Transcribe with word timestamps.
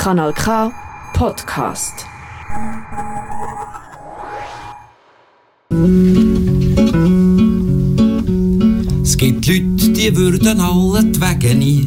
Kanal 0.00 0.32
K 0.32 0.72
Podcast. 1.12 2.06
Es 9.02 9.14
gibt 9.18 9.46
Leute, 9.46 9.92
die 9.92 10.16
würden 10.16 10.58
alle 10.58 11.04
die 11.04 11.20
Wege 11.20 11.54
nie. 11.54 11.86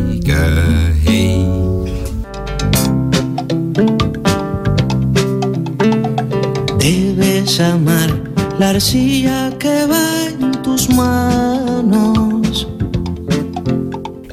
Debes 6.80 7.60
amar 7.60 8.29
la 8.60 8.70
arcilla 8.70 9.50
que 9.58 9.86
va 9.86 10.06
en 10.28 10.52
tus 10.62 10.90
manos. 10.90 12.66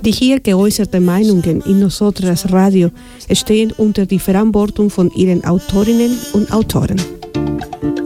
Die 0.04 0.12
hier 0.12 0.42
geäußerten 0.42 1.04
Meinungen 1.04 1.62
in 1.62 1.80
Nosotras 1.80 2.52
Radio 2.52 2.92
stehen 3.32 3.72
unter 3.78 4.06
die 4.06 4.20
Verantwortung 4.20 4.90
von 4.90 5.10
ihren 5.16 5.46
Autorinnen 5.46 6.18
und 6.34 6.52
Autoren. 6.52 7.00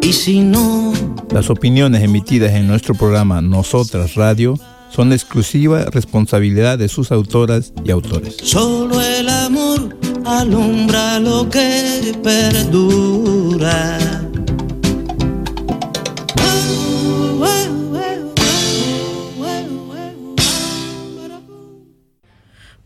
Y 0.03 0.13
si 0.13 0.41
no, 0.41 0.93
Las 1.33 1.49
opiniones 1.49 2.03
emitidas 2.03 2.51
en 2.53 2.67
nuestro 2.67 2.93
programa 2.93 3.41
Nosotras 3.41 4.13
Radio 4.15 4.59
son 4.91 5.13
exclusiva 5.13 5.85
responsabilidad 5.85 6.77
de 6.77 6.87
sus 6.87 7.11
autoras 7.11 7.73
y 7.83 7.89
autores. 7.89 8.37
solo 8.43 9.01
el 9.01 9.27
amor 9.27 9.97
alumbra 10.25 11.19
lo 11.19 11.49
que 11.49 12.13
perdura. 12.21 13.97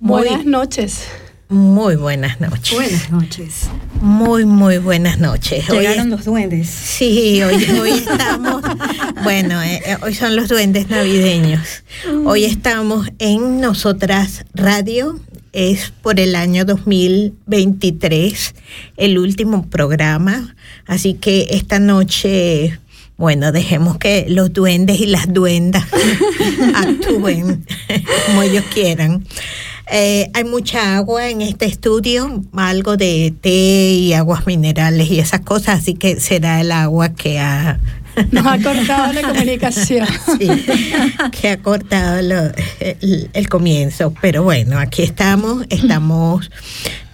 Buenas 0.06 0.46
noches. 0.46 1.00
Muy 1.50 1.96
buenas 1.96 2.40
noches. 2.40 2.74
Buenas 2.74 3.10
noches. 3.10 3.62
Muy, 4.02 4.46
muy 4.46 4.78
buenas 4.78 5.18
noches. 5.20 5.68
Hoy 5.68 5.80
Llegaron 5.80 6.02
es- 6.06 6.12
los 6.12 6.26
duendes. 6.26 6.70
Sí, 6.70 7.42
hoy, 7.42 7.56
hoy 7.80 7.90
estamos, 7.90 8.62
bueno, 9.24 9.64
eh, 9.64 9.82
eh, 9.84 9.98
hoy 10.04 10.14
son 10.14 10.36
los 10.36 10.48
duendes 10.48 10.90
navideños. 10.92 11.84
Hoy 12.26 12.46
estamos 12.46 13.08
en 13.18 13.62
Nosotras 13.62 14.46
Radio, 14.54 15.20
es 15.54 15.92
por 16.04 16.20
el 16.20 16.36
año 16.36 16.66
2023, 16.66 18.54
el 18.98 19.18
último 19.18 19.68
programa, 19.70 20.56
así 20.86 21.16
que 21.16 21.48
esta 21.50 21.80
noche, 21.80 22.80
bueno, 23.18 23.52
dejemos 23.52 23.98
que 23.98 24.28
los 24.30 24.54
duendes 24.54 25.00
y 25.00 25.08
las 25.08 25.34
duendas 25.34 25.84
actúen 26.76 27.66
como 28.28 28.44
ellos 28.44 28.66
quieran. 28.72 29.26
Eh, 29.92 30.30
hay 30.34 30.44
mucha 30.44 30.98
agua 30.98 31.30
en 31.30 31.42
este 31.42 31.66
estudio, 31.66 32.42
algo 32.56 32.98
de 32.98 33.34
té 33.42 33.50
y 33.94 34.14
aguas 34.14 34.48
minerales 34.48 35.12
y 35.12 35.20
esas 35.20 35.42
cosas, 35.42 35.80
así 35.80 35.94
que 35.94 36.20
será 36.20 36.60
el 36.62 36.72
agua 36.72 37.10
que 37.10 37.40
ha, 37.40 37.80
Nos 38.32 38.46
ha 38.46 38.58
cortado 38.62 39.12
la 39.14 39.22
comunicación. 39.22 40.08
sí, 40.40 40.48
que 41.40 41.50
ha 41.50 41.58
cortado 41.58 42.22
lo- 42.22 42.52
el, 42.80 43.30
el 43.34 43.50
comienzo. 43.50 44.14
Pero 44.22 44.42
bueno, 44.44 44.80
aquí 44.80 45.04
estamos, 45.04 45.66
estamos 45.70 46.50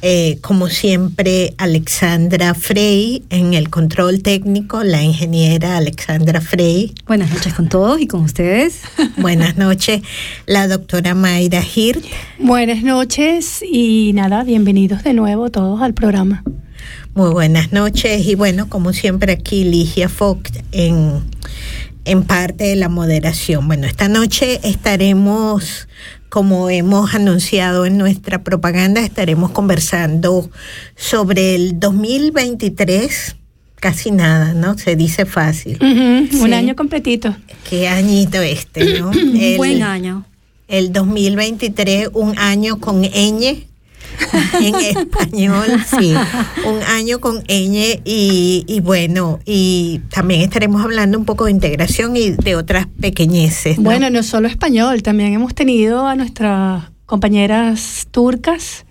eh, 0.02 0.40
como 0.42 0.68
siempre 0.68 1.54
Alexandra 1.58 2.54
Frey 2.56 3.24
en 3.30 3.54
el 3.54 3.70
control 3.70 4.24
técnico, 4.24 4.84
la 4.84 5.04
ingeniera 5.04 5.78
Alexandra 5.78 6.42
Frey. 6.42 6.94
Buenas 7.06 7.32
noches 7.32 7.54
con 7.54 7.70
todos 7.70 8.02
y 8.02 8.08
con 8.08 8.22
ustedes. 8.22 8.82
Buenas 9.18 9.58
noches, 9.58 10.02
la 10.48 10.68
doctora 10.68 11.14
Mayra 11.14 11.62
Hirt. 11.64 12.04
Buenas 12.40 12.82
noches 12.82 13.62
y 13.62 14.12
nada, 14.14 14.44
bienvenidos 14.44 15.04
de 15.04 15.14
nuevo 15.14 15.52
todos 15.52 15.82
al 15.82 15.94
programa. 15.94 16.44
Muy 17.14 17.30
buenas 17.30 17.72
noches 17.72 18.26
y 18.26 18.36
bueno, 18.36 18.70
como 18.70 18.94
siempre 18.94 19.34
aquí 19.34 19.66
Ligia 19.66 20.10
Fox 20.10 20.52
en, 20.72 21.22
en 22.06 22.24
parte 22.24 22.64
de 22.64 22.76
la 22.76 22.90
moderación. 22.90 23.68
Bueno, 23.68 23.86
esta 23.86 24.08
noche 24.08 24.62
estaremos, 24.64 25.88
como 26.32 26.70
hemos 26.70 27.14
anunciado 27.14 27.86
en 27.86 27.98
nuestra 27.98 28.42
propaganda, 28.42 29.02
estaremos 29.02 29.52
conversando 29.52 30.50
sobre 30.96 31.56
el 31.56 31.78
2023. 31.78 33.36
Casi 33.82 34.12
nada, 34.12 34.54
¿no? 34.54 34.78
Se 34.78 34.96
dice 34.96 35.26
fácil. 35.26 35.78
Un 35.82 36.30
Sí. 36.32 36.54
año 36.54 36.74
completito. 36.76 37.36
Qué 37.70 37.90
añito 37.90 38.40
este, 38.42 38.98
¿no? 39.00 39.12
El- 39.40 39.58
Buen 39.58 39.84
año. 39.84 40.26
el 40.70 40.94
2023, 40.94 42.08
un 42.14 42.38
año 42.40 42.80
con 42.80 43.02
ñ 43.04 43.66
en 44.62 44.76
español, 44.76 45.68
sí, 46.00 46.14
un 46.66 46.82
año 46.96 47.20
con 47.20 47.42
ñ 47.44 48.02
y, 48.06 48.64
y 48.68 48.80
bueno, 48.82 49.40
y 49.46 50.00
también 50.14 50.42
estaremos 50.42 50.84
hablando 50.84 51.18
un 51.18 51.26
poco 51.26 51.46
de 51.46 51.52
integración 51.52 52.16
y 52.18 52.32
de 52.32 52.56
otras 52.56 52.88
pequeñeces. 53.00 53.78
¿no? 53.78 53.84
Bueno, 53.84 54.10
no 54.10 54.24
solo 54.24 54.48
español, 54.48 55.02
también 55.04 55.34
hemos 55.34 55.54
tenido 55.56 56.08
a 56.08 56.16
nuestras 56.16 56.84
compañeras 57.06 58.08
turcas 58.12 58.86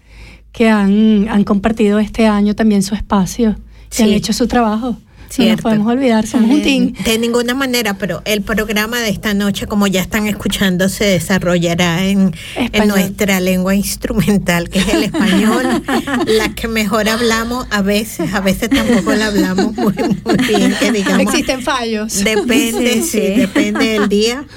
que 0.52 0.68
han, 0.68 1.28
han 1.28 1.44
compartido 1.44 1.98
este 2.00 2.26
año 2.26 2.54
también 2.54 2.82
su 2.82 2.94
espacio 2.94 3.56
y 3.92 3.94
Sí. 3.94 4.02
han 4.02 4.10
hecho 4.10 4.32
su 4.32 4.46
trabajo. 4.46 4.96
No 5.38 5.44
nos 5.44 5.46
Cierto. 5.46 5.62
podemos 5.62 5.92
olvidar, 5.92 6.26
somos 6.26 6.50
un 6.50 6.62
team. 6.62 6.92
de 7.04 7.18
ninguna 7.18 7.54
manera, 7.54 7.94
pero 7.94 8.20
el 8.24 8.42
programa 8.42 8.98
de 9.00 9.10
esta 9.10 9.32
noche, 9.32 9.66
como 9.66 9.86
ya 9.86 10.00
están 10.00 10.26
escuchando, 10.26 10.88
se 10.88 11.04
desarrollará 11.04 12.04
en, 12.04 12.34
en 12.56 12.88
nuestra 12.88 13.38
lengua 13.38 13.74
instrumental, 13.76 14.68
que 14.68 14.80
es 14.80 14.88
el 14.88 15.04
español, 15.04 15.82
la 16.26 16.54
que 16.54 16.66
mejor 16.66 17.08
hablamos 17.08 17.66
a 17.70 17.80
veces, 17.80 18.34
a 18.34 18.40
veces 18.40 18.70
tampoco 18.70 19.12
la 19.14 19.26
hablamos 19.26 19.76
muy, 19.76 19.94
muy 20.24 20.36
bien, 20.48 20.74
que 20.80 20.90
digamos. 20.90 21.20
Existen 21.22 21.62
fallos. 21.62 22.24
Depende, 22.24 22.94
Sí, 22.94 23.02
sí, 23.02 23.08
sí. 23.20 23.20
depende 23.40 23.84
del 23.86 24.08
día. 24.08 24.44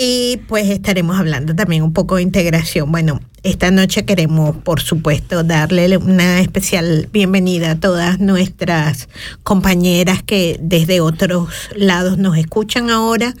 Y 0.00 0.36
pues 0.46 0.70
estaremos 0.70 1.18
hablando 1.18 1.56
también 1.56 1.82
un 1.82 1.92
poco 1.92 2.14
de 2.16 2.22
integración. 2.22 2.92
Bueno, 2.92 3.20
esta 3.48 3.70
noche 3.70 4.04
queremos, 4.04 4.56
por 4.56 4.82
supuesto, 4.82 5.42
darle 5.42 5.96
una 5.96 6.40
especial 6.40 7.08
bienvenida 7.10 7.70
a 7.70 7.80
todas 7.80 8.20
nuestras 8.20 9.08
compañeras 9.42 10.22
que 10.22 10.58
desde 10.60 11.00
otros 11.00 11.48
lados 11.74 12.18
nos 12.18 12.36
escuchan 12.36 12.90
ahora 12.90 13.34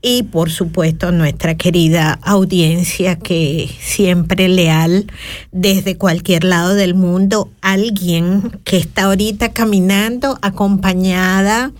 y 0.00 0.22
por 0.22 0.50
supuesto 0.50 1.12
nuestra 1.12 1.56
querida 1.56 2.18
audiencia 2.22 3.16
que 3.16 3.70
siempre 3.80 4.48
leal 4.48 5.06
desde 5.52 5.98
cualquier 5.98 6.44
lado 6.44 6.74
del 6.74 6.94
mundo, 6.94 7.50
alguien 7.60 8.60
que 8.64 8.78
está 8.78 9.04
ahorita 9.04 9.52
caminando 9.52 10.38
acompañada 10.40 11.72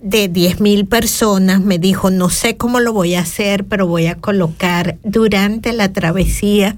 de 0.00 0.32
10.000 0.32 0.88
personas, 0.88 1.60
me 1.60 1.78
dijo, 1.78 2.10
no 2.10 2.30
sé 2.30 2.56
cómo 2.56 2.78
lo 2.78 2.92
voy 2.92 3.14
a 3.14 3.20
hacer, 3.20 3.64
pero 3.64 3.86
voy 3.86 4.06
a 4.06 4.14
colocar 4.14 4.96
durante 5.02 5.72
la 5.72 5.92
travesía, 5.92 6.76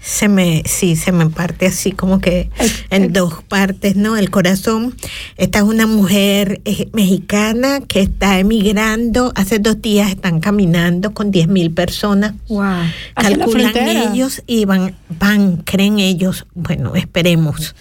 se 0.00 0.28
me, 0.28 0.62
sí, 0.66 0.94
se 0.94 1.10
me 1.12 1.30
parte 1.30 1.66
así 1.66 1.92
como 1.92 2.20
que 2.20 2.50
en 2.90 3.12
dos 3.12 3.42
partes, 3.42 3.96
¿no? 3.96 4.16
El 4.16 4.30
corazón. 4.30 4.94
Esta 5.36 5.60
es 5.60 5.64
una 5.64 5.86
mujer 5.86 6.60
eh, 6.64 6.88
mexicana 6.92 7.80
que 7.80 8.00
está 8.00 8.38
emigrando, 8.38 9.32
hace 9.34 9.58
dos 9.58 9.80
días 9.80 10.10
están 10.10 10.40
caminando 10.40 11.14
con 11.14 11.32
10.000 11.32 11.72
personas. 11.74 12.34
Wow. 12.48 12.84
Calculan 13.14 13.76
ellos 13.76 14.42
y 14.46 14.66
van, 14.66 14.94
van, 15.18 15.58
creen 15.58 15.98
ellos, 15.98 16.46
bueno, 16.54 16.94
esperemos 16.96 17.74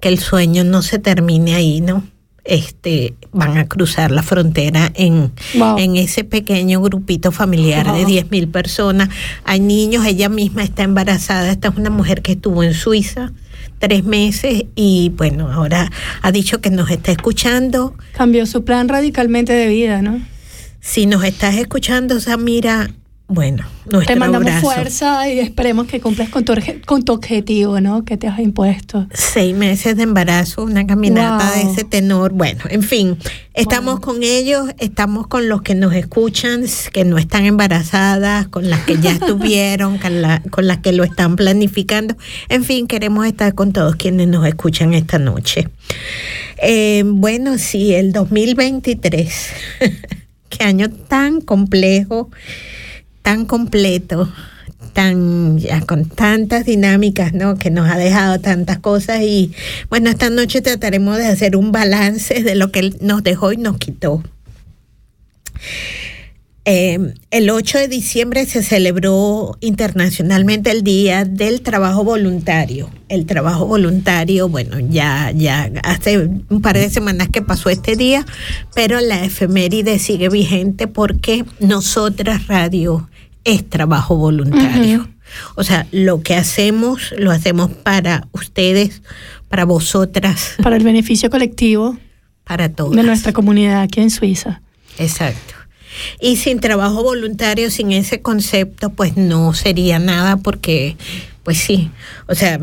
que 0.00 0.08
el 0.08 0.18
sueño 0.18 0.64
no 0.64 0.82
se 0.82 0.98
termine 0.98 1.54
ahí, 1.54 1.80
¿no? 1.80 2.02
Este, 2.44 3.14
van 3.32 3.56
a 3.56 3.68
cruzar 3.68 4.10
la 4.10 4.22
frontera 4.22 4.90
en, 4.94 5.30
Wow. 5.54 5.78
en 5.78 5.96
ese 5.96 6.24
pequeño 6.24 6.80
grupito 6.82 7.30
familiar 7.30 7.86
de 7.86 8.00
Wow. 8.00 8.06
10 8.06 8.30
mil 8.32 8.48
personas. 8.48 9.10
Hay 9.44 9.60
niños, 9.60 10.04
ella 10.06 10.28
misma 10.28 10.64
está 10.64 10.82
embarazada. 10.82 11.50
Esta 11.52 11.68
es 11.68 11.76
una 11.76 11.90
mujer 11.90 12.20
que 12.22 12.32
estuvo 12.32 12.62
en 12.64 12.74
Suiza 12.74 13.32
tres 13.78 14.04
meses 14.04 14.64
y 14.76 15.10
bueno, 15.16 15.50
ahora 15.52 15.90
ha 16.22 16.30
dicho 16.32 16.60
que 16.60 16.70
nos 16.70 16.90
está 16.90 17.10
escuchando. 17.12 17.94
Cambió 18.16 18.46
su 18.46 18.64
plan 18.64 18.88
radicalmente 18.88 19.52
de 19.52 19.66
vida, 19.68 20.02
¿no? 20.02 20.20
Si 20.80 21.06
nos 21.06 21.24
estás 21.24 21.56
escuchando, 21.56 22.18
Samira, 22.20 22.90
bueno, 23.32 23.64
Te 24.06 24.14
mandamos 24.16 24.48
abrazo. 24.48 24.66
fuerza 24.70 25.28
y 25.28 25.38
esperemos 25.40 25.86
que 25.86 26.00
cumplas 26.00 26.28
con 26.28 26.44
tu, 26.44 26.54
con 26.86 27.02
tu 27.04 27.12
objetivo, 27.12 27.80
¿no? 27.80 28.04
Que 28.04 28.16
te 28.16 28.28
has 28.28 28.38
impuesto. 28.38 29.06
Seis 29.12 29.54
meses 29.56 29.96
de 29.96 30.02
embarazo, 30.04 30.64
una 30.64 30.86
caminata 30.86 31.52
Wow. 31.54 31.64
de 31.66 31.72
ese 31.72 31.84
tenor. 31.84 32.32
Bueno, 32.32 32.60
en 32.68 32.82
fin, 32.82 33.16
estamos 33.54 34.00
con 34.00 34.22
ellos, 34.22 34.70
estamos 34.78 35.26
con 35.26 35.48
los 35.48 35.62
que 35.62 35.74
nos 35.74 35.94
escuchan, 35.94 36.64
que 36.92 37.04
no 37.04 37.18
están 37.18 37.44
embarazadas, 37.44 38.48
con 38.48 38.68
las 38.70 38.80
que 38.84 38.98
ya 38.98 39.10
estuvieron, 39.20 39.98
con, 39.98 40.22
la- 40.22 40.42
con 40.50 40.66
las 40.66 40.78
que 40.78 40.92
lo 40.92 41.04
están 41.04 41.36
planificando. 41.36 42.16
En 42.48 42.64
fin, 42.64 42.86
queremos 42.86 43.26
estar 43.26 43.54
con 43.54 43.72
todos 43.72 43.96
quienes 43.96 44.28
nos 44.28 44.46
escuchan 44.46 44.94
esta 44.94 45.18
noche. 45.18 45.68
Eh, 46.64 47.02
bueno, 47.06 47.58
sí, 47.58 47.94
el 47.94 48.12
2023. 48.12 49.34
Qué 50.48 50.64
año 50.64 50.90
tan 50.90 51.40
complejo, 51.40 52.30
tan 53.22 53.46
completo, 53.46 54.30
tan 54.92 55.58
ya 55.58 55.80
con 55.80 56.08
tantas 56.08 56.66
dinámicas, 56.66 57.32
¿no? 57.32 57.56
Que 57.56 57.70
nos 57.70 57.88
ha 57.90 57.96
dejado 57.96 58.40
tantas 58.40 58.78
cosas 58.78 59.22
y 59.22 59.52
bueno, 59.88 60.10
esta 60.10 60.30
noche 60.30 60.60
trataremos 60.60 61.18
de 61.18 61.26
hacer 61.26 61.56
un 61.56 61.72
balance 61.72 62.42
de 62.42 62.54
lo 62.54 62.70
que 62.70 62.80
él 62.80 62.96
nos 63.00 63.22
dejó 63.22 63.52
y 63.52 63.56
nos 63.56 63.78
quitó. 63.78 64.22
Eh, 66.64 67.14
el 67.32 67.50
8 67.50 67.78
de 67.78 67.88
diciembre 67.88 68.46
se 68.46 68.62
celebró 68.62 69.56
internacionalmente 69.60 70.70
el 70.70 70.82
Día 70.84 71.24
del 71.24 71.60
Trabajo 71.60 72.04
Voluntario. 72.04 72.88
El 73.08 73.26
trabajo 73.26 73.66
voluntario, 73.66 74.48
bueno, 74.48 74.78
ya, 74.78 75.32
ya 75.32 75.70
hace 75.82 76.18
un 76.18 76.62
par 76.62 76.78
de 76.78 76.88
semanas 76.88 77.28
que 77.30 77.42
pasó 77.42 77.68
este 77.68 77.96
día, 77.96 78.24
pero 78.74 79.00
la 79.00 79.24
efeméride 79.24 79.98
sigue 79.98 80.28
vigente 80.28 80.86
porque 80.86 81.44
nosotras 81.58 82.46
radio 82.46 83.08
es 83.44 83.68
trabajo 83.68 84.16
voluntario. 84.16 85.08
O 85.54 85.64
sea, 85.64 85.86
lo 85.92 86.20
que 86.22 86.34
hacemos, 86.34 87.14
lo 87.16 87.30
hacemos 87.30 87.70
para 87.70 88.28
ustedes, 88.32 89.02
para 89.48 89.64
vosotras, 89.64 90.54
Para 90.62 90.76
el 90.76 90.84
beneficio 90.84 91.30
colectivo 91.30 91.96
para 92.44 92.68
todos. 92.68 92.94
de 92.94 93.02
nuestra 93.02 93.32
comunidad 93.32 93.80
aquí 93.82 94.00
en 94.00 94.10
Suiza. 94.10 94.60
Exacto. 94.98 95.54
Y 96.20 96.36
sin 96.36 96.58
trabajo 96.60 97.02
voluntario, 97.02 97.70
sin 97.70 97.92
ese 97.92 98.20
concepto, 98.22 98.90
pues 98.90 99.16
no 99.16 99.52
sería 99.54 99.98
nada 99.98 100.36
porque, 100.38 100.96
pues 101.44 101.58
sí, 101.58 101.90
o 102.28 102.34
sea, 102.34 102.58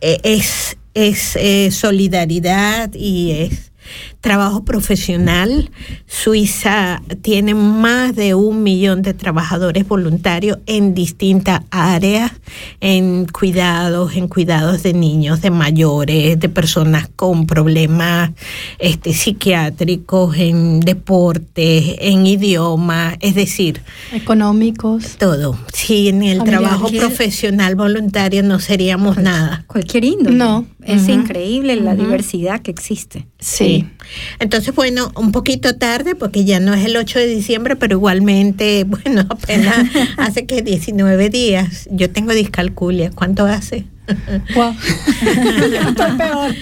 e- 0.00 0.20
es, 0.22 0.76
es 0.94 1.36
eh, 1.36 1.70
solidaridad 1.70 2.90
y 2.94 3.32
es 3.32 3.69
trabajo 4.20 4.64
profesional. 4.64 5.70
Suiza 6.06 7.00
tiene 7.22 7.54
más 7.54 8.14
de 8.14 8.34
un 8.34 8.62
millón 8.62 9.00
de 9.02 9.14
trabajadores 9.14 9.88
voluntarios 9.88 10.58
en 10.66 10.94
distintas 10.94 11.62
áreas, 11.70 12.32
en 12.80 13.26
cuidados, 13.26 14.14
en 14.16 14.28
cuidados 14.28 14.82
de 14.82 14.92
niños, 14.92 15.40
de 15.40 15.50
mayores, 15.50 16.38
de 16.38 16.48
personas 16.48 17.08
con 17.16 17.46
problemas 17.46 18.32
este, 18.78 19.14
psiquiátricos, 19.14 20.36
en 20.36 20.80
deportes, 20.80 21.96
en 22.00 22.26
idiomas, 22.26 23.16
es 23.20 23.34
decir, 23.34 23.80
Económicos. 24.12 25.16
todo. 25.18 25.58
Sin 25.72 26.22
el 26.22 26.38
Familiar. 26.38 26.60
trabajo 26.60 26.82
Cualquier- 26.88 27.00
profesional 27.06 27.74
voluntario 27.76 28.42
no 28.42 28.58
seríamos 28.60 29.16
nada. 29.16 29.64
Cualquier 29.66 30.04
índole. 30.04 30.36
No. 30.36 30.66
Es 30.84 31.08
increíble 31.08 31.76
la 31.76 31.94
diversidad 31.94 32.60
que 32.60 32.70
existe. 32.70 33.26
Sí. 33.40 33.86
Entonces, 34.38 34.74
bueno, 34.74 35.12
un 35.16 35.32
poquito 35.32 35.76
tarde 35.76 36.14
porque 36.14 36.44
ya 36.44 36.60
no 36.60 36.74
es 36.74 36.84
el 36.84 36.96
8 36.96 37.18
de 37.18 37.26
diciembre, 37.26 37.76
pero 37.76 37.96
igualmente, 37.96 38.84
bueno, 38.86 39.26
apenas 39.28 39.86
hace 40.16 40.46
que 40.46 40.62
19 40.62 41.30
días. 41.30 41.88
Yo 41.90 42.10
tengo 42.10 42.32
discalculia. 42.32 43.10
¿Cuánto 43.10 43.46
hace? 43.46 43.84
Wow. 44.54 44.74
Estoy 45.88 46.12
peor. 46.16 46.54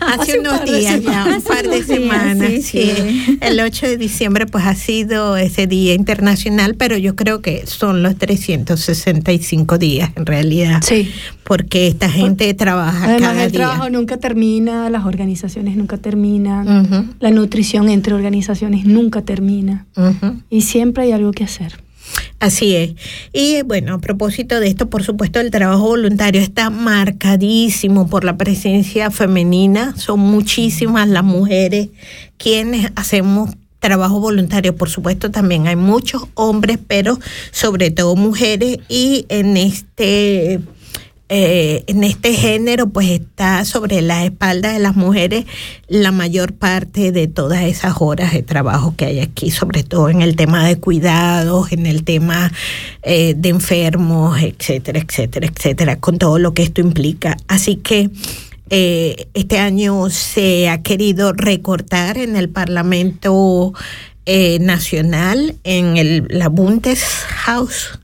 hace 0.00 0.22
Hace 0.22 0.38
un 0.40 0.46
unos 0.46 0.64
días 0.64 1.02
ya, 1.02 1.24
un 1.36 1.42
par 1.42 1.62
de 1.68 1.74
días, 1.76 1.86
semanas. 1.86 2.48
sí, 2.50 2.62
sí. 2.62 2.92
sí. 2.96 3.38
El 3.40 3.60
8 3.60 3.86
de 3.86 3.96
diciembre 3.96 4.46
pues 4.46 4.64
ha 4.64 4.74
sido 4.74 5.36
ese 5.36 5.66
día 5.66 5.94
internacional, 5.94 6.74
pero 6.74 6.96
yo 6.96 7.16
creo 7.16 7.40
que 7.42 7.66
son 7.66 8.02
los 8.02 8.16
365 8.16 9.78
días 9.78 10.10
en 10.16 10.26
realidad. 10.26 10.82
Sí. 10.84 11.10
Porque 11.44 11.86
esta 11.86 12.08
gente 12.10 12.52
trabaja 12.54 13.04
Además, 13.04 13.20
cada 13.30 13.44
el 13.44 13.52
día. 13.52 13.60
trabajo 13.60 13.90
nunca 13.90 14.16
termina, 14.16 14.90
las 14.90 15.04
organizaciones 15.04 15.76
nunca 15.76 15.96
terminan, 15.96 17.14
la 17.20 17.30
nutrición 17.30 17.88
entre 17.88 18.14
organizaciones 18.14 18.84
nunca 18.84 19.22
termina 19.22 19.86
ujú. 19.96 20.40
y 20.50 20.62
siempre 20.62 21.04
hay 21.04 21.12
algo 21.12 21.30
que 21.32 21.44
hacer. 21.44 21.80
Así 22.38 22.76
es. 22.76 22.94
Y 23.32 23.62
bueno, 23.62 23.94
a 23.94 23.98
propósito 23.98 24.60
de 24.60 24.68
esto, 24.68 24.90
por 24.90 25.02
supuesto, 25.02 25.40
el 25.40 25.50
trabajo 25.50 25.88
voluntario 25.88 26.40
está 26.40 26.68
marcadísimo 26.68 28.08
por 28.08 28.24
la 28.24 28.36
presencia 28.36 29.10
femenina. 29.10 29.96
Son 29.96 30.20
muchísimas 30.20 31.08
las 31.08 31.24
mujeres 31.24 31.88
quienes 32.36 32.92
hacemos 32.94 33.50
trabajo 33.80 34.20
voluntario. 34.20 34.76
Por 34.76 34.90
supuesto, 34.90 35.30
también 35.30 35.66
hay 35.66 35.76
muchos 35.76 36.24
hombres, 36.34 36.78
pero 36.86 37.18
sobre 37.52 37.90
todo 37.90 38.16
mujeres. 38.16 38.80
Y 38.88 39.24
en 39.30 39.56
este 39.56 40.60
eh, 41.28 41.82
en 41.88 42.04
este 42.04 42.34
género 42.34 42.88
pues 42.88 43.08
está 43.10 43.64
sobre 43.64 44.00
las 44.00 44.24
espaldas 44.24 44.74
de 44.74 44.78
las 44.78 44.94
mujeres 44.94 45.44
la 45.88 46.12
mayor 46.12 46.52
parte 46.52 47.10
de 47.10 47.26
todas 47.26 47.62
esas 47.62 47.94
horas 47.98 48.32
de 48.32 48.44
trabajo 48.44 48.94
que 48.96 49.06
hay 49.06 49.18
aquí, 49.18 49.50
sobre 49.50 49.82
todo 49.82 50.08
en 50.08 50.22
el 50.22 50.36
tema 50.36 50.64
de 50.64 50.78
cuidados, 50.78 51.72
en 51.72 51.86
el 51.86 52.04
tema 52.04 52.52
eh, 53.02 53.34
de 53.36 53.48
enfermos, 53.48 54.40
etcétera, 54.40 55.00
etcétera, 55.00 55.48
etcétera, 55.48 55.98
con 55.98 56.18
todo 56.18 56.38
lo 56.38 56.54
que 56.54 56.62
esto 56.62 56.80
implica. 56.80 57.36
Así 57.48 57.74
que 57.74 58.10
eh, 58.70 59.26
este 59.34 59.58
año 59.58 60.08
se 60.10 60.68
ha 60.68 60.82
querido 60.82 61.32
recortar 61.32 62.18
en 62.18 62.36
el 62.36 62.50
Parlamento 62.50 63.72
Nacional, 64.60 65.54
en 65.62 65.96
el, 65.96 66.26
la 66.28 66.48
Bundeshaus, 66.48 68.00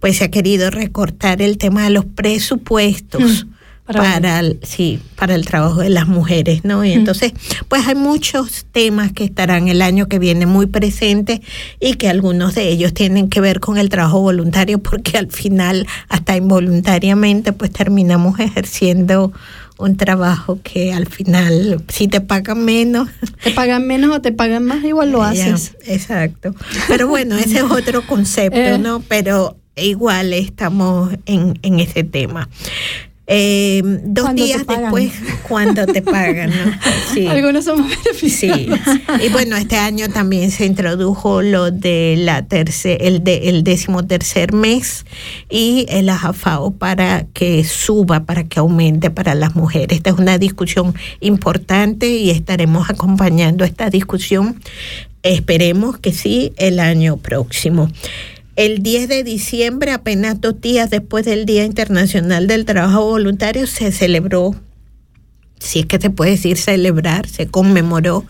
pues 0.00 0.18
se 0.18 0.24
ha 0.24 0.30
querido 0.30 0.70
recortar 0.70 1.42
el 1.42 1.58
tema 1.58 1.84
de 1.84 1.90
los 1.90 2.04
presupuestos. 2.04 3.46
Mm, 3.46 3.58
para- 3.88 4.02
Para, 4.02 4.40
el, 4.40 4.60
sí, 4.64 5.00
para 5.16 5.34
el 5.34 5.46
trabajo 5.46 5.80
de 5.80 5.88
las 5.88 6.06
mujeres, 6.06 6.62
¿no? 6.62 6.84
Y 6.84 6.90
Mm. 6.90 6.98
entonces, 6.98 7.32
pues 7.68 7.86
hay 7.86 7.94
muchos 7.94 8.66
temas 8.70 9.12
que 9.12 9.24
estarán 9.24 9.68
el 9.68 9.80
año 9.80 10.08
que 10.08 10.18
viene 10.18 10.44
muy 10.44 10.66
presentes 10.66 11.40
y 11.80 11.94
que 11.94 12.10
algunos 12.10 12.54
de 12.54 12.68
ellos 12.68 12.92
tienen 12.92 13.30
que 13.30 13.40
ver 13.40 13.60
con 13.60 13.78
el 13.78 13.88
trabajo 13.88 14.20
voluntario 14.20 14.78
porque 14.78 15.16
al 15.16 15.30
final, 15.32 15.86
hasta 16.10 16.36
involuntariamente, 16.36 17.54
pues 17.54 17.70
terminamos 17.72 18.38
ejerciendo 18.40 19.32
un 19.78 19.96
trabajo 19.96 20.58
que 20.62 20.92
al 20.92 21.06
final, 21.06 21.82
si 21.88 22.08
te 22.08 22.20
pagan 22.20 22.64
menos, 22.64 23.08
Te 23.44 23.52
pagan 23.52 23.86
menos 23.86 24.14
o 24.16 24.20
te 24.20 24.32
pagan 24.32 24.64
más, 24.64 24.82
igual 24.84 25.12
lo 25.12 25.18
ya, 25.20 25.30
haces. 25.54 25.76
exacto. 25.86 26.54
Pero 26.88 27.06
bueno, 27.08 27.36
ese 27.36 27.58
es 27.58 27.62
otro 27.62 28.06
concepto, 28.06 28.58
Eh. 28.58 28.78
¿no? 28.78 29.00
Pero 29.08 29.56
igual 29.76 30.32
estamos 30.32 31.12
en, 31.26 31.58
en 31.62 31.78
ese 31.80 32.02
tema. 32.04 32.48
Eh, 33.30 33.82
dos 33.84 34.24
Cuando 34.24 34.42
días 34.42 34.66
después, 34.66 35.12
cuando 35.46 35.86
te 35.86 36.00
pagan, 36.00 36.48
¿no? 36.48 36.72
Sí. 37.12 37.26
Algunos 37.26 37.66
somos 37.66 37.92
Sí, 38.14 38.68
y 39.22 39.28
bueno, 39.30 39.56
este 39.56 39.76
año 39.76 40.08
también 40.08 40.50
se 40.50 40.64
introdujo 40.64 41.42
lo 41.42 41.70
de 41.70 42.14
la 42.18 42.46
tercer, 42.46 42.98
el 43.02 43.22
de 43.22 43.50
el 43.50 43.64
décimo 43.64 44.06
tercer 44.06 44.54
mes 44.54 45.04
y 45.50 45.84
el 45.90 46.08
AJAFAO 46.08 46.72
para 46.72 47.26
que 47.34 47.64
suba, 47.64 48.24
para 48.24 48.44
que 48.44 48.60
aumente 48.60 49.10
para 49.10 49.34
las 49.34 49.54
mujeres. 49.54 49.98
Esta 49.98 50.10
es 50.10 50.16
una 50.16 50.38
discusión 50.38 50.94
importante 51.20 52.08
y 52.08 52.30
estaremos 52.30 52.88
acompañando 52.88 53.64
esta 53.64 53.90
discusión. 53.90 54.58
Esperemos 55.22 55.98
que 55.98 56.12
sí 56.12 56.54
el 56.56 56.80
año 56.80 57.18
próximo. 57.18 57.90
El 58.58 58.82
10 58.82 59.06
de 59.06 59.22
diciembre, 59.22 59.92
apenas 59.92 60.40
dos 60.40 60.60
días 60.60 60.90
después 60.90 61.24
del 61.24 61.46
Día 61.46 61.64
Internacional 61.64 62.48
del 62.48 62.64
Trabajo 62.64 63.04
Voluntario, 63.04 63.68
se 63.68 63.92
celebró 63.92 64.56
si 65.60 65.78
es 65.78 65.86
que 65.86 66.00
se 66.00 66.10
puede 66.10 66.32
decir 66.32 66.56
celebrar, 66.56 67.28
se 67.28 67.46
conmemoró 67.46 68.24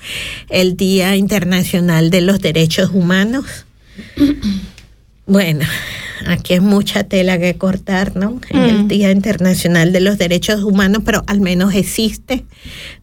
el 0.51 0.77
Día 0.77 1.17
Internacional 1.17 2.11
de 2.11 2.21
los 2.21 2.41
Derechos 2.41 2.91
Humanos. 2.93 3.65
Bueno, 5.29 5.65
aquí 6.27 6.55
es 6.55 6.63
mucha 6.63 7.05
tela 7.05 7.39
que 7.39 7.57
cortar, 7.57 8.17
¿no? 8.17 8.41
En 8.51 8.63
el 8.63 8.79
Mm. 8.85 8.89
Día 8.89 9.11
Internacional 9.13 9.93
de 9.93 10.01
los 10.01 10.19
Derechos 10.19 10.65
Humanos, 10.65 11.03
pero 11.05 11.23
al 11.27 11.41
menos 11.41 11.75
existe 11.75 12.45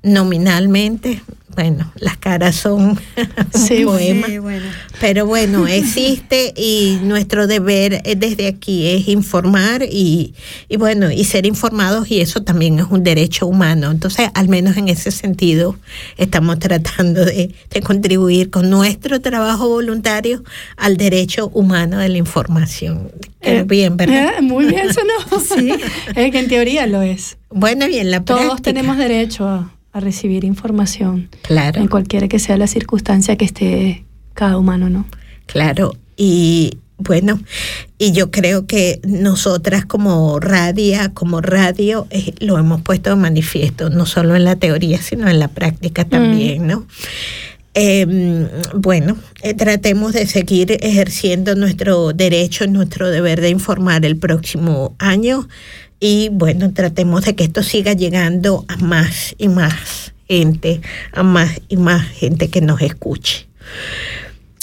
nominalmente. 0.03 1.21
Bueno, 1.55 1.89
las 1.95 2.17
caras 2.17 2.57
son 2.57 2.99
Sí, 3.53 3.85
un 3.85 3.93
poema. 3.93 4.27
Sí, 4.27 4.39
bueno. 4.39 4.65
Pero 4.99 5.25
bueno, 5.25 5.65
existe 5.69 6.53
y 6.57 6.99
nuestro 7.03 7.47
deber 7.47 8.01
eh, 8.03 8.15
desde 8.17 8.47
aquí 8.47 8.87
es 8.87 9.07
informar 9.07 9.83
y, 9.89 10.33
y 10.67 10.75
bueno, 10.75 11.09
y 11.11 11.23
ser 11.23 11.45
informados 11.45 12.11
y 12.11 12.19
eso 12.19 12.43
también 12.43 12.77
es 12.79 12.87
un 12.89 13.05
derecho 13.05 13.47
humano. 13.47 13.89
Entonces, 13.89 14.27
al 14.33 14.49
menos 14.49 14.75
en 14.75 14.89
ese 14.89 15.11
sentido, 15.11 15.77
estamos 16.17 16.59
tratando 16.59 17.23
de, 17.23 17.55
de 17.69 17.81
contribuir 17.81 18.49
con 18.49 18.69
nuestro 18.69 19.21
trabajo 19.21 19.69
voluntario 19.69 20.43
al 20.75 20.97
derecho 20.97 21.47
humano 21.53 21.99
de 21.99 22.09
la 22.15 22.19
información. 22.19 23.11
Eh, 23.41 23.63
bien, 23.67 23.95
¿verdad? 23.97 24.33
eh, 24.39 24.41
muy 24.41 24.65
bien, 24.65 24.89
eso 24.89 25.01
no. 25.03 25.39
sí. 25.55 25.71
Es 26.15 26.31
que 26.31 26.39
en 26.39 26.47
teoría 26.47 26.87
lo 26.87 27.01
es. 27.01 27.37
Bueno, 27.49 27.87
y 27.87 27.97
en 27.99 28.09
la 28.11 28.23
Todos 28.23 28.41
práctica. 28.41 28.63
tenemos 28.73 28.97
derecho 28.97 29.47
a, 29.47 29.71
a 29.91 29.99
recibir 29.99 30.43
información 30.43 31.29
Claro. 31.43 31.79
en 31.81 31.87
cualquiera 31.87 32.27
que 32.27 32.39
sea 32.39 32.57
la 32.57 32.67
circunstancia 32.67 33.35
que 33.37 33.45
esté 33.45 34.05
cada 34.33 34.57
humano, 34.57 34.89
¿no? 34.89 35.05
Claro, 35.45 35.95
y 36.17 36.79
bueno, 36.97 37.39
y 37.97 38.13
yo 38.13 38.31
creo 38.31 38.65
que 38.67 38.99
nosotras 39.05 39.85
como 39.85 40.39
radia, 40.39 41.13
como 41.13 41.41
radio, 41.41 42.07
eh, 42.09 42.33
lo 42.39 42.57
hemos 42.57 42.81
puesto 42.81 43.09
de 43.11 43.15
manifiesto, 43.17 43.89
no 43.89 44.05
solo 44.05 44.35
en 44.35 44.43
la 44.45 44.55
teoría, 44.55 45.01
sino 45.01 45.27
en 45.29 45.39
la 45.39 45.49
práctica 45.49 46.05
también, 46.05 46.67
¿no? 46.67 46.87
Eh, 47.77 48.47
bueno, 48.73 49.17
eh, 49.41 49.53
tratemos 49.53 50.13
de 50.13 50.25
seguir 50.27 50.71
ejerciendo 50.79 51.55
nuestro 51.55 52.13
derecho, 52.13 52.67
nuestro 52.67 53.09
deber 53.09 53.41
de 53.41 53.49
informar 53.49 54.05
el 54.05 54.15
próximo 54.15 54.95
año 54.97 55.49
y 55.99 56.29
bueno, 56.31 56.71
tratemos 56.71 57.25
de 57.25 57.35
que 57.35 57.43
esto 57.43 57.63
siga 57.63 57.91
llegando 57.91 58.63
a 58.69 58.77
más 58.77 59.35
y 59.37 59.49
más 59.49 60.13
gente, 60.29 60.79
a 61.11 61.23
más 61.23 61.59
y 61.67 61.75
más 61.75 62.07
gente 62.07 62.47
que 62.47 62.61
nos 62.61 62.81
escuche. 62.81 63.47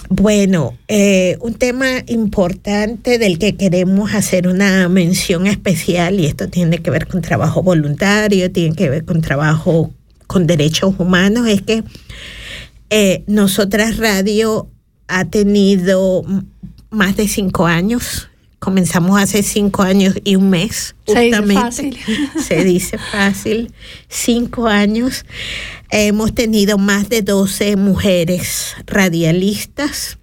Bueno, 0.08 0.78
eh, 0.88 1.36
un 1.40 1.52
tema 1.54 1.88
importante 2.06 3.18
del 3.18 3.38
que 3.38 3.56
queremos 3.56 4.14
hacer 4.14 4.48
una 4.48 4.88
mención 4.88 5.46
especial, 5.46 6.18
y 6.18 6.26
esto 6.26 6.48
tiene 6.48 6.78
que 6.78 6.90
ver 6.90 7.06
con 7.06 7.20
trabajo 7.20 7.62
voluntario, 7.62 8.50
tiene 8.50 8.74
que 8.74 8.88
ver 8.88 9.04
con 9.04 9.20
trabajo 9.20 9.90
con 10.26 10.46
derechos 10.46 10.94
humanos, 10.98 11.46
es 11.46 11.60
que 11.60 11.82
eh, 12.92 13.24
Nosotras 13.26 13.96
Radio 13.96 14.68
ha 15.08 15.24
tenido 15.24 16.24
más 16.90 17.16
de 17.16 17.26
cinco 17.26 17.66
años. 17.66 18.28
Comenzamos 18.58 19.20
hace 19.20 19.42
cinco 19.42 19.82
años 19.82 20.14
y 20.24 20.36
un 20.36 20.50
mes. 20.50 20.94
Se 21.06 21.20
dice 21.20 21.36
justamente. 21.36 21.54
fácil. 21.62 21.98
Se 22.46 22.64
dice 22.64 22.98
fácil. 22.98 23.72
Cinco 24.08 24.68
años. 24.68 25.24
Hemos 25.90 26.34
tenido 26.34 26.78
más 26.78 27.08
de 27.08 27.22
12 27.22 27.76
mujeres 27.76 28.74
radialistas. 28.86 30.18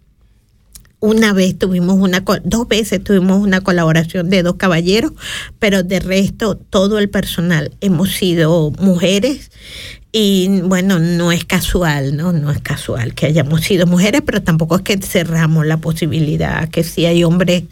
Una 1.01 1.31
vez 1.33 1.57
tuvimos 1.57 1.97
una, 1.97 2.23
dos 2.43 2.67
veces 2.67 3.01
tuvimos 3.03 3.41
una 3.41 3.61
colaboración 3.61 4.29
de 4.29 4.43
dos 4.43 4.55
caballeros, 4.55 5.13
pero 5.57 5.83
de 5.83 5.99
resto 5.99 6.57
todo 6.57 6.99
el 6.99 7.09
personal 7.09 7.71
hemos 7.79 8.11
sido 8.11 8.71
mujeres 8.79 9.49
y 10.11 10.61
bueno, 10.63 10.99
no 10.99 11.31
es 11.31 11.45
casual, 11.45 12.17
¿no? 12.17 12.33
No 12.33 12.51
es 12.51 12.59
casual 12.61 13.13
que 13.13 13.27
hayamos 13.27 13.61
sido 13.61 13.85
mujeres, 13.87 14.21
pero 14.25 14.41
tampoco 14.43 14.75
es 14.75 14.81
que 14.81 14.97
cerramos 14.97 15.65
la 15.65 15.77
posibilidad 15.77 16.67
que 16.67 16.83
si 16.83 17.05
hay 17.05 17.23
hombres 17.23 17.63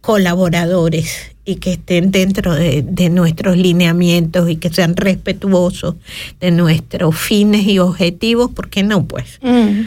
colaboradores 0.00 1.32
y 1.44 1.56
que 1.56 1.72
estén 1.72 2.10
dentro 2.10 2.54
de, 2.54 2.82
de 2.82 3.08
nuestros 3.10 3.56
lineamientos 3.56 4.48
y 4.48 4.56
que 4.56 4.70
sean 4.70 4.94
respetuosos 4.96 5.96
de 6.38 6.50
nuestros 6.50 7.16
fines 7.18 7.66
y 7.66 7.78
objetivos, 7.78 8.50
¿por 8.52 8.68
qué 8.70 8.82
no? 8.82 9.06
Pues 9.06 9.38
Mm. 9.42 9.86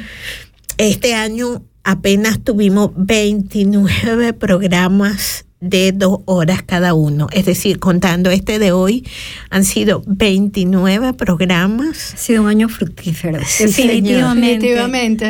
este 0.77 1.13
año 1.13 1.61
apenas 1.83 2.43
tuvimos 2.43 2.91
29 2.95 4.33
programas 4.33 5.45
de 5.59 5.93
dos 5.93 6.19
horas 6.25 6.61
cada 6.63 6.93
uno. 6.93 7.27
Es 7.31 7.45
decir, 7.45 7.79
contando 7.79 8.31
este 8.31 8.59
de 8.59 8.71
hoy, 8.73 9.07
han 9.49 9.63
sido 9.63 10.03
29 10.05 11.13
programas 11.13 12.13
Ha 12.13 12.17
sido 12.17 12.43
un 12.43 12.49
año 12.49 12.67
fructífero. 12.67 13.39
Sí, 13.45 13.65
definitivamente. 13.65 14.67
Definitivamente. 14.67 15.25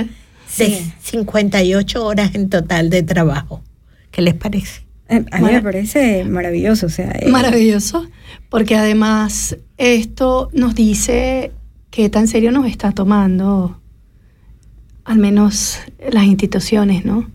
de 0.57 0.65
Sí. 0.65 0.91
58 1.03 2.05
horas 2.05 2.35
en 2.35 2.49
total 2.49 2.89
de 2.89 3.03
trabajo. 3.03 3.61
¿Qué 4.11 4.21
les 4.21 4.33
parece? 4.35 4.81
Eh, 5.09 5.23
A 5.31 5.39
mí 5.39 5.51
me 5.51 5.61
parece 5.61 6.23
maravilloso. 6.25 6.85
O 6.87 6.89
sea, 6.89 7.11
eh, 7.11 7.27
Maravilloso, 7.29 8.07
porque 8.49 8.75
además 8.75 9.57
esto 9.77 10.49
nos 10.53 10.75
dice 10.75 11.51
qué 11.89 12.09
tan 12.09 12.27
serio 12.27 12.51
nos 12.51 12.67
está 12.67 12.91
tomando, 12.91 13.79
al 15.05 15.17
menos 15.17 15.79
las 16.11 16.25
instituciones, 16.25 17.05
¿no? 17.05 17.29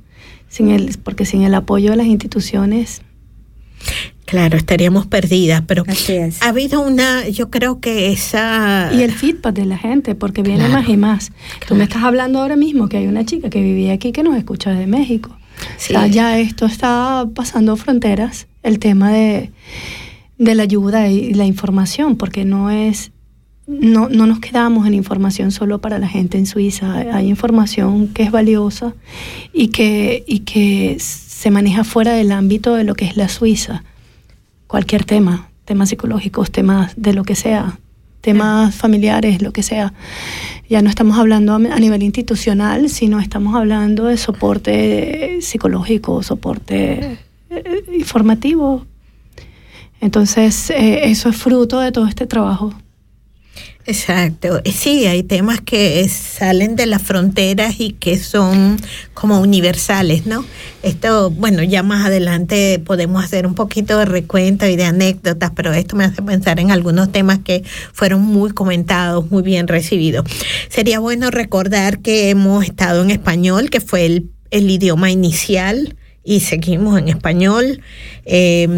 Sin 0.49 0.71
el, 0.71 0.97
porque 1.03 1.27
sin 1.27 1.43
el 1.43 1.55
apoyo 1.55 1.91
de 1.91 1.97
las 1.97 2.07
instituciones, 2.07 3.03
Claro, 4.25 4.59
estaríamos 4.59 5.07
perdidas, 5.07 5.63
pero 5.67 5.85
Así 5.87 6.13
es. 6.13 6.43
ha 6.43 6.49
habido 6.49 6.83
una, 6.83 7.27
yo 7.29 7.49
creo 7.49 7.81
que 7.81 8.13
esa... 8.13 8.91
y 8.93 9.03
el 9.03 9.13
feedback 9.13 9.55
de 9.55 9.65
la 9.65 9.79
gente, 9.79 10.15
porque 10.15 10.43
viene 10.43 10.67
Claro, 10.67 10.75
más 10.75 10.89
y 10.89 10.97
más. 10.99 11.29
Tú 11.31 11.35
claro. 11.61 11.77
me 11.77 11.85
estás 11.85 12.03
hablando 12.03 12.41
ahora 12.41 12.57
mismo 12.57 12.91
que 12.91 12.99
hay 12.99 13.07
una 13.07 13.25
chica 13.25 13.49
que 13.49 13.63
vivía 13.63 13.95
aquí 13.95 14.13
que 14.13 14.23
nos 14.23 14.37
escucha 14.37 14.71
desde 14.71 14.87
México. 14.87 15.35
Sí. 15.79 15.95
O 15.95 15.99
sea, 15.99 16.07
ya 16.09 16.39
esto 16.39 16.67
está 16.67 17.27
pasando 17.35 17.75
fronteras, 17.77 18.49
el 18.63 18.79
tema 18.79 19.11
de, 19.13 19.51
de 20.37 20.55
la 20.55 20.65
ayuda 20.65 21.09
y 21.09 21.33
la 21.33 21.47
información, 21.47 22.17
porque 22.17 22.45
no 22.45 22.71
es, 22.71 23.13
no, 23.69 24.09
no 24.09 24.27
nos 24.27 24.41
quedamos 24.41 24.87
en 24.87 24.95
información 24.95 25.53
solo 25.53 25.79
para 25.79 25.99
la 25.99 26.09
gente 26.09 26.39
en 26.39 26.47
Suiza, 26.47 26.91
hay 27.13 27.29
información 27.29 28.09
que 28.09 28.23
es 28.23 28.31
valiosa 28.31 28.95
y 29.53 29.69
que, 29.69 30.25
y 30.27 30.41
que 30.41 30.97
se 30.99 31.51
maneja 31.51 31.85
fuera 31.85 32.15
del 32.15 32.33
ámbito 32.33 32.75
de 32.75 32.85
lo 32.85 32.95
que 32.95 33.05
es 33.05 33.19
la 33.19 33.29
Suiza. 33.29 33.85
Cualquier 34.67 35.05
tema, 35.05 35.51
temas 35.67 35.91
psicológicos, 35.91 36.51
temas 36.51 36.95
de 36.97 37.13
lo 37.13 37.25
que 37.25 37.35
sea, 37.35 37.79
temas 38.23 38.75
familiares, 38.75 39.43
lo 39.43 39.53
que 39.53 39.63
sea. 39.63 39.93
Ya 40.71 40.81
no 40.81 40.89
estamos 40.89 41.19
hablando 41.19 41.55
a 41.55 41.79
nivel 41.79 42.03
institucional, 42.03 42.89
sino 42.89 43.21
estamos 43.21 43.55
hablando 43.55 44.07
de 44.07 44.17
soporte 44.17 45.43
psicológico, 45.43 46.23
soporte 46.23 47.19
eh, 47.51 47.85
informativo. 47.93 48.87
Entonces, 50.01 50.71
eh, 50.71 51.11
eso 51.11 51.29
es 51.29 51.37
fruto 51.37 51.81
de 51.81 51.93
todo 51.93 52.07
este 52.07 52.27
trabajo. 52.27 52.73
Exacto. 53.89 54.61
Sí, 54.67 55.07
hay 55.07 55.23
temas 55.23 55.63
que 55.63 56.07
salen 56.11 56.77
de 56.77 56.85
las 56.85 57.01
fronteras 57.01 57.81
y 57.81 57.93
que 57.93 58.19
son 58.19 58.77
como 59.15 59.41
universales, 59.41 60.27
¿no? 60.27 60.45
Esto, 60.83 61.31
bueno, 61.31 61.63
ya 61.63 61.83
más 61.83 62.05
adelante 62.05 62.83
podemos 62.85 63.25
hacer 63.25 63.47
un 63.47 63.55
poquito 63.55 63.99
de 63.99 64.05
recuento 64.05 64.67
y 64.67 64.77
de 64.77 64.85
anécdotas, 64.85 65.53
pero 65.57 65.73
esto 65.73 65.97
me 65.97 66.05
hace 66.05 66.21
pensar 66.21 66.61
en 66.61 66.71
algunos 66.71 67.11
temas 67.13 67.39
que 67.39 67.65
fueron 67.95 68.21
muy 68.21 68.51
comentados, 68.51 69.31
muy 69.31 69.43
bien 69.43 69.67
recibidos. 69.67 70.27
Sería 70.69 70.99
bueno 70.99 71.31
recordar 71.31 72.01
que 72.01 72.29
hemos 72.29 72.67
estado 72.67 73.03
en 73.03 73.11
español, 73.11 73.71
que 73.71 73.81
fue 73.81 74.05
el, 74.05 74.31
el 74.51 74.69
idioma 74.71 75.11
inicial 75.11 75.97
y 76.29 76.41
seguimos 76.41 76.99
en 76.99 77.09
español. 77.09 77.81
Eh, 78.27 78.69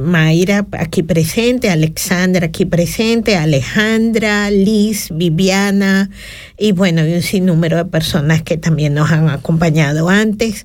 Mayra 0.00 0.66
aquí 0.72 1.02
presente, 1.02 1.68
Alexandra 1.68 2.46
aquí 2.46 2.64
presente, 2.64 3.36
Alejandra, 3.36 4.50
Liz, 4.50 5.08
Viviana 5.12 6.08
y 6.56 6.72
bueno, 6.72 7.06
y 7.06 7.12
un 7.12 7.20
sinnúmero 7.20 7.76
de 7.76 7.84
personas 7.84 8.42
que 8.42 8.56
también 8.56 8.94
nos 8.94 9.10
han 9.10 9.28
acompañado 9.28 10.08
antes. 10.08 10.64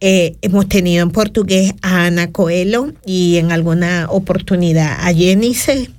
Eh, 0.00 0.34
hemos 0.42 0.68
tenido 0.68 1.04
en 1.04 1.12
portugués 1.12 1.72
a 1.80 2.06
Ana 2.06 2.32
Coelho 2.32 2.92
y 3.06 3.36
en 3.36 3.52
alguna 3.52 4.08
oportunidad 4.10 4.96
a 4.98 5.14
Jenice. 5.14 5.90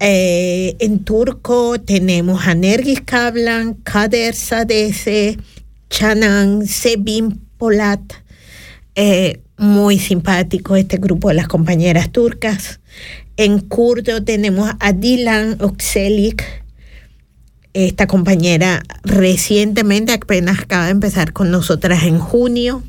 Eh, 0.00 0.74
en 0.80 1.04
turco 1.04 1.80
tenemos 1.80 2.48
a 2.48 2.56
Nergis 2.56 3.02
Kablan, 3.02 3.74
Kader 3.74 4.34
Sadese, 4.34 5.38
Canan 5.88 6.66
Sebin 6.66 7.40
Polat. 7.58 8.21
Eh, 8.94 9.40
muy 9.56 9.98
simpático 9.98 10.76
este 10.76 10.96
grupo 10.96 11.28
de 11.28 11.34
las 11.34 11.48
compañeras 11.48 12.10
turcas. 12.10 12.80
En 13.36 13.60
kurdo 13.60 14.22
tenemos 14.22 14.70
a 14.80 14.92
Dilan 14.92 15.56
Okselik, 15.60 16.44
esta 17.74 18.06
compañera 18.06 18.82
recientemente 19.02 20.12
apenas 20.12 20.60
acaba 20.60 20.86
de 20.86 20.90
empezar 20.90 21.32
con 21.32 21.50
nosotras 21.50 22.02
en 22.02 22.18
junio. 22.18 22.82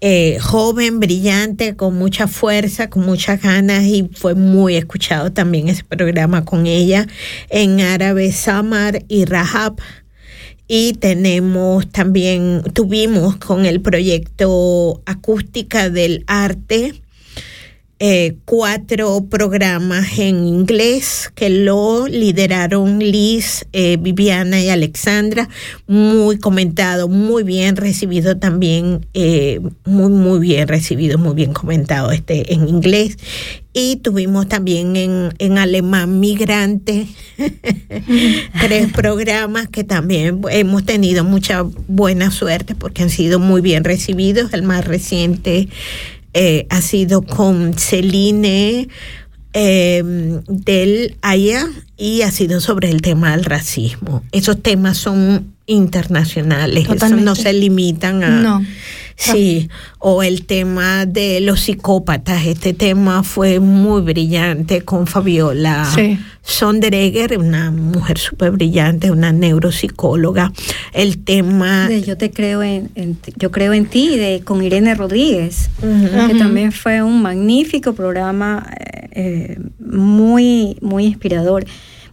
Eh, 0.00 0.38
joven, 0.40 1.00
brillante, 1.00 1.74
con 1.76 1.96
mucha 1.96 2.26
fuerza, 2.26 2.90
con 2.90 3.06
muchas 3.06 3.40
ganas 3.40 3.84
y 3.84 4.10
fue 4.12 4.34
muy 4.34 4.76
escuchado 4.76 5.32
también 5.32 5.68
ese 5.68 5.84
programa 5.84 6.44
con 6.44 6.66
ella 6.66 7.06
en 7.48 7.80
árabe 7.80 8.32
Samar 8.32 9.04
y 9.08 9.24
Rahab. 9.24 9.76
Y 10.68 10.94
tenemos 10.94 11.88
también, 11.90 12.62
tuvimos 12.72 13.36
con 13.36 13.66
el 13.66 13.80
proyecto 13.80 15.00
Acústica 15.06 15.90
del 15.90 16.24
Arte, 16.26 16.94
eh, 17.98 18.36
cuatro 18.44 19.24
programas 19.30 20.18
en 20.18 20.46
inglés 20.46 21.32
que 21.34 21.48
lo 21.48 22.06
lideraron 22.06 22.98
Liz, 22.98 23.64
eh, 23.72 23.96
Viviana 23.98 24.60
y 24.60 24.68
Alexandra. 24.68 25.48
Muy 25.86 26.38
comentado, 26.38 27.08
muy 27.08 27.42
bien 27.42 27.74
recibido 27.74 28.36
también, 28.36 29.06
eh, 29.14 29.60
muy, 29.86 30.10
muy 30.10 30.40
bien 30.40 30.68
recibido, 30.68 31.16
muy 31.16 31.34
bien 31.34 31.54
comentado 31.54 32.10
este 32.10 32.52
en 32.52 32.68
inglés. 32.68 33.16
Y 33.72 33.96
tuvimos 33.96 34.48
también 34.48 34.96
en, 34.96 35.34
en 35.38 35.58
alemán 35.58 36.20
migrante 36.20 37.06
tres 38.60 38.92
programas 38.92 39.68
que 39.68 39.84
también 39.84 40.40
hemos 40.50 40.84
tenido 40.84 41.24
mucha 41.24 41.62
buena 41.86 42.30
suerte 42.30 42.74
porque 42.74 43.02
han 43.02 43.10
sido 43.10 43.38
muy 43.38 43.60
bien 43.62 43.84
recibidos. 43.84 44.52
El 44.52 44.62
más 44.62 44.86
reciente 44.86 45.68
eh, 46.38 46.66
ha 46.68 46.82
sido 46.82 47.22
con 47.22 47.72
Celine 47.72 48.88
eh, 49.54 50.02
del 50.46 51.16
Haya 51.22 51.66
y 51.96 52.20
ha 52.20 52.30
sido 52.30 52.60
sobre 52.60 52.90
el 52.90 53.00
tema 53.00 53.34
del 53.34 53.46
racismo. 53.46 54.22
Esos 54.32 54.62
temas 54.62 54.98
son 54.98 55.54
internacionales, 55.64 56.84
esos 56.84 56.96
Totalmente. 56.96 57.24
no 57.24 57.34
se 57.36 57.54
limitan 57.54 58.22
a... 58.22 58.42
No. 58.42 58.62
Sí, 59.18 59.70
o 59.98 60.22
el 60.22 60.44
tema 60.44 61.06
de 61.06 61.40
los 61.40 61.60
psicópatas. 61.60 62.44
Este 62.46 62.74
tema 62.74 63.22
fue 63.22 63.60
muy 63.60 64.02
brillante 64.02 64.82
con 64.82 65.06
Fabiola 65.06 65.90
Sí. 65.94 66.18
Sonderegger, 66.42 67.38
una 67.38 67.70
mujer 67.70 68.18
súper 68.18 68.50
brillante, 68.52 69.10
una 69.10 69.32
neuropsicóloga. 69.32 70.52
El 70.92 71.18
tema... 71.24 71.88
De 71.88 72.02
yo 72.02 72.16
te 72.16 72.30
creo 72.30 72.62
en, 72.62 72.90
en- 72.94 73.18
yo 73.36 73.50
creo 73.50 73.72
en 73.72 73.86
ti 73.86 74.16
de 74.16 74.42
con 74.44 74.62
Irene 74.62 74.94
Rodríguez 74.94 75.70
que 75.80 76.34
también 76.38 76.70
fue 76.72 77.02
un 77.02 77.20
magnífico 77.22 77.94
programa 77.94 78.66
eh, 78.78 79.08
eh, 79.12 79.58
muy 79.80 80.76
muy 80.80 81.04
inspirador 81.06 81.64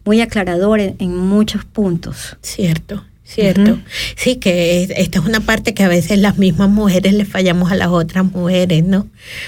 muy 0.05 0.21
aclarador 0.21 0.79
en, 0.79 0.95
en 0.99 1.15
muchos 1.17 1.63
puntos 1.65 2.37
Cierto, 2.41 3.03
cierto. 3.33 3.79
Sí, 4.15 4.35
que 4.37 4.83
es- 4.83 4.89
esta 4.95 5.19
es 5.19 5.25
una 5.25 5.39
parte 5.39 5.73
que 5.73 5.83
a 5.83 5.87
veces 5.87 6.19
las 6.19 6.37
mismas 6.37 6.69
mujeres 6.69 7.13
le 7.13 7.25
fallamos 7.25 7.71
a 7.71 7.75
las 7.75 7.89
otras 7.89 8.25
mujeres, 8.25 8.83
¿no? 8.83 9.07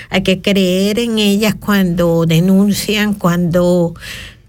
Hay 0.10 0.22
que 0.24 0.42
creer 0.42 1.00
en 1.00 1.20
ellas 1.20 1.56
cuando 1.60 2.26
denuncian, 2.26 3.14
cuando 3.14 3.94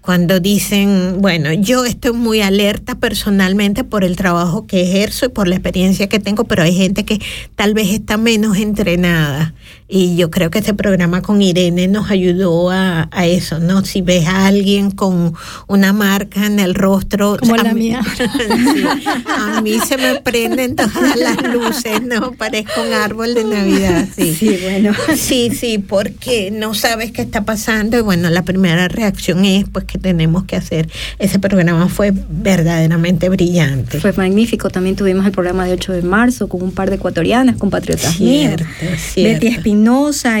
cuando 0.01 0.39
dicen, 0.39 1.17
bueno, 1.19 1.51
yo 1.51 1.83
estoy 1.83 2.13
muy 2.13 2.39
alerta 2.39 2.95
personalmente 2.95 3.83
por 3.83 4.05
el 4.05 4.15
trabajo 4.15 4.65
que 4.65 4.83
ejerzo 4.83 5.25
y 5.25 5.29
por 5.29 5.49
la 5.49 5.55
experiencia 5.55 6.07
que 6.07 6.17
tengo, 6.19 6.45
pero 6.45 6.63
hay 6.63 6.73
gente 6.73 7.03
que 7.03 7.19
tal 7.57 7.73
vez 7.73 7.89
está 7.89 8.15
menos 8.15 8.55
entrenada. 8.55 9.53
Y 9.89 10.17
yo 10.17 10.29
creo 10.29 10.49
que 10.49 10.59
este 10.59 10.73
programa 10.73 11.21
con 11.21 11.41
Irene 11.41 11.87
nos 11.87 12.11
ayudó 12.11 12.69
a, 12.71 13.07
a 13.09 13.25
eso, 13.25 13.59
¿no? 13.59 13.85
Si 13.85 14.01
ves 14.01 14.27
a 14.27 14.47
alguien 14.47 14.91
con 14.91 15.33
una 15.67 15.93
marca 15.93 16.45
en 16.45 16.59
el 16.59 16.75
rostro, 16.75 17.37
Como 17.39 17.55
a 17.55 17.63
la 17.63 17.73
mí- 17.73 17.79
mía. 17.89 18.01
Sí, 18.17 18.83
a 19.27 19.61
mí 19.61 19.79
se 19.87 19.97
me 19.97 20.15
prenden 20.21 20.75
todas 20.75 21.15
las 21.15 21.41
luces, 21.53 22.01
¿no? 22.03 22.33
Parezco 22.33 22.81
un 22.85 22.93
árbol 22.93 23.33
de 23.33 23.43
Navidad, 23.45 24.07
sí. 24.15 24.33
sí 24.35 24.57
bueno 24.61 24.91
Sí, 25.15 25.51
sí, 25.57 25.77
porque 25.77 26.51
no 26.51 26.73
sabes 26.73 27.11
qué 27.11 27.21
está 27.21 27.45
pasando 27.45 27.97
y 27.97 28.01
bueno, 28.01 28.29
la 28.29 28.43
primera 28.43 28.87
reacción 28.89 29.45
es 29.45 29.65
pues 29.71 29.85
que 29.85 29.97
tenemos 29.97 30.43
que 30.43 30.55
hacer. 30.57 30.89
Ese 31.17 31.39
programa 31.39 31.87
fue 31.87 32.11
verdaderamente 32.13 33.29
brillante. 33.29 33.99
fue 33.99 34.11
magnífico 34.13 34.69
también 34.69 34.95
tuvimos 34.95 35.25
el 35.25 35.31
programa 35.31 35.65
de 35.65 35.73
8 35.73 35.93
de 35.93 36.01
marzo 36.01 36.47
con 36.49 36.61
un 36.61 36.71
par 36.71 36.89
de 36.89 36.95
ecuatorianas 36.97 37.55
compatriotas 37.57 38.19
mías 38.19 38.57
Cierto, 38.57 38.65
cierto. 39.13 39.33
Betty 39.45 39.47
Espinosa 39.55 39.76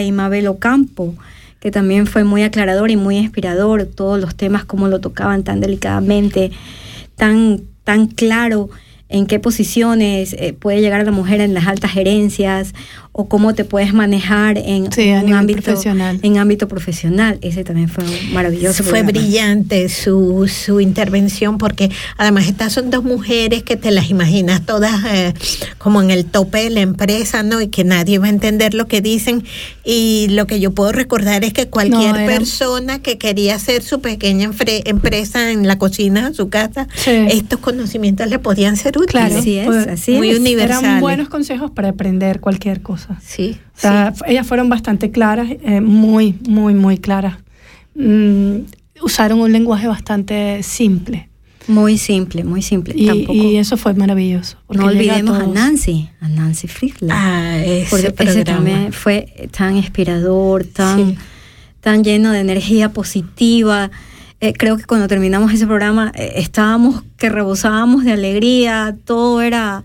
y 0.01 0.11
Mabel 0.11 0.47
Ocampo, 0.47 1.15
que 1.59 1.71
también 1.71 2.07
fue 2.07 2.23
muy 2.23 2.43
aclarador 2.43 2.91
y 2.91 2.95
muy 2.95 3.17
inspirador, 3.17 3.85
todos 3.85 4.19
los 4.19 4.35
temas 4.35 4.65
como 4.65 4.87
lo 4.87 4.99
tocaban 4.99 5.43
tan 5.43 5.59
delicadamente, 5.59 6.51
tan, 7.15 7.61
tan 7.83 8.07
claro 8.07 8.69
en 9.09 9.25
qué 9.25 9.39
posiciones 9.39 10.33
eh, 10.33 10.53
puede 10.53 10.81
llegar 10.81 11.05
la 11.05 11.11
mujer 11.11 11.39
en 11.41 11.53
las 11.53 11.67
altas 11.67 11.91
gerencias 11.91 12.73
o 13.13 13.27
cómo 13.29 13.55
te 13.55 13.63
puedes 13.65 13.93
manejar 13.93 14.57
en 14.59 14.91
Sí, 14.91 15.09
a 15.11 15.15
un 15.19 15.25
nivel 15.25 15.33
ámbito 15.39 15.61
profesional. 15.63 16.19
en 16.21 16.37
ámbito 16.37 16.67
profesional. 16.67 17.39
Ese 17.41 17.63
también 17.63 17.89
fue 17.89 18.03
un 18.03 18.33
maravilloso. 18.33 18.83
Fue 18.83 18.99
programa. 18.99 19.11
brillante 19.11 19.89
su, 19.89 20.47
su 20.47 20.81
intervención 20.81 21.57
porque 21.57 21.89
además 22.17 22.47
estas 22.47 22.73
son 22.73 22.89
dos 22.91 23.03
mujeres 23.03 23.63
que 23.63 23.75
te 23.75 23.89
las 23.91 24.09
imaginas 24.11 24.65
todas 24.65 24.93
eh, 25.09 25.33
como 25.79 26.01
en 26.01 26.11
el 26.11 26.25
tope 26.25 26.65
de 26.65 26.69
la 26.69 26.81
empresa, 26.81 27.41
¿no? 27.43 27.59
Y 27.61 27.69
que 27.69 27.83
nadie 27.83 28.19
va 28.19 28.27
a 28.27 28.29
entender 28.29 28.73
lo 28.75 28.87
que 28.87 29.01
dicen. 29.01 29.43
Y 29.83 30.27
lo 30.31 30.45
que 30.45 30.59
yo 30.59 30.71
puedo 30.71 30.91
recordar 30.91 31.43
es 31.43 31.53
que 31.53 31.69
cualquier 31.69 32.11
No, 32.13 32.17
era- 32.17 32.25
persona 32.27 32.99
que 33.01 33.17
quería 33.17 33.55
hacer 33.55 33.81
su 33.81 33.99
pequeña 34.01 34.51
empresa 34.85 35.51
en 35.51 35.65
la 35.65 35.77
cocina 35.79 36.29
de 36.29 36.35
su 36.35 36.49
casa, 36.49 36.87
Sí. 36.95 37.11
estos 37.31 37.59
conocimientos 37.59 38.27
le 38.29 38.37
podían 38.37 38.75
ser 38.77 38.96
útiles. 38.97 39.11
Claro, 39.11 39.37
Así 39.37 39.57
es, 39.57 39.65
pues, 39.65 39.87
así 39.87 40.11
muy 40.13 40.29
es. 40.31 40.39
universales. 40.39 40.83
Eran 40.83 40.99
buenos 41.01 41.29
consejos 41.29 41.71
para 41.71 41.89
aprender 41.89 42.39
cualquier 42.39 42.81
cosa. 42.81 43.19
Sí. 43.23 43.57
O 43.75 43.79
sea, 43.79 44.09
f- 44.09 44.23
ellas 44.27 44.45
fueron 44.47 44.69
bastante 44.69 45.11
claras, 45.11 45.47
eh, 45.63 45.81
muy, 45.81 46.35
muy, 46.47 46.73
muy 46.73 46.97
claras. 46.97 47.37
Mm, 47.95 48.57
usaron 49.01 49.39
un 49.39 49.51
lenguaje 49.51 49.87
bastante 49.87 50.61
simple. 50.63 51.29
Muy 51.67 51.97
simple, 51.97 52.43
muy 52.45 52.61
simple. 52.61 52.93
Y, 52.95 53.07
Tampoco, 53.07 53.33
y 53.33 53.57
eso 53.57 53.75
fue 53.75 53.93
maravilloso. 53.93 54.57
no 54.69 54.85
olvidemos 54.85 55.37
a, 55.37 55.41
todos. 55.41 55.53
Nancy, 55.53 56.09
a 56.21 56.29
Nancy 56.29 56.67
Friedler. 56.67 57.11
Ah, 57.13 57.57
ese 57.57 57.89
Porque 57.89 58.05
ese 58.07 58.13
programa. 58.13 58.45
también 58.45 58.93
fue 58.93 59.49
tan 59.55 59.75
inspirador, 59.75 60.63
tan, 60.63 60.97
Sí. 61.11 61.17
tan 61.81 62.03
lleno 62.05 62.31
de 62.31 62.39
energía 62.39 62.93
positiva. 62.93 63.91
Eh, 64.39 64.53
creo 64.53 64.77
que 64.77 64.83
cuando 64.83 65.07
terminamos 65.07 65.51
ese 65.51 65.65
programa 65.65 66.11
eh, 66.15 66.33
estábamos 66.35 67.03
que 67.17 67.29
rebosábamos 67.29 68.03
de 68.03 68.11
alegría, 68.13 68.95
todo 69.05 69.41
era 69.41 69.83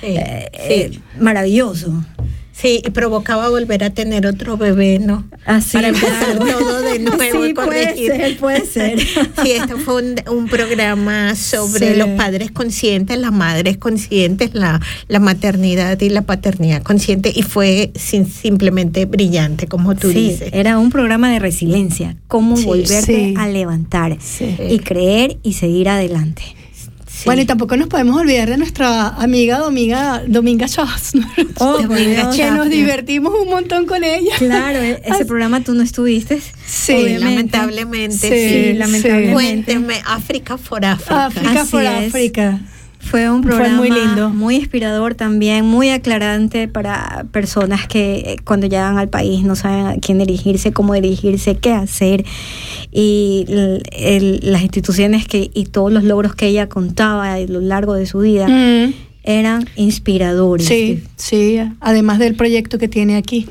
Sí, 0.00 0.08
sí. 0.08 0.14
eh, 0.18 1.00
maravilloso. 1.20 2.04
Sí, 2.58 2.80
y 2.86 2.90
provocaba 2.90 3.50
volver 3.50 3.84
a 3.84 3.90
tener 3.90 4.26
otro 4.26 4.56
bebé, 4.56 4.98
¿no? 4.98 5.24
Así 5.44 5.76
Para 5.76 5.88
empezar 5.88 6.38
claro. 6.38 6.58
todo 6.58 6.80
de 6.80 6.98
nuevo 7.00 7.44
Sí, 7.44 7.52
puede 7.52 7.94
ser, 8.06 8.36
puede 8.38 8.64
ser. 8.66 8.98
Sí, 9.42 9.50
esto 9.52 9.76
fue 9.76 10.02
un, 10.02 10.14
un 10.34 10.48
programa 10.48 11.34
sobre 11.34 11.92
Sí. 11.92 11.98
los 11.98 12.08
padres 12.10 12.50
conscientes, 12.52 13.18
las 13.18 13.32
madres 13.32 13.76
conscientes, 13.76 14.54
la, 14.54 14.80
la 15.08 15.20
maternidad 15.20 16.00
y 16.00 16.08
la 16.08 16.22
paternidad 16.22 16.82
consciente 16.82 17.30
y 17.34 17.42
fue 17.42 17.92
sin- 17.94 18.26
simplemente 18.26 19.04
brillante, 19.04 19.66
como 19.66 19.94
tú 19.94 20.10
sí, 20.10 20.30
dices. 20.30 20.48
era 20.52 20.78
un 20.78 20.88
programa 20.90 21.30
de 21.30 21.38
resiliencia, 21.40 22.16
cómo 22.26 22.56
Sí, 22.56 22.64
volverte 22.64 23.34
a 23.36 23.48
levantar 23.48 24.16
y 24.70 24.78
creer 24.78 25.36
y 25.42 25.52
seguir 25.52 25.90
adelante. 25.90 26.42
Sí. 27.16 27.22
Bueno, 27.24 27.40
y 27.40 27.46
tampoco 27.46 27.78
nos 27.78 27.88
podemos 27.88 28.20
olvidar 28.20 28.50
de 28.50 28.58
nuestra 28.58 29.08
amiga 29.08 29.58
Dominga, 29.58 30.22
Dominga 30.26 30.66
Schaffner, 30.68 31.24
Oh, 31.58 31.78
Dominga 31.80 32.30
que 32.36 32.50
nos 32.50 32.68
divertimos 32.68 33.32
un 33.42 33.48
montón 33.48 33.86
con 33.86 34.04
ella. 34.04 34.36
Claro, 34.36 34.80
e- 34.82 35.00
ese 35.02 35.24
programa 35.24 35.62
tú 35.62 35.72
no 35.72 35.82
estuviste. 35.82 36.38
Sí, 36.66 36.92
obviamente. 36.92 37.24
lamentablemente. 37.24 38.16
Sí, 38.18 38.28
Sí, 38.28 38.64
Sí, 38.72 38.72
lamentablemente. 38.74 39.32
Cuénteme, 39.32 39.94
África 40.04 40.58
for 40.58 40.84
África. 40.84 41.26
África 41.26 42.02
es. 42.02 42.08
África. 42.08 42.60
Fue 42.98 43.30
un 43.30 43.42
Fue 43.44 43.52
programa 43.52 43.76
muy 43.76 43.90
lindo. 43.90 44.30
muy 44.30 44.56
inspirador 44.56 45.14
también, 45.14 45.64
muy 45.64 45.90
aclarante 45.90 46.66
para 46.66 47.24
personas 47.30 47.86
que 47.86 48.16
eh, 48.16 48.36
cuando 48.44 48.66
llegan 48.66 48.98
al 48.98 49.08
país 49.08 49.44
no 49.44 49.54
saben 49.54 49.86
a 49.86 49.94
quién 49.96 50.18
dirigirse, 50.18 50.72
cómo 50.72 50.92
dirigirse, 50.92 51.56
qué 51.56 51.72
hacer. 51.72 52.24
Y 52.98 53.44
el- 53.48 53.82
el- 53.92 54.40
las 54.42 54.62
instituciones 54.62 55.28
que 55.28 55.50
y 55.52 55.64
todos 55.66 55.92
los 55.92 56.02
logros 56.02 56.34
que 56.34 56.46
ella 56.46 56.66
contaba 56.70 57.34
a 57.34 57.40
lo 57.40 57.60
largo 57.60 57.92
de 57.92 58.06
su 58.06 58.20
vida 58.20 58.48
Mm, 58.48 58.94
eran 59.22 59.68
inspiradores. 59.76 60.66
sí, 60.66 61.02
sí, 61.16 61.58
además 61.80 62.18
del 62.18 62.36
proyecto 62.36 62.78
que 62.78 62.88
tiene 62.88 63.16
aquí. 63.16 63.46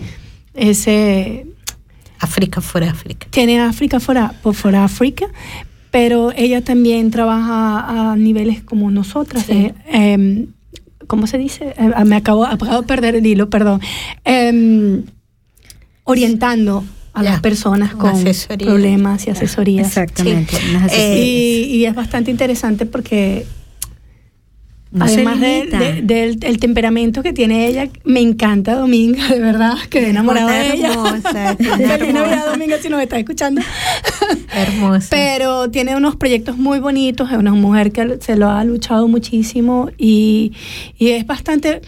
Ese 0.55 1.45
África 2.19 2.59
for 2.61 2.83
África. 2.83 3.27
tiene 3.29 3.59
África 3.59 3.99
for, 3.99 4.17
for 4.53 4.75
África, 4.75 5.27
pero 5.91 6.31
ella 6.35 6.61
también 6.63 7.11
trabaja 7.11 8.11
a 8.13 8.15
niveles 8.15 8.63
como 8.63 8.89
nosotras. 8.89 9.45
eh, 9.49 9.73
em, 9.91 10.47
¿Cómo 11.05 11.27
se 11.27 11.37
dice? 11.37 11.75
Eh, 11.77 12.03
me 12.03 12.15
acabo, 12.15 12.45
acabo 12.45 12.81
de 12.81 12.87
perder 12.87 13.13
el 13.15 13.27
hilo, 13.27 13.47
perdón. 13.51 13.79
Em, 14.23 15.03
orientando 16.03 16.83
a 17.15 17.23
Ya, 17.23 17.31
las 17.31 17.39
personas 17.41 17.95
con 17.95 18.11
asesoría. 18.11 18.67
problemas 18.67 19.25
y 19.25 19.29
asesorías. 19.31 19.87
Exactamente. 19.87 20.55
Sí. 20.55 20.95
Eh, 20.95 21.23
Y, 21.71 21.75
y 21.77 21.85
es 21.85 21.95
bastante 21.95 22.29
interesante 22.29 22.85
porque 22.85 23.45
No 24.91 25.03
Además 25.03 25.41
de- 25.41 25.57
limita. 25.65 25.79
de- 25.79 26.01
del 26.03 26.37
el 26.43 26.57
temperamento 26.59 27.21
que 27.21 27.33
tiene 27.33 27.67
ella, 27.67 27.89
me 28.05 28.21
encanta 28.21 28.75
Dominga, 28.75 29.27
de 29.27 29.39
verdad, 29.41 29.73
quedé 29.89 30.09
enamorada 30.11 30.51
de 30.53 30.73
ella. 30.73 30.91
hermosa, 30.93 31.55
Feliz. 31.57 31.79
Navidad, 32.13 32.45
Dominga, 32.51 32.77
si 32.81 32.87
nos 32.87 33.01
está 33.01 33.17
escuchando. 33.19 33.61
Hermosa. 34.53 35.07
Pero 35.09 35.69
tiene 35.69 35.97
unos 35.97 36.15
proyectos 36.15 36.57
muy 36.57 36.79
bonitos, 36.79 37.29
es 37.29 37.37
una 37.37 37.51
mujer 37.53 37.91
que 37.91 38.19
se 38.21 38.37
lo 38.37 38.49
ha 38.49 38.63
luchado 38.63 39.07
muchísimo 39.09 39.89
y, 39.97 40.53
y 40.97 41.09
es 41.09 41.25
bastante, 41.27 41.81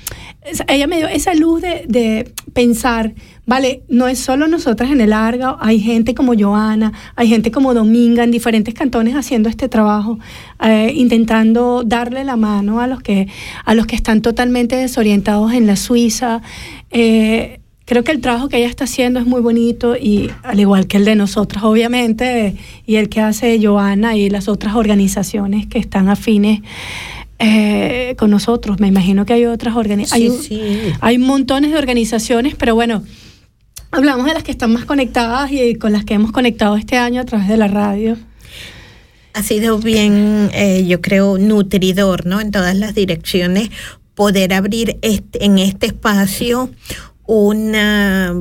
ella 0.68 0.88
me 0.88 0.98
dio 0.98 1.08
esa 1.08 1.34
luz 1.34 1.62
de, 1.62 1.86
de 1.88 2.34
pensar, 2.52 3.14
vale, 3.48 3.82
no 3.90 4.08
es 4.08 4.20
solo 4.20 4.48
nosotras 4.48 4.92
en 4.92 5.02
el 5.02 5.12
Arga, 5.14 5.58
hay 5.60 5.80
gente 5.80 6.14
como 6.14 6.34
Joana, 6.38 6.94
hay 7.16 7.28
gente 7.30 7.50
como 7.50 7.74
Dominga 7.74 8.24
en 8.24 8.30
diferentes 8.30 8.76
cantones 8.76 9.16
haciendo 9.16 9.50
este 9.50 9.68
trabajo, 9.70 10.20
eh, 10.64 10.92
intentando 10.94 11.82
darle 11.84 12.24
la 12.24 12.36
mano 12.36 12.80
a 12.82 12.86
los 12.88 13.02
que, 13.02 13.28
a 13.66 13.74
los 13.74 13.88
que 13.88 13.96
están 13.96 14.22
totalmente 14.22 14.76
desorientados 14.76 15.54
en 15.54 15.66
la 15.66 15.76
Suiza. 15.76 16.42
Eh, 16.92 17.60
Creo 17.90 18.04
que 18.04 18.12
el 18.12 18.20
trabajo 18.20 18.50
que 18.50 18.58
ella 18.58 18.68
está 18.68 18.84
haciendo 18.84 19.18
es 19.18 19.26
muy 19.26 19.40
bonito 19.40 19.96
y 19.96 20.30
al 20.44 20.60
igual 20.60 20.88
que 20.88 20.98
el 20.98 21.06
de 21.06 21.16
nosotras, 21.16 21.64
obviamente, 21.64 22.58
y 22.86 22.96
el 22.98 23.08
que 23.08 23.22
hace 23.22 23.58
Joana 23.66 24.18
y 24.18 24.30
las 24.30 24.50
otras 24.50 24.76
organizaciones 24.76 25.68
que 25.68 25.80
están 25.80 26.10
afines 26.10 26.60
eh, 27.40 28.16
con 28.18 28.30
nosotros. 28.30 28.82
Me 28.82 28.88
imagino 28.88 29.26
que 29.26 29.32
hay 29.32 29.46
otras 29.46 29.74
Sí, 29.74 29.80
organizaciones. 29.80 30.44
sí. 30.44 30.60
Hay 31.00 31.18
montones 31.18 31.72
de 31.72 31.78
organizaciones, 31.78 32.56
pero 32.56 32.76
bueno, 32.76 33.04
hablamos 33.98 34.28
de 34.28 34.34
las 34.34 34.44
que 34.44 34.52
están 34.52 34.72
más 34.72 34.86
conectadas 34.86 35.52
y 35.52 35.76
con 35.76 35.92
las 35.92 36.06
que 36.06 36.14
hemos 36.14 36.32
conectado 36.32 36.78
este 36.78 36.98
año 36.98 37.22
a 37.22 37.26
través 37.26 37.48
de 37.48 37.58
la 37.58 37.68
radio. 37.68 38.18
ha 39.34 39.44
sido 39.44 39.80
bien, 39.80 40.50
eh, 40.54 40.86
yo 40.88 41.02
creo, 41.02 41.38
nutridor, 41.38 42.26
¿no? 42.26 42.42
En 42.42 42.52
todas 42.52 42.76
las 42.76 42.96
direcciones, 42.96 43.70
poder 44.16 44.54
abrir 44.54 44.98
en 45.02 45.60
este 45.60 45.88
espacio 45.88 46.72
una, 47.26 48.34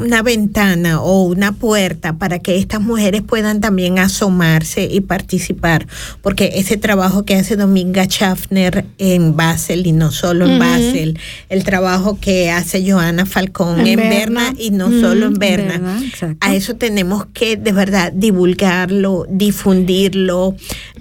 una 0.00 0.22
ventana 0.22 1.00
o 1.00 1.22
una 1.22 1.52
puerta 1.52 2.14
para 2.18 2.38
que 2.38 2.56
estas 2.56 2.80
mujeres 2.80 3.22
puedan 3.22 3.60
también 3.60 3.98
asomarse 3.98 4.88
y 4.90 5.00
participar, 5.00 5.86
porque 6.22 6.52
ese 6.54 6.76
trabajo 6.76 7.24
que 7.24 7.36
hace 7.36 7.56
Dominga 7.56 8.04
Schaffner 8.04 8.84
en 8.98 9.36
Basel 9.36 9.86
y 9.86 9.92
no 9.92 10.10
solo 10.10 10.44
en 10.46 10.52
Ujú. 10.52 10.60
Basel, 10.60 11.18
el 11.48 11.64
trabajo 11.64 12.18
que 12.20 12.50
hace 12.50 12.90
Joana 12.90 13.26
Falcón 13.26 13.80
En 13.80 13.86
en, 13.86 13.96
Berna. 13.96 14.18
Berna 14.18 14.54
y 14.58 14.70
no 14.70 14.90
solo 14.90 15.26
en 15.26 15.34
Berna, 15.34 16.00
a 16.40 16.54
eso 16.54 16.76
tenemos 16.76 17.26
que 17.32 17.56
de 17.56 17.72
verdad 17.72 18.12
divulgarlo, 18.12 19.26
difundirlo, 19.28 20.54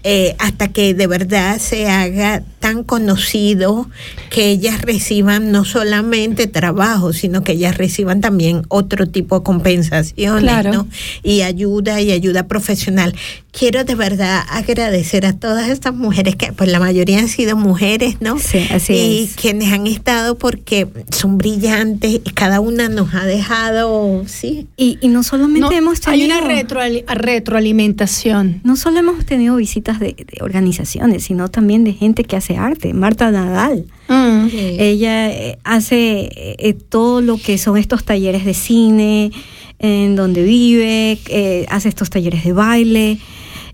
eh, 0.04 0.36
hasta 0.40 0.70
que 0.70 0.94
de 0.94 1.08
verdad 1.08 1.60
se 1.60 1.90
haga 1.90 2.44
tan 2.60 2.84
conocido 2.84 3.90
que 4.30 4.50
ellas 4.50 4.82
reciban 4.82 5.52
no 5.52 5.66
solamente 5.66 6.48
trabajo, 6.48 7.14
sino 7.14 7.44
que 7.44 7.54
ellas 7.54 7.78
reciban 7.78 8.22
también 8.22 8.64
otro 8.78 9.08
tipo 9.08 9.40
de 9.40 9.44
compensaciones, 9.44 10.42
Claro. 10.44 10.72
¿no? 10.74 10.88
Y 11.24 11.42
ayuda 11.42 12.00
y 12.02 12.12
ayuda 12.12 12.48
profesional. 12.48 13.14
Quiero 13.52 13.84
de 13.84 13.96
verdad 13.96 14.42
agradecer 14.50 15.26
a 15.26 15.34
todas 15.34 15.70
estas 15.70 15.96
mujeres 15.96 16.36
que, 16.36 16.54
pues 16.54 16.72
la 16.72 16.80
mayoría 16.80 17.18
han 17.20 17.28
sido 17.28 17.58
mujeres, 17.58 18.18
¿no? 18.22 18.38
Sí, 18.38 18.68
así 18.72 18.94
y 18.94 19.24
es. 19.24 19.36
quienes 19.36 19.74
han 19.74 19.88
estado 19.88 20.38
porque 20.38 20.88
son 21.12 21.40
brillantes 21.40 22.12
y 22.24 22.30
cada 22.32 22.60
una 22.60 22.88
nos 22.88 23.16
ha 23.16 23.26
dejado, 23.26 24.24
sí, 24.28 24.68
Y, 24.78 25.00
y 25.02 25.08
no 25.08 25.24
solamente 25.24 25.62
No, 25.62 25.72
hemos 25.72 26.06
hay 26.08 26.20
tenido... 26.20 26.38
una 26.38 26.48
retroali- 26.48 27.04
retroalimentación. 27.08 28.62
No 28.64 28.76
solo 28.76 29.00
hemos 29.00 29.26
tenido 29.26 29.56
visitas 29.56 30.00
de, 30.00 30.14
de 30.14 30.38
organizaciones, 30.42 31.24
sino 31.24 31.50
también 31.50 31.84
de 31.84 31.94
gente 31.94 32.24
que 32.24 32.36
hace 32.36 32.58
arte. 32.58 32.94
Marta 32.94 33.32
Nadal. 33.32 33.86
Mm. 34.08 34.48
Ella 34.54 35.30
eh, 35.32 35.58
hace 35.64 36.30
eh, 36.34 36.74
todo 36.90 37.22
lo 37.22 37.38
que 37.38 37.58
son 37.58 37.78
estos 37.78 38.04
talleres 38.06 38.46
de 38.46 38.54
cine, 38.54 39.32
en 39.80 40.16
donde 40.16 40.44
vive, 40.44 41.20
eh, 41.28 41.66
hace 41.70 41.90
estos 41.90 42.10
talleres 42.10 42.44
de 42.44 42.54
baile, 42.54 43.20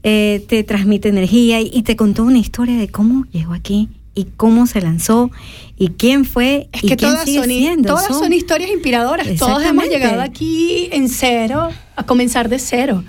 eh, 0.04 0.43
te 0.48 0.63
transmite 0.63 1.10
energía 1.10 1.62
y, 1.62 1.69
y 1.74 1.84
te 1.84 1.96
contó 1.96 2.24
una 2.24 2.39
historia 2.39 2.78
de 2.78 2.89
cómo 2.89 3.26
llegó 3.32 3.54
aquí 3.54 3.89
y 4.15 4.26
cómo 4.36 4.67
se 4.67 4.82
lanzó 4.82 5.32
y 5.78 5.89
quién 5.89 6.26
fue 6.26 6.67
Es 6.72 6.84
y 6.84 6.88
que 6.89 6.98
quién 6.98 7.12
todas, 7.12 7.26
sigue 7.26 7.39
son, 7.39 7.48
siendo. 7.48 7.88
todas 7.89 8.08
son 8.08 8.32
historias 8.34 8.69
inspiradoras. 8.72 9.28
Todos 9.38 9.63
hemos 9.63 9.86
llegado 9.88 10.22
aquí 10.22 10.89
en 10.91 11.10
cero, 11.10 11.69
a 11.96 12.04
comenzar 12.06 12.50
de 12.50 12.60
cero. 12.60 13.04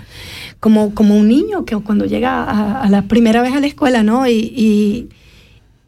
Como, 0.61 0.95
como 0.95 1.15
un 1.15 1.27
niño 1.27 1.63
que 1.65 1.75
cuando 1.77 2.05
llega 2.05 2.43
a, 2.43 2.81
a 2.81 2.89
la 2.89 3.03
primera 3.03 3.41
vez 3.43 3.53
a 3.53 3.59
la 3.59 3.67
escuela, 3.67 4.01
¿no? 4.01 4.25
Y, 4.27 4.31
y, 4.31 5.09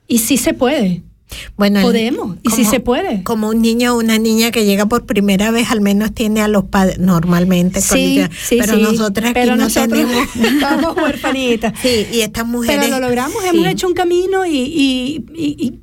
y 0.07 0.17
sí 0.19 0.37
se 0.37 0.53
puede. 0.53 1.01
Bueno, 1.57 1.81
Podemos, 1.81 2.37
y 2.41 2.49
sí 2.51 2.63
se 2.63 2.79
puede. 2.79 3.21
Como 3.23 3.49
un 3.49 3.61
niño 3.61 3.93
o 3.95 3.99
una 3.99 4.17
niña 4.17 4.49
que 4.51 4.63
llega 4.65 4.85
por 4.85 5.05
primera 5.05 5.51
vez, 5.51 5.69
al 5.71 5.81
menos 5.81 6.13
tiene 6.13 6.41
a 6.41 6.47
los 6.47 6.63
padres 6.65 6.99
normalmente. 6.99 7.79
con 7.81 7.97
Sí, 7.97 8.13
ella, 8.19 8.29
sí, 8.47 8.57
pero 8.59 8.75
sí. 8.75 8.81
nosotras 8.81 9.31
aquí 9.31 9.33
Pero 9.41 9.55
no 9.57 9.63
nosotros 9.65 9.89
tenemos. 9.99 10.35
estamos 10.53 10.95
huerfanitas. 10.97 11.73
Sí, 11.81 12.07
y 12.13 12.21
estas 12.21 12.47
mujeres. 12.47 12.85
Pero 12.85 12.99
lo 12.99 13.05
logramos, 13.07 13.43
hemos 13.43 13.67
hecho 13.67 13.87
un 13.87 13.93
camino 13.93 14.45
y, 14.45 14.55
y- 14.57 15.25
y- 15.35 15.55
y 15.67 15.79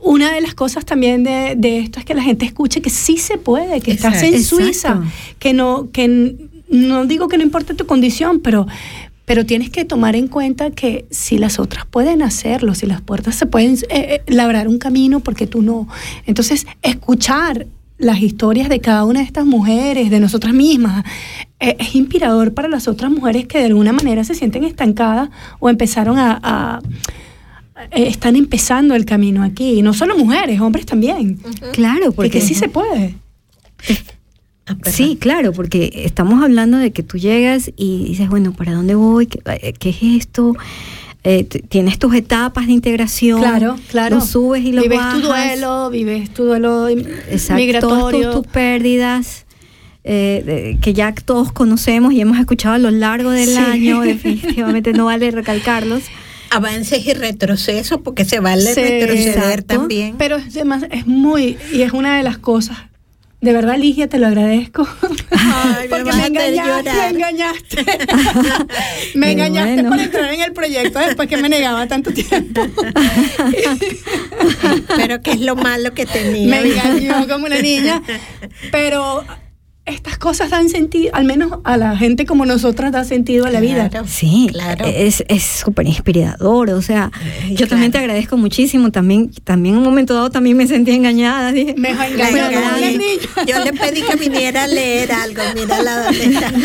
una 0.00 0.32
de 0.34 0.42
las 0.42 0.54
cosas 0.54 0.84
también 0.84 1.24
de, 1.24 1.54
de 1.56 1.78
esto 1.78 1.98
es 1.98 2.04
que 2.04 2.12
la 2.14 2.22
gente 2.22 2.44
escuche 2.44 2.82
que 2.82 2.90
sí 2.90 3.16
se 3.16 3.38
puede, 3.38 3.80
que 3.80 3.92
estás 3.92 4.22
en 4.22 4.34
Exacto. 4.34 4.56
Suiza, 4.62 5.02
que 5.38 5.54
no, 5.54 5.88
que 5.90 6.36
no 6.68 7.06
digo 7.06 7.28
que 7.28 7.38
no 7.38 7.44
importa 7.44 7.72
tu 7.74 7.86
condición, 7.86 8.40
pero, 8.40 8.66
pero 9.24 9.46
tienes 9.46 9.70
que 9.70 9.84
tomar 9.84 10.16
en 10.16 10.28
cuenta 10.28 10.70
que 10.70 11.06
si 11.10 11.38
las 11.38 11.58
otras 11.58 11.86
pueden 11.86 12.20
hacerlo, 12.22 12.74
si 12.74 12.86
las 12.86 13.00
puertas 13.00 13.34
se 13.34 13.46
pueden 13.46 13.74
eh, 13.74 13.78
eh, 13.90 14.22
labrar 14.26 14.68
un 14.68 14.78
camino 14.78 15.20
porque 15.20 15.46
tú 15.46 15.62
no. 15.62 15.88
Entonces, 16.26 16.66
escuchar 16.82 17.66
las 17.96 18.20
historias 18.20 18.68
de 18.68 18.80
cada 18.80 19.04
una 19.04 19.20
de 19.20 19.24
estas 19.26 19.46
mujeres, 19.46 20.10
de 20.10 20.20
nosotras 20.20 20.52
mismas, 20.52 21.04
eh, 21.60 21.76
es 21.78 21.94
inspirador 21.94 22.52
para 22.52 22.68
las 22.68 22.86
otras 22.88 23.10
mujeres 23.10 23.46
que 23.46 23.58
de 23.58 23.66
alguna 23.66 23.92
manera 23.92 24.24
se 24.24 24.34
sienten 24.34 24.64
estancadas 24.64 25.30
o 25.60 25.70
empezaron 25.70 26.18
a... 26.18 26.38
a- 26.42 26.80
eh, 27.90 28.06
están 28.06 28.36
empezando 28.36 28.94
el 28.94 29.04
camino 29.04 29.42
aquí, 29.42 29.78
y 29.78 29.82
no 29.82 29.92
solo 29.94 30.16
mujeres, 30.16 30.60
hombres 30.60 30.86
también. 30.86 31.38
Claro, 31.72 32.12
Porque 32.12 32.14
porque 32.14 32.40
sí 32.40 32.54
se 32.54 32.68
puede. 32.68 33.16
Sí, 34.90 35.16
claro, 35.20 35.52
porque 35.52 35.90
estamos 36.06 36.42
hablando 36.42 36.78
de 36.78 36.90
que 36.90 37.02
tú 37.02 37.18
llegas 37.18 37.70
y 37.76 38.04
dices, 38.08 38.28
bueno, 38.30 38.52
¿para 38.54 38.72
dónde 38.72 38.94
voy? 38.94 39.26
¿Qué, 39.26 39.40
eh, 39.46 39.74
qué 39.78 39.90
es 39.90 39.96
esto? 40.02 40.54
Eh, 41.22 41.44
tienes 41.44 41.98
tus 41.98 42.14
etapas 42.14 42.66
de 42.66 42.72
integración. 42.72 43.40
Claro, 43.40 43.76
claro. 43.90 44.16
Lo 44.16 44.22
subes 44.22 44.64
y 44.64 44.72
lo 44.72 44.82
vives 44.82 44.98
bajas. 44.98 45.20
tu 45.20 45.26
duelo, 45.26 45.90
vives 45.90 46.30
tu 46.32 46.44
duelo 46.44 46.88
Exacto, 46.88 47.78
todas 47.80 48.12
tus, 48.14 48.30
tus 48.32 48.46
pérdidas. 48.46 49.44
eh, 50.06 50.42
de- 50.44 50.78
que 50.82 50.92
ya 50.92 51.14
todos 51.14 51.50
conocemos 51.50 52.12
y 52.12 52.20
hemos 52.20 52.38
escuchado 52.38 52.74
a 52.74 52.78
lo 52.78 52.90
largo 52.90 53.30
del 53.30 53.48
Sí. 53.48 53.56
año, 53.56 54.00
definitivamente 54.02 54.92
no 54.92 55.06
vale 55.06 55.30
recalcarlos. 55.30 56.02
Avances 56.50 57.06
y 57.06 57.14
retrocesos, 57.14 58.00
porque 58.04 58.26
se 58.26 58.38
vale 58.40 58.74
Sí, 58.74 58.80
retroceder 58.82 59.28
exacto. 59.60 59.76
también. 59.78 60.14
Pero 60.18 60.36
es, 60.36 60.56
es 60.56 61.06
muy, 61.06 61.56
y 61.72 61.82
es 61.82 61.92
una 61.94 62.18
de 62.18 62.22
las 62.22 62.36
cosas. 62.36 62.76
De 63.44 63.52
verdad, 63.52 63.76
Ligia, 63.76 64.08
te 64.08 64.18
lo 64.18 64.28
agradezco. 64.28 64.88
Ay, 65.30 65.88
Porque 65.90 66.10
me 66.14 66.26
engañaste, 66.28 66.90
me 66.90 67.08
engañaste. 67.10 67.84
me 69.16 69.32
engañaste 69.32 69.74
bueno. 69.74 69.90
por 69.90 70.00
entrar 70.00 70.32
en 70.32 70.40
el 70.40 70.54
proyecto 70.54 70.98
después 70.98 71.28
que 71.28 71.36
me 71.36 71.50
negaba 71.50 71.86
tanto 71.86 72.10
tiempo. 72.10 72.66
Pero 74.96 75.20
que 75.20 75.32
es 75.32 75.42
lo 75.42 75.56
malo 75.56 75.92
que 75.92 76.06
tenía. 76.06 76.58
me 76.58 76.70
engañó 76.70 77.28
como 77.28 77.44
una 77.44 77.60
niña. 77.60 78.00
Pero 78.72 79.26
estas 79.86 80.16
cosas 80.16 80.48
dan 80.48 80.70
sentido, 80.70 81.14
al 81.14 81.24
menos 81.24 81.58
a 81.64 81.76
la 81.76 81.94
gente 81.96 82.24
como 82.24 82.46
nosotras 82.46 82.90
da 82.92 83.04
sentido 83.04 83.44
a 83.44 83.50
la 83.50 83.60
vida. 83.60 83.90
Sí, 84.06 84.48
claro. 84.50 84.86
es 84.86 85.22
es 85.28 85.42
súper 85.42 85.86
inspirador, 85.86 86.70
o 86.70 86.80
sea, 86.80 87.10
Eh, 87.44 87.54
yo 87.54 87.68
también 87.68 87.92
te 87.92 87.98
agradezco 87.98 88.38
muchísimo, 88.38 88.90
también 88.90 89.30
también 89.44 89.74
en 89.74 89.78
un 89.80 89.84
momento 89.84 90.14
dado 90.14 90.30
también 90.30 90.56
me 90.56 90.66
sentí 90.66 90.92
engañada, 90.92 91.52
dije, 91.52 91.74
Me 91.76 91.92
La 91.94 92.06
engañé. 92.08 92.92
niña. 92.92 93.02
Yo 93.46 93.62
le 93.62 93.74
pedí 93.74 94.00
que 94.02 94.16
viniera 94.16 94.62
a 94.62 94.66
leer 94.66 95.12
algo. 95.12 95.42
Dónde 95.44 95.62
está. 96.24 96.54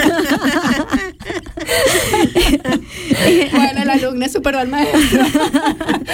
Bueno, 3.51 3.85
la 3.85 3.93
alumna 3.93 4.29
superó 4.29 4.59
al 4.59 4.67
maestro. 4.69 4.99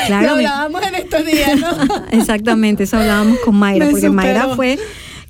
Claro, 0.08 0.28
Lo 0.32 0.36
me- 0.36 0.46
hablábamos 0.48 0.82
en 0.88 0.96
estos 0.96 1.26
días, 1.26 1.60
¿no? 1.60 1.70
Exactamente, 2.12 2.84
eso 2.84 2.98
hablábamos 2.98 3.40
con 3.40 3.56
Mayra, 3.56 3.86
Me 3.86 3.92
porque 3.92 4.10
Mayra 4.10 4.42
superó. 4.42 4.56
fue 4.56 4.80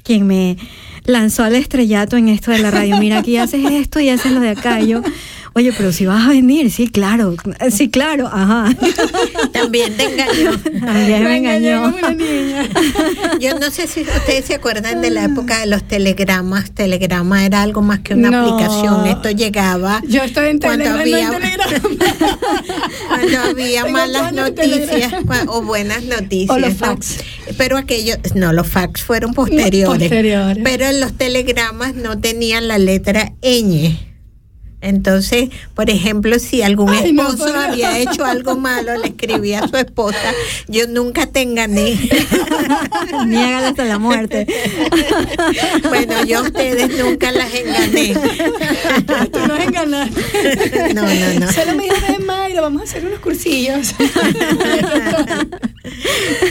quien 0.03 0.27
me 0.27 0.57
lanzó 1.05 1.43
al 1.43 1.55
estrellato 1.55 2.17
en 2.17 2.29
esto 2.29 2.51
de 2.51 2.59
la 2.59 2.71
radio. 2.71 2.97
Mira, 2.97 3.19
aquí 3.19 3.37
haces 3.37 3.63
esto 3.71 3.99
y 3.99 4.09
haces 4.09 4.31
lo 4.31 4.39
de 4.39 4.49
acá. 4.49 4.79
Yo, 4.81 5.01
oye, 5.57 5.71
pero 5.77 5.91
si 5.93 6.05
vas 6.05 6.25
a 6.25 6.29
venir, 6.29 6.69
sí, 6.69 6.89
claro, 6.89 7.33
sí, 7.71 7.89
claro, 7.89 8.27
ajá. 8.27 8.75
También 9.53 9.95
te 9.95 10.03
engañó. 10.03 10.59
También 10.59 11.23
me 11.23 11.37
engañó. 11.37 11.87
una 11.97 12.11
niña. 12.11 12.69
Yo 13.39 13.57
no 13.57 13.71
sé 13.71 13.87
si 13.87 14.01
ustedes 14.01 14.45
se 14.45 14.55
acuerdan 14.55 15.01
de 15.01 15.09
la 15.11 15.23
época 15.25 15.59
de 15.61 15.67
los 15.67 15.83
telegramas. 15.87 16.71
Telegrama 16.71 17.45
era 17.45 17.61
algo 17.61 17.81
más 17.81 17.99
que 17.99 18.13
una 18.15 18.29
No. 18.31 18.45
aplicación. 18.55 19.07
Esto 19.07 19.31
llegaba 19.31 20.01
Yo 20.07 20.23
estoy 20.23 20.49
en 20.49 20.59
cuando 20.59 20.83
Telegram, 20.83 21.31
no 21.31 21.37
había, 21.37 21.79
cuando 23.07 23.39
había 23.49 23.85
malas 23.85 24.33
noticias 24.33 25.13
o 25.47 25.61
buenas 25.61 26.03
noticias. 26.03 26.55
O 26.55 26.59
los 26.59 26.73
¿no? 26.73 26.75
fax. 26.87 27.17
Pero 27.57 27.77
aquellos, 27.77 28.17
no, 28.35 28.51
los 28.53 28.67
fax 28.67 29.01
fueron 29.03 29.33
posteriores. 29.33 29.99
posteriores. 30.09 30.63
Pero 30.63 30.85
en 30.85 30.99
los 30.99 31.13
telegramas 31.13 31.95
no 31.95 32.19
tenían 32.19 32.67
la 32.67 32.77
letra 32.77 33.31
ñ. 33.41 33.97
Entonces, 34.81 35.49
por 35.73 35.89
ejemplo, 35.89 36.37
si 36.37 36.61
algún 36.61 36.89
Ay, 36.91 37.11
no, 37.11 37.29
esposo 37.29 37.55
había 37.57 37.97
hecho 37.97 38.23
algo 38.23 38.55
malo, 38.55 38.95
le 38.99 39.07
escribía 39.07 39.61
a 39.61 39.67
su 39.67 39.77
esposa, 39.77 40.33
yo 40.67 40.85
nunca 40.87 41.25
te 41.25 41.41
engañé. 41.41 41.97
Niégalo 43.25 43.67
hasta 43.67 43.85
la 43.85 43.97
muerte. 43.97 44.45
bueno, 45.89 46.23
yo 46.25 46.39
a 46.39 46.41
ustedes 46.43 46.97
nunca 47.03 47.31
las 47.31 47.51
engañé. 47.53 48.13
Tú 49.31 49.39
nos 49.47 49.59
enganaste. 49.59 50.93
No, 50.93 51.01
no, 51.01 51.39
no. 51.39 51.51
Solo 51.51 51.73
me 51.75 51.83
dijo, 51.83 51.95
Mayra, 52.25 52.61
vamos 52.61 52.81
a 52.81 52.85
hacer 52.85 53.05
unos 53.05 53.19
cursillos. 53.19 53.95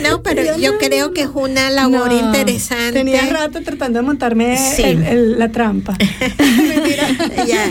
No, 0.03 0.23
pero 0.23 0.43
Yo 0.45 0.57
yo 0.59 0.73
no. 0.73 0.79
creo 0.79 1.13
que 1.13 1.23
es 1.23 1.29
una 1.33 1.71
labor 1.71 2.11
No, 2.13 2.19
interesante. 2.27 2.93
Tenía 2.93 3.27
rato 3.27 3.63
tratando 3.63 3.99
de 4.01 4.05
montarme 4.07 4.57
Sí. 4.59 4.83
el- 4.83 5.03
el- 5.05 5.39
la 5.39 5.51
trampa. 5.51 5.97
Ya, 7.47 7.65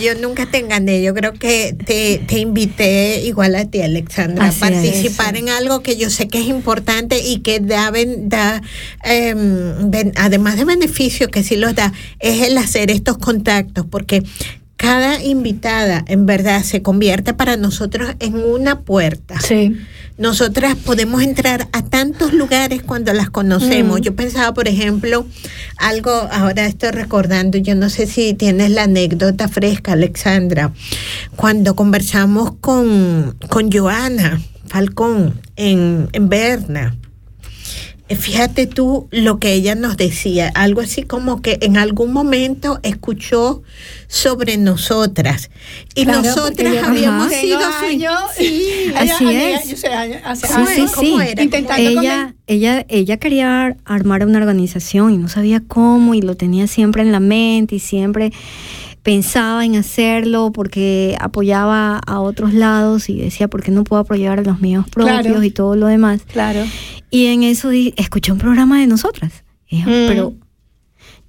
yo 0.00 0.14
nunca 0.14 0.46
te 0.46 0.58
engañé, 0.58 1.02
yo 1.02 1.14
creo 1.14 1.32
que 1.32 1.74
te, 1.86 2.22
te 2.26 2.38
invité 2.38 3.22
igual 3.24 3.54
a 3.54 3.64
ti, 3.64 3.82
Alexandra, 3.82 4.46
Así 4.46 4.64
a 4.64 4.68
es. 4.68 4.72
participar 4.72 5.36
en 5.36 5.48
algo 5.48 5.82
que 5.82 5.96
yo 5.96 6.10
sé 6.10 6.28
que 6.28 6.38
es 6.38 6.46
importante 6.46 7.20
y 7.20 7.40
que 7.40 7.60
da, 7.60 7.92
da 8.18 8.62
em, 9.04 10.12
además 10.16 10.56
de 10.56 10.64
beneficios 10.64 11.30
que 11.30 11.42
sí 11.42 11.56
los 11.56 11.74
da, 11.74 11.92
es 12.20 12.42
el 12.42 12.58
hacer 12.58 12.90
estos 12.90 13.18
contactos, 13.18 13.86
porque 13.86 14.22
cada 14.76 15.22
invitada 15.22 16.04
en 16.06 16.24
verdad 16.24 16.62
se 16.62 16.82
convierte 16.82 17.34
para 17.34 17.56
nosotros 17.56 18.14
en 18.20 18.36
una 18.36 18.80
puerta. 18.80 19.40
Sí. 19.40 19.76
Nosotras 20.18 20.74
podemos 20.74 21.22
entrar 21.22 21.68
a 21.70 21.82
tantos 21.82 22.32
lugares 22.32 22.82
cuando 22.82 23.12
las 23.12 23.30
conocemos. 23.30 24.00
Mm. 24.00 24.02
Yo 24.02 24.16
pensaba, 24.16 24.52
por 24.52 24.66
ejemplo, 24.66 25.24
algo, 25.76 26.10
ahora 26.10 26.66
estoy 26.66 26.90
recordando, 26.90 27.56
yo 27.56 27.76
no 27.76 27.88
sé 27.88 28.06
si 28.06 28.34
tienes 28.34 28.70
la 28.70 28.82
anécdota 28.82 29.46
fresca, 29.46 29.92
Alexandra, 29.92 30.72
cuando 31.36 31.76
conversamos 31.76 32.52
con, 32.60 33.36
con 33.48 33.70
Joana 33.70 34.40
Falcón 34.66 35.40
en, 35.54 36.08
en 36.12 36.28
Berna. 36.28 36.96
Eh, 38.08 38.16
Fíjate 38.16 38.66
tú 38.66 39.06
lo 39.10 39.38
que 39.38 39.52
ella 39.52 39.74
nos 39.74 39.96
decía, 39.98 40.50
algo 40.54 40.80
así 40.80 41.02
como 41.02 41.42
que 41.42 41.58
en 41.60 41.76
algún 41.76 42.12
momento 42.12 42.80
escuchó 42.82 43.62
sobre 44.06 44.56
nosotras 44.56 45.50
y 45.94 46.04
Claro, 46.04 46.22
nosotras 46.22 46.72
yo 46.74 46.84
habíamos 46.86 47.30
sido 47.32 47.60
su- 47.60 47.84
años, 47.86 48.14
sí, 48.36 48.64
Ella- 48.88 49.14
Así 49.14 49.24
ella- 49.28 49.60
es. 49.60 49.68
Yo 49.68 49.76
sé, 49.76 49.88
hace 49.88 50.46
Sí, 50.46 50.52
¿Cómo 50.54 50.66
sí, 50.66 50.72
años, 50.80 50.92
sí. 50.98 51.16
era? 51.32 51.42
Intentando 51.42 52.00
Ella, 52.00 52.34
ella, 52.46 52.86
ella 52.88 53.16
quería 53.18 53.64
ar- 53.66 53.76
armar 53.84 54.24
una 54.24 54.38
organización 54.38 55.12
y 55.12 55.18
no 55.18 55.28
sabía 55.28 55.62
cómo 55.66 56.14
y 56.14 56.22
lo 56.22 56.34
tenía 56.34 56.66
siempre 56.66 57.02
en 57.02 57.12
la 57.12 57.20
mente 57.20 57.74
y 57.74 57.78
siempre 57.78 58.32
pensaba 59.02 59.64
en 59.64 59.76
hacerlo 59.76 60.50
porque 60.52 61.16
apoyaba 61.20 61.98
a 62.06 62.20
otros 62.20 62.52
lados 62.52 63.08
y 63.08 63.18
decía, 63.18 63.48
¿por 63.48 63.62
qué 63.62 63.70
no 63.70 63.84
puedo 63.84 64.00
apoyar 64.02 64.38
a 64.38 64.42
los 64.42 64.60
míos 64.60 64.86
propios 64.90 65.20
Claro. 65.22 65.42
y 65.42 65.50
todo 65.50 65.76
lo 65.76 65.86
demás? 65.86 66.22
Claro. 66.30 66.64
Y 67.10 67.26
en 67.26 67.42
eso 67.42 67.70
di- 67.70 67.94
escuché 67.96 68.32
un 68.32 68.38
programa 68.38 68.80
de 68.80 68.86
nosotras. 68.86 69.44
Y 69.68 69.76
dijo, 69.78 69.90
Mm. 69.90 70.06
pero 70.08 70.34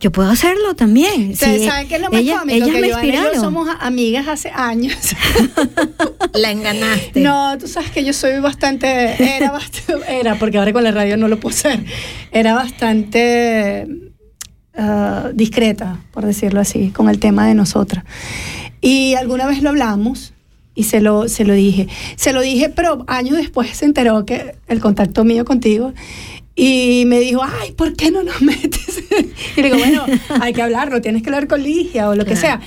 yo 0.01 0.11
puedo 0.11 0.29
hacerlo 0.29 0.75
también. 0.75 1.35
¿Saben 1.35 1.59
Sí, 1.59 1.65
¿saben 1.67 1.87
qué 1.89 1.95
es 1.95 2.01
lo 2.01 2.09
más 2.09 2.19
ella- 2.21 2.39
cómico? 2.39 2.55
ellas 2.57 2.69
que 2.69 2.81
me 2.81 2.89
Joana 2.89 3.03
y 3.07 3.11
yo 3.11 3.17
inspiraron. 3.17 3.41
somos 3.41 3.69
a- 3.69 3.85
amigas 3.85 4.27
hace 4.27 4.49
años. 4.49 4.95
la 6.33 6.51
enganaste. 6.51 7.19
No, 7.19 7.57
tú 7.57 7.67
sabes 7.67 7.91
que 7.91 8.03
yo 8.03 8.13
soy 8.13 8.39
bastante, 8.39 8.87
era 9.37 9.51
bastante, 9.51 10.03
era, 10.19 10.35
porque 10.35 10.57
ahora 10.57 10.71
con 10.73 10.83
la 10.83 10.91
radio 10.91 11.17
no 11.17 11.27
lo 11.27 11.39
puedo 11.39 11.55
ser, 11.55 11.83
era 12.31 12.53
bastante 12.55 13.87
ah, 14.77 15.29
discreta, 15.33 15.99
por 16.11 16.25
decirlo 16.25 16.59
así, 16.59 16.89
con 16.89 17.09
el 17.09 17.19
tema 17.19 17.47
de 17.47 17.55
nosotras. 17.55 18.03
Y 18.81 19.15
alguna 19.15 19.47
vez 19.47 19.61
lo 19.61 19.69
hablamos 19.69 20.33
y 20.75 20.83
se 20.83 21.01
lo, 21.01 21.27
se 21.27 21.43
lo 21.43 21.53
dije. 21.53 21.87
Se 22.15 22.31
lo 22.31 22.41
dije, 22.41 22.69
pero 22.69 23.03
años 23.07 23.37
después 23.37 23.69
se 23.75 23.85
enteró 23.85 24.25
que 24.25 24.55
el 24.67 24.79
contacto 24.79 25.25
mío 25.25 25.43
contigo 25.43 25.93
y 26.55 27.03
me 27.07 27.19
dijo, 27.19 27.41
ay, 27.41 27.71
¿por 27.71 27.95
qué 27.95 28.11
no 28.11 28.23
nos 28.23 28.41
metes? 28.41 29.03
y 29.55 29.61
le 29.61 29.67
digo, 29.67 29.77
bueno, 29.77 30.05
hay 30.41 30.53
que 30.53 30.61
hablarlo, 30.61 31.01
tienes 31.01 31.21
que 31.23 31.29
hablar 31.29 31.47
con 31.47 31.63
Ligia 31.63 32.09
o 32.09 32.15
lo 32.15 32.25
que 32.25 32.35
sea. 32.35 32.61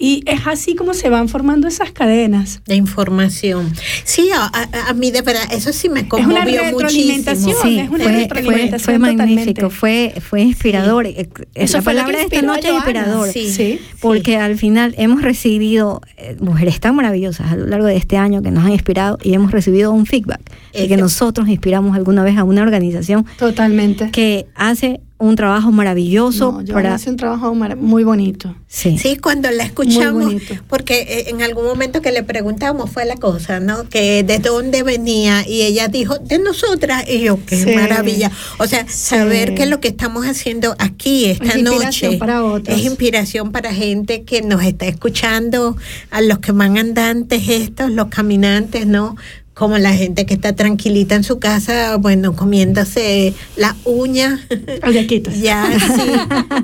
Y 0.00 0.22
es 0.26 0.46
así 0.46 0.76
como 0.76 0.94
se 0.94 1.08
van 1.10 1.28
formando 1.28 1.66
esas 1.66 1.90
cadenas. 1.90 2.62
de 2.66 2.76
información. 2.76 3.72
Sí, 4.04 4.30
a, 4.32 4.44
a- 4.44 4.88
a 4.90 4.94
mí 4.94 5.10
de 5.10 5.22
verdad, 5.22 5.42
eso 5.52 5.72
sí 5.72 5.88
me 5.88 6.00
una 6.02 6.08
conmovió 6.08 6.62
retroalimentación. 6.62 7.46
muchísimo. 7.46 7.62
Sí, 7.64 7.78
es 7.80 7.88
una 7.90 8.04
fue, 8.04 8.12
fue, 8.12 8.22
retroalimentación 8.22 8.78
fue 8.84 8.94
totalmente. 9.10 9.34
magnífico, 9.36 9.70
fue, 9.70 10.14
fue 10.20 10.42
inspirador. 10.42 11.06
Eh, 11.06 11.28
Eso 11.54 11.78
La 11.78 11.82
fue 11.82 11.92
palabra 11.94 12.18
de 12.18 12.24
esta 12.24 12.42
noche 12.42 12.68
es 12.68 12.74
inspirador. 12.74 13.28
Sí. 13.32 13.50
Sí. 13.50 13.80
Porque 14.00 14.36
al 14.36 14.56
final 14.56 14.94
hemos 14.98 15.22
recibido 15.22 16.00
eh, 16.16 16.36
mujeres 16.38 16.78
tan 16.78 16.94
maravillosas 16.94 17.50
a 17.52 17.56
lo 17.56 17.66
largo 17.66 17.86
de 17.86 17.96
este 17.96 18.16
año 18.16 18.40
que 18.40 18.52
nos 18.52 18.64
han 18.64 18.70
inspirado 18.72 19.18
y 19.22 19.34
hemos 19.34 19.50
recibido 19.50 19.90
un 19.92 20.06
feedback 20.06 20.40
de 20.72 20.86
que 20.86 20.96
nosotros 20.96 21.48
inspiramos 21.48 21.96
alguna 21.96 22.22
vez 22.22 22.36
a 22.38 22.44
una 22.44 22.62
organización 22.62 23.26
Totalmente. 23.36 24.10
que 24.12 24.46
hace 24.54 25.00
un 25.20 25.34
trabajo 25.34 25.72
maravilloso 25.72 26.62
No, 26.64 26.72
para... 26.72 26.94
hace 26.94 27.10
un 27.10 27.16
trabajo 27.16 27.52
mar- 27.54 27.76
muy 27.76 28.04
bonito. 28.04 28.54
Sí. 28.68 28.98
Sí, 28.98 29.16
cuando 29.16 29.50
la 29.50 29.64
escuchamos, 29.64 30.32
porque 30.68 31.00
eh, 31.00 31.24
en 31.30 31.42
algún 31.42 31.64
momento 31.64 32.00
que 32.00 32.12
le 32.12 32.22
preguntamos 32.22 32.90
fue 32.90 33.04
la 33.04 33.16
cosa, 33.16 33.58
¿no? 33.58 33.88
Que 33.88 34.22
de 34.22 34.38
dónde 34.38 34.82
venía 34.84 35.44
y 35.46 35.62
ella 35.62 35.88
dijo, 35.88 36.18
de 36.18 36.38
nosotras, 36.38 37.04
y 37.08 37.20
yo, 37.20 37.38
qué 37.46 37.56
Sí. 37.64 37.74
maravilla. 37.74 38.30
O 38.58 38.66
sea, 38.68 38.86
saber 38.88 39.54
que 39.56 39.66
lo 39.66 39.80
que 39.80 39.88
estamos 39.88 40.24
haciendo 40.26 40.76
aquí 40.78 41.24
esta 41.24 41.46
Es 41.46 41.56
inspiración 41.56 42.12
noche 42.12 42.18
para 42.18 42.44
otros. 42.44 42.78
es 42.78 42.84
inspiración 42.84 43.50
para 43.50 43.74
gente 43.74 44.22
que 44.22 44.42
nos 44.42 44.62
está 44.62 44.86
escuchando, 44.86 45.76
a 46.10 46.20
los 46.20 46.38
que 46.38 46.52
van 46.52 46.78
andantes 46.78 47.48
estos, 47.48 47.90
los 47.90 48.06
caminantes, 48.08 48.86
¿no? 48.86 49.16
Como 49.58 49.76
la 49.76 49.92
gente 49.92 50.24
que 50.24 50.34
está 50.34 50.54
tranquilita 50.54 51.16
en 51.16 51.24
su 51.24 51.40
casa, 51.40 51.96
bueno, 51.96 52.36
comiéndose 52.36 53.34
la 53.56 53.74
uña. 53.84 54.40
Aldequitos. 54.82 55.34
Ya, 55.42 55.66
sí, 55.78 56.12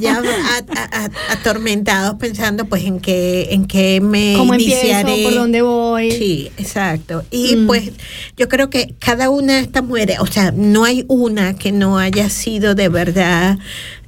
ya 0.01 0.23
atormentados 1.31 2.15
pensando 2.17 2.67
pues 2.67 2.85
en 2.85 3.01
qué, 3.01 3.49
en 3.51 3.67
qué 3.67 4.01
me 4.01 4.35
¿Cómo 4.37 4.55
empiezo? 4.55 4.81
iniciaré. 4.81 5.23
¿Por 5.25 5.35
dónde 5.35 5.63
voy? 5.63 6.11
Sí, 6.13 6.51
exacto. 6.57 7.25
Y 7.31 7.57
Mm. 7.57 7.67
pues 7.67 7.91
yo 8.37 8.49
creo 8.49 8.71
que 8.71 8.95
cada 8.99 9.31
una 9.31 9.55
de 9.55 9.61
estas 9.61 9.85
mujeres, 9.85 10.19
o 10.21 10.27
sea, 10.27 10.53
no 10.53 10.85
hay 10.85 11.05
una 11.09 11.55
que 11.55 11.73
no 11.73 11.99
haya 11.99 12.29
sido 12.31 12.75
de 12.75 12.89
verdad 12.89 13.59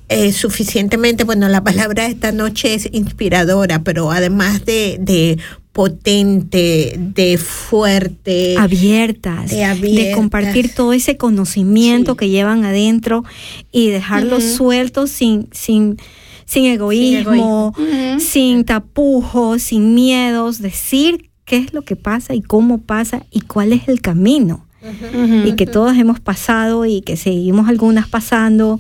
eh, 0.09 0.33
suficientemente, 0.33 1.25
bueno, 1.25 1.49
la 1.49 1.65
palabra 1.65 2.05
de 2.05 2.11
esta 2.11 2.33
noche 2.33 2.75
es 2.75 2.89
inspiradora, 2.93 3.83
pero 3.83 4.11
además 4.13 4.65
de, 4.65 4.99
de 5.01 5.39
potente, 5.73 6.95
de 6.99 7.39
fuerte, 7.39 8.57
abiertas, 8.59 9.51
de 9.51 10.13
compartir 10.15 10.75
todo 10.75 10.93
ese 10.93 11.17
conocimiento 11.17 12.13
Sí. 12.13 12.19
que 12.19 12.29
llevan 12.31 12.65
adentro 12.65 13.25
y 13.73 13.89
dejarlo 13.89 14.39
Ujú. 14.39 14.47
suelto 14.57 15.07
sin, 15.07 15.49
sin, 15.53 15.97
sin 16.45 16.67
egoísmo, 16.67 17.75
Ujú. 17.77 18.21
sin 18.21 18.65
tapujos, 18.65 19.63
sin 19.63 19.95
miedos, 19.95 20.61
decir 20.63 21.31
qué 21.45 21.57
es 21.59 21.75
lo 21.75 21.83
que 21.83 21.97
pasa 21.97 22.35
y 22.35 22.43
cómo 22.43 22.79
pasa 22.79 23.25
y 23.31 23.41
cuál 23.41 23.73
es 23.73 23.89
el 23.89 24.01
camino. 24.01 24.63
Y 25.45 25.53
que 25.57 25.67
todas 25.67 25.99
hemos 25.99 26.21
pasado 26.21 26.87
y 26.87 27.01
que 27.01 27.17
seguimos 27.17 27.69
algunas 27.69 28.09
pasando 28.09 28.79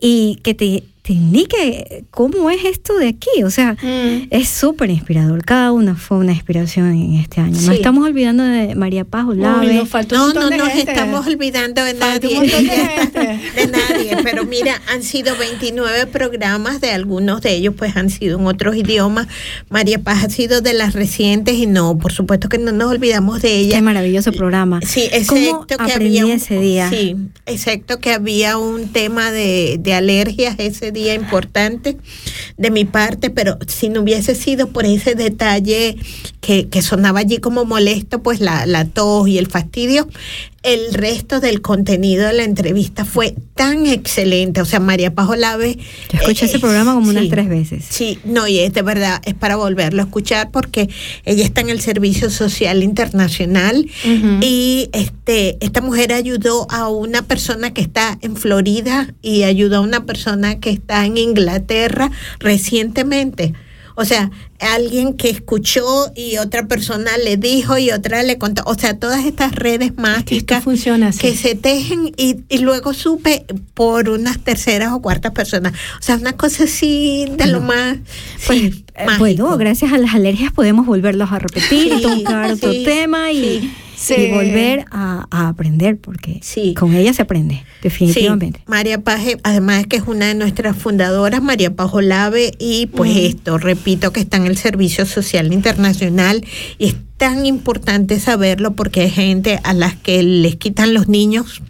y 0.00 0.36
que 0.42 0.54
te, 0.54 0.84
indique 1.12 2.04
cómo 2.10 2.50
es 2.50 2.64
esto 2.64 2.96
de 2.96 3.08
aquí. 3.08 3.42
O 3.44 3.50
sea, 3.50 3.76
Mm. 3.82 4.28
es 4.30 4.48
súper 4.48 4.90
inspirador. 4.90 5.44
Cada 5.44 5.72
una 5.72 5.94
fue 5.94 6.18
una 6.18 6.32
inspiración 6.32 6.92
en 6.92 7.14
este 7.16 7.40
año. 7.40 7.54
Sí. 7.58 7.66
No 7.66 7.72
estamos 7.72 8.06
olvidando 8.06 8.42
de 8.44 8.74
María 8.74 9.04
Paz 9.04 9.24
Uy, 9.28 9.38
Olave. 9.38 9.74
nos 9.74 9.88
falta 9.88 10.22
un 10.22 10.34
No, 10.34 10.40
no 10.42 10.48
de 10.50 10.56
nos 10.58 10.68
gente. 10.68 10.92
estamos 10.92 11.26
olvidando 11.26 11.84
de 11.84 11.94
nadie. 11.94 12.40
de 12.40 12.46
de 13.56 13.66
nadie, 13.68 14.16
pero 14.22 14.44
mira, 14.44 14.80
han 14.92 15.02
sido 15.02 15.36
29 15.36 16.06
programas, 16.06 16.80
de 16.80 16.90
algunos 16.90 17.40
de 17.42 17.54
ellos 17.54 17.74
pues 17.76 17.96
han 17.96 18.10
sido 18.10 18.38
en 18.38 18.46
otros 18.46 18.76
idiomas. 18.76 19.26
María 19.68 19.98
Paz 19.98 20.24
ha 20.24 20.28
sido 20.30 20.60
de 20.60 20.74
las 20.74 20.94
recientes 20.94 21.54
y 21.56 21.66
no, 21.66 21.98
por 21.98 22.12
supuesto 22.12 22.48
que 22.48 22.58
no 22.58 22.72
nos 22.72 22.90
olvidamos 22.90 23.42
de 23.42 23.56
ella. 23.58 23.76
Qué 23.76 23.82
maravilloso 23.82 24.32
programa. 24.32 24.80
Sí, 24.86 25.08
¿Cómo 25.26 25.40
excepto 25.40 25.66
que 25.66 25.74
aprendí 25.74 26.18
había 26.18 26.26
un, 26.26 26.30
ese 26.32 26.58
día? 26.60 26.90
Sí, 26.90 27.16
excepto 27.46 27.98
que 27.98 28.10
había 28.12 28.58
un 28.58 28.88
tema 28.88 29.30
de, 29.30 29.76
de 29.80 29.94
alergias 29.94 30.56
ese 30.58 30.92
día 30.96 31.14
importante 31.14 31.98
de 32.56 32.70
mi 32.70 32.84
parte, 32.84 33.30
pero 33.30 33.58
si 33.68 33.88
no 33.88 34.00
hubiese 34.00 34.34
sido 34.34 34.68
por 34.68 34.84
ese 34.86 35.14
detalle 35.14 35.96
que, 36.40 36.68
que 36.68 36.82
sonaba 36.82 37.20
allí 37.20 37.38
como 37.38 37.64
molesto, 37.64 38.22
pues 38.22 38.40
la, 38.40 38.66
la 38.66 38.86
tos 38.86 39.28
y 39.28 39.38
el 39.38 39.46
fastidio, 39.46 40.08
el 40.66 40.94
resto 40.94 41.38
del 41.38 41.62
contenido 41.62 42.26
de 42.26 42.32
la 42.32 42.42
entrevista 42.42 43.04
fue 43.04 43.36
tan 43.54 43.86
excelente. 43.86 44.60
O 44.60 44.64
sea, 44.64 44.80
María 44.80 45.14
Pajolave. 45.14 45.78
Yo 46.12 46.18
escuché 46.18 46.46
ese 46.46 46.58
programa 46.58 46.94
como 46.94 47.10
unas 47.10 47.24
sí, 47.24 47.30
tres 47.30 47.48
veces. 47.48 47.84
Sí, 47.88 48.18
no, 48.24 48.48
y 48.48 48.58
es 48.58 48.72
de 48.72 48.82
verdad, 48.82 49.22
es 49.24 49.34
para 49.34 49.54
volverlo 49.54 50.02
a 50.02 50.06
escuchar 50.06 50.50
porque 50.50 50.88
ella 51.24 51.44
está 51.44 51.60
en 51.60 51.70
el 51.70 51.80
Servicio 51.80 52.30
Social 52.30 52.82
Internacional 52.82 53.88
y 54.40 54.90
este 54.92 55.56
esta 55.64 55.80
mujer 55.80 56.12
ayudó 56.12 56.66
a 56.70 56.88
una 56.88 57.22
persona 57.22 57.72
que 57.72 57.80
está 57.80 58.18
en 58.22 58.36
Florida 58.36 59.14
y 59.22 59.44
ayudó 59.44 59.76
a 59.76 59.80
una 59.80 60.04
persona 60.04 60.58
que 60.58 60.70
está 60.86 61.04
en 61.04 61.18
Inglaterra 61.18 62.12
recientemente. 62.38 63.54
O 63.96 64.04
sea, 64.04 64.30
alguien 64.60 65.14
que 65.14 65.30
escuchó 65.30 65.84
y 66.14 66.38
otra 66.38 66.66
persona 66.66 67.10
le 67.22 67.36
dijo 67.36 67.78
y 67.78 67.90
otra 67.90 68.22
le 68.22 68.38
contó. 68.38 68.62
O 68.66 68.74
sea, 68.74 68.98
todas 68.98 69.24
estas 69.24 69.54
redes 69.54 69.96
mágicas 69.96 70.64
funciona 70.64 71.08
así. 71.08 71.18
que 71.20 71.34
se 71.36 71.54
tejen 71.54 72.12
y, 72.16 72.36
y 72.48 72.58
luego 72.58 72.94
supe 72.94 73.44
por 73.74 74.08
unas 74.08 74.38
terceras 74.38 74.92
o 74.92 75.00
cuartas 75.02 75.32
personas. 75.32 75.72
O 75.98 76.02
sea, 76.02 76.16
una 76.16 76.32
cosa 76.34 76.64
así 76.64 77.26
de 77.36 77.46
lo 77.46 77.60
más. 77.60 77.96
Pues, 78.46 78.60
sí, 78.60 78.84
eh, 78.94 79.04
mágico. 79.04 79.18
bueno, 79.18 79.56
gracias 79.58 79.92
a 79.92 79.98
las 79.98 80.14
alergias 80.14 80.52
podemos 80.52 80.86
volverlos 80.86 81.30
a 81.32 81.38
repetir, 81.38 81.92
Sí, 81.96 82.02
tocar 82.02 82.52
otro 82.52 82.72
sí, 82.72 82.84
tema 82.84 83.30
y, 83.32 83.60
sí. 83.60 83.72
Sí. 83.98 84.14
y 84.14 84.30
volver 84.30 84.84
a, 84.90 85.26
a 85.30 85.48
aprender, 85.48 85.96
porque 85.98 86.38
Sí. 86.42 86.74
con 86.74 86.94
ella 86.94 87.12
se 87.14 87.22
aprende, 87.22 87.64
definitivamente. 87.82 88.58
Sí, 88.60 88.64
María 88.68 89.00
Paje, 89.00 89.38
además 89.42 89.86
que 89.86 89.96
es 89.96 90.02
una 90.06 90.26
de 90.26 90.34
nuestras 90.34 90.76
fundadoras, 90.76 91.42
María 91.42 91.74
Pajo 91.74 92.00
Lave, 92.02 92.52
y 92.58 92.86
pues 92.86 93.16
esto, 93.16 93.56
repito 93.58 94.12
que 94.12 94.20
está 94.20 94.36
el 94.46 94.56
Servicio 94.56 95.06
Social 95.06 95.52
Internacional 95.52 96.44
y 96.78 96.86
es 96.88 96.94
tan 97.16 97.46
importante 97.46 98.20
saberlo 98.20 98.74
porque 98.74 99.02
hay 99.02 99.10
gente 99.10 99.58
a 99.62 99.72
las 99.72 99.96
que 99.96 100.22
les 100.22 100.56
quitan 100.56 100.94
los 100.94 101.08
niños. 101.08 101.62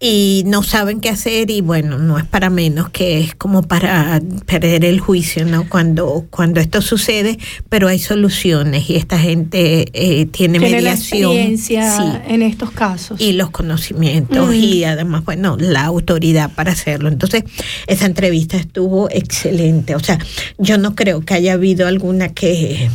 Y 0.00 0.42
no 0.46 0.62
saben 0.62 1.00
qué 1.00 1.08
hacer 1.08 1.50
y 1.50 1.60
bueno, 1.60 1.98
no 1.98 2.18
es 2.18 2.24
para 2.24 2.50
menos 2.50 2.90
que 2.90 3.20
es 3.20 3.34
como 3.34 3.62
para 3.62 4.20
perder 4.46 4.84
el 4.84 5.00
juicio, 5.00 5.44
¿no? 5.46 5.68
Cuando, 5.68 6.26
cuando 6.30 6.60
esto 6.60 6.82
sucede, 6.82 7.38
pero 7.68 7.88
hay 7.88 7.98
soluciones 7.98 8.90
y 8.90 8.96
esta 8.96 9.18
gente 9.18 9.86
eh, 9.92 10.26
tiene, 10.26 10.58
Tiene 10.58 10.70
la 10.70 10.76
mediación. 10.90 11.30
experiencia 11.32 11.96
Sí 11.96 12.02
en 12.28 12.42
estos 12.42 12.70
casos. 12.70 13.20
y 13.20 13.32
los 13.32 13.50
conocimientos 13.50 14.54
y 14.54 14.84
además, 14.84 15.24
bueno, 15.24 15.56
la 15.58 15.84
autoridad 15.84 16.50
para 16.52 16.72
hacerlo. 16.72 17.08
Entonces, 17.08 17.44
esa 17.86 18.06
entrevista 18.06 18.56
estuvo 18.56 19.08
excelente. 19.10 19.94
O 19.94 20.00
sea, 20.00 20.18
yo 20.58 20.78
no 20.78 20.94
creo 20.94 21.20
que 21.20 21.34
haya 21.34 21.54
habido 21.54 21.86
alguna 21.86 22.28
que, 22.30 22.90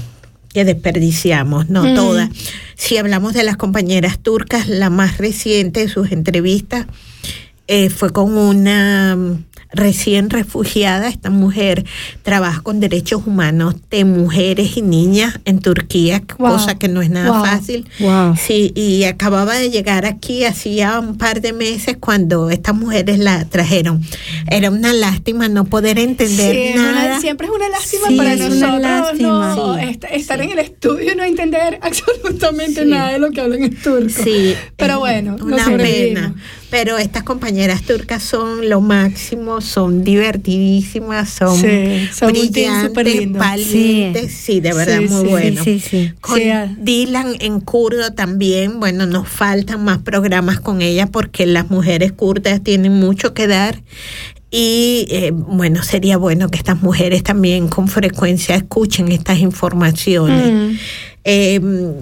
que 0.53 0.65
desperdiciamos, 0.65 1.69
no 1.69 1.83
Mm. 1.83 1.95
todas. 1.95 2.29
Si 2.75 2.97
hablamos 2.97 3.33
de 3.33 3.43
las 3.43 3.57
compañeras 3.57 4.19
turcas, 4.19 4.67
la 4.67 4.89
más 4.89 5.17
reciente 5.17 5.81
de 5.81 5.89
sus 5.89 6.11
entrevistas 6.11 6.87
eh, 7.67 7.89
fue 7.91 8.11
con 8.11 8.35
una 8.35 9.15
recién 9.71 10.29
refugiada. 10.29 11.07
Esta 11.09 11.29
mujer 11.29 11.85
trabaja 12.23 12.61
con 12.61 12.79
derechos 12.79 13.21
humanos 13.25 13.75
de 13.91 14.03
mujeres 14.05 14.77
y 14.77 14.81
niñas 14.81 15.39
en 15.45 15.59
Turquía, 15.59 16.23
Wow. 16.37 16.53
cosa 16.53 16.77
que 16.77 16.87
no 16.87 17.01
es 17.01 17.09
nada 17.09 17.31
Wow. 17.31 17.45
fácil. 17.45 17.87
Wow. 17.99 18.35
Sí, 18.35 18.71
y 18.75 19.03
acababa 19.03 19.55
de 19.57 19.69
llegar 19.69 20.05
aquí 20.05 20.43
hacía 20.45 20.99
un 20.99 21.17
par 21.17 21.41
de 21.41 21.53
meses 21.53 21.97
cuando 21.99 22.49
estas 22.49 22.75
mujeres 22.75 23.19
la 23.19 23.45
trajeron. 23.45 24.01
Era 24.49 24.69
una 24.71 24.93
lástima 24.93 25.47
no 25.49 25.65
poder 25.65 25.99
entender 25.99 26.55
Sí, 26.55 26.61
es 26.61 26.75
una- 26.75 26.91
nada. 26.91 27.19
siempre 27.21 27.47
es 27.47 27.53
una 27.53 27.69
lástima 27.69 28.07
Sí, 28.07 28.15
para 28.17 28.35
nosotros 28.35 28.81
lástima. 28.81 29.55
no, 29.55 29.75
Sí, 29.79 29.99
estar 30.11 30.41
en 30.41 30.51
el 30.51 30.59
estudio 30.59 31.13
y 31.13 31.15
no 31.15 31.23
entender 31.23 31.79
absolutamente 31.81 32.85
nada 32.85 33.11
de 33.13 33.19
lo 33.19 33.31
que 33.31 33.41
hablan 33.41 33.63
en 33.63 33.75
turco. 33.75 34.09
Sí, 34.23 34.55
pero 34.77 34.99
bueno, 34.99 35.35
una 35.41 35.65
pena. 35.77 36.33
Pero 36.69 36.97
estas 36.97 37.23
compañeras 37.23 37.81
turcas 37.81 38.21
son 38.21 38.69
lo 38.69 38.79
máximo, 38.79 39.59
son 39.59 40.03
divertidísimas, 40.03 41.29
son, 41.29 41.57
Sí, 41.57 42.09
brillantes, 42.21 43.31
valientes, 43.31 44.31
sí. 44.33 44.59
de 44.59 44.73
verdad 44.73 44.99
Sí, 44.99 45.07
muy 45.07 45.23
bueno. 45.25 45.63
Con. 46.21 46.39
Dylan 46.83 47.35
en 47.39 47.59
kurdo 47.61 48.13
también, 48.13 48.79
bueno, 48.79 49.07
nos 49.07 49.27
faltan 49.27 49.83
más 49.83 49.97
programas 49.99 50.59
con 50.59 50.81
ella 50.81 51.07
porque 51.07 51.45
las 51.45 51.69
mujeres 51.71 52.11
kurdas 52.11 52.61
tienen 52.61 52.93
mucho 52.93 53.33
que 53.33 53.47
dar 53.47 53.81
y 54.51 55.05
eh, 55.09 55.31
bueno, 55.31 55.83
sería 55.83 56.17
bueno 56.17 56.49
que 56.49 56.57
estas 56.57 56.81
mujeres 56.81 57.21
también 57.21 57.67
con 57.67 57.87
frecuencia 57.87 58.55
escuchen 58.55 59.11
estas 59.11 59.39
informaciones. 59.39 60.51
Mm. 60.51 60.77
Eh, 61.25 61.59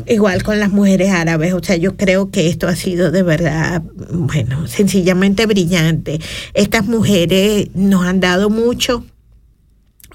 igual 0.07 0.43
con 0.43 0.59
las 0.59 0.71
mujeres 0.71 1.11
árabes, 1.11 1.53
o 1.53 1.63
sea, 1.63 1.75
yo 1.75 1.97
creo 1.97 2.29
que 2.29 2.47
esto 2.47 2.67
ha 2.67 2.75
sido 2.75 3.11
de 3.11 3.23
verdad, 3.23 3.81
bueno, 4.11 4.67
sencillamente 4.67 5.45
brillante. 5.45 6.19
Estas 6.53 6.85
mujeres 6.85 7.69
nos 7.73 8.05
han 8.05 8.19
dado 8.19 8.49
mucho. 8.49 9.03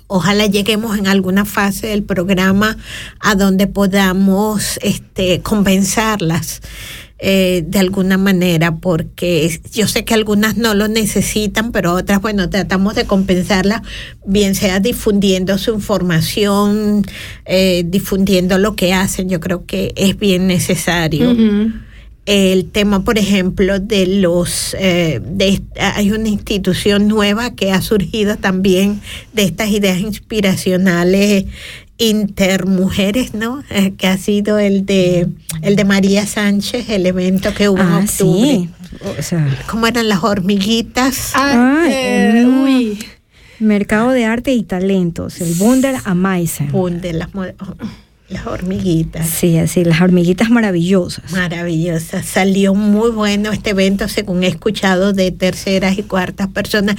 Ojalá 0.07 0.47
lleguemos 0.47 0.99
en 0.99 1.07
alguna 1.07 1.45
fase 1.45 1.89
del 1.89 2.03
programa 2.03 2.77
a 3.19 3.35
donde 3.35 3.67
podamos 3.67 4.79
este, 4.83 5.41
compensarlas 5.41 6.61
eh, 7.25 7.63
de 7.65 7.79
alguna 7.79 8.19
manera, 8.19 8.75
porque 8.75 9.61
yo 9.73 9.87
sé 9.87 10.05
que 10.05 10.13
algunas 10.13 10.57
no 10.57 10.75
lo 10.75 10.89
necesitan, 10.89 11.71
pero 11.71 11.95
otras, 11.95 12.21
bueno, 12.21 12.51
tratamos 12.51 12.97
de 12.97 13.05
compensarlas, 13.05 13.83
bien 14.27 14.57
sea 14.57 14.81
difundiendo 14.81 15.57
su 15.57 15.73
información, 15.73 17.07
eh, 17.45 17.85
difundiendo 17.87 18.59
lo 18.59 18.75
que 18.75 18.93
hacen, 18.93 19.29
yo 19.29 19.39
creo 19.39 19.67
que 19.67 19.93
es 19.95 20.19
bien 20.19 20.49
necesario. 20.49 21.37
El 22.27 22.65
tema, 22.67 23.05
por 23.05 23.19
ejemplo, 23.19 23.79
de 23.79 24.07
los, 24.09 24.75
eh, 24.77 25.21
de, 25.25 25.63
hay 25.77 26.11
una 26.11 26.29
institución 26.29 27.07
nueva 27.07 27.55
que 27.55 27.71
ha 27.71 27.83
surgido 27.83 28.37
también 28.37 29.01
de 29.33 29.45
estas 29.45 29.71
ideas 29.71 30.01
inspiracionales 30.01 31.45
intermujeres, 31.99 33.35
¿no? 33.35 33.63
Eh, 33.71 33.93
que 33.97 34.07
ha 34.09 34.17
sido 34.19 34.59
el 34.59 34.85
de 34.87 35.29
el 35.63 35.77
de 35.77 35.85
María 35.85 36.27
Sánchez, 36.27 36.89
el 36.89 37.07
evento 37.07 37.55
que 37.55 37.69
hubo 37.69 37.81
en 37.81 37.87
Ah, 37.87 37.99
octubre. 37.99 38.51
sí. 38.51 38.71
O 39.19 39.23
sea, 39.23 39.47
¿Cómo 39.71 39.87
eran 39.87 40.09
las 40.09 40.23
hormiguitas? 40.23 41.33
Ah, 41.35 41.83
Ah, 41.85 41.87
eh, 41.91 42.43
no. 42.45 42.65
uy. 42.65 42.99
mercado 43.61 44.11
de 44.11 44.25
arte 44.25 44.53
y 44.53 44.65
talentos, 44.65 45.41
el 45.41 45.55
Wunder 45.61 45.95
Amazing. 46.05 46.69
Pum, 46.69 47.01
de 47.01 47.13
las, 47.13 47.29
las 48.33 48.47
hormiguitas. 48.47 49.29
Sí, 49.29 49.57
así, 49.59 49.85
las 49.85 50.01
hormiguitas 50.01 50.51
maravillosas. 50.51 51.31
Maravillosa. 51.33 52.23
Salió 52.23 52.75
muy 52.75 53.11
bueno 53.11 53.53
este 53.53 53.71
evento, 53.71 54.09
según 54.09 54.43
he 54.43 54.49
escuchado 54.49 55.13
de 55.13 55.31
terceras 55.31 55.99
y 55.99 56.03
cuartas 56.03 56.49
personas. 56.49 56.97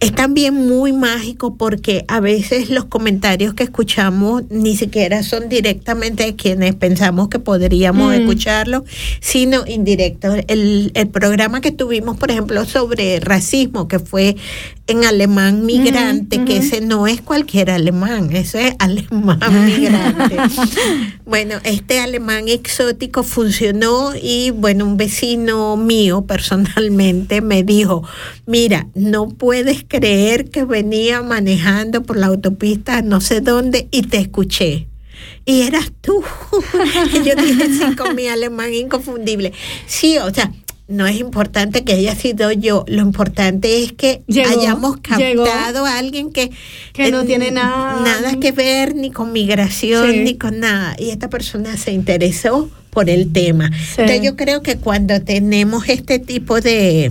Es 0.00 0.12
también 0.12 0.54
muy 0.54 0.92
mágico 0.92 1.56
porque 1.56 2.04
a 2.08 2.20
veces 2.20 2.70
los 2.70 2.84
comentarios 2.86 3.54
que 3.54 3.64
escuchamos 3.64 4.42
ni 4.50 4.76
siquiera 4.76 5.22
son 5.22 5.48
directamente 5.48 6.24
de 6.24 6.36
quienes 6.36 6.74
pensamos 6.74 7.28
que 7.28 7.38
podríamos 7.38 8.12
Mm. 8.12 8.20
escucharlo, 8.20 8.84
sino 9.20 9.64
indirectos. 9.66 10.36
El, 10.48 10.90
el 10.94 11.08
programa 11.08 11.60
que 11.60 11.72
tuvimos, 11.72 12.16
por 12.16 12.30
ejemplo, 12.30 12.64
sobre 12.64 13.20
racismo, 13.20 13.88
que 13.88 13.98
fue 13.98 14.36
en 14.86 15.04
alemán 15.04 15.66
migrante, 15.66 16.44
que 16.44 16.58
ese 16.58 16.80
no 16.80 17.06
es 17.08 17.20
cualquier 17.20 17.70
alemán, 17.70 18.30
eso 18.36 18.58
es 18.58 18.74
alemán 18.78 19.38
migrante. 19.66 20.36
Bueno, 21.24 21.56
este 21.64 22.00
alemán 22.00 22.48
exótico 22.48 23.22
funcionó 23.22 24.12
y 24.20 24.50
bueno, 24.50 24.84
un 24.84 24.96
vecino 24.96 25.76
mío 25.76 26.24
personalmente 26.26 27.40
me 27.40 27.62
dijo, 27.62 28.06
mira, 28.46 28.86
no 28.94 29.28
puedes 29.28 29.84
creer 29.86 30.50
que 30.50 30.64
venía 30.64 31.22
manejando 31.22 32.02
por 32.02 32.16
la 32.16 32.26
autopista 32.26 33.02
no 33.02 33.20
sé 33.20 33.40
dónde 33.40 33.88
y 33.90 34.02
te 34.02 34.18
escuché. 34.18 34.88
Y 35.44 35.62
eras 35.62 35.92
tú. 36.00 36.22
yo 37.24 37.34
dije, 37.34 37.68
sí, 37.70 37.96
con 37.96 38.14
mi 38.14 38.28
alemán 38.28 38.74
inconfundible. 38.74 39.52
Sí, 39.86 40.18
o 40.18 40.32
sea, 40.32 40.52
no 40.88 41.06
es 41.06 41.18
importante 41.18 41.82
que 41.84 41.94
haya 41.94 42.14
sido 42.14 42.52
yo, 42.52 42.84
lo 42.86 43.02
importante 43.02 43.82
es 43.82 43.92
que 43.92 44.22
Llegó, 44.28 44.60
hayamos 44.60 44.98
llegó. 45.18 45.44
captado 45.44 45.84
a 45.84 45.98
alguien 45.98 46.32
que, 46.32 46.50
Que 46.92 47.10
no 47.10 47.22
eh, 47.22 47.26
tiene 47.26 47.50
nada- 47.50 48.00
nada 48.04 48.36
que 48.38 48.52
ver 48.52 48.94
ni 48.94 49.10
con 49.10 49.32
migración 49.32 50.12
Sí. 50.12 50.18
ni 50.20 50.36
con 50.36 50.60
nada. 50.60 50.94
Y 50.98 51.10
esta 51.10 51.28
persona 51.28 51.76
se 51.76 51.90
interesó 51.92 52.70
por 52.90 53.10
el 53.10 53.32
tema. 53.32 53.70
Sí. 53.70 53.96
Entonces 54.02 54.22
yo 54.22 54.36
creo 54.36 54.62
que 54.62 54.76
cuando 54.76 55.20
tenemos 55.22 55.88
este 55.88 56.18
tipo 56.20 56.60
de 56.60 57.10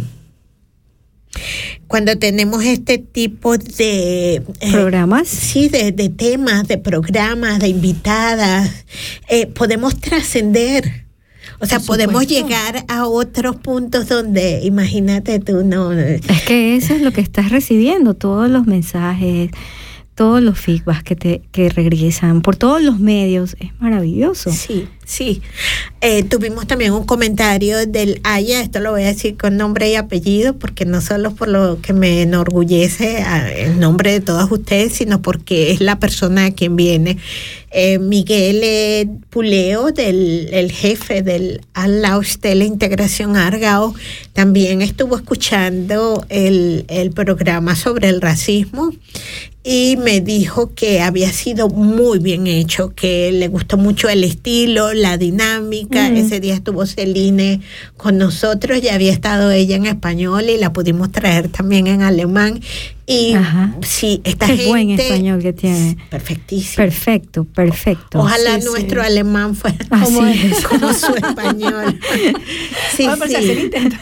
cuando 1.88 2.18
tenemos 2.18 2.64
este 2.64 2.98
tipo 2.98 3.58
de 3.58 4.36
eh, 4.36 4.72
¿Programas? 4.72 5.28
Sí, 5.28 5.68
de, 5.70 5.92
de 5.92 6.10
temas, 6.10 6.68
de 6.68 6.78
programas, 6.78 7.60
de 7.60 7.68
invitadas, 7.68 8.72
eh, 9.28 9.46
podemos 9.48 10.00
trascender. 10.00 11.05
O 11.60 11.65
sea, 11.65 11.80
podemos 11.80 12.24
supuesto. 12.24 12.48
llegar 12.48 12.86
a 12.88 13.08
otros 13.08 13.56
puntos 13.56 14.08
donde, 14.08 14.62
imagínate 14.63 15.39
tú, 15.39 15.63
no. 15.63 15.91
Es 15.94 16.41
que 16.46 16.76
eso 16.76 16.94
es 16.94 17.02
lo 17.02 17.12
que 17.12 17.22
estás 17.22 17.50
recibiendo, 17.50 18.13
todos 18.13 18.50
los 18.50 18.65
mensajes, 18.68 19.52
todos 20.15 20.41
los 20.41 20.58
feedbacks 20.58 21.04
que 21.04 21.15
te 21.15 21.41
que 21.52 21.70
regresan 21.70 22.41
por 22.41 22.56
todos 22.56 22.82
los 22.82 23.00
medios, 23.00 23.56
es 23.60 23.70
maravilloso. 23.80 24.52
Sí, 24.52 24.88
sí. 25.06 25.41
Eh, 26.02 26.24
tuvimos 26.24 26.68
también 26.68 26.91
un 26.91 27.06
comentario 27.06 27.86
del 27.86 28.20
Aya, 28.24 28.62
esto 28.62 28.80
lo 28.80 28.91
voy 28.91 29.04
a 29.04 29.08
decir 29.08 29.38
con 29.38 29.58
nombre 29.58 29.89
y 29.89 29.96
apellido, 29.96 30.58
porque 30.58 30.86
no 30.86 31.02
solo 31.02 31.34
por 31.34 31.48
lo 31.48 31.82
que 31.82 31.94
me 31.94 32.22
enorgullece 32.22 33.24
el 33.58 33.80
nombre 33.80 34.12
de 34.12 34.22
todas 34.22 34.52
ustedes, 34.52 34.94
sino 34.94 35.22
porque 35.22 35.72
es 35.72 35.82
la 35.82 36.00
persona 36.00 36.46
a 36.46 36.52
quien 36.52 36.76
viene. 36.76 37.18
Eh, 37.72 38.00
Miguel 38.00 39.10
Puleo, 39.30 39.91
del, 39.91 40.49
el 40.51 40.72
jefe 40.72 41.22
del 41.22 41.62
Ala 41.74 42.18
Hostela 42.18 42.64
Integración 42.64 43.36
Argao, 43.36 43.93
también 44.34 44.82
estuvo 44.82 45.16
escuchando 45.16 46.26
el, 46.30 46.86
el 46.88 47.12
programa 47.12 47.76
sobre 47.76 48.10
el 48.10 48.22
racismo 48.22 48.93
y 49.68 49.97
me 49.97 50.22
dijo 50.22 50.76
que 50.76 51.01
había 51.01 51.34
sido 51.34 51.68
muy 51.70 52.20
bien 52.20 52.45
hecho, 52.45 52.93
que 52.95 53.32
le 53.32 53.47
gustó 53.47 53.78
mucho 53.78 54.08
el 54.08 54.24
estilo, 54.24 54.93
la 54.96 55.18
dinámica. 55.18 56.10
Mm. 56.10 56.16
Ese 56.18 56.39
día 56.39 56.56
estuvo 56.56 56.86
Celine 56.86 57.62
con 57.98 58.18
nosotros, 58.18 58.82
ya 58.82 58.96
había 58.96 59.12
estado 59.12 59.52
ella 59.52 59.76
en 59.76 59.86
español 59.86 60.50
y 60.50 60.58
la 60.58 60.74
pudimos 60.74 61.12
traer 61.12 61.50
también 61.50 61.88
en 61.88 62.02
alemán. 62.02 62.60
Y 63.08 63.36
Ajá. 63.36 63.76
sí, 63.84 64.20
esta 64.24 64.48
Qué 64.48 64.54
gente... 64.54 64.70
buen 64.70 64.89
español 64.89 65.39
que 65.39 65.54
tiene. 65.54 65.96
Perfectísimo. 66.10 66.78
Perfecto, 66.78 67.43
perfecto. 67.43 68.18
Ojalá 68.20 68.56
Sí, 68.56 68.62
sí. 68.62 68.68
nuestro 68.68 69.04
alemán 69.04 69.54
fuera 69.56 69.78
Así 69.91 70.06
como, 70.16 70.26
es. 70.26 70.64
como 70.68 70.93
su 70.93 71.14
español. 71.16 72.00
Sí, 72.96 73.06
Vamos 73.08 73.28
sí. 73.28 73.36
hacer 73.36 73.52
el 73.58 73.60
intento. 73.66 73.98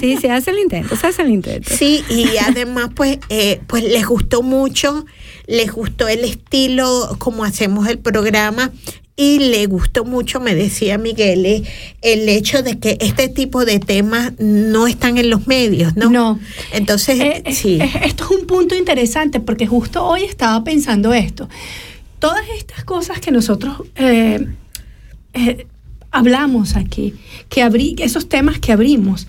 Sí, 0.00 0.16
se 0.16 0.30
hace 0.30 0.50
el 0.50 0.58
intento, 0.60 0.96
se 0.96 1.06
hace 1.06 1.22
el 1.22 1.30
intento. 1.30 1.70
Sí, 1.76 2.02
y 2.08 2.26
además 2.38 2.88
pues, 2.94 3.18
eh, 3.28 3.60
pues 3.66 3.84
les 3.84 4.06
gustó 4.06 4.42
mucho, 4.42 5.04
les 5.46 5.70
gustó 5.70 6.08
el 6.08 6.24
estilo, 6.24 7.16
como 7.18 7.44
hacemos 7.44 7.86
el 7.88 7.98
programa. 7.98 8.72
Y 9.16 9.38
le 9.38 9.66
gustó 9.66 10.04
mucho, 10.04 10.40
me 10.40 10.56
decía 10.56 10.98
Miguel, 10.98 11.46
eh, 11.46 11.62
el 12.02 12.28
hecho 12.28 12.62
de 12.62 12.80
que 12.80 12.98
este 13.00 13.28
tipo 13.28 13.64
de 13.64 13.78
temas 13.78 14.32
no 14.40 14.88
están 14.88 15.18
en 15.18 15.30
los 15.30 15.46
medios, 15.46 15.94
¿no? 15.94 16.10
No. 16.10 16.40
Entonces, 16.72 17.20
Eh, 17.20 17.42
eh, 17.44 17.52
sí. 17.54 17.78
eh, 17.80 17.90
esto 18.04 18.24
es 18.24 18.30
un 18.40 18.46
punto 18.46 18.74
interesante 18.74 19.38
porque 19.38 19.68
justo 19.68 20.04
hoy 20.04 20.24
estaba 20.24 20.64
pensando 20.64 21.14
esto. 21.14 21.48
Todas 22.18 22.42
estas 22.58 22.82
cosas 22.84 23.20
que 23.20 23.30
nosotros 23.30 23.82
eh, 23.94 24.48
hablamos 26.10 26.74
aquí, 26.76 27.14
que 27.48 27.62
abrí, 27.62 27.94
esos 27.98 28.28
temas 28.28 28.58
que 28.58 28.72
abrimos, 28.72 29.28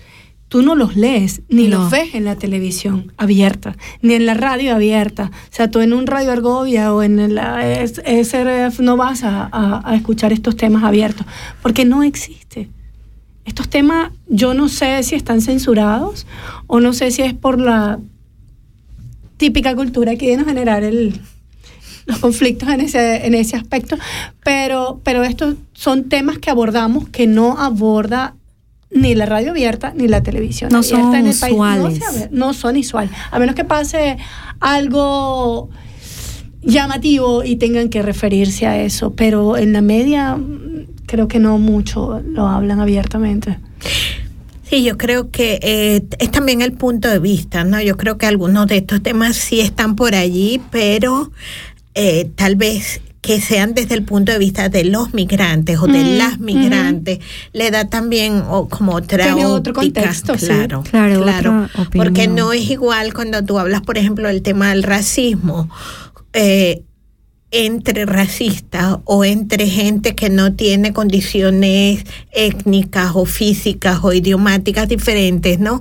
tú 0.56 0.62
no 0.62 0.74
los 0.74 0.96
lees 0.96 1.42
ni 1.50 1.68
No. 1.68 1.80
los 1.80 1.90
ves 1.90 2.14
en 2.14 2.24
la 2.24 2.36
televisión 2.36 3.12
abierta, 3.18 3.76
ni 4.00 4.14
en 4.14 4.24
la 4.24 4.32
radio 4.32 4.74
abierta. 4.74 5.30
O 5.34 5.54
sea, 5.54 5.70
tú 5.70 5.80
en 5.80 5.92
un 5.92 6.06
radio 6.06 6.32
Argovia 6.32 6.94
o 6.94 7.02
en 7.02 7.34
la 7.34 7.60
SRF 7.62 8.80
no 8.80 8.96
vas 8.96 9.22
a, 9.22 9.50
a- 9.52 9.82
a 9.84 9.94
escuchar 9.94 10.32
estos 10.32 10.56
temas 10.56 10.82
abiertos, 10.82 11.26
porque 11.60 11.84
no 11.84 12.02
existe. 12.02 12.70
Estos 13.44 13.68
temas 13.68 14.12
yo 14.28 14.54
no 14.54 14.70
sé 14.70 15.02
si 15.02 15.14
están 15.14 15.42
censurados 15.42 16.26
o 16.68 16.80
no 16.80 16.94
sé 16.94 17.10
si 17.10 17.20
es 17.20 17.34
por 17.34 17.60
la 17.60 17.98
típica 19.36 19.74
cultura 19.76 20.16
que 20.16 20.24
viene 20.28 20.42
a 20.44 20.46
generar 20.46 20.84
el, 20.84 21.20
los 22.06 22.18
conflictos 22.18 22.70
en 22.70 22.80
ese, 22.80 23.26
en 23.26 23.34
ese 23.34 23.56
aspecto, 23.56 23.98
pero, 24.42 25.02
pero 25.04 25.22
estos 25.22 25.56
son 25.74 26.04
temas 26.08 26.38
que 26.38 26.48
abordamos 26.48 27.10
que 27.10 27.26
no 27.26 27.58
aborda 27.58 28.34
ni 28.90 29.14
la 29.14 29.26
radio 29.26 29.50
abierta 29.50 29.92
ni 29.96 30.08
la 30.08 30.22
televisión 30.22 30.70
No 30.70 30.78
abierta 30.78 31.02
son 31.02 31.14
en 31.14 31.26
el 31.26 31.38
país. 31.38 32.00
No 32.30 32.54
son 32.54 32.76
usuales, 32.76 33.12
a 33.30 33.38
menos 33.38 33.54
que 33.54 33.64
pase 33.64 34.16
algo 34.60 35.70
llamativo 36.62 37.44
y 37.44 37.56
tengan 37.56 37.88
que 37.88 38.02
referirse 38.02 38.66
a 38.66 38.82
eso, 38.82 39.14
pero 39.14 39.56
en 39.56 39.72
la 39.72 39.80
media 39.80 40.36
mm, 40.36 40.86
creo 41.06 41.28
que 41.28 41.38
no 41.38 41.58
mucho 41.58 42.20
lo 42.20 42.46
hablan 42.46 42.80
abiertamente. 42.80 43.58
Sí, 44.68 44.82
yo 44.82 44.98
creo 44.98 45.30
que 45.30 45.60
eh, 45.62 46.02
es 46.18 46.30
también 46.32 46.60
el 46.60 46.72
punto 46.72 47.08
de 47.08 47.20
vista, 47.20 47.62
¿no? 47.62 47.80
Yo 47.80 47.96
creo 47.96 48.18
que 48.18 48.26
algunos 48.26 48.66
de 48.66 48.78
estos 48.78 49.00
temas 49.00 49.36
sí 49.36 49.60
están 49.60 49.94
por 49.94 50.16
allí, 50.16 50.60
pero 50.72 51.30
eh, 51.94 52.30
tal 52.34 52.56
vez 52.56 53.00
que 53.26 53.40
sean 53.40 53.74
desde 53.74 53.94
el 53.96 54.04
punto 54.04 54.30
de 54.30 54.38
vista 54.38 54.68
de 54.68 54.84
los 54.84 55.12
migrantes 55.12 55.78
o 55.80 55.86
de 55.88 55.98
Mm, 56.04 56.16
las 56.18 56.38
migrantes, 56.38 57.18
le 57.52 57.70
da 57.72 57.86
también 57.88 58.42
o, 58.48 58.68
como 58.68 58.94
otra 58.94 59.24
Tiene 59.24 59.46
otro 59.46 59.74
contexto, 59.74 60.38
sí. 60.38 60.46
claro, 60.46 60.84
Claro, 60.88 61.68
porque 61.94 62.28
no 62.28 62.52
es 62.52 62.70
igual 62.70 63.12
cuando 63.12 63.44
tú 63.44 63.58
hablas, 63.58 63.82
por 63.82 63.98
ejemplo, 63.98 64.28
del 64.28 64.42
tema 64.42 64.70
del 64.70 64.84
racismo. 64.84 65.68
eh, 66.32 66.82
entre 67.52 68.04
racistas 68.06 68.98
o 69.04 69.24
entre 69.24 69.66
gente 69.68 70.14
que 70.14 70.28
no 70.28 70.54
tiene 70.54 70.92
condiciones 70.92 72.04
étnicas 72.32 73.12
o 73.14 73.24
físicas 73.24 74.00
o 74.02 74.12
idiomáticas 74.12 74.88
diferentes, 74.88 75.58
¿no? 75.60 75.80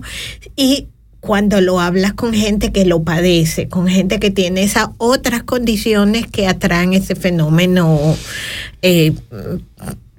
Y 0.55 0.87
cuando 1.25 1.59
lo 1.59 1.79
hablas 1.79 2.13
con 2.13 2.33
gente 2.33 2.71
que 2.71 2.85
lo 2.85 3.03
padece, 3.03 3.67
con 3.67 3.87
gente 3.87 4.19
que 4.19 4.29
tiene 4.29 4.63
esas 4.63 4.89
otras 4.97 5.43
condiciones 5.43 6.27
que 6.27 6.47
atraen 6.47 6.93
ese 6.93 7.15
fenómeno 7.15 8.15
eh, 8.81 9.13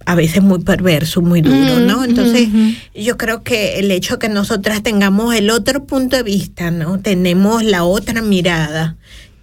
a 0.04 0.14
veces 0.14 0.42
muy 0.42 0.60
perverso, 0.60 1.22
muy 1.22 1.42
duro, 1.42 1.80
¿no? 1.80 2.04
Entonces, 2.04 2.48
yo 2.94 3.16
creo 3.16 3.42
que 3.42 3.78
el 3.80 3.90
hecho 3.90 4.18
que 4.18 4.28
nosotras 4.28 4.82
tengamos 4.82 5.34
el 5.34 5.50
otro 5.50 5.84
punto 5.84 6.16
de 6.16 6.22
vista, 6.22 6.70
¿no? 6.70 7.00
Tenemos 7.00 7.64
la 7.64 7.84
otra 7.84 8.22
mirada 8.22 8.96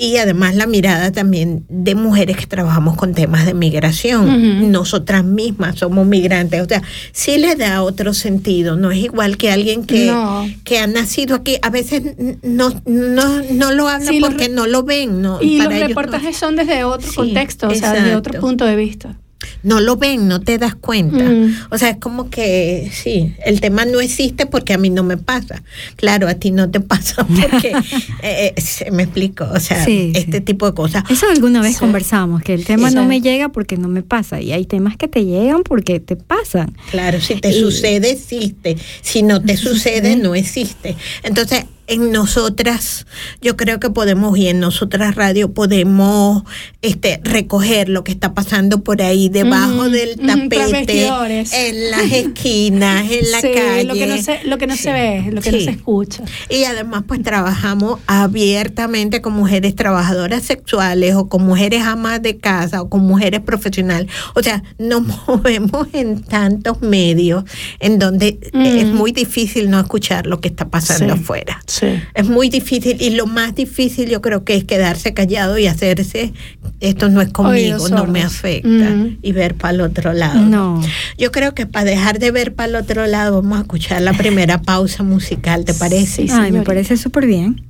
y 0.04 0.18
además 0.18 0.56
la 0.56 0.68
mirada 0.68 1.12
también 1.14 1.66
de 1.70 1.96
mujeres 1.96 2.36
que 2.36 2.46
trabajamos 2.46 2.98
con 2.98 3.14
temas 3.14 3.46
de 3.46 3.54
migración. 3.54 4.70
Nosotras 4.72 5.24
mismas 5.24 5.78
somos 5.80 6.06
migrantes, 6.06 6.62
o 6.62 6.66
sea, 6.66 6.82
sí 7.14 7.38
le 7.38 7.56
da 7.56 7.82
otro 7.84 8.14
sentido, 8.14 8.76
no 8.76 8.92
es 8.92 8.98
igual 8.98 9.38
que 9.38 9.50
alguien 9.52 9.86
que, 9.86 10.08
No. 10.08 10.46
que 10.66 10.80
ha 10.80 10.88
nacido 10.88 11.36
aquí, 11.36 11.56
a 11.62 11.70
veces 11.70 12.04
no, 12.42 12.70
no, 12.86 13.42
no 13.52 13.72
lo 13.72 13.88
hablan 13.88 14.14
Sí, 14.14 14.20
porque 14.20 14.50
no 14.50 14.68
lo 14.68 14.84
ven, 14.84 15.22
¿no? 15.22 15.42
Y 15.42 15.60
los 15.60 15.74
no- 15.74 15.88
reportajes 15.88 16.36
son 16.36 16.56
desde 16.58 16.84
otro 16.84 17.10
Sí, 17.10 17.16
contexto, 17.16 17.68
o 17.70 17.74
sea, 17.76 17.94
desde 17.94 18.16
otro 18.16 18.40
punto 18.42 18.66
de 18.66 18.76
vista. 18.76 19.18
No 19.64 19.80
lo 19.82 19.98
ven, 19.98 20.28
no 20.28 20.40
te 20.42 20.58
das 20.58 20.76
cuenta. 20.76 21.24
Mm. 21.24 21.56
O 21.72 21.78
sea, 21.78 21.90
es 21.90 21.98
como 21.98 22.30
que 22.30 22.90
sí, 22.94 23.34
el 23.46 23.62
tema 23.62 23.86
no 23.86 24.00
existe 24.02 24.46
porque 24.46 24.74
a 24.74 24.78
mí 24.78 24.90
no 24.90 25.04
me 25.04 25.18
pasa. 25.18 25.64
Claro, 25.96 26.28
a 26.28 26.36
ti 26.36 26.52
no 26.52 26.70
te 26.70 26.80
pasa 26.82 27.26
porque 27.26 27.70
eh, 28.22 28.54
eh, 28.56 28.62
se 28.62 28.92
me 28.92 29.04
explico, 29.04 29.46
o 29.52 29.60
sea, 29.60 29.84
Sí, 29.86 30.12
sí. 30.14 30.20
este 30.22 30.42
tipo 30.42 30.66
de 30.66 30.74
cosas. 30.76 31.04
Eso 31.10 31.28
alguna 31.30 31.62
vez 31.62 31.74
Sí. 31.74 31.80
conversamos, 31.80 32.42
que 32.44 32.54
el 32.54 32.66
tema 32.66 32.90
no 32.92 33.06
me 33.06 33.22
llega 33.22 33.50
porque 33.50 33.78
no 33.78 33.88
me 33.88 34.04
pasa. 34.04 34.42
Y 34.42 34.52
hay 34.52 34.66
temas 34.66 34.98
que 34.98 35.08
te 35.08 35.26
llegan 35.26 35.64
porque 35.64 36.00
te 36.00 36.16
pasan. 36.16 36.76
Claro, 36.92 37.20
si 37.22 37.36
te 37.36 37.50
Y- 37.50 37.60
sucede, 37.60 38.12
existe. 38.12 38.78
Si 39.02 39.24
no 39.24 39.42
te 39.42 39.58
sucede, 39.58 40.16
no 40.16 40.36
existe. 40.36 40.96
Entonces, 41.24 41.66
en 41.88 42.12
nosotras, 42.12 43.06
yo 43.42 43.58
creo 43.58 43.80
que 43.80 43.90
podemos, 43.90 44.38
y 44.38 44.48
en 44.48 44.60
nosotras 44.60 45.16
radio 45.16 45.54
podemos 45.54 46.44
este, 46.82 47.20
recoger 47.24 47.90
lo 47.90 48.04
que 48.04 48.12
está 48.12 48.34
pasando 48.34 48.84
por 48.84 49.02
ahí 49.02 49.30
debajo 49.30 49.90
del 49.90 50.16
tapete, 50.18 51.08
en 51.08 51.92
las 51.92 52.12
esquinas, 52.12 53.06
en 53.12 53.32
la 53.32 53.42
Sí, 53.42 53.52
calle. 53.54 53.84
Lo 53.84 53.94
que 53.96 54.08
no 54.08 54.18
se, 54.18 54.44
lo 54.46 54.58
que 54.58 54.68
no 54.68 54.76
Sí. 54.76 54.84
se 54.84 54.94
ve, 54.94 55.30
lo 55.32 55.42
que 55.42 55.52
no 55.52 55.60
se 55.60 55.70
escucha. 55.72 56.24
Y 56.50 56.64
además 56.64 57.04
pues 57.08 57.22
trabajamos 57.22 58.00
abiertamente 58.08 59.22
con 59.22 59.34
mujeres 59.34 59.76
trabajadoras 59.76 60.44
sexuales 60.44 61.16
o 61.16 61.28
con 61.30 61.44
mujeres 61.46 61.84
amas 61.84 62.22
de 62.22 62.38
casa 62.38 62.82
o 62.82 62.90
con 62.90 63.02
mujeres 63.02 63.42
profesionales. 63.42 64.10
O 64.36 64.42
sea, 64.44 64.64
nos 64.78 65.04
movemos 65.28 65.88
en 65.94 66.24
tantos 66.24 66.82
medios 66.82 67.44
en 67.80 68.00
donde 68.00 68.40
Mm. 68.54 68.62
es 68.66 68.86
muy 68.88 69.12
difícil 69.12 69.70
no 69.70 69.80
escuchar 69.80 70.28
lo 70.28 70.40
que 70.40 70.48
está 70.48 70.70
pasando 70.70 71.14
Sí. 71.16 71.20
afuera. 71.22 71.62
Sí. 71.74 71.88
Es 72.14 72.28
muy 72.30 72.50
difícil 72.50 73.02
y 73.02 73.10
lo 73.12 73.26
más 73.26 73.56
difícil 73.56 74.08
yo 74.08 74.22
creo 74.22 74.44
que 74.44 74.56
es 74.56 74.64
quedarse 74.64 75.16
callado 75.16 75.58
y 75.58 75.66
hacerse, 75.66 76.32
esto 76.80 77.10
no 77.10 77.20
es 77.20 77.30
conmigo, 77.30 77.90
no 77.90 78.06
me 78.06 78.22
afecta 78.22 78.68
Mm. 78.70 79.18
y 79.24 79.32
ver 79.32 79.56
para 79.56 79.74
el 79.74 79.82
otro 79.82 80.14
lado. 80.14 80.40
No. 80.40 80.82
Yo 81.18 81.32
creo 81.32 81.56
que 81.56 81.66
para 81.66 81.86
dejar 81.86 82.20
de 82.20 82.30
ver 82.30 82.54
para 82.54 82.70
el 82.70 82.76
otro 82.76 83.08
lado 83.08 83.42
vamos 83.42 83.58
a 83.58 83.62
escuchar 83.62 84.02
la 84.04 84.14
primera 84.14 84.62
pausa 84.62 85.02
musical, 85.02 85.66
¿te 85.66 85.74
parece? 85.74 86.28
Sí, 86.28 86.32
Ay, 86.32 86.52
me 86.52 86.62
parece 86.62 86.96
súper 86.96 87.26
bien. 87.26 87.64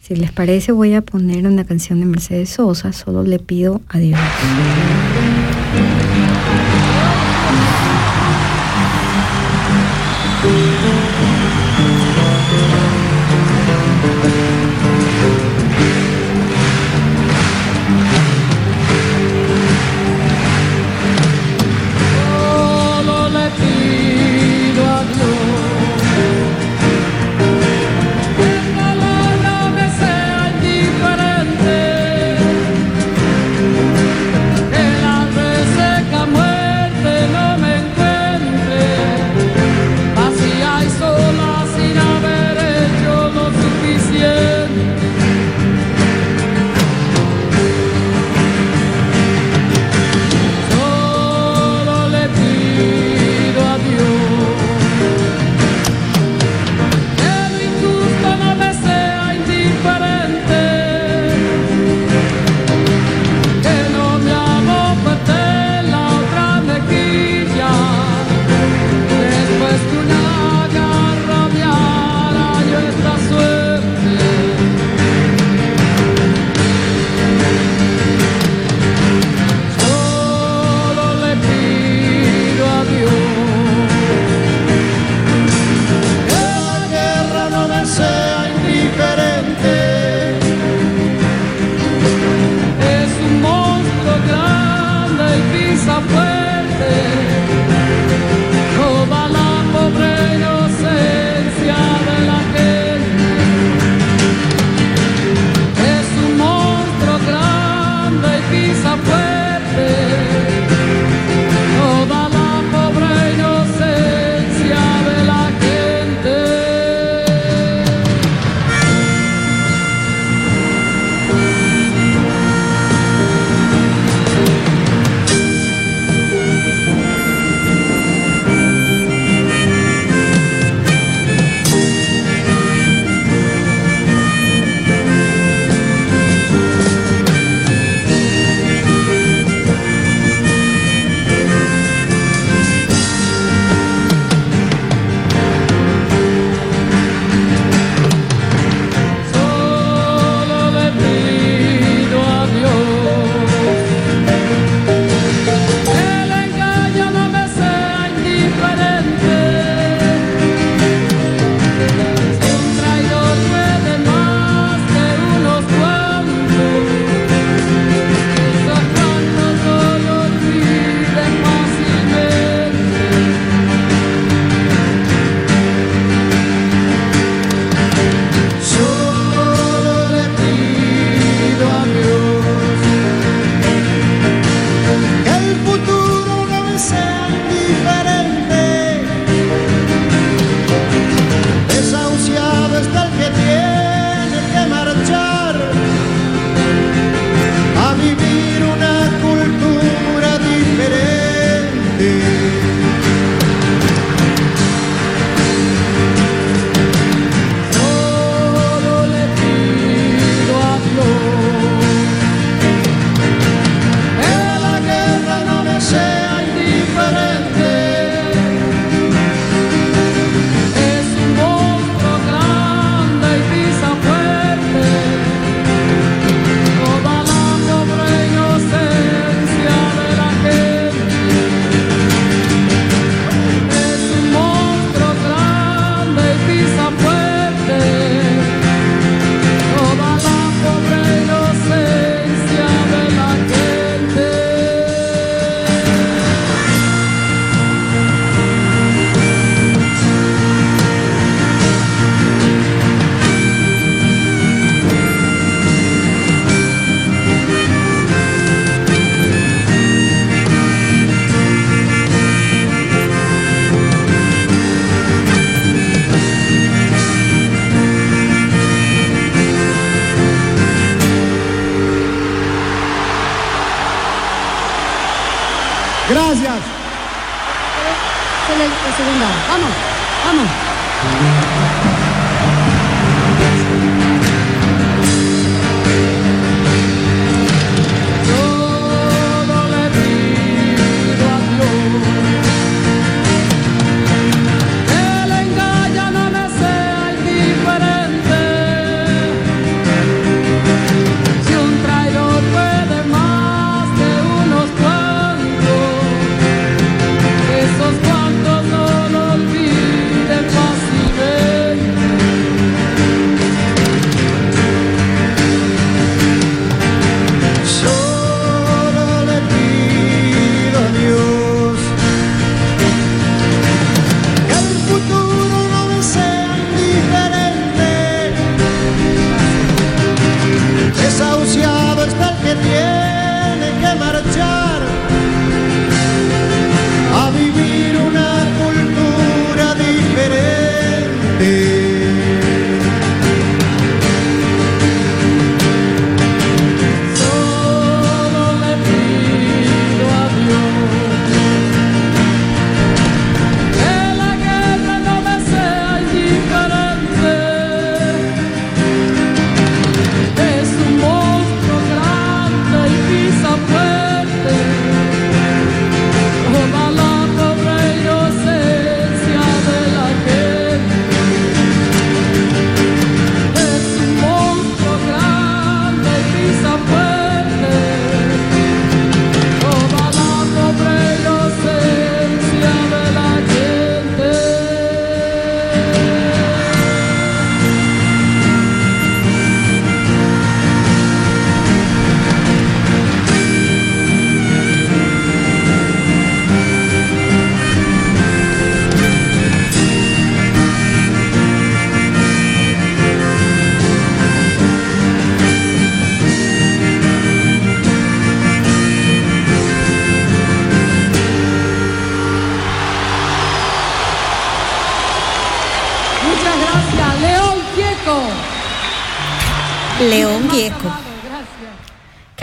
Si 0.00 0.16
les 0.16 0.32
parece, 0.32 0.72
voy 0.72 0.94
a 0.94 1.02
poner 1.02 1.46
una 1.46 1.64
canción 1.64 1.98
de 2.00 2.06
Mercedes 2.06 2.50
Sosa. 2.50 2.92
Solo 2.92 3.22
le 3.24 3.38
pido 3.40 3.82
a 3.88 3.98
Dios. 3.98 4.20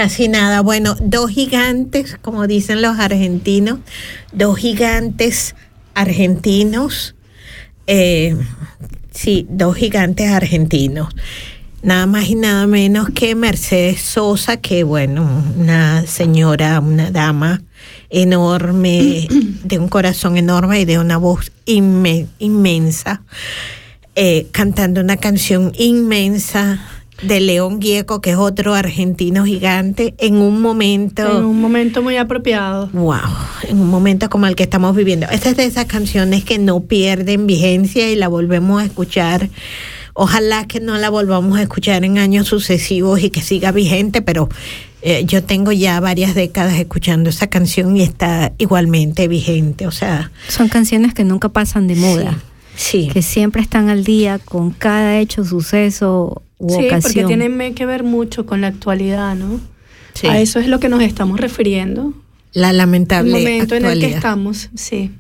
Casi 0.04 0.28
nada. 0.28 0.60
Bueno, 0.60 0.98
dos 1.00 1.32
gigantes, 1.32 2.18
como 2.22 2.46
dicen 2.46 2.82
los 2.82 3.00
argentinos, 3.00 3.80
dos 4.34 4.58
gigantes 4.58 5.56
argentinos. 5.94 7.16
eh, 7.88 8.36
sí, 9.12 9.48
dos 9.50 9.78
gigantes 9.78 10.30
argentinos. 10.30 11.08
Nada 11.84 12.06
más 12.06 12.28
y 12.28 12.36
nada 12.36 12.68
menos 12.68 13.12
que 13.12 13.34
Mercedes 13.34 14.02
Sosa, 14.02 14.58
que 14.58 14.84
bueno, 14.84 15.42
una 15.58 16.06
señora, 16.06 16.82
una 16.82 17.10
dama 17.10 17.62
enorme, 18.10 19.30
de 19.64 19.80
un 19.80 19.88
corazón 19.88 20.36
enorme 20.36 20.82
y 20.82 20.86
de 20.86 21.00
una 21.00 21.16
voz 21.16 21.50
inme- 21.66 22.28
inmensa, 22.40 23.22
eh, 24.16 24.48
cantando 24.52 25.00
una 25.00 25.16
canción 25.16 25.72
inmensa 25.78 26.82
de 27.22 27.40
León 27.40 27.82
Gieco, 27.82 28.22
que 28.22 28.32
es 28.32 28.38
otro 28.38 28.74
argentino 28.74 29.46
gigante, 29.46 30.14
en 30.18 30.38
un 30.38 30.62
momento... 30.62 31.40
En 31.40 31.46
un 31.46 31.62
momento 31.62 32.02
muy 32.02 32.18
apropiado. 32.18 32.90
Wow, 32.94 33.20
en 33.70 33.80
un 33.80 33.90
momento 33.90 34.30
como 34.30 34.48
el 34.48 34.56
que 34.56 34.64
estamos 34.64 34.96
viviendo. 34.96 35.28
Esta 35.30 35.50
es 35.50 35.58
de 35.58 35.66
esas 35.66 35.86
canciones 35.86 36.44
que 36.44 36.58
no 36.58 36.82
pierden 36.82 37.48
vigencia 37.48 38.10
y 38.10 38.16
la 38.16 38.28
volvemos 38.28 38.82
a 38.82 38.86
escuchar. 38.86 39.50
Ojalá 40.14 40.68
que 40.68 40.80
no 40.80 40.98
la 40.98 41.10
volvamos 41.10 41.58
a 41.58 41.64
escuchar 41.64 42.04
en 42.04 42.18
años 42.18 42.48
sucesivos 42.48 43.22
y 43.24 43.30
que 43.30 43.42
siga 43.42 43.72
vigente, 43.72 44.22
pero 44.22 44.50
eh, 45.02 45.24
yo 45.26 45.44
tengo 45.44 45.72
ya 45.72 46.00
varias 46.00 46.36
décadas 46.36 46.76
escuchando 46.76 47.30
esa 47.30 47.48
canción 47.48 47.98
y 47.98 48.04
está 48.04 48.54
igualmente 48.58 49.28
vigente. 49.28 49.88
O 49.88 49.92
sea, 49.92 50.32
Son 50.48 50.70
canciones 50.70 51.14
que 51.14 51.24
nunca 51.24 51.50
pasan 51.50 51.88
de 51.88 51.96
moda, 51.96 52.38
sí. 52.76 53.10
que 53.12 53.22
siempre 53.22 53.62
están 53.62 53.90
al 53.90 54.04
día 54.04 54.40
con 54.40 54.72
cada 54.72 55.18
hecho, 55.20 55.44
suceso 55.44 56.44
Sí, 56.68 56.76
porque 56.76 56.88
ocasión. 56.88 57.28
tienen 57.28 57.76
que 57.76 57.86
ver 57.86 58.04
mucho 58.04 58.46
con 58.46 58.62
la 58.62 58.68
actualidad, 58.68 59.36
¿no? 59.36 59.60
Sí. 60.14 60.28
A 60.28 60.40
eso 60.40 60.60
es 60.60 60.68
lo 60.68 60.80
que 60.80 60.90
nos 60.90 61.02
estamos 61.02 61.40
refiriendo. 61.40 62.14
La 62.54 62.70
El 62.70 62.78
lamentable 62.78 63.32
momento 63.32 63.76
en 63.76 63.86
el 63.86 64.00
que 64.00 64.06
actualidad. 64.06 64.18
estamos, 64.18 64.70
sí. 64.76 65.12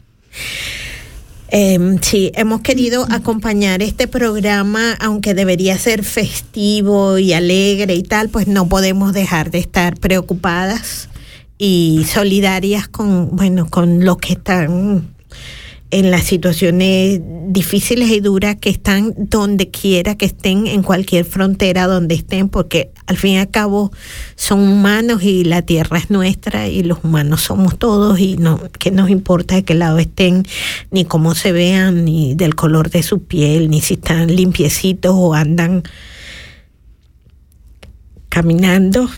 Eh, 1.50 1.98
sí, 2.02 2.32
hemos 2.34 2.62
querido 2.62 3.06
acompañar 3.12 3.84
este 3.84 4.08
programa, 4.08 4.94
aunque 5.00 5.34
debería 5.36 5.78
ser 5.78 6.04
festivo 6.04 7.20
y 7.20 7.34
alegre 7.34 7.94
y 7.94 8.04
tal, 8.04 8.30
pues 8.30 8.48
no 8.48 8.68
podemos 8.68 9.14
dejar 9.14 9.52
de 9.52 9.60
estar 9.60 10.00
preocupadas 10.00 11.10
y 11.60 12.06
solidarias 12.12 12.88
con, 12.88 13.36
bueno, 13.36 13.70
con 13.70 14.04
los 14.04 14.18
que 14.18 14.34
están 14.34 15.13
en 15.94 16.10
las 16.10 16.24
situaciones 16.24 17.22
difíciles 17.50 18.10
y 18.10 18.20
duras 18.20 18.56
que 18.56 18.72
están 18.72 19.14
donde 19.16 19.70
quiera 19.70 20.16
que 20.16 20.26
estén, 20.26 20.66
en 20.66 20.82
cualquier 20.82 21.24
frontera 21.24 21.86
donde 21.86 22.16
estén, 22.16 22.50
porque 22.50 22.90
al 23.06 23.18
fin 23.18 23.34
y 23.34 23.38
al 23.38 23.52
cabo 23.52 23.92
son 24.36 24.68
humanos 24.68 25.22
y 25.22 25.44
la 25.44 25.62
tierra 25.62 26.00
es 26.00 26.10
nuestra 26.10 26.68
y 26.68 26.82
los 26.82 27.04
humanos 27.04 27.42
somos 27.42 27.78
todos 27.78 28.20
y 28.20 28.38
no, 28.38 28.60
que 28.80 28.90
nos 28.90 29.12
importa 29.12 29.54
de 29.54 29.64
qué 29.64 29.76
lado 29.76 30.00
estén, 30.00 30.48
ni 30.90 31.06
cómo 31.06 31.36
se 31.36 31.52
vean, 31.52 32.06
ni 32.06 32.34
del 32.34 32.56
color 32.56 32.90
de 32.90 33.04
su 33.04 33.24
piel, 33.24 33.70
ni 33.70 33.80
si 33.80 33.94
están 33.94 34.36
limpiecitos 34.36 35.14
o 35.16 35.36
andan 35.36 35.84
caminando 38.30 39.10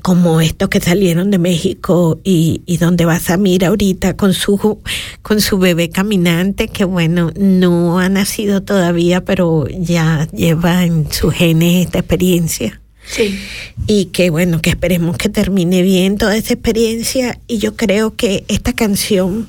como 0.00 0.40
estos 0.40 0.68
que 0.68 0.80
salieron 0.80 1.30
de 1.30 1.38
México 1.38 2.18
y, 2.24 2.62
y 2.64 2.78
donde 2.78 3.04
va 3.04 3.20
Samir 3.20 3.64
ahorita 3.64 4.16
con 4.16 4.32
su, 4.32 4.80
con 5.20 5.40
su 5.40 5.58
bebé 5.58 5.90
caminante, 5.90 6.68
que 6.68 6.84
bueno, 6.84 7.30
no 7.36 7.98
ha 7.98 8.08
nacido 8.08 8.62
todavía, 8.62 9.24
pero 9.24 9.66
ya 9.68 10.26
lleva 10.32 10.84
en 10.84 11.12
sus 11.12 11.34
genes 11.34 11.86
esta 11.86 11.98
experiencia. 11.98 12.80
Sí. 13.04 13.38
Y 13.86 14.06
que 14.06 14.30
bueno, 14.30 14.62
que 14.62 14.70
esperemos 14.70 15.18
que 15.18 15.28
termine 15.28 15.82
bien 15.82 16.16
toda 16.16 16.36
esa 16.36 16.54
experiencia. 16.54 17.38
Y 17.46 17.58
yo 17.58 17.76
creo 17.76 18.14
que 18.16 18.44
esta 18.48 18.72
canción 18.72 19.48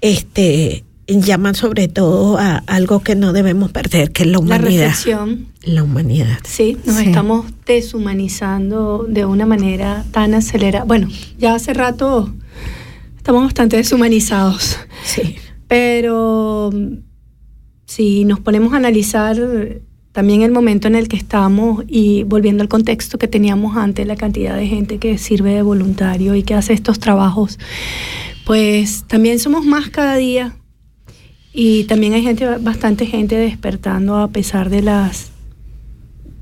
este, 0.00 0.84
llama 1.06 1.52
sobre 1.54 1.88
todo 1.88 2.38
a 2.38 2.56
algo 2.66 3.00
que 3.00 3.14
no 3.14 3.32
debemos 3.32 3.70
perder, 3.72 4.10
que 4.12 4.22
es 4.22 4.28
la 4.28 4.32
La 4.34 4.38
humanidad. 4.38 4.86
reflexión. 4.86 5.46
La 5.62 5.82
humanidad. 5.82 6.38
Sí, 6.44 6.76
nos 6.84 6.96
Sí. 6.96 7.06
estamos 7.06 7.46
deshumanizando 7.66 9.06
de 9.08 9.24
una 9.24 9.46
manera 9.46 10.04
tan 10.12 10.34
acelerada. 10.34 10.84
Bueno, 10.84 11.08
ya 11.38 11.54
hace 11.54 11.74
rato 11.74 12.32
estamos 13.16 13.42
bastante 13.44 13.76
deshumanizados, 13.76 14.78
Sí. 15.04 15.36
pero 15.68 16.70
mm, 16.72 16.96
si 17.86 18.24
nos 18.24 18.40
ponemos 18.40 18.72
a 18.72 18.76
analizar 18.76 19.36
también 20.12 20.42
el 20.42 20.52
momento 20.52 20.86
en 20.88 20.94
el 20.94 21.08
que 21.08 21.16
estamos 21.16 21.84
y 21.88 22.22
volviendo 22.22 22.62
al 22.62 22.68
contexto 22.68 23.18
que 23.18 23.26
teníamos 23.28 23.76
antes, 23.76 24.06
la 24.06 24.16
cantidad 24.16 24.56
de 24.56 24.66
gente 24.68 24.98
que 24.98 25.18
sirve 25.18 25.54
de 25.54 25.62
voluntario 25.62 26.34
y 26.34 26.44
que 26.44 26.54
hace 26.54 26.72
estos 26.72 26.98
trabajos, 27.00 27.58
pues 28.46 29.04
también 29.08 29.38
somos 29.38 29.64
más 29.66 29.90
cada 29.90 30.14
día 30.16 30.54
y 31.54 31.84
también 31.84 32.12
hay 32.14 32.22
gente, 32.22 32.46
bastante 32.58 33.06
gente 33.06 33.36
despertando 33.36 34.16
a 34.16 34.28
pesar 34.28 34.68
de 34.70 34.82
las 34.82 35.30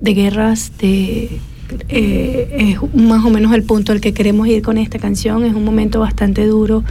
de 0.01 0.15
guerras, 0.15 0.73
de 0.79 1.39
eh, 1.89 2.77
es 2.83 2.95
más 2.95 3.25
o 3.25 3.31
menos 3.31 3.53
el 3.55 3.63
punto 3.63 3.93
al 3.93 4.01
que 4.01 4.13
queremos 4.15 4.49
ir 4.49 4.63
con 4.63 4.79
esta 4.79 4.99
canción. 4.99 5.45
Es 5.45 5.55
un 5.55 5.65
momento 5.65 6.01
bastante 6.01 6.45
duro 6.47 6.83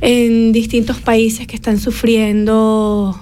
en 0.00 0.52
distintos 0.52 0.98
países 1.00 1.46
que 1.46 1.54
están 1.56 1.78
sufriendo 1.78 3.18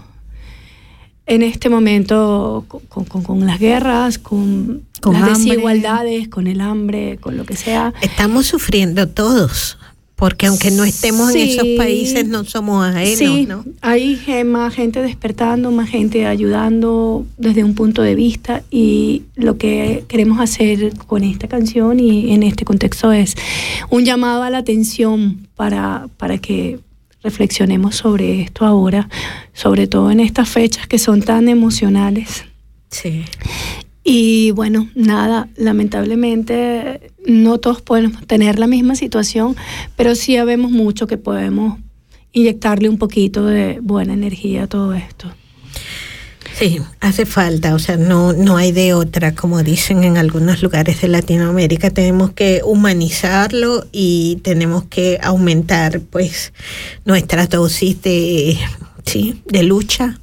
en 1.27 1.43
este 1.43 1.69
momento 1.69 2.65
con, 2.69 3.05
con- 3.07 3.23
con 3.23 3.47
las 3.47 3.59
guerras, 3.59 4.19
con, 4.19 4.83
Con 5.01 5.15
las 5.15 5.23
hambre. 5.39 5.51
desigualdades, 5.53 6.29
con 6.29 6.47
el 6.47 6.61
hambre, 6.61 7.19
con 7.21 7.37
lo 7.37 7.45
que 7.45 7.57
sea. 7.57 7.93
Estamos 8.03 8.47
sufriendo 8.47 9.09
todos, 9.09 9.79
porque 10.17 10.47
aunque 10.47 10.71
no 10.71 10.85
estemos 10.85 11.35
en 11.35 11.49
esos 11.49 11.67
países, 11.77 12.29
no 12.29 12.45
somos 12.45 12.87
ajenos, 12.87 13.19
Sí, 13.19 13.47
¿no? 13.47 13.65
hay 13.81 14.19
más 14.45 14.73
gente 14.73 15.03
despertando, 15.03 15.71
más 15.73 15.91
gente 15.91 16.27
ayudando 16.27 17.27
desde 17.37 17.65
un 17.65 17.75
punto 17.75 18.03
de 18.03 18.15
vista 18.15 18.63
y 18.71 19.23
lo 19.35 19.59
que 19.59 20.05
queremos 20.07 20.39
hacer 20.41 20.95
con 21.07 21.25
esta 21.25 21.49
canción 21.49 21.99
y 21.99 22.33
en 22.33 22.43
este 22.45 22.65
contexto 22.65 23.11
es 23.13 23.35
un 23.91 24.05
llamado 24.05 24.45
a 24.45 24.51
la 24.51 24.59
atención 24.59 25.49
para, 25.57 26.09
para 26.17 26.39
que 26.39 26.79
reflexionemos 27.23 27.97
sobre 27.97 28.43
esto 28.43 28.67
ahora, 28.67 29.09
sobre 29.53 29.87
todo 29.89 30.11
en 30.11 30.21
estas 30.21 30.49
fechas 30.49 30.87
que 30.87 30.99
son 30.99 31.23
tan 31.23 31.49
emocionales. 31.49 32.45
Sí. 32.91 33.25
Y 34.05 34.51
bueno, 34.51 34.91
nada, 34.95 35.49
lamentablemente 35.57 37.13
no 37.27 37.59
todos 37.59 37.81
podemos 37.81 38.27
tener 38.27 38.59
la 38.59 38.67
misma 38.67 38.97
situación, 38.97 39.57
pero 39.97 40.15
sí 40.15 40.37
sabemos 40.37 40.71
mucho 40.71 41.07
que 41.07 41.17
podemos 41.17 41.79
inyectarle 42.33 42.91
un 42.91 42.99
poquito 42.99 43.47
de 43.47 43.79
buena 43.81 44.13
energía 44.13 44.65
a 44.65 44.67
todo 44.67 44.93
esto. 44.93 45.33
Sí, 46.53 46.81
hace 47.01 47.27
falta, 47.27 47.75
o 47.75 47.79
sea, 47.81 47.97
no, 47.97 48.33
no 48.33 48.57
hay 48.57 48.71
de 48.71 48.95
otra, 48.95 49.35
como 49.35 49.63
dicen 49.63 50.05
en 50.05 50.19
algunos 50.19 50.63
lugares 50.63 51.01
de 51.01 51.09
Latinoamérica, 51.09 51.91
tenemos 51.91 52.31
que 52.31 52.61
humanizarlo 52.63 53.87
y 53.91 54.39
tenemos 54.43 54.85
que 54.85 55.19
aumentar 55.21 56.01
pues 56.01 56.53
nuestra 57.05 57.47
dosis 57.47 58.01
de, 58.03 58.57
sí, 59.05 59.43
de 59.47 59.63
lucha 59.65 60.21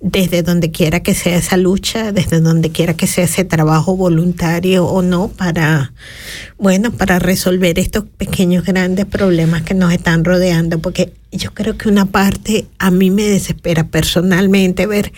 desde 0.00 0.42
donde 0.42 0.70
quiera 0.70 1.00
que 1.00 1.14
sea 1.14 1.36
esa 1.38 1.56
lucha, 1.56 2.12
desde 2.12 2.40
donde 2.40 2.70
quiera 2.70 2.94
que 2.94 3.06
sea 3.06 3.24
ese 3.24 3.44
trabajo 3.44 3.96
voluntario 3.96 4.86
o 4.86 5.02
no, 5.02 5.28
para, 5.28 5.92
bueno, 6.58 6.92
para 6.92 7.18
resolver 7.18 7.78
estos 7.78 8.04
pequeños 8.04 8.64
grandes 8.64 9.06
problemas 9.06 9.62
que 9.62 9.74
nos 9.74 9.92
están 9.92 10.24
rodeando, 10.24 10.78
porque 10.80 11.12
yo 11.32 11.52
creo 11.54 11.78
que 11.78 11.88
una 11.88 12.04
parte 12.06 12.66
a 12.78 12.90
mí 12.90 13.10
me 13.10 13.24
desespera 13.24 13.88
personalmente 13.88 14.86
ver 14.86 15.12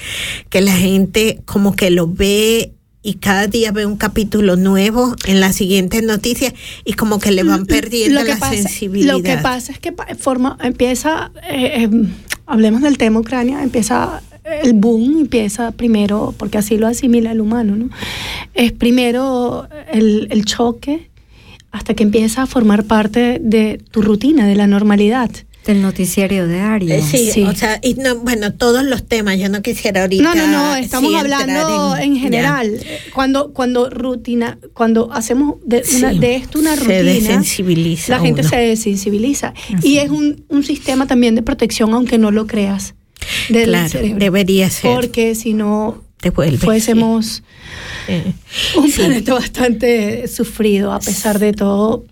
que 0.49 0.61
la 0.61 0.73
gente 0.75 1.41
como 1.45 1.75
que 1.75 1.91
lo 1.91 2.07
ve 2.07 2.73
y 3.03 3.15
cada 3.15 3.47
día 3.47 3.73
ve 3.73 3.87
un 3.87 3.97
capítulo 3.97 4.57
nuevo 4.57 5.15
en 5.27 5.41
las 5.41 5.57
siguientes 5.57 6.03
noticias 6.03 6.53
y 6.85 6.93
como 6.95 7.19
que 7.19 7.31
le 7.33 7.43
van 7.43 7.67
perdiendo 7.67 8.23
la 8.23 8.37
pasa- 8.39 8.55
sensibilidad. 8.55 9.15
Lo 9.15 9.23
que 9.23 9.37
pasa 9.39 9.73
es 9.73 9.79
que 9.79 9.95
forma, 10.19 10.57
empieza, 10.63 11.31
eh, 11.49 11.85
eh, 11.85 11.91
hablemos 12.47 12.83
del 12.83 12.99
tema 12.99 13.21
Ucrania, 13.21 13.63
empieza 13.63 14.23
el 14.63 14.73
boom, 14.73 15.19
empieza 15.21 15.71
primero, 15.73 16.35
porque 16.39 16.59
así 16.59 16.77
lo 16.79 16.87
asimila 16.87 17.33
el 17.33 17.41
humano, 17.41 17.77
¿no? 17.77 17.89
Es 18.55 18.73
primero 18.73 19.69
el, 19.93 20.29
el 20.31 20.45
choque 20.45 21.09
hasta 21.71 21.95
que 21.95 22.03
empieza 22.03 22.43
a 22.43 22.47
formar 22.47 22.85
parte 22.85 23.39
de 23.43 23.81
tu 23.91 24.03
rutina, 24.03 24.47
de 24.47 24.55
la 24.57 24.67
normalidad. 24.67 25.31
Del 25.67 25.83
noticiario 25.83 26.49
diario. 26.49 26.95
Eh, 26.95 27.03
sí, 27.03 27.31
Sí. 27.31 27.43
o 27.43 27.55
sea, 27.55 27.79
y 27.83 27.93
no, 27.95 28.17
bueno, 28.21 28.55
todos 28.55 28.85
los 28.85 29.07
temas, 29.07 29.39
yo 29.39 29.51
no 29.51 29.61
quisiera 29.61 30.01
ahorita. 30.03 30.23
No, 30.23 30.35
no, 30.35 30.47
no, 30.47 30.77
estamos 30.77 31.11
sí, 31.11 31.17
hablando 31.19 31.95
en, 31.99 32.17
general. 32.17 32.81
Cuando, 33.15 33.53
cuando 33.53 33.91
rutina, 33.91 34.59
cuando 34.73 35.13
hacemos 35.13 35.57
de, 35.67 35.83
una- 35.99 36.13
Sí, 36.15 36.19
de 36.19 36.37
esto 36.37 36.59
una 36.59 36.75
se 36.75 36.81
rutina, 36.85 37.03
desensibiliza 37.03 38.13
la 38.17 38.21
gente 38.21 38.41
uno. 38.41 38.49
se 38.51 38.57
desensibiliza. 38.57 39.53
Y 39.83 39.99
es 39.99 40.09
un, 40.09 40.43
un 40.49 40.65
sistema 40.65 41.07
también 41.07 41.35
de 41.35 41.43
protección, 41.43 41.93
aunque 41.93 42.17
no 42.17 42.31
lo 42.31 42.47
creas, 42.47 42.95
del 43.49 43.65
Claro, 43.71 43.89
cerebro. 43.89 44.19
debería 44.19 44.71
ser. 44.71 44.95
Porque 44.95 45.35
si 45.35 45.55
no 45.55 46.03
vuelve, 46.35 46.59
fuésemos 46.59 47.43
Eh, 48.09 48.33
un 48.77 48.89
Sí. 48.91 48.93
planeta 48.97 49.35
bastante 49.35 50.27
sufrido, 50.29 50.93
a 50.93 50.99
pesar 51.01 51.39
de 51.39 51.53
todo. 51.53 52.05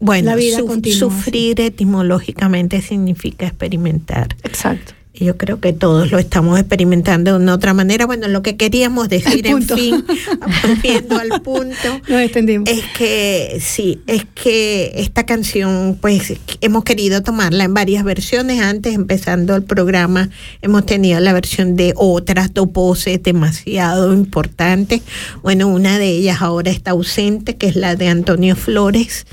Bueno, 0.00 0.30
La 0.30 0.36
vida 0.36 0.58
su- 0.58 0.66
continúa, 0.66 0.98
sufrir 0.98 1.60
etimológicamente 1.60 2.82
significa 2.82 3.46
experimentar. 3.46 4.36
Exacto. 4.42 4.92
Yo 5.14 5.36
creo 5.36 5.60
que 5.60 5.72
todos 5.72 6.10
lo 6.10 6.18
estamos 6.18 6.58
experimentando 6.58 7.30
de 7.30 7.36
una 7.38 7.54
otra 7.54 7.72
manera. 7.72 8.04
Bueno, 8.04 8.26
lo 8.26 8.42
que 8.42 8.56
queríamos 8.56 9.08
decir, 9.08 9.46
en 9.46 9.62
fin, 9.62 10.04
volviendo 10.62 11.16
al 11.16 11.40
punto, 11.40 12.00
Nos 12.08 12.20
extendimos. 12.20 12.68
es 12.68 12.82
que 12.98 13.58
sí, 13.60 14.00
es 14.08 14.26
que 14.34 14.92
esta 14.96 15.24
canción, 15.24 15.96
pues 16.00 16.34
hemos 16.60 16.82
querido 16.82 17.22
tomarla 17.22 17.62
en 17.62 17.74
varias 17.74 18.02
versiones. 18.02 18.60
Antes, 18.60 18.94
empezando 18.94 19.54
el 19.54 19.62
programa, 19.62 20.30
hemos 20.62 20.84
tenido 20.84 21.20
la 21.20 21.32
versión 21.32 21.76
de 21.76 21.94
otras 21.96 22.52
dos 22.52 22.72
voces 22.72 23.22
demasiado 23.22 24.12
importantes. 24.12 25.02
Bueno, 25.44 25.68
una 25.68 25.96
de 26.00 26.08
ellas 26.08 26.42
ahora 26.42 26.72
está 26.72 26.90
ausente, 26.90 27.56
que 27.56 27.68
es 27.68 27.76
la 27.76 27.94
de 27.94 28.08
Antonio 28.08 28.56
Flores 28.56 29.26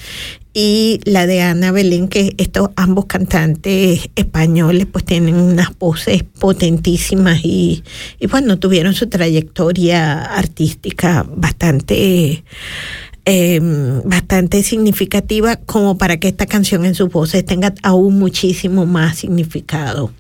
y 0.54 1.00
la 1.06 1.28
de 1.28 1.42
Ana 1.42 1.72
Belén, 1.72 2.08
que 2.08 2.34
estos 2.38 2.70
ambos 2.76 3.06
cantantes 3.06 4.10
españoles 4.16 4.86
pues 4.92 5.06
tienen 5.06 5.36
unas 5.36 5.78
voces 5.78 6.24
potentísimas 6.24 7.40
y, 7.44 7.84
y 8.20 8.28
bueno, 8.28 8.60
tuvieron 8.60 8.94
su 8.94 9.08
trayectoria 9.08 10.24
artística 10.24 11.26
bastante 11.28 12.44
eh, 13.26 13.60
bastante 14.04 14.64
significativa 14.64 15.56
como 15.56 15.98
para 15.98 16.18
que 16.18 16.28
esta 16.28 16.48
canción 16.48 16.86
en 16.86 16.96
sus 16.96 17.10
voces 17.10 17.46
tenga 17.46 17.74
aún 17.84 18.18
muchísimo 18.18 18.86
más 18.86 19.20
significado. 19.20 20.12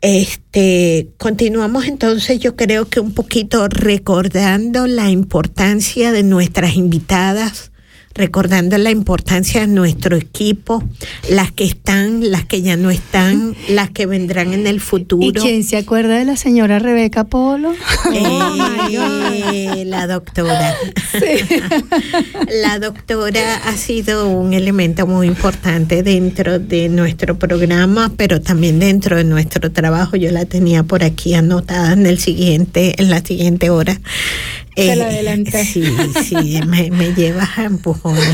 Este, 0.00 1.10
continuamos 1.18 1.84
entonces, 1.84 2.40
yo 2.40 2.56
creo 2.56 2.88
que 2.88 2.98
un 2.98 3.12
poquito 3.12 3.68
recordando 3.68 4.86
la 4.86 5.10
importancia 5.10 6.10
de 6.10 6.22
nuestras 6.22 6.76
invitadas, 6.76 7.71
recordando 8.14 8.78
la 8.78 8.90
importancia 8.90 9.62
de 9.62 9.66
nuestro 9.66 10.16
equipo, 10.16 10.82
las 11.30 11.52
que 11.52 11.64
están, 11.64 12.30
las 12.30 12.44
que 12.44 12.62
ya 12.62 12.76
no 12.76 12.90
están, 12.90 13.54
las 13.68 13.90
que 13.90 14.06
vendrán 14.06 14.52
en 14.52 14.66
el 14.66 14.80
futuro. 14.80 15.26
¿Y 15.26 15.32
quién 15.32 15.64
se 15.64 15.76
acuerda 15.76 16.18
de 16.18 16.24
la 16.24 16.36
señora 16.36 16.78
Rebeca 16.78 17.24
Polo? 17.24 17.72
Eh, 18.12 19.84
la 19.86 20.06
doctora. 20.06 20.74
La 22.62 22.78
doctora 22.78 23.56
ha 23.64 23.76
sido 23.76 24.28
un 24.28 24.52
elemento 24.54 25.06
muy 25.06 25.26
importante 25.26 26.02
dentro 26.02 26.58
de 26.58 26.88
nuestro 26.88 27.38
programa, 27.38 28.12
pero 28.16 28.40
también 28.40 28.78
dentro 28.78 29.16
de 29.16 29.24
nuestro 29.24 29.70
trabajo. 29.72 30.16
Yo 30.16 30.30
la 30.30 30.44
tenía 30.44 30.82
por 30.82 31.04
aquí 31.04 31.34
anotada 31.34 31.92
en 31.92 32.06
el 32.06 32.18
siguiente, 32.18 32.94
en 32.98 33.10
la 33.10 33.24
siguiente 33.24 33.70
hora. 33.70 34.00
Se 34.76 34.96
la 34.96 35.06
adelanté. 35.06 35.64
Sí, 35.64 35.84
sí, 36.24 36.60
me, 36.66 36.90
me 36.90 37.14
llevas 37.14 37.58
a 37.58 37.64
empujones. 37.64 38.26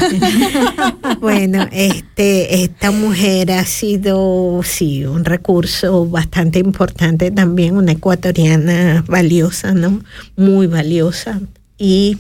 bueno, 1.21 1.67
este, 1.73 2.63
esta 2.63 2.91
mujer 2.91 3.53
ha 3.53 3.65
sido, 3.65 4.61
sí, 4.65 5.05
un 5.05 5.25
recurso 5.25 6.07
bastante 6.07 6.59
importante 6.59 7.31
también, 7.31 7.77
una 7.77 7.93
ecuatoriana 7.93 9.05
valiosa, 9.09 9.73
¿no? 9.73 10.01
Muy 10.37 10.67
valiosa. 10.67 11.41
Y 11.79 12.17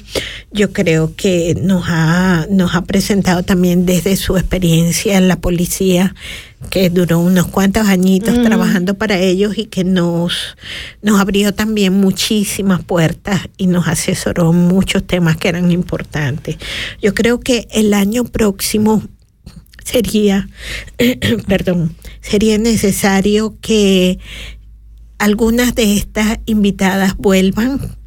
yo 0.52 0.72
creo 0.72 1.16
que 1.16 1.56
nos 1.60 1.84
ha, 1.88 2.46
nos 2.48 2.74
ha 2.76 2.82
presentado 2.84 3.42
también 3.42 3.86
desde 3.86 4.16
su 4.16 4.36
experiencia 4.36 5.18
en 5.18 5.26
la 5.26 5.40
policía, 5.40 6.14
que 6.70 6.90
duró 6.90 7.18
unos 7.18 7.46
cuantos 7.48 7.86
añitos 7.88 8.38
Mm. 8.38 8.44
trabajando 8.44 8.94
para 8.94 9.18
ellos 9.18 9.58
y 9.58 9.66
que 9.66 9.84
nos, 9.84 10.56
nos 11.02 11.20
abrió 11.20 11.52
también 11.52 11.92
muchísimas 11.94 12.82
puertas 12.84 13.48
y 13.56 13.66
nos 13.66 13.88
asesoró 13.88 14.52
muchos 14.52 15.06
temas 15.06 15.36
que 15.36 15.48
eran 15.48 15.70
importantes. 15.70 16.56
Yo 17.02 17.14
creo 17.14 17.40
que 17.40 17.68
el 17.70 17.94
año 17.94 18.24
próximo 18.24 19.02
sería, 19.84 20.48
perdón, 21.48 21.96
sería 22.20 22.58
necesario 22.58 23.56
que 23.60 24.18
algunas 25.18 25.74
de 25.74 25.96
estas 25.96 26.38
invitadas 26.46 27.16
vuelvan 27.16 27.97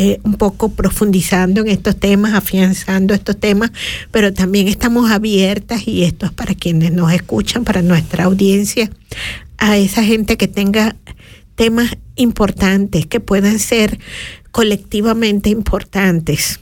eh, 0.00 0.20
un 0.22 0.34
poco 0.34 0.68
profundizando 0.68 1.60
en 1.60 1.66
estos 1.66 1.96
temas, 1.96 2.32
afianzando 2.34 3.14
estos 3.14 3.36
temas, 3.36 3.72
pero 4.12 4.32
también 4.32 4.68
estamos 4.68 5.10
abiertas, 5.10 5.88
y 5.88 6.04
esto 6.04 6.26
es 6.26 6.30
para 6.30 6.54
quienes 6.54 6.92
nos 6.92 7.12
escuchan, 7.12 7.64
para 7.64 7.82
nuestra 7.82 8.26
audiencia, 8.26 8.92
a 9.56 9.76
esa 9.76 10.04
gente 10.04 10.36
que 10.36 10.46
tenga 10.46 10.94
temas 11.56 11.98
importantes, 12.14 13.06
que 13.06 13.18
puedan 13.18 13.58
ser 13.58 13.98
colectivamente 14.52 15.50
importantes. 15.50 16.60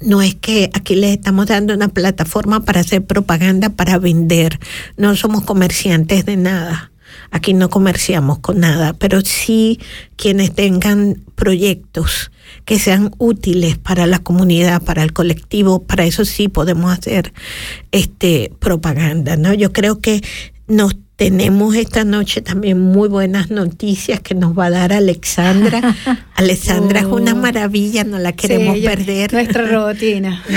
No 0.00 0.22
es 0.22 0.34
que 0.34 0.70
aquí 0.72 0.94
les 0.94 1.10
estamos 1.10 1.48
dando 1.48 1.74
una 1.74 1.88
plataforma 1.88 2.64
para 2.64 2.80
hacer 2.80 3.04
propaganda, 3.04 3.68
para 3.68 3.98
vender. 3.98 4.58
No 4.96 5.14
somos 5.14 5.44
comerciantes 5.44 6.24
de 6.24 6.38
nada. 6.38 6.90
Aquí 7.30 7.54
no 7.54 7.70
comerciamos 7.70 8.38
con 8.38 8.60
nada, 8.60 8.92
pero 8.92 9.20
sí 9.20 9.80
quienes 10.16 10.54
tengan 10.54 11.22
proyectos 11.34 12.30
que 12.64 12.78
sean 12.78 13.12
útiles 13.18 13.78
para 13.78 14.06
la 14.06 14.20
comunidad, 14.20 14.82
para 14.82 15.02
el 15.02 15.12
colectivo, 15.12 15.82
para 15.82 16.04
eso 16.04 16.24
sí 16.24 16.48
podemos 16.48 16.96
hacer 16.96 17.32
este 17.92 18.52
propaganda, 18.58 19.36
¿no? 19.36 19.54
Yo 19.54 19.72
creo 19.72 20.00
que 20.00 20.22
nos 20.66 20.96
tenemos 21.16 21.74
esta 21.74 22.04
noche 22.04 22.42
también 22.42 22.78
muy 22.78 23.08
buenas 23.08 23.50
noticias 23.50 24.20
que 24.20 24.34
nos 24.34 24.56
va 24.56 24.66
a 24.66 24.70
dar 24.70 24.92
Alexandra. 24.92 25.96
Alexandra 26.34 27.00
es 27.00 27.06
una 27.06 27.34
maravilla, 27.34 28.04
no 28.04 28.18
la 28.18 28.32
queremos 28.32 28.76
Sí, 28.76 28.82
perder. 28.82 29.32
Nuestra 29.32 29.66
robotina. 29.70 30.42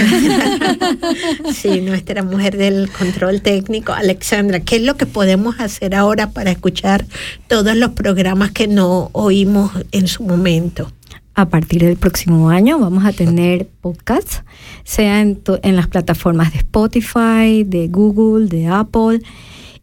Sí, 1.53 1.82
nuestra 1.82 2.24
mujer 2.24 2.57
del 2.57 2.89
control 2.89 3.41
técnico, 3.41 3.93
Alexandra, 3.93 4.60
¿qué 4.60 4.78
es 4.78 4.82
lo 4.82 4.97
que 4.97 5.05
podemos 5.05 5.60
hacer 5.60 5.95
ahora 5.95 6.32
para 6.32 6.51
escuchar 6.51 7.05
todos 7.47 7.76
los 7.76 7.91
programas 7.91 8.51
que 8.51 8.68
no 8.68 9.10
oímos 9.14 9.72
en 9.91 10.07
su 10.07 10.24
momento? 10.24 10.91
A 11.36 11.47
partir 11.47 11.84
del 11.84 11.95
próximo 11.97 12.49
año 12.49 12.80
vamos 12.80 13.05
a 13.05 13.14
tener 13.14 13.68
podcasts, 13.82 14.43
sea 14.84 15.22
en, 15.22 15.41
en 15.64 15.76
las 15.76 15.88
plataformas 15.88 16.51
de 16.51 16.60
Spotify, 16.60 17.64
de 17.66 17.88
Google, 17.89 18.47
de 18.47 18.68
Apple, 18.68 19.22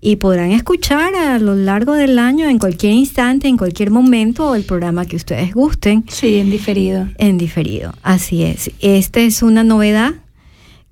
y 0.06 0.14
podrán 0.14 0.52
escuchar 0.52 1.16
a 1.16 1.36
lo 1.40 1.56
largo 1.56 1.94
del 1.94 2.20
año, 2.20 2.48
en 2.48 2.60
cualquier 2.60 2.92
instante, 2.92 3.48
en 3.48 3.56
cualquier 3.56 3.90
momento, 3.90 4.54
el 4.54 4.62
programa 4.62 5.04
que 5.04 5.16
ustedes 5.16 5.52
gusten. 5.52 6.04
Sí, 6.06 6.36
en 6.36 6.48
diferido. 6.48 7.08
En 7.18 7.38
diferido, 7.38 7.92
así 8.04 8.44
es. 8.44 8.70
Esta 8.78 9.18
es 9.18 9.42
una 9.42 9.64
novedad 9.64 10.14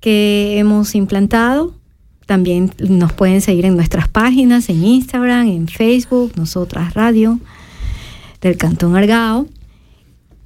que 0.01 0.57
hemos 0.57 0.95
implantado. 0.95 1.73
También 2.25 2.73
nos 2.77 3.13
pueden 3.13 3.39
seguir 3.39 3.63
en 3.63 3.77
nuestras 3.77 4.09
páginas, 4.09 4.67
en 4.67 4.83
Instagram, 4.83 5.47
en 5.47 5.69
Facebook, 5.69 6.33
Nosotras 6.35 6.93
Radio, 6.93 7.39
del 8.41 8.57
Cantón 8.57 8.97
Argao. 8.97 9.47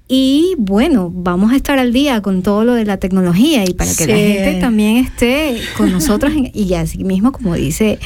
Y 0.07 0.53
bueno, 0.59 1.11
vamos 1.11 1.53
a 1.53 1.55
estar 1.55 1.79
al 1.79 1.91
día 1.91 2.21
con 2.21 2.43
todo 2.43 2.63
lo 2.65 2.75
de 2.75 2.85
la 2.85 2.97
tecnología 2.97 3.63
y 3.67 3.73
para 3.73 3.95
que 3.95 4.05
la 4.05 4.15
gente 4.15 4.59
también 4.61 4.97
esté 4.97 5.59
con 5.75 5.91
nosotros 5.91 6.31
y 6.53 6.73
así 6.75 7.03
mismo 7.03 7.31
como 7.31 7.55
dice 7.55 7.97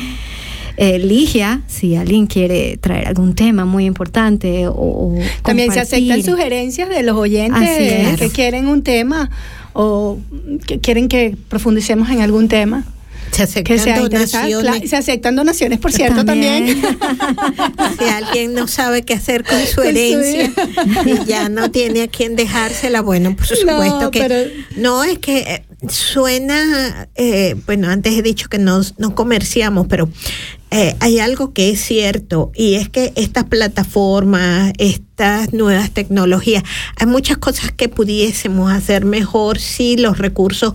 eh, 0.78 0.99
Ligia, 0.99 1.61
si 1.67 1.95
alguien 1.95 2.28
quiere 2.28 2.78
traer 2.78 3.07
algún 3.07 3.36
tema 3.36 3.65
muy 3.65 3.86
importante 3.86 4.67
o, 4.67 4.74
o 4.74 5.15
También 5.43 5.71
se 5.71 5.80
aceptan 5.80 6.24
sugerencias 6.24 6.89
de 6.89 7.03
los 7.03 7.15
oyentes 7.15 7.61
Así 7.61 7.84
es. 7.89 8.19
que 8.19 8.30
quieren 8.30 8.67
un 8.67 8.82
tema 8.84 9.30
o 9.74 10.17
que 10.67 10.80
quieren 10.80 11.07
que 11.09 11.36
profundicemos 11.49 12.09
en 12.09 12.21
algún 12.21 12.47
tema. 12.47 12.84
Se 13.32 13.41
aceptan 13.43 13.63
Que 13.78 13.80
sea 13.82 13.99
interesante. 13.99 14.53
donaciones. 14.53 14.89
Se 14.91 14.95
aceptan 14.95 15.36
donaciones, 15.36 15.80
por 15.80 15.91
cierto, 15.91 16.24
también. 16.24 16.80
Si 17.97 18.05
alguien 18.05 18.53
no 18.53 18.67
sabe 18.67 19.01
qué 19.03 19.13
hacer 19.15 19.43
con 19.43 19.59
su 19.65 19.82
herencia 19.82 20.51
y 21.05 21.26
ya 21.26 21.49
no 21.49 21.71
tiene 21.71 22.03
a 22.03 22.07
quién 22.07 22.36
dejársela, 22.36 23.01
bueno, 23.01 23.36
por 23.36 23.45
supuesto 23.47 24.01
No, 24.01 24.11
que 24.11 24.19
pero- 24.21 24.49
no 24.78 25.03
es 25.03 25.17
que 25.19 25.39
eh, 25.39 25.63
suena, 25.89 27.07
eh, 27.15 27.55
bueno, 27.65 27.89
antes 27.89 28.13
he 28.13 28.21
dicho 28.21 28.49
que 28.49 28.59
no, 28.59 28.81
no 28.97 29.15
comerciamos, 29.15 29.88
pero 29.88 30.09
eh, 30.71 30.95
hay 30.99 31.19
algo 31.19 31.53
que 31.53 31.69
es 31.69 31.81
cierto 31.81 32.51
y 32.55 32.75
es 32.75 32.89
que 32.89 33.13
estas 33.15 33.43
plataformas, 33.43 34.73
estas 34.79 35.53
nuevas 35.53 35.91
tecnologías, 35.91 36.63
hay 36.95 37.05
muchas 37.05 37.38
cosas 37.38 37.71
que 37.71 37.89
pudiésemos 37.89 38.71
hacer 38.71 39.05
mejor 39.05 39.59
si 39.59 39.97
los 39.97 40.17
recursos 40.17 40.73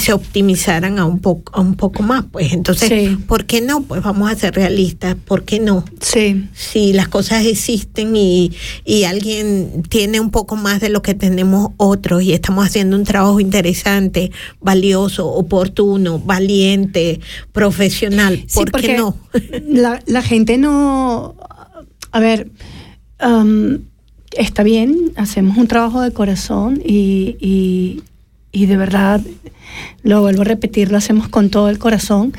se 0.00 0.12
optimizaran 0.12 0.98
a 0.98 1.04
un 1.04 1.18
poco 1.20 1.52
a 1.54 1.60
un 1.60 1.74
poco 1.74 2.02
más, 2.02 2.24
pues 2.30 2.52
entonces, 2.52 2.88
Sí. 2.88 3.16
¿por 3.26 3.44
qué 3.46 3.60
no? 3.60 3.82
Pues 3.82 4.02
vamos 4.02 4.30
a 4.30 4.34
ser 4.36 4.54
realistas, 4.54 5.14
¿por 5.14 5.44
qué 5.44 5.60
no? 5.60 5.84
Sí. 6.00 6.48
si 6.54 6.92
las 6.92 7.08
cosas 7.08 7.44
existen 7.44 8.16
y, 8.16 8.52
y 8.84 9.04
alguien 9.04 9.82
tiene 9.88 10.20
un 10.20 10.30
poco 10.30 10.56
más 10.56 10.80
de 10.80 10.88
lo 10.88 11.02
que 11.02 11.14
tenemos 11.14 11.72
otros 11.76 12.22
y 12.22 12.32
estamos 12.32 12.66
haciendo 12.66 12.96
un 12.96 13.04
trabajo 13.04 13.40
interesante, 13.40 14.30
valioso, 14.60 15.26
oportuno, 15.28 16.18
valiente, 16.18 17.20
profesional, 17.52 18.44
Sí, 18.46 18.54
¿por 18.60 18.70
porque 18.70 18.86
qué 18.88 18.96
no? 18.98 19.16
La, 19.68 20.00
la 20.06 20.22
gente 20.22 20.58
no. 20.58 21.34
A 22.12 22.20
ver, 22.20 22.50
am, 23.18 23.80
está 24.32 24.62
bien, 24.62 25.12
hacemos 25.16 25.56
un 25.56 25.66
trabajo 25.68 26.00
de 26.00 26.12
corazón 26.12 26.80
y, 26.84 27.36
y, 27.40 28.02
y 28.54 28.66
de 28.66 28.76
verdad, 28.76 29.20
lo 30.02 30.20
vuelvo 30.22 30.42
a 30.42 30.44
repetir, 30.44 30.92
lo 30.92 30.96
hacemos 30.96 31.28
con 31.28 31.50
todo 31.50 31.68
el 31.68 31.78
corazón. 31.78 32.32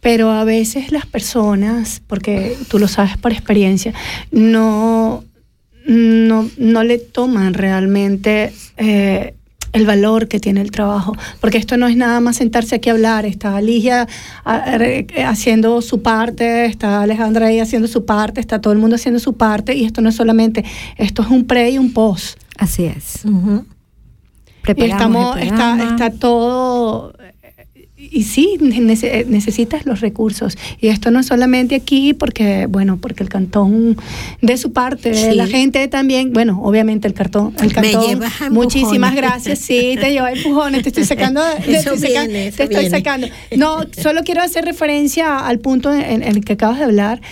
Pero 0.00 0.30
a 0.32 0.44
veces 0.44 0.92
las 0.92 1.06
personas, 1.06 2.02
porque 2.06 2.58
tú 2.68 2.78
lo 2.78 2.88
sabes 2.88 3.16
por 3.16 3.32
experiencia, 3.32 3.94
no, 4.32 5.24
no, 5.86 6.50
no 6.58 6.84
le 6.84 6.98
toman 6.98 7.54
realmente 7.54 8.52
eh, 8.76 9.34
el 9.72 9.86
valor 9.86 10.28
que 10.28 10.40
tiene 10.40 10.60
el 10.60 10.70
trabajo, 10.70 11.16
porque 11.40 11.58
esto 11.58 11.76
no 11.76 11.86
es 11.88 11.96
nada 11.96 12.20
más 12.20 12.36
sentarse 12.36 12.74
aquí 12.74 12.90
a 12.90 12.92
hablar, 12.92 13.24
está 13.24 13.60
Ligia 13.60 14.06
ah, 14.44 14.78
haciendo 15.26 15.82
su 15.82 16.02
parte, 16.02 16.66
está 16.66 17.02
Alejandra 17.02 17.46
ahí 17.46 17.60
haciendo 17.60 17.88
su 17.88 18.04
parte, 18.04 18.40
está 18.40 18.60
todo 18.60 18.72
el 18.72 18.78
mundo 18.78 18.96
haciendo 18.96 19.20
su 19.20 19.36
parte, 19.36 19.74
y 19.74 19.84
esto 19.84 20.00
no 20.00 20.10
es 20.10 20.16
solamente, 20.16 20.64
esto 20.96 21.22
es 21.22 21.28
un 21.28 21.44
pre 21.44 21.70
y 21.70 21.78
un 21.78 21.92
post. 21.92 22.38
Así 22.56 22.84
es. 22.84 23.22
Preparamos 24.64 25.36
estamos, 25.36 25.36
el 25.36 25.42
está, 25.48 25.90
está 25.90 26.10
todo. 26.18 27.12
Y 27.96 28.24
sí, 28.24 28.56
nece- 28.60 29.24
necesitas 29.26 29.86
los 29.86 30.00
recursos. 30.00 30.58
Y 30.78 30.88
esto 30.88 31.10
no 31.10 31.20
es 31.20 31.26
solamente 31.26 31.74
aquí, 31.74 32.12
porque, 32.12 32.66
bueno, 32.66 32.98
porque 33.00 33.22
el 33.22 33.30
cantón 33.30 33.96
de 34.42 34.56
su 34.58 34.72
parte, 34.72 35.14
Sí. 35.14 35.34
la 35.34 35.46
gente 35.46 35.88
también, 35.88 36.32
bueno, 36.34 36.60
obviamente 36.62 37.08
el 37.08 37.14
cartón, 37.14 37.54
el 37.60 37.68
Me 37.68 37.72
cantón. 37.72 38.06
llevas 38.06 38.42
a 38.42 38.50
muchísimas 38.50 39.14
gracias, 39.14 39.60
sí, 39.60 39.96
te 39.98 40.10
llevo 40.12 40.26
a 40.26 40.32
empujones, 40.32 40.82
te 40.82 40.90
estoy 40.90 41.04
sacando, 41.04 41.40
te 41.64 41.76
estoy, 41.76 41.98
viene, 41.98 42.48
eso 42.48 42.56
te 42.58 42.64
estoy 42.64 42.90
sacando. 42.90 43.26
No, 43.56 43.78
solo 44.00 44.20
quiero 44.22 44.42
hacer 44.42 44.64
referencia 44.66 45.38
al 45.38 45.58
punto 45.60 45.92
en, 45.92 46.02
en 46.02 46.22
el 46.24 46.44
que 46.44 46.54
acabas 46.54 46.78
de 46.78 46.84
hablar 46.84 47.22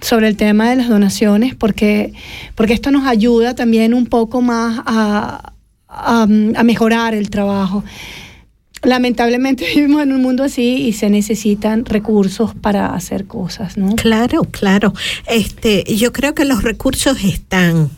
sobre 0.00 0.28
el 0.28 0.36
tema 0.36 0.70
de 0.70 0.76
las 0.76 0.88
donaciones, 0.88 1.54
porque, 1.56 2.12
porque 2.54 2.74
esto 2.74 2.90
nos 2.92 3.06
ayuda 3.06 3.54
también 3.54 3.92
un 3.92 4.06
poco 4.06 4.40
más 4.40 4.80
a, 4.86 5.51
a, 5.92 6.22
a 6.22 6.62
mejorar 6.64 7.14
el 7.14 7.30
trabajo. 7.30 7.84
Lamentablemente 8.82 9.64
vivimos 9.74 10.02
en 10.02 10.12
un 10.12 10.22
mundo 10.22 10.44
así 10.44 10.86
y 10.86 10.92
se 10.92 11.10
necesitan 11.10 11.84
recursos 11.84 12.54
para 12.54 12.94
hacer 12.94 13.26
cosas, 13.26 13.76
¿no? 13.76 13.94
Claro, 13.96 14.42
claro. 14.44 14.92
Este, 15.26 15.84
yo 15.94 16.12
creo 16.12 16.34
que 16.34 16.44
los 16.44 16.62
recursos 16.62 17.22
están. 17.24 17.90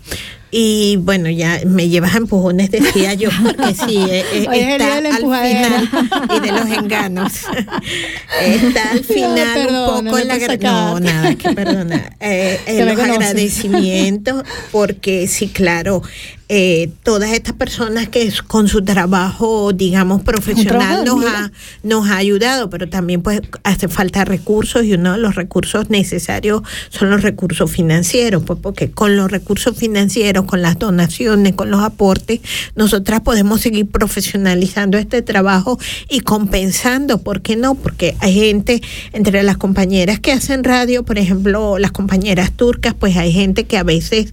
Y 0.57 0.99
bueno, 0.99 1.29
ya 1.31 1.63
me 1.67 1.89
llevas 1.89 2.15
a 2.15 2.19
empujones, 2.19 2.71
decía 2.71 3.13
yo, 3.15 3.29
porque 3.43 3.75
sí, 3.75 3.97
eh, 4.09 4.25
eh, 4.35 4.77
está 4.79 4.99
al 4.99 5.07
final 5.17 5.89
y 6.37 6.41
de 6.41 6.53
los 6.53 6.79
enganos. 6.79 7.33
está 8.41 8.93
al 8.93 9.03
final 9.03 9.67
un 9.69 10.05
poco 10.05 10.19
en 10.19 10.29
la 10.29 10.57
No, 10.59 11.01
nada, 11.01 11.35
que 11.35 11.51
perdona. 11.51 12.13
Eh, 12.21 12.61
eh, 12.67 12.85
los 12.85 12.97
agradecimientos, 12.97 14.45
porque 14.71 15.27
sí, 15.27 15.49
claro, 15.49 16.03
eh, 16.49 16.91
todas 17.03 17.33
estas 17.33 17.55
personas 17.55 18.09
que 18.09 18.23
es- 18.23 18.43
con 18.43 18.69
su 18.69 18.85
trabajo, 18.85 19.73
digamos, 19.73 20.23
profesional 20.23 20.79
trabajo 20.79 21.05
nos 21.05 21.25
ha, 21.25 21.53
nos 21.83 22.09
ha 22.11 22.17
ayudado, 22.19 22.69
pero 22.69 22.89
también 22.89 23.23
pues 23.23 23.41
hace 23.63 23.89
falta 23.89 24.25
recursos 24.25 24.85
y 24.85 24.93
uno 24.95 25.13
de 25.13 25.19
los 25.19 25.37
recursos 25.37 25.89
necesarios 25.91 26.63
son 26.91 27.09
los 27.11 27.23
recursos 27.23 27.71
financieros, 27.71 28.43
pues 28.45 28.59
porque 28.61 28.91
con 28.91 29.17
los 29.17 29.31
recursos 29.31 29.77
financieros, 29.77 30.45
con 30.45 30.61
las 30.61 30.79
donaciones, 30.79 31.55
con 31.55 31.71
los 31.71 31.83
aportes, 31.83 32.41
nosotras 32.77 33.21
podemos 33.23 33.63
seguir 33.63 33.87
profesionalizando 33.89 34.99
este 34.99 35.23
trabajo 35.23 35.79
y 36.11 36.21
compensando, 36.21 37.19
¿por 37.23 37.41
qué 37.41 37.57
no? 37.57 37.75
Porque 37.75 38.17
hay 38.21 38.35
gente 38.35 38.83
entre 39.13 39.43
las 39.45 39.57
compañeras 39.57 40.21
que 40.21 40.33
hacen 40.33 40.63
radio, 40.63 41.05
por 41.05 41.19
ejemplo, 41.19 41.79
las 41.79 41.93
compañeras 41.93 42.53
turcas, 42.53 42.93
pues 42.93 43.17
hay 43.17 43.33
gente 43.33 43.65
que 43.65 43.79
a 43.79 43.83
veces 43.83 44.31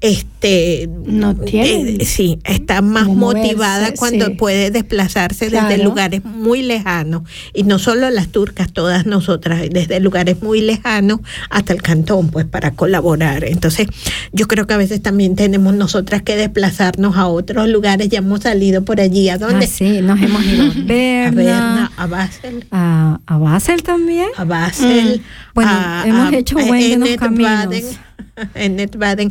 este 0.00 0.88
No 1.06 1.34
tienen 1.62 2.00
eh, 2.00 2.04
sí, 2.04 2.38
está 2.44 2.82
más 2.82 3.06
moverse, 3.06 3.42
motivada 3.42 3.92
cuando 3.96 4.26
sí. 4.26 4.32
puede 4.32 4.70
desplazarse 4.70 5.50
desde 5.50 5.78
lugares 5.78 6.24
muy 6.24 6.62
lejanos 6.62 7.22
y 7.54 7.62
no 7.64 7.78
solo 7.78 8.10
las 8.10 8.28
turcas, 8.28 8.72
todas 8.72 9.06
nosotras, 9.06 9.62
desde 9.70 10.00
lugares 10.00 10.42
muy 10.42 10.60
lejanos 10.60 11.20
hasta 11.50 11.72
el 11.72 11.82
cantón, 11.82 12.28
pues 12.30 12.46
para 12.46 12.72
colaborar. 12.72 13.44
Entonces, 13.44 13.86
yo 14.32 14.48
creo 14.48 14.66
que 14.66 14.74
a 14.74 14.78
veces 14.78 15.02
también 15.02 15.36
tenemos 15.36 15.74
nosotras 15.74 16.22
que 16.22 16.36
desplazarnos 16.36 17.16
a 17.16 17.26
otros 17.26 17.68
lugares, 17.68 18.08
ya 18.08 18.18
hemos 18.18 18.40
salido 18.40 18.84
por 18.84 19.00
allí, 19.00 19.28
¿a 19.28 19.38
dónde? 19.38 19.66
Ah, 19.66 19.68
sí, 19.72 20.00
nos 20.02 20.20
hemos 20.20 20.44
ido 20.44 20.64
a 20.64 20.72
Berna, 20.84 21.28
A 21.28 21.30
Berna, 21.30 21.92
a 21.96 22.06
Basel, 22.06 22.64
a, 22.70 23.20
a 23.26 23.38
Basel 23.38 23.82
también. 23.82 24.28
a 24.36 24.44
Basel, 24.44 25.20
Mm. 25.22 25.51
Bueno, 25.54 25.70
a- 25.72 26.04
hemos 26.06 26.32
a- 26.32 26.36
hecho 26.36 26.58
a 26.58 26.64
buenos 26.64 27.08
Enid 27.08 27.18
caminos. 27.18 27.50
Baden. 27.66 27.84
en 28.54 28.76
Netbaden. 28.76 29.28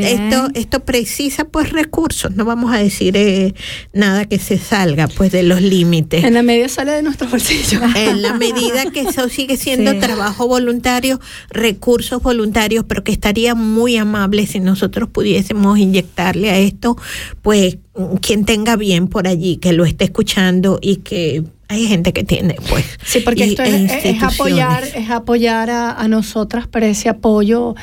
Esto, 0.00 0.48
esto 0.54 0.80
precisa 0.84 1.44
pues 1.44 1.70
recursos, 1.70 2.32
no 2.34 2.44
vamos 2.44 2.74
a 2.74 2.78
decir 2.78 3.16
eh, 3.16 3.54
nada 3.92 4.24
que 4.24 4.38
se 4.40 4.58
salga 4.58 5.06
pues 5.06 5.30
de 5.30 5.44
los 5.44 5.62
límites. 5.62 6.24
En 6.24 6.34
la 6.34 6.42
media 6.42 6.68
sale 6.68 6.90
de 6.92 7.02
nuestro 7.02 7.28
bolsillo. 7.28 7.80
En 7.94 8.20
la 8.22 8.34
medida 8.34 8.90
que 8.90 9.02
eso 9.02 9.28
sigue 9.28 9.56
siendo 9.56 9.92
Sí. 9.92 9.98
trabajo 10.00 10.48
voluntario, 10.48 11.20
recursos 11.50 12.20
voluntarios, 12.22 12.84
pero 12.88 13.04
que 13.04 13.12
estaría 13.12 13.54
muy 13.54 13.96
amable 13.96 14.46
si 14.46 14.58
nosotros 14.60 15.08
pudiésemos 15.08 15.78
inyectarle 15.78 16.50
a 16.50 16.58
esto, 16.58 16.96
pues 17.42 17.76
quien 18.20 18.44
tenga 18.44 18.76
bien 18.76 19.06
por 19.08 19.26
allí, 19.28 19.56
que 19.56 19.72
lo 19.72 19.84
esté 19.84 20.04
escuchando 20.04 20.78
y 20.80 20.96
que 20.96 21.44
hay 21.68 21.86
gente 21.86 22.12
que 22.12 22.24
tiene, 22.24 22.56
pues. 22.68 22.84
Sí, 23.04 23.20
porque 23.20 23.46
y- 23.46 23.50
esto 23.50 23.62
e 23.64 23.84
es, 24.10 24.22
apoyar, 24.22 24.84
es 24.84 25.10
apoyar 25.10 25.70
a, 25.70 25.92
a 25.92 26.08
nosotras, 26.08 26.66
pero 26.70 26.86
ese 26.86 27.08
apoyo 27.08 27.74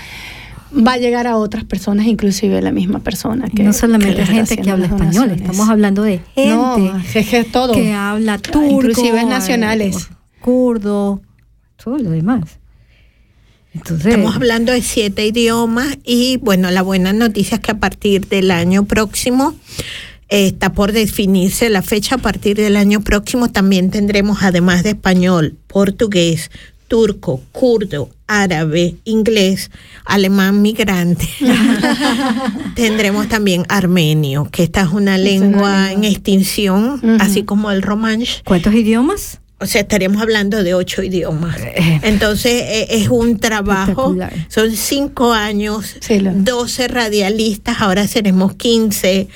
va 0.71 0.93
a 0.93 0.97
llegar 0.97 1.25
a 1.25 1.35
otras 1.37 1.63
personas, 1.63 2.05
inclusive 2.05 2.61
la 2.61 2.71
misma 2.71 2.99
persona 2.99 3.49
que 3.49 3.63
no 3.63 3.73
solamente 3.73 4.17
que 4.17 4.25
gente 4.27 4.57
que 4.57 4.69
habla 4.69 4.85
español, 4.85 5.31
estamos 5.31 5.67
hablando 5.67 6.03
de 6.03 6.21
gente 6.35 6.53
No, 6.55 6.99
es 7.15 7.27
que 7.27 7.43
todo. 7.43 7.73
que 7.73 7.91
habla 7.93 8.37
turco, 8.37 8.63
Inclusive 8.69 9.25
nacionales. 9.25 10.09
kurdo, 10.41 11.21
todo 11.83 11.97
lo 11.97 12.11
demás. 12.11 12.58
Entonces, 13.79 14.07
Estamos 14.07 14.35
hablando 14.35 14.73
de 14.73 14.81
siete 14.81 15.25
idiomas 15.25 15.97
y 16.03 16.37
bueno, 16.37 16.69
la 16.69 16.81
buena 16.81 17.13
noticia 17.13 17.55
es 17.55 17.61
que 17.61 17.71
a 17.71 17.79
partir 17.79 18.27
del 18.27 18.51
año 18.51 18.83
próximo 18.83 19.55
eh, 20.27 20.47
está 20.47 20.73
por 20.73 20.91
definirse 20.91 21.69
la 21.69 21.81
fecha. 21.81 22.15
A 22.15 22.17
partir 22.17 22.57
del 22.57 22.75
año 22.75 23.01
próximo 23.01 23.49
también 23.49 23.89
tendremos, 23.89 24.43
además 24.43 24.83
de 24.83 24.89
español, 24.91 25.55
portugués, 25.67 26.51
turco, 26.89 27.41
kurdo, 27.53 28.09
árabe, 28.27 28.95
inglés, 29.05 29.71
alemán 30.03 30.61
migrante. 30.61 31.29
tendremos 32.75 33.29
también 33.29 33.65
armenio, 33.69 34.49
que 34.51 34.63
esta 34.63 34.81
es 34.81 34.87
una 34.87 35.15
Es 35.15 35.21
una 35.21 35.47
lengua 35.47 35.91
en 35.93 36.03
extinción, 36.03 36.99
así 37.21 37.43
como 37.43 37.71
el 37.71 37.81
romanche. 37.81 38.41
¿cuántos 38.43 38.73
idiomas? 38.73 39.39
O 39.61 39.65
sea, 39.65 39.81
estaríamos 39.81 40.21
hablando 40.21 40.63
de 40.63 40.73
ocho 40.73 41.03
idiomas. 41.03 41.57
Eh, 41.59 41.99
Entonces, 42.03 42.53
eh, 42.53 42.87
es 42.91 43.09
un 43.09 43.39
trabajo, 43.39 44.15
son 44.47 44.71
cinco 44.75 45.33
años, 45.33 45.97
12 46.33 46.87
radialistas, 46.87 47.81
ahora 47.81 48.07
seremos 48.07 48.55
15, 48.55 49.27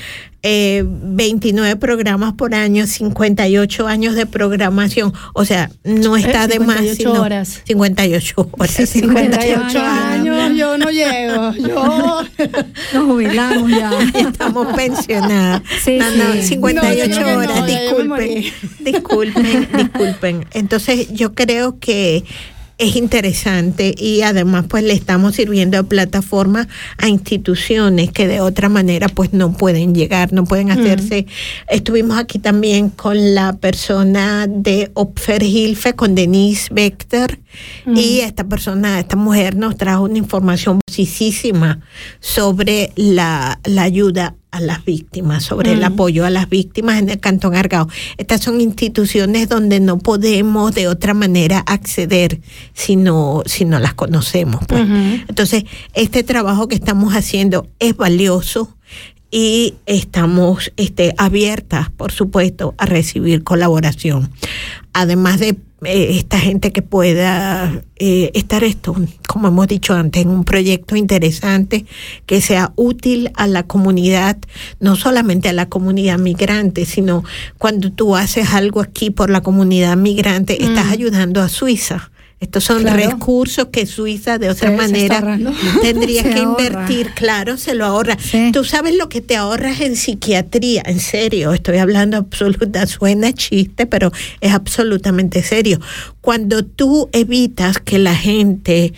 eh, 0.45 0.83
29 0.85 1.77
programas 1.77 2.33
por 2.33 2.53
año, 2.53 2.85
58 2.85 3.87
años 3.87 4.15
de 4.15 4.25
programación. 4.25 5.13
O 5.33 5.45
sea, 5.45 5.71
no 5.85 6.17
está 6.17 6.43
Eh, 6.43 6.47
de 6.49 6.59
más. 6.59 6.77
58 6.79 6.95
sino- 6.97 7.21
horas. 7.21 7.61
58 7.65 8.49
horas. 8.51 8.71
Sí, 8.75 8.85
58 8.85 9.79
años, 9.81 10.51
yo 10.57 10.77
no 10.77 10.89
llego. 10.91 11.53
Yo. 11.53 12.21
Nos 12.93 13.05
jubilamos 13.05 13.69
ya. 13.71 13.91
Estamos 14.19 14.67
pensionadas. 14.75 15.61
Sí, 15.83 15.97
no, 15.97 16.11
no, 16.11 16.33
sí. 16.33 16.41
58 16.43 17.21
No, 17.21 17.37
horas, 17.37 17.65
disculpen. 17.65 18.43
Disculpen, 18.79 19.67
disculpen. 19.77 20.45
Entonces, 20.53 21.07
yo 21.13 21.33
creo 21.33 21.79
que 21.79 22.23
es 22.84 22.95
interesante 22.95 23.95
y 23.97 24.21
además 24.21 24.65
pues 24.67 24.84
le 24.84 24.93
estamos 24.93 25.36
sirviendo 25.36 25.77
de 25.77 25.84
plataforma 25.84 26.67
a 26.97 27.07
instituciones 27.07 28.11
que 28.11 28.27
de 28.27 28.41
otra 28.41 28.69
manera 28.69 29.07
pues 29.07 29.34
no 29.34 29.53
pueden 29.53 29.95
llegar, 29.95 30.34
no 30.34 30.43
pueden 30.43 30.71
hacerse. 30.71 31.25
Estuvimos 31.69 32.17
aquí 32.17 32.39
también 32.39 32.89
con 32.89 33.36
la 33.36 33.53
persona 33.53 34.47
de 34.47 34.91
Opferhilfe, 34.93 35.93
con 35.93 36.15
Denise 36.15 36.73
Vector, 36.73 37.39
y 37.86 38.19
esta 38.19 38.43
persona, 38.45 38.99
esta 38.99 39.15
mujer 39.15 39.55
nos 39.55 39.77
trajo 39.77 40.03
una 40.03 40.17
información 40.17 40.79
sobre 42.19 42.91
la, 42.95 43.59
la 43.63 43.84
ayuda 43.84 44.36
a 44.54 44.60
las 44.60 44.86
víctimas, 44.86 45.43
sobre 45.43 45.74
el 45.74 45.84
apoyo 45.84 46.26
a 46.26 46.30
las 46.30 46.47
víctimas 46.47 46.99
en 46.99 47.10
el 47.10 47.20
Cantón 47.20 47.56
Argao. 47.56 47.89
Estas 48.18 48.41
son 48.41 48.62
instituciones 48.62 49.49
donde 49.49 49.80
no 49.80 49.97
podemos 49.97 50.76
de 50.76 50.88
otra 50.88 51.16
manera 51.16 51.64
acceder 51.66 52.39
si 52.74 52.95
no, 52.95 53.41
si 53.47 53.66
no 53.66 53.80
las 53.80 53.95
conocemos. 53.95 54.64
pues. 54.68 54.84
Entonces, 55.28 55.64
este 55.95 56.22
trabajo 56.22 56.68
que 56.68 56.76
estamos 56.76 57.16
haciendo 57.16 57.68
es 57.80 57.97
valioso 57.97 58.78
y 59.32 59.74
estamos 59.88 60.72
este, 60.78 61.16
abiertas, 61.18 61.89
por 61.89 62.12
supuesto, 62.12 62.76
a 62.78 62.86
recibir 62.86 63.43
colaboración. 63.43 64.30
Además 64.93 65.39
de 65.39 65.58
eh, 65.86 66.17
esta 66.17 66.39
gente 66.39 66.71
que 66.71 66.81
pueda 66.81 67.84
eh, 67.95 68.31
estar 68.34 68.63
esto, 68.63 68.95
como 69.27 69.47
hemos 69.47 69.67
dicho 69.67 69.93
antes, 69.93 70.21
en 70.21 70.29
un 70.29 70.43
proyecto 70.43 70.95
interesante 70.95 71.86
que 72.25 72.41
sea 72.41 72.71
útil 72.75 73.31
a 73.36 73.47
la 73.47 73.63
comunidad, 73.63 74.38
no 74.79 74.95
solamente 74.95 75.49
a 75.49 75.53
la 75.53 75.67
comunidad 75.67 76.17
migrante, 76.17 76.86
sino 76.86 77.23
cuando 77.57 77.91
tú 77.91 78.15
haces 78.15 78.53
algo 78.53 78.81
aquí 78.81 79.09
por 79.09 79.29
la 79.29 79.41
comunidad 79.41 79.97
migrante, 79.97 80.63
estás 80.63 80.91
ayudando 80.91 81.41
a 81.41 81.49
Suiza. 81.49 82.11
Estos 82.43 82.65
son 82.65 82.81
Claro. 82.81 82.97
recursos 82.97 83.67
que 83.71 83.85
Suiza 83.85 84.37
de 84.37 84.49
otra 84.49 84.69
Se- 84.69 84.75
manera 84.75 85.39
tendría 85.81 86.23
que 86.23 86.33
ahorra. 86.39 86.63
invertir, 86.65 87.11
claro, 87.15 87.57
se 87.57 87.73
lo 87.73 87.85
ahorra. 87.85 88.17
Sí. 88.19 88.51
Tú 88.51 88.63
sabes 88.65 88.95
lo 88.95 89.07
que 89.09 89.21
te 89.21 89.35
ahorras 89.37 89.79
en 89.81 89.95
psiquiatría, 89.95 90.83
en 90.85 90.99
serio, 90.99 91.53
estoy 91.53 91.77
hablando 91.77 92.17
absoluta, 92.17 92.85
suena 92.85 93.31
chiste, 93.33 93.85
pero 93.85 94.11
es 94.41 94.51
absolutamente 94.53 95.41
serio. 95.41 95.79
Cuando 96.21 96.63
tú 96.65 97.09
evitas 97.13 97.79
que 97.79 97.97
la 97.99 98.15
gente 98.15 98.93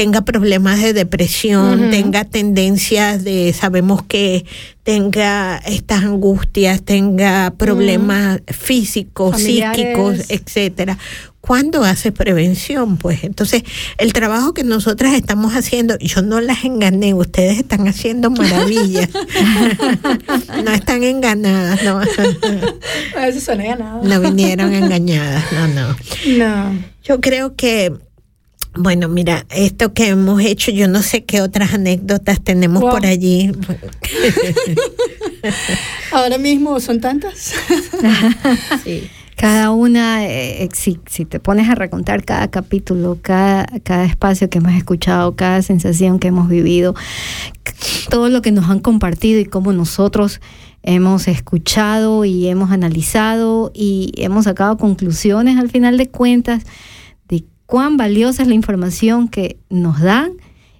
tenga 0.00 0.22
problemas 0.22 0.80
de 0.80 0.94
depresión, 0.94 1.90
tenga 1.90 2.24
tendencias 2.24 3.22
de, 3.22 3.52
sabemos 3.52 4.02
que 4.02 4.46
tenga 4.82 5.58
estas 5.58 6.04
angustias, 6.04 6.80
tenga 6.80 7.52
problemas 7.58 8.40
físicos, 8.46 9.32
Familiares. 9.32 9.76
psíquicos, 9.76 10.30
etcétera. 10.30 10.96
¿Cuándo 11.42 11.84
haces 11.84 12.12
prevención? 12.12 12.96
Pues 12.96 13.24
entonces, 13.24 13.62
el 13.98 14.14
trabajo 14.14 14.54
que 14.54 14.64
nosotras 14.64 15.12
estamos 15.12 15.52
haciendo, 15.52 15.98
yo 15.98 16.22
no 16.22 16.40
las 16.40 16.64
engané, 16.64 17.12
ustedes 17.12 17.58
están 17.58 17.86
haciendo 17.86 18.30
maravillas. 18.30 19.10
no 20.64 20.70
están 20.72 21.02
enganadas, 21.02 21.82
no, 21.82 21.98
A 21.98 23.26
veces 23.26 23.44
suena 23.44 23.64
ganado. 23.64 24.02
no 24.02 24.20
vinieron 24.22 24.72
engañadas, 24.72 25.44
no, 25.52 25.68
no. 25.68 25.96
No. 26.38 26.84
Yo 27.02 27.20
creo 27.20 27.54
que, 27.56 27.92
bueno, 28.74 29.08
mira, 29.08 29.44
esto 29.50 29.92
que 29.92 30.08
hemos 30.08 30.40
hecho, 30.42 30.70
yo 30.70 30.88
no 30.88 31.02
sé 31.02 31.24
qué 31.24 31.42
otras 31.42 31.74
anécdotas 31.74 32.40
tenemos 32.40 32.80
Wow. 32.82 32.90
por 32.90 33.06
allí. 33.06 33.52
Ahora 36.12 36.38
mismo 36.38 36.78
son 36.80 37.00
tantas. 37.00 37.52
Sí. 38.84 39.08
Cada 39.36 39.70
una, 39.70 40.26
eh, 40.26 40.64
eh, 40.64 40.68
si, 40.74 41.00
si 41.06 41.24
te 41.24 41.40
pones 41.40 41.66
a 41.70 41.74
recontar 41.74 42.24
cada 42.24 42.50
capítulo, 42.50 43.16
cada, 43.22 43.64
cada 43.84 44.04
espacio 44.04 44.50
que 44.50 44.58
hemos 44.58 44.74
escuchado, 44.74 45.34
cada 45.34 45.62
sensación 45.62 46.18
que 46.18 46.28
hemos 46.28 46.50
vivido, 46.50 46.94
todo 48.10 48.28
lo 48.28 48.42
que 48.42 48.52
nos 48.52 48.68
han 48.68 48.80
compartido 48.80 49.40
y 49.40 49.46
cómo 49.46 49.72
nosotros 49.72 50.42
hemos 50.82 51.26
escuchado 51.26 52.26
y 52.26 52.48
hemos 52.48 52.70
analizado 52.70 53.70
y 53.74 54.12
hemos 54.18 54.44
sacado 54.44 54.76
conclusiones 54.76 55.56
al 55.58 55.70
final 55.70 55.96
de 55.96 56.10
cuentas 56.10 56.64
cuán 57.70 57.96
valiosa 57.96 58.42
es 58.42 58.48
la 58.48 58.54
información 58.54 59.28
que 59.28 59.58
nos 59.70 60.00
dan 60.00 60.32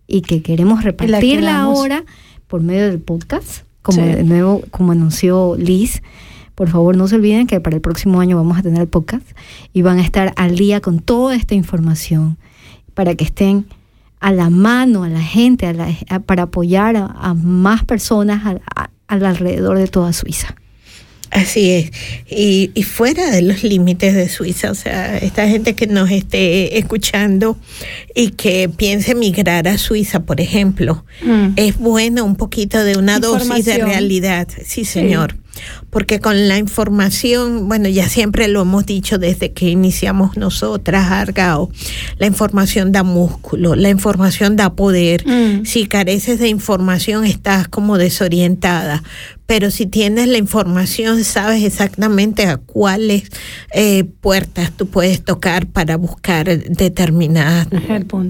y 0.06 0.22
que 0.22 0.42
queremos 0.42 0.82
repartirla 0.84 1.60
ahora 1.60 2.04
por 2.46 2.62
medio 2.62 2.88
del 2.88 2.98
podcast, 3.00 3.62
como 3.82 4.02
Sí. 4.02 4.08
de 4.12 4.24
nuevo, 4.24 4.62
como 4.70 4.92
anunció 4.92 5.54
Liz. 5.56 6.02
Por 6.54 6.68
favor, 6.68 6.96
no 6.96 7.08
se 7.08 7.14
olviden 7.14 7.46
que 7.46 7.60
para 7.60 7.76
el 7.76 7.80
próximo 7.82 8.20
año 8.20 8.36
vamos 8.36 8.58
a 8.58 8.62
tener 8.62 8.80
el 8.82 8.88
podcast 8.88 9.26
y 9.72 9.82
van 9.82 9.98
a 9.98 10.02
estar 10.02 10.32
al 10.36 10.56
día 10.56 10.80
con 10.80 10.98
toda 10.98 11.34
esta 11.36 11.54
información 11.54 12.36
para 12.94 13.14
que 13.14 13.24
estén 13.24 13.66
a 14.18 14.32
la 14.32 14.50
mano 14.50 15.04
a 15.04 15.08
la 15.08 15.22
gente, 15.22 15.66
a 15.66 15.72
la- 15.72 15.88
a- 16.10 16.20
para 16.20 16.42
apoyar 16.42 16.96
a, 16.96 17.06
a 17.06 17.32
más 17.34 17.84
personas 17.84 18.44
al 18.44 19.24
alrededor 19.24 19.78
de 19.78 19.86
toda 19.88 20.12
Suiza. 20.12 20.54
Así 21.30 21.70
es. 21.70 21.90
Y, 22.28 22.70
y 22.74 22.82
fuera 22.82 23.30
de 23.30 23.42
los 23.42 23.62
límites 23.62 24.14
de 24.14 24.28
Suiza, 24.28 24.70
o 24.70 24.74
sea, 24.74 25.16
esta 25.18 25.46
gente 25.48 25.74
que 25.74 25.86
nos 25.86 26.10
esté 26.10 26.76
escuchando 26.78 27.56
y 28.14 28.30
que 28.30 28.68
piense 28.68 29.14
migrar 29.14 29.68
a 29.68 29.78
Suiza, 29.78 30.20
por 30.24 30.40
ejemplo, 30.40 31.04
Mm. 31.22 31.52
es 31.56 31.76
bueno 31.78 32.24
un 32.24 32.34
poquito 32.36 32.82
de 32.82 32.96
una 32.96 33.20
dosis 33.20 33.64
de 33.64 33.78
realidad. 33.78 34.48
Sí, 34.64 34.84
señor. 34.84 35.36
Porque 35.90 36.20
con 36.20 36.48
la 36.48 36.58
información, 36.58 37.68
bueno, 37.68 37.88
ya 37.88 38.08
siempre 38.08 38.48
lo 38.48 38.62
hemos 38.62 38.86
dicho 38.86 39.18
desde 39.18 39.52
que 39.52 39.68
iniciamos 39.68 40.36
nosotras, 40.36 41.10
Argao, 41.10 41.70
la 42.18 42.26
información 42.26 42.92
da 42.92 43.02
músculo, 43.02 43.74
la 43.74 43.90
información 43.90 44.56
da 44.56 44.74
poder. 44.74 45.26
Mm. 45.26 45.64
Si 45.64 45.86
careces 45.86 46.38
de 46.38 46.48
información 46.48 47.24
estás 47.24 47.68
como 47.68 47.98
desorientada, 47.98 49.02
pero 49.50 49.72
si 49.72 49.86
tienes 49.86 50.28
la 50.28 50.38
información 50.38 51.24
sabes 51.24 51.64
exactamente 51.64 52.46
a 52.46 52.58
cuáles 52.58 53.24
eh, 53.74 54.04
puertas 54.04 54.70
tú 54.70 54.86
puedes 54.86 55.24
tocar 55.24 55.66
para 55.66 55.96
buscar 55.96 56.46
determinadas 56.46 57.66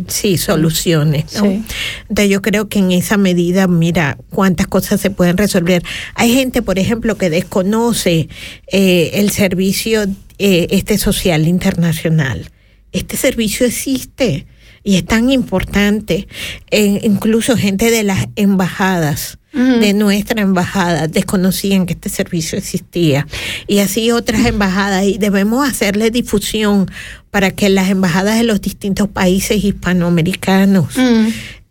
sí, 0.06 0.38
soluciones. 0.38 1.34
¿no? 1.34 1.42
Sí. 1.42 1.62
Entonces 2.08 2.30
yo 2.30 2.40
creo 2.40 2.70
que 2.70 2.78
en 2.78 2.92
esa 2.92 3.18
medida, 3.18 3.66
mira 3.66 4.16
cuántas 4.30 4.66
cosas 4.66 4.98
se 4.98 5.10
pueden 5.10 5.36
resolver. 5.36 5.82
Hay 6.14 6.32
gente, 6.32 6.62
por 6.62 6.78
ejemplo, 6.78 7.09
que 7.16 7.30
desconoce 7.30 8.28
eh, 8.66 9.10
el 9.14 9.30
servicio 9.30 10.04
eh, 10.38 10.68
este 10.70 10.98
social 10.98 11.46
internacional. 11.46 12.50
Este 12.92 13.16
servicio 13.16 13.66
existe 13.66 14.46
y 14.82 14.96
es 14.96 15.04
tan 15.04 15.30
importante. 15.30 16.28
Eh, 16.70 17.00
incluso 17.02 17.56
gente 17.56 17.90
de 17.90 18.02
las 18.02 18.26
embajadas 18.36 19.38
de 19.52 19.94
nuestra 19.94 20.40
embajada 20.42 21.08
desconocían 21.08 21.84
que 21.84 21.94
este 21.94 22.08
servicio 22.08 22.56
existía 22.56 23.26
y 23.66 23.80
así 23.80 24.12
otras 24.12 24.46
embajadas 24.46 25.04
y 25.04 25.18
debemos 25.18 25.68
hacerle 25.68 26.12
difusión 26.12 26.88
para 27.32 27.50
que 27.50 27.68
las 27.68 27.90
embajadas 27.90 28.38
de 28.38 28.44
los 28.44 28.60
distintos 28.60 29.08
países 29.08 29.64
hispanoamericanos. 29.64 30.94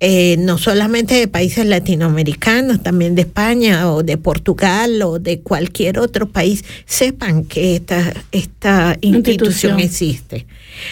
Eh, 0.02 0.38
no 0.40 0.58
solamente 0.58 1.16
de 1.16 1.28
países 1.28 1.66
latinoamericanos, 1.66 2.82
también 2.82 3.16
de 3.16 3.24
España 3.24 3.92
o 3.92 4.02
de 4.02 4.18
Portugal 4.18 5.02
o 5.02 5.20
de 5.20 5.42
cualquier 5.42 6.00
otro 6.00 6.30
país, 6.30 6.64
sepan 6.86 7.44
que 7.44 7.76
esta, 7.76 8.14
esta 8.32 8.98
institución 9.02 9.80
Institución. 9.80 9.80
existe. 9.80 10.46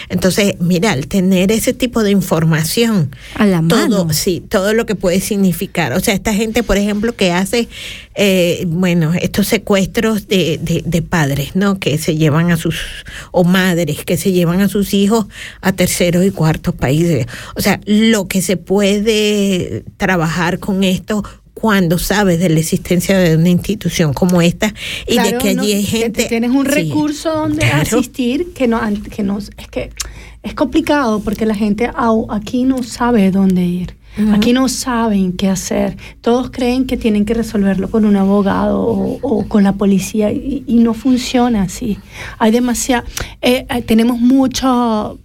Entonces, 0.08 0.54
mira, 0.60 0.92
al 0.92 1.06
tener 1.06 1.52
ese 1.52 1.72
tipo 1.72 2.02
de 2.02 2.10
información, 2.10 3.10
A 3.34 3.46
la 3.46 3.62
todo, 3.66 4.04
mano. 4.04 4.12
sí, 4.12 4.42
todo 4.48 4.72
lo 4.74 4.86
que 4.86 4.94
puede 4.94 5.20
significar. 5.20 5.92
O 5.92 6.00
sea, 6.00 6.14
esta 6.14 6.34
gente, 6.34 6.62
por 6.62 6.76
ejemplo, 6.76 7.14
que 7.14 7.32
hace, 7.32 7.68
eh, 8.14 8.64
bueno, 8.68 9.12
estos 9.14 9.46
secuestros 9.48 10.28
de, 10.28 10.58
de, 10.62 10.82
de 10.84 11.02
padres, 11.02 11.54
¿no? 11.54 11.78
Que 11.78 11.98
se 11.98 12.16
llevan 12.16 12.50
a 12.50 12.56
sus, 12.56 12.76
o 13.32 13.44
madres, 13.44 14.04
que 14.04 14.16
se 14.16 14.32
llevan 14.32 14.60
a 14.60 14.68
sus 14.68 14.94
hijos 14.94 15.26
a 15.60 15.72
terceros 15.72 16.24
y 16.24 16.30
cuartos 16.30 16.74
países. 16.74 17.26
O 17.54 17.60
sea, 17.60 17.80
lo 17.86 18.28
que 18.28 18.42
se 18.42 18.56
puede 18.56 19.84
trabajar 19.96 20.58
con 20.58 20.84
esto 20.84 21.24
cuando 21.60 21.98
sabes 21.98 22.38
de 22.38 22.48
la 22.50 22.60
existencia 22.60 23.18
de 23.18 23.36
una 23.36 23.48
institución 23.48 24.12
como 24.12 24.40
esta 24.40 24.72
y 25.08 25.18
de 25.18 25.38
que 25.38 25.54
no, 25.54 25.62
allí 25.62 25.72
hay 25.72 25.84
que 25.84 25.98
gente... 25.98 26.24
tienes 26.26 26.50
un 26.52 26.64
Sí. 26.66 26.70
recurso 26.72 27.34
donde 27.34 27.66
Claro. 27.66 27.82
asistir 27.82 28.52
que 28.54 28.68
no, 28.68 28.80
que 29.14 29.22
no, 29.24 29.38
es 29.38 29.50
que 29.68 29.90
es 30.44 30.54
complicado 30.54 31.18
porque 31.20 31.46
la 31.46 31.56
gente 31.56 31.90
aquí 32.28 32.62
no 32.62 32.84
sabe 32.84 33.32
dónde 33.32 33.64
ir. 33.64 33.96
Aquí 34.32 34.52
no 34.52 34.68
saben 34.68 35.32
qué 35.32 35.48
hacer. 35.48 35.96
Todos 36.20 36.50
creen 36.50 36.86
que 36.86 36.96
tienen 36.96 37.24
que 37.24 37.34
resolverlo 37.34 37.88
con 37.88 38.04
un 38.04 38.16
abogado 38.16 38.80
o, 38.80 39.18
o 39.22 39.46
con 39.48 39.62
la 39.62 39.74
policía 39.74 40.32
y, 40.32 40.64
y 40.66 40.74
no 40.76 40.92
funciona 40.94 41.62
así. 41.62 41.98
Hay 42.38 42.50
demasiada, 42.50 43.04
eh, 43.42 43.64
eh, 43.70 43.82
tenemos 43.82 44.18
mucho, 44.20 45.18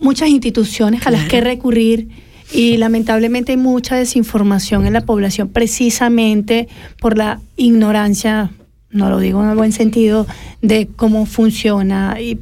muchas 0.00 0.28
instituciones 0.30 1.06
a 1.06 1.10
las 1.12 1.28
que 1.28 1.40
recurrir 1.40 2.08
y 2.52 2.76
lamentablemente 2.76 3.52
hay 3.52 3.58
mucha 3.58 3.96
desinformación 3.96 4.86
en 4.86 4.92
la 4.92 5.00
población 5.00 5.48
precisamente 5.48 6.68
por 7.00 7.16
la 7.16 7.40
ignorancia, 7.56 8.50
no 8.90 9.08
lo 9.08 9.18
digo 9.18 9.42
en 9.42 9.50
el 9.50 9.56
buen 9.56 9.72
sentido, 9.72 10.26
de 10.60 10.88
cómo 10.94 11.24
funciona 11.24 12.20
y 12.20 12.38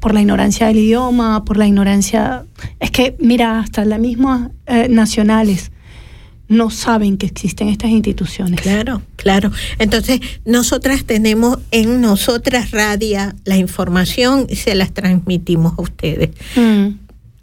por 0.00 0.12
la 0.12 0.20
ignorancia 0.20 0.66
del 0.66 0.78
idioma, 0.78 1.44
por 1.44 1.56
la 1.56 1.66
ignorancia... 1.66 2.44
Es 2.80 2.90
que, 2.90 3.14
mira, 3.20 3.60
hasta 3.60 3.84
las 3.84 4.00
mismas 4.00 4.50
eh, 4.66 4.88
nacionales 4.88 5.70
no 6.48 6.70
saben 6.70 7.16
que 7.16 7.26
existen 7.26 7.68
estas 7.68 7.90
instituciones. 7.90 8.60
Claro, 8.60 9.02
claro. 9.16 9.50
Entonces, 9.78 10.20
nosotras 10.44 11.04
tenemos 11.04 11.58
en 11.70 12.00
nosotras 12.00 12.70
radia 12.70 13.34
la 13.44 13.56
información 13.56 14.46
y 14.48 14.56
se 14.56 14.74
las 14.74 14.92
transmitimos 14.92 15.78
a 15.78 15.82
ustedes. 15.82 16.30
Mm. 16.56 16.88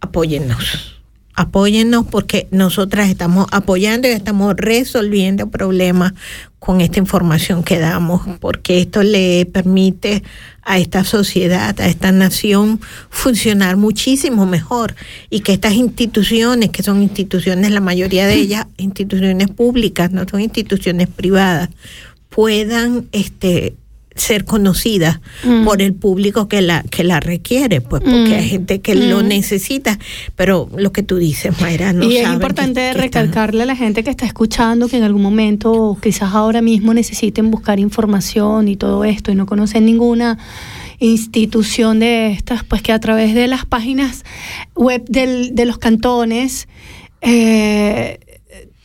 Apóyennos. 0.02 1.01
Apóyennos 1.36 2.06
porque 2.06 2.48
nosotras 2.52 3.10
estamos 3.10 3.48
apoyando 3.52 4.08
y 4.08 4.12
estamos 4.12 4.56
resolviendo 4.58 5.50
problemas 5.50 6.14
con 6.60 6.80
esta 6.80 7.00
información 7.00 7.64
que 7.64 7.80
damos, 7.80 8.22
porque 8.40 8.82
esto 8.82 9.02
le 9.02 9.48
permite 9.48 10.22
a 10.62 10.78
esta 10.78 11.04
sociedad, 11.04 11.80
a 11.82 11.88
esta 11.88 12.12
nación 12.12 12.80
funcionar 13.10 13.78
muchísimo 13.78 14.46
mejor 14.46 14.94
y 15.30 15.40
que 15.40 15.54
estas 15.54 15.74
instituciones, 15.74 16.70
que 16.70 16.84
son 16.84 17.02
instituciones, 17.02 17.72
la 17.72 17.82
mayoría 17.82 18.28
de 18.28 18.36
ellas 18.36 18.68
instituciones 18.78 19.48
públicas, 19.50 20.12
no 20.12 20.26
son 20.30 20.42
instituciones 20.42 21.08
privadas, 21.08 21.70
puedan 22.30 23.08
este 23.12 23.74
ser 24.22 24.46
conocidas 24.46 25.20
Mm. 25.44 25.66
por 25.66 25.82
el 25.82 25.94
público 25.94 26.48
que 26.48 26.62
la 26.62 26.84
que 26.84 27.04
la 27.04 27.20
requiere, 27.20 27.82
pues 27.82 28.02
porque 28.04 28.30
Mm. 28.30 28.34
hay 28.34 28.50
gente 28.50 28.82
que 28.82 28.96
lo 28.96 29.24
Mm. 29.24 29.28
necesita, 29.28 29.98
pero 30.36 30.70
lo 30.78 30.92
que 30.92 31.04
tú 31.04 31.18
dices, 31.18 31.60
Mayra, 31.62 31.94
no 31.94 32.06
y 32.06 32.18
es 32.18 32.28
importante 32.30 32.74
que- 32.82 33.00
que 33.00 33.06
están- 33.06 33.26
recalcarle 33.28 33.64
a 33.64 33.66
la 33.66 33.76
gente 33.76 34.04
que 34.04 34.10
está 34.10 34.26
escuchando 34.26 34.88
que 34.88 34.98
en 34.98 35.04
algún 35.04 35.22
momento, 35.22 35.72
o 35.72 36.00
quizás 36.00 36.34
ahora 36.34 36.62
mismo, 36.62 36.94
necesiten 36.94 37.50
buscar 37.52 37.80
información 37.80 38.68
y 38.68 38.76
todo 38.76 39.04
esto 39.04 39.32
y 39.32 39.36
no 39.36 39.46
conocen 39.46 39.86
ninguna 39.86 40.38
institución 41.00 42.00
de 42.00 42.32
estas, 42.32 42.64
pues 42.64 42.82
que 42.82 42.92
a 42.92 43.00
través 43.00 43.34
de 43.34 43.48
las 43.48 43.66
páginas 43.66 44.24
web 44.76 45.04
del- 45.08 45.56
de 45.56 45.66
los 45.66 45.78
cantones 45.80 46.68
eh, 47.22 48.20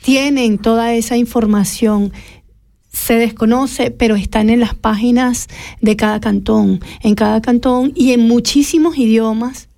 tienen 0.02 0.58
toda 0.58 0.94
esa 0.94 1.16
información. 1.16 2.12
Se 3.06 3.14
desconoce, 3.14 3.92
pero 3.92 4.16
están 4.16 4.50
en 4.50 4.58
las 4.58 4.74
páginas 4.74 5.46
de 5.80 5.94
cada 5.94 6.18
cantón, 6.18 6.80
en 7.04 7.14
cada 7.14 7.40
cantón 7.40 7.92
y 7.94 8.10
en 8.10 8.22
muchísimos 8.22 8.98
idiomas. 8.98 9.68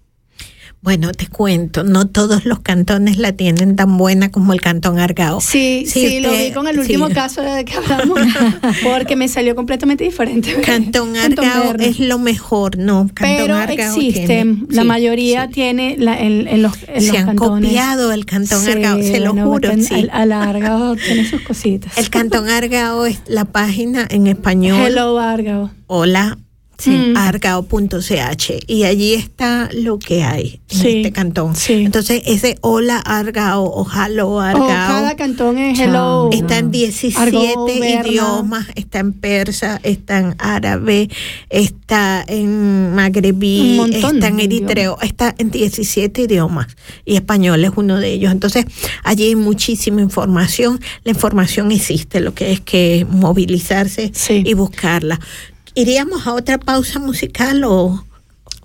Bueno, 0.81 1.11
te 1.13 1.27
cuento, 1.27 1.83
no 1.83 2.07
todos 2.07 2.45
los 2.45 2.61
cantones 2.61 3.19
la 3.19 3.33
tienen 3.33 3.75
tan 3.75 3.99
buena 3.99 4.31
como 4.31 4.53
el 4.53 4.61
cantón 4.61 5.01
Argao. 5.01 5.41
Sí, 5.41 5.85
sí, 5.89 6.21
lo 6.21 6.31
vi 6.31 6.53
con 6.53 6.69
el 6.69 6.75
sí. 6.77 6.81
último 6.83 7.09
caso 7.11 7.43
de 7.43 7.65
que 7.65 7.75
hablamos, 7.75 8.21
porque 8.85 9.17
me 9.17 9.27
salió 9.27 9.57
completamente 9.57 10.05
diferente. 10.05 10.55
Cantón 10.65 11.17
Argao 11.17 11.75
es 11.81 11.99
lo 11.99 12.21
mejor, 12.21 12.79
no. 12.79 13.09
Cantón 13.13 13.37
Pero 13.39 13.57
Argao 13.57 13.97
existen, 13.97 14.27
tiene- 14.27 14.67
la 14.71 14.83
sí, 14.83 14.89
mayoría 14.89 15.49
tiene 15.49 15.97
la- 15.99 16.19
en, 16.19 16.47
en 16.47 16.63
los, 16.63 16.75
en 16.87 17.01
Se 17.03 17.09
los 17.09 17.17
han 17.19 17.27
cantones. 17.27 17.69
copiado 17.71 18.13
el 18.13 18.25
Cantón 18.25 18.69
Argao, 18.69 19.03
se 19.03 19.19
lo 19.19 19.33
juro, 19.33 19.51
porque 19.51 19.83
sí. 19.83 19.95
Al, 19.95 20.11
al 20.13 20.33
Argao 20.33 20.95
tiene 20.95 21.29
sus 21.29 21.41
cositas. 21.43 21.99
El 21.99 22.09
Cantón 22.09 22.49
Argao 22.51 23.05
es 23.05 23.21
la 23.27 23.47
página 23.47 24.07
en 24.09 24.29
español. 24.29 24.79
Hello 24.87 25.19
Argao. 25.19 25.71
Hola. 25.89 26.39
Sí. 26.79 26.91
Sí, 26.93 27.13
argao.ch 27.17 28.53
y 28.69 28.85
allí 28.85 29.15
está 29.15 29.69
lo 29.73 29.99
que 29.99 30.23
hay 30.23 30.61
en 30.71 30.79
Sí, 30.79 30.97
este 30.99 31.11
cantón. 31.13 31.57
sí. 31.57 31.73
Entonces, 31.85 32.23
ese 32.25 32.57
hola 32.61 32.99
Argao 32.99 33.65
o 33.65 33.85
hello 33.91 34.29
O 34.29 34.41
Argao 34.41 34.69
cada 34.69 35.17
cantón 35.17 35.59
es. 35.59 35.77
Hello. 35.79 36.31
está 36.33 36.59
en 36.59 36.71
17 36.71 37.21
Argao, 37.21 37.67
Berna. 37.67 38.09
idiomas, 38.09 38.67
está 38.77 39.01
en 39.01 39.13
persa, 39.13 39.81
está 39.83 40.19
en 40.21 40.37
árabe, 40.39 41.09
está 41.51 42.25
en 42.29 42.95
magrebí, 42.95 43.81
está 43.93 44.29
en 44.29 44.39
eritreo, 44.39 44.99
está 45.03 45.35
en 45.37 45.51
17 45.51 46.23
idiomas 46.23 46.69
y 47.05 47.17
español 47.17 47.65
es 47.65 47.73
uno 47.75 47.99
de 47.99 48.13
ellos. 48.13 48.31
Entonces, 48.31 48.67
allí 49.03 49.25
hay 49.25 49.35
muchísima 49.37 50.01
información, 50.01 50.79
la 51.03 51.11
información 51.11 51.73
existe, 51.73 52.21
lo 52.21 52.35
que 52.35 52.53
es 52.53 52.61
que 52.61 53.05
movilizarse 53.11 54.13
y 54.29 54.55
buscarla. 54.55 55.19
¿Iríamos 55.81 56.27
a 56.27 56.35
otra 56.35 56.59
pausa 56.59 56.99
musical 56.99 57.63
o...? 57.65 58.05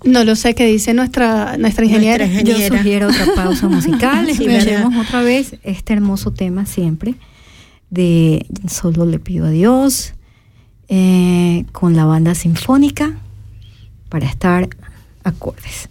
No 0.02 0.22
lo 0.24 0.36
sé 0.36 0.54
qué 0.54 0.66
dice 0.66 0.92
nuestra, 0.92 1.56
nuestra 1.56 1.84
ingeniera. 1.86 2.26
Nuestra 2.26 2.42
Yo 2.44 2.50
ingeniera. 2.52 2.76
sugiero 2.78 3.08
otra 3.08 3.26
pausa 3.34 3.68
musical. 3.68 4.28
Sí, 4.36 4.46
¿verdad? 4.46 4.90
otra 5.00 5.22
vez 5.22 5.54
este 5.62 5.92
hermoso 5.94 6.32
tema 6.32 6.66
siempre 6.66 7.14
de 7.88 8.44
Solo 8.68 9.06
le 9.06 9.18
pido 9.18 9.46
a 9.46 9.50
Dios 9.50 10.12
eh, 10.88 11.64
con 11.72 11.94
la 11.96 12.04
banda 12.04 12.34
sinfónica 12.34 13.14
para 14.10 14.26
estar 14.26 14.68
acordes. 15.22 15.88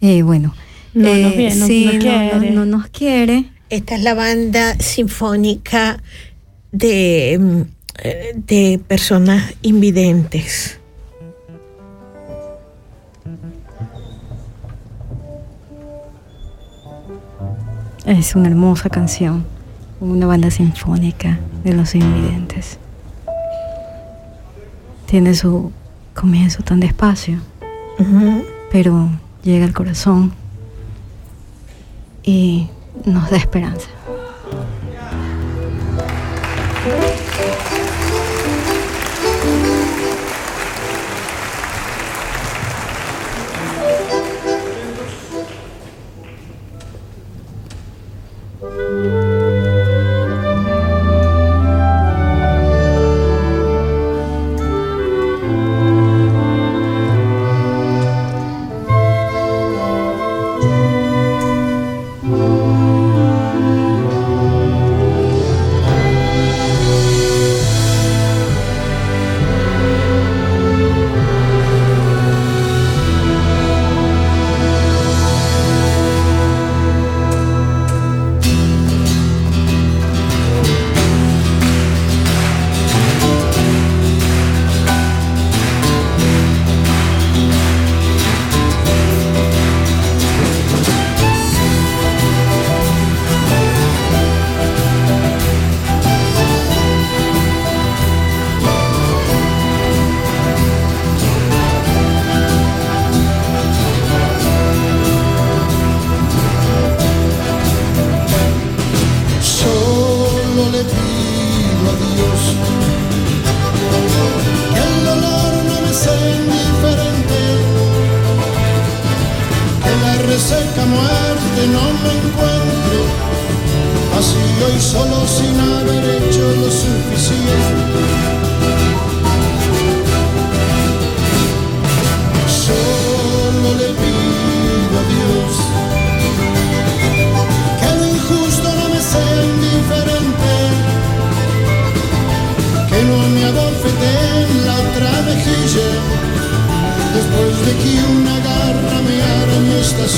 Eh, 0.00 0.22
bueno, 0.22 0.54
No 0.94 1.08
nos 1.08 1.16
eh, 1.16 1.34
viene, 1.36 1.54
no 1.56 1.66
sí, 1.66 1.84
nos 1.84 1.94
no- 1.94 2.00
quiere. 2.00 2.50
no- 2.50 2.64
no 2.64 2.66
nos 2.78 2.88
quiere. 2.88 3.44
Esta 3.70 3.94
es 3.94 4.02
la 4.02 4.14
banda 4.14 4.74
sinfónica 4.80 6.02
de, 6.72 7.38
mm, 7.40 7.60
eh, 7.60 7.66
de 8.02 8.80
personas 8.86 9.54
invidentes. 9.62 10.78
Es 18.06 18.34
una 18.34 18.48
hermosa 18.48 18.88
canción, 18.88 19.44
una 20.00 20.26
banda 20.26 20.50
sinfónica 20.50 21.38
de 21.64 21.74
los 21.74 21.94
invidentes. 21.94 22.78
tiene 25.08 25.34
su 25.34 25.72
comienzo 26.14 26.62
tan 26.62 26.80
despacio, 26.80 27.38
pero 28.70 29.08
llega 29.42 29.64
al 29.64 29.72
corazón 29.72 30.32
y 32.22 32.68
nos 33.06 33.30
da 33.30 33.38
esperanza. 33.38 33.88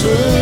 say. 0.03 0.40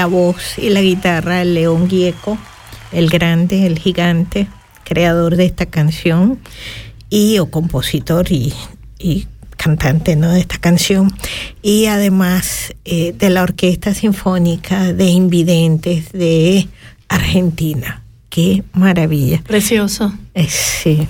La 0.00 0.06
voz 0.06 0.56
y 0.56 0.70
la 0.70 0.80
guitarra 0.80 1.40
de 1.40 1.44
León 1.44 1.86
Gieco, 1.90 2.38
el 2.90 3.10
grande, 3.10 3.66
el 3.66 3.78
gigante, 3.78 4.46
creador 4.82 5.36
de 5.36 5.44
esta 5.44 5.66
canción 5.66 6.38
y 7.10 7.38
o 7.38 7.50
compositor 7.50 8.32
y, 8.32 8.54
y 8.98 9.26
cantante 9.58 10.16
¿no? 10.16 10.32
de 10.32 10.40
esta 10.40 10.56
canción 10.56 11.12
y 11.60 11.84
además 11.84 12.74
eh, 12.86 13.12
de 13.12 13.28
la 13.28 13.42
Orquesta 13.42 13.92
Sinfónica 13.92 14.94
de 14.94 15.04
Invidentes 15.04 16.12
de 16.12 16.66
Argentina. 17.08 18.02
Qué 18.30 18.64
maravilla. 18.72 19.42
Precioso. 19.46 20.14
Eh, 20.32 20.48
sí. 20.48 21.08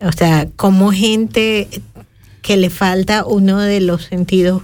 O 0.00 0.12
sea, 0.12 0.46
como 0.54 0.92
gente 0.92 1.66
que 2.42 2.56
le 2.56 2.70
falta 2.70 3.24
uno 3.24 3.58
de 3.58 3.80
los 3.80 4.04
sentidos 4.04 4.62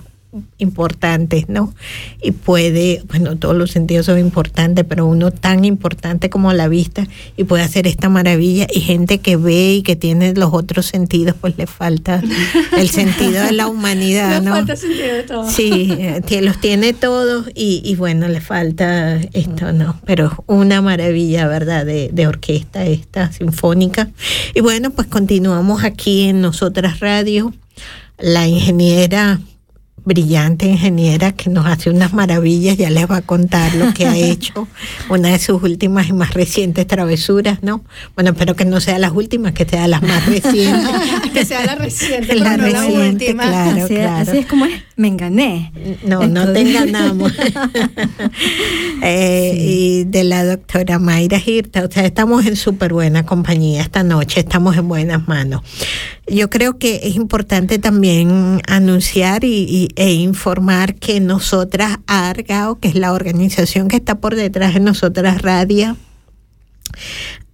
importantes, 0.58 1.48
¿no? 1.48 1.74
Y 2.22 2.32
puede, 2.32 3.02
bueno, 3.08 3.36
todos 3.36 3.56
los 3.56 3.70
sentidos 3.70 4.06
son 4.06 4.18
importantes, 4.18 4.84
pero 4.88 5.06
uno 5.06 5.30
tan 5.30 5.64
importante 5.64 6.30
como 6.30 6.52
la 6.52 6.68
vista 6.68 7.06
y 7.36 7.44
puede 7.44 7.62
hacer 7.62 7.86
esta 7.86 8.08
maravilla 8.08 8.66
y 8.72 8.80
gente 8.80 9.18
que 9.18 9.36
ve 9.36 9.74
y 9.74 9.82
que 9.82 9.96
tiene 9.96 10.34
los 10.34 10.52
otros 10.52 10.86
sentidos, 10.86 11.34
pues 11.40 11.56
le 11.58 11.66
falta 11.66 12.22
el 12.76 12.88
sentido 12.88 13.44
de 13.44 13.52
la 13.52 13.66
humanidad, 13.68 14.40
Le 14.40 14.46
¿no? 14.46 14.52
falta 14.52 14.76
sentido 14.76 15.14
de 15.14 15.22
todo. 15.22 15.50
Sí, 15.50 15.88
eh, 15.98 16.40
los 16.42 16.60
tiene 16.60 16.92
todos 16.92 17.48
y, 17.54 17.82
y 17.84 17.96
bueno, 17.96 18.28
le 18.28 18.40
falta 18.40 19.16
esto, 19.32 19.72
¿no? 19.72 20.00
Pero 20.04 20.44
una 20.46 20.82
maravilla, 20.82 21.46
¿verdad? 21.46 21.84
De, 21.84 22.10
de 22.12 22.26
orquesta 22.26 22.84
esta, 22.84 23.32
sinfónica. 23.32 24.10
Y 24.54 24.60
bueno, 24.60 24.90
pues 24.90 25.08
continuamos 25.08 25.84
aquí 25.84 26.24
en 26.24 26.40
Nosotras 26.40 27.00
Radio. 27.00 27.52
La 28.18 28.46
ingeniera, 28.48 29.40
brillante 30.06 30.64
ingeniera 30.66 31.32
que 31.32 31.50
nos 31.50 31.66
hace 31.66 31.90
unas 31.90 32.14
maravillas, 32.14 32.76
ya 32.78 32.88
les 32.88 33.10
va 33.10 33.18
a 33.18 33.22
contar 33.22 33.74
lo 33.74 33.92
que 33.92 34.06
ha 34.06 34.16
hecho, 34.16 34.66
una 35.10 35.28
de 35.30 35.38
sus 35.38 35.62
últimas 35.62 36.08
y 36.08 36.12
más 36.14 36.32
recientes 36.32 36.86
travesuras, 36.86 37.62
¿no? 37.62 37.84
Bueno, 38.14 38.30
espero 38.30 38.56
que 38.56 38.64
no 38.64 38.80
sea 38.80 38.98
las 38.98 39.12
últimas, 39.12 39.52
que 39.52 39.66
sea 39.66 39.86
las 39.88 40.00
más 40.02 40.24
recientes. 40.26 40.90
que 41.34 41.44
sea 41.44 41.66
la 41.66 41.74
reciente, 41.74 42.34
La 42.36 42.50
pero 42.56 42.62
no 42.62 42.68
la 42.68 42.86
última. 42.86 43.42
claro. 43.42 43.84
así, 43.84 43.96
así 43.96 44.38
es 44.38 44.46
como 44.46 44.64
es, 44.66 44.80
me 44.96 45.08
engané. 45.08 45.72
No, 46.04 46.26
no 46.26 46.50
te 46.52 46.60
enganamos. 46.60 47.32
Eh, 49.02 49.54
Y 49.58 50.04
de 50.04 50.24
la 50.24 50.44
doctora 50.44 50.98
Mayra 50.98 51.38
Girta, 51.38 51.84
o 51.84 51.90
sea, 51.90 52.04
estamos 52.04 52.46
en 52.46 52.56
súper 52.56 52.92
buena 52.92 53.24
compañía 53.26 53.82
esta 53.82 54.02
noche, 54.02 54.40
estamos 54.40 54.76
en 54.76 54.88
buenas 54.88 55.26
manos. 55.28 55.62
Yo 56.28 56.50
creo 56.50 56.78
que 56.78 57.00
es 57.04 57.14
importante 57.14 57.78
también 57.78 58.60
anunciar 58.66 59.44
y, 59.44 59.48
y- 59.68 59.88
e 59.96 60.12
informar 60.14 60.96
que 60.96 61.20
nosotras, 61.20 61.98
ARGAO, 62.06 62.80
que 62.80 62.88
es 62.88 62.94
la 62.96 63.12
organización 63.12 63.86
que 63.88 63.96
está 63.96 64.16
por 64.18 64.34
detrás 64.34 64.74
de 64.74 64.80
nosotras 64.80 65.40
Radio, 65.42 65.96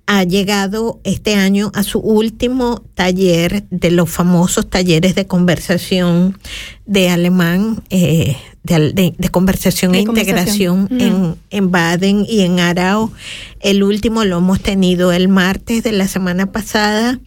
ha 0.06 0.24
llegado 0.24 1.00
este 1.04 1.34
año 1.36 1.70
a 1.74 1.82
su 1.82 1.98
último 2.00 2.82
taller 2.94 3.64
de 3.70 3.90
los 3.90 4.10
famosos 4.10 4.68
talleres 4.68 5.14
de 5.14 5.26
conversación 5.26 6.38
de 6.86 7.08
alemán, 7.08 7.82
eh, 7.90 8.36
de, 8.64 8.92
de- 8.92 9.14
de 9.16 9.28
conversación 9.28 9.92
De 9.92 10.00
e 10.00 10.04
conversación. 10.04 10.88
integración 10.90 11.34
en, 11.50 11.58
en 11.58 11.70
Baden 11.70 12.26
y 12.28 12.40
en 12.40 12.58
Arao. 12.60 13.12
El 13.60 13.82
último 13.82 14.24
lo 14.24 14.38
hemos 14.38 14.60
tenido 14.60 15.12
el 15.12 15.28
martes 15.28 15.82
de 15.82 15.92
la 15.92 16.08
semana 16.08 16.50
pasada. 16.52 17.18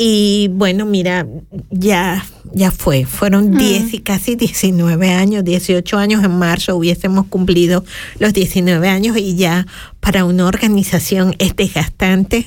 Y 0.00 0.46
bueno, 0.52 0.86
mira, 0.86 1.26
ya, 1.70 2.24
ya 2.52 2.70
fue. 2.70 3.04
Fueron 3.04 3.50
10 3.50 3.94
y 3.94 3.98
casi 3.98 4.36
19 4.36 5.10
años, 5.10 5.42
18 5.42 5.98
años 5.98 6.22
en 6.22 6.38
marzo 6.38 6.76
hubiésemos 6.76 7.26
cumplido 7.26 7.84
los 8.20 8.32
19 8.32 8.88
años 8.88 9.16
y 9.16 9.34
ya 9.34 9.66
para 9.98 10.24
una 10.24 10.46
organización 10.46 11.34
es 11.40 11.56
desgastante. 11.56 12.46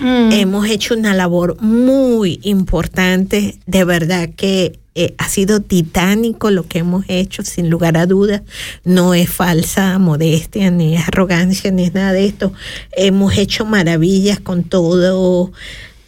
Mm. 0.00 0.32
Hemos 0.32 0.68
hecho 0.68 0.92
una 0.92 1.14
labor 1.14 1.56
muy 1.62 2.40
importante, 2.42 3.58
de 3.64 3.84
verdad 3.84 4.28
que 4.36 4.78
eh, 4.94 5.14
ha 5.16 5.30
sido 5.30 5.60
titánico 5.60 6.50
lo 6.50 6.68
que 6.68 6.80
hemos 6.80 7.06
hecho, 7.08 7.42
sin 7.42 7.70
lugar 7.70 7.96
a 7.96 8.04
dudas. 8.04 8.42
No 8.84 9.14
es 9.14 9.30
falsa 9.30 9.98
modestia, 9.98 10.70
ni 10.70 10.98
arrogancia, 10.98 11.70
ni 11.70 11.84
es 11.84 11.94
nada 11.94 12.12
de 12.12 12.26
esto. 12.26 12.52
Hemos 12.94 13.38
hecho 13.38 13.64
maravillas 13.64 14.40
con 14.40 14.64
todo 14.64 15.52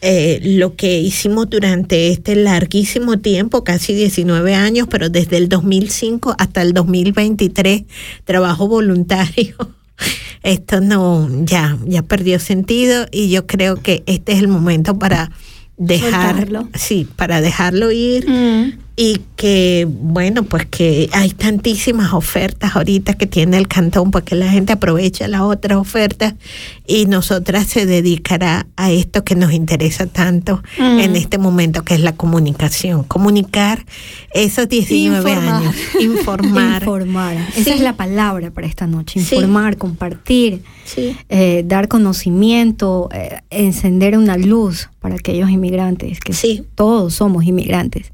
eh, 0.07 0.39
lo 0.43 0.77
que 0.77 0.99
hicimos 1.01 1.49
durante 1.49 2.09
este 2.09 2.37
larguísimo 2.37 3.19
tiempo, 3.19 3.65
casi 3.65 3.95
19 3.95 4.55
años, 4.55 4.87
pero 4.91 5.09
desde 5.09 5.39
el 5.39 5.49
2005 5.49 6.35
hasta 6.39 6.61
el 6.63 6.75
2023, 6.75 7.85
trabajo 8.25 8.69
voluntario. 8.69 9.57
Esto 10.43 10.81
no, 10.83 11.29
ya, 11.45 11.79
ya 11.87 12.03
perdió 12.03 12.39
sentido 12.39 13.07
y 13.11 13.31
yo 13.31 13.47
creo 13.47 13.77
que 13.77 14.03
este 14.07 14.33
es 14.33 14.41
el 14.41 14.49
momento 14.49 14.99
para 14.99 15.31
dejar, 15.79 16.37
Soltarlo. 16.37 16.69
sí, 16.75 17.09
para 17.17 17.41
dejarlo 17.41 17.91
ir 17.91 18.29
Mm. 18.29 18.84
Y 18.97 19.21
que 19.35 19.89
bueno 19.91 20.45
pues 20.45 20.67
que 20.67 21.09
hay 21.13 21.31
tantísimas 21.31 22.13
ofertas 22.13 22.77
ahorita 22.77 23.15
que 23.15 23.27
tiene 23.27 23.57
el 23.57 23.67
cantón 23.67 24.13
pues 24.13 24.23
que 24.23 24.37
la 24.37 24.49
gente 24.51 24.73
aprovecha 24.73 25.27
las 25.27 25.41
otras 25.41 25.79
ofertas 25.79 26.35
y 26.87 27.07
nosotras 27.07 27.67
se 27.67 27.87
dedicará 27.87 28.67
a 28.77 28.93
esto 28.93 29.25
que 29.25 29.35
nos 29.35 29.53
interesa 29.53 30.07
tanto 30.07 30.63
Mm. 30.79 30.99
en 31.01 31.17
este 31.17 31.39
momento 31.39 31.83
que 31.83 31.95
es 31.95 32.01
la 32.01 32.15
comunicación 32.15 33.03
comunicar 33.05 33.85
esos 34.33 34.69
19 34.69 35.31
Informar. 35.31 35.63
años 35.63 35.75
informar 36.01 36.83
Informar. 36.83 37.37
Sí. 37.55 37.61
Esa 37.63 37.75
es 37.75 37.81
la 37.81 37.97
palabra 37.97 38.51
para 38.51 38.67
esta 38.67 38.87
noche. 38.87 39.21
Sí. 39.21 39.35
Informar, 39.37 39.77
compartir, 39.77 40.63
Sí. 40.85 41.17
eh, 41.29 41.63
dar 41.67 41.89
conocimiento, 41.89 43.09
eh, 43.13 43.41
encender 43.51 44.17
una 44.19 44.37
luz 44.37 44.91
para 45.01 45.15
aquellos 45.17 45.51
inmigrantes, 45.51 46.21
que 46.21 46.33
Sí. 46.33 46.65
todos 46.75 47.15
somos 47.15 47.45
inmigrantes. 47.45 48.13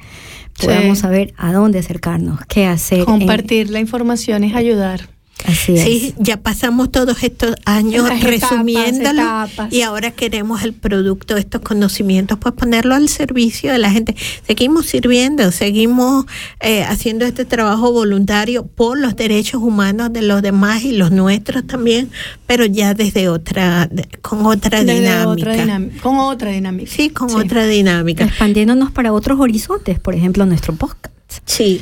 Sí. 0.61 0.67
Podamos 0.67 0.99
saber 0.99 1.33
a 1.37 1.53
dónde 1.53 1.79
acercarnos, 1.79 2.41
qué 2.47 2.67
hacer. 2.67 3.01
en- 3.01 3.05
Compartir 3.07 3.71
la 3.71 3.81
información 3.81 4.45
es 4.45 4.55
ayudar. 4.55 5.09
Así 5.47 5.75
es. 5.75 5.83
Sí, 5.83 6.15
ya 6.19 6.37
pasamos 6.39 6.91
todos 6.93 7.23
estos 7.23 7.55
años 7.65 8.09
Las 8.09 8.23
resumiéndolo 8.23 9.23
etapas. 9.23 9.73
y 9.73 9.83
ahora 9.83 10.11
queremos 10.11 10.63
el 10.63 10.73
producto, 10.73 11.37
estos 11.37 11.61
conocimientos, 11.63 12.39
pues 12.41 12.55
ponerlo 12.55 12.95
al 12.95 13.09
servicio 13.09 13.73
de 13.73 13.79
la 13.79 13.91
gente. 13.91 14.15
Seguimos 14.47 14.87
sirviendo, 14.87 15.51
seguimos 15.53 16.27
eh, 16.61 16.83
haciendo 16.85 17.25
este 17.25 17.45
trabajo 17.45 17.93
voluntario 17.93 18.67
por 18.67 18.99
los 18.99 19.17
derechos 19.17 19.63
humanos 19.63 20.13
de 20.13 20.23
los 20.23 20.43
demás 20.43 20.83
y 20.85 20.93
los 20.93 21.11
nuestros 21.11 21.67
también, 21.67 22.11
pero 22.47 22.65
ya 22.65 22.95
desde 22.95 23.29
otra, 23.29 23.87
de- 23.91 24.09
con 24.23 24.47
otra 24.47 24.83
Desde 24.85 25.01
dinámica. 25.01 25.29
otra 25.29 25.57
dinámica. 25.57 26.03
Con 26.03 26.19
otra 26.19 26.51
dinámica. 26.51 26.91
Sí, 26.91 27.11
con 27.11 27.35
otra 27.35 27.67
dinámica. 27.67 28.25
Expandiéndonos 28.25 28.91
para 28.91 29.13
otros 29.13 29.39
horizontes, 29.41 29.99
por 29.99 30.15
ejemplo, 30.15 30.45
nuestro 30.47 30.75
podcast. 30.75 31.15
Sí, 31.45 31.81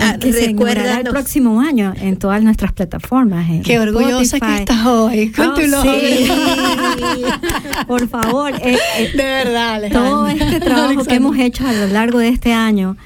A- 0.00 0.10
a- 0.10 0.18
que 0.18 0.32
se 0.32 0.46
el 0.50 1.04
próximo 1.10 1.60
año 1.60 1.92
en 2.00 2.16
todas 2.16 2.42
nuestras 2.42 2.72
plataformas. 2.72 3.48
en 3.50 3.62
Qué 3.62 3.78
orgullosa 3.78 4.40
que 4.40 4.56
estás 4.58 4.86
hoy 4.86 5.30
con 5.32 5.48
Oh, 5.48 5.54
tu 5.54 5.66
logro. 5.66 5.92
sí. 6.00 6.26
Por 7.86 8.08
favor, 8.08 8.52
eh, 8.54 8.78
eh, 8.98 9.10
De 9.14 9.22
verdad, 9.22 9.74
Alejandra. 9.74 10.10
todo 10.10 10.28
este 10.28 10.60
trabajo 10.64 11.04
que 11.04 11.14
hemos 11.14 11.36
hecho 11.38 11.66
a 11.66 11.72
lo 11.72 11.86
largo 11.88 12.18
de 12.18 12.28
este 12.28 12.52
año, 12.52 12.96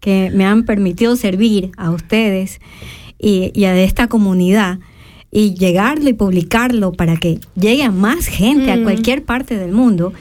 que 0.00 0.30
me 0.34 0.44
han 0.46 0.64
permitido 0.64 1.16
servir 1.16 1.70
a 1.76 1.90
ustedes 1.90 2.60
y, 3.18 3.50
y 3.54 3.64
a 3.64 3.76
esta 3.78 4.08
comunidad, 4.08 4.78
y 5.30 5.54
llegarlo 5.54 6.08
y 6.08 6.12
publicarlo 6.14 6.92
para 6.92 7.16
que 7.16 7.38
llegue 7.54 7.84
a 7.84 7.90
más 7.90 8.26
gente, 8.26 8.72
a 8.72 8.76
Mm. 8.76 8.82
cualquier 8.82 9.24
parte 9.24 9.56
del 9.56 9.72
mundo, 9.72 10.12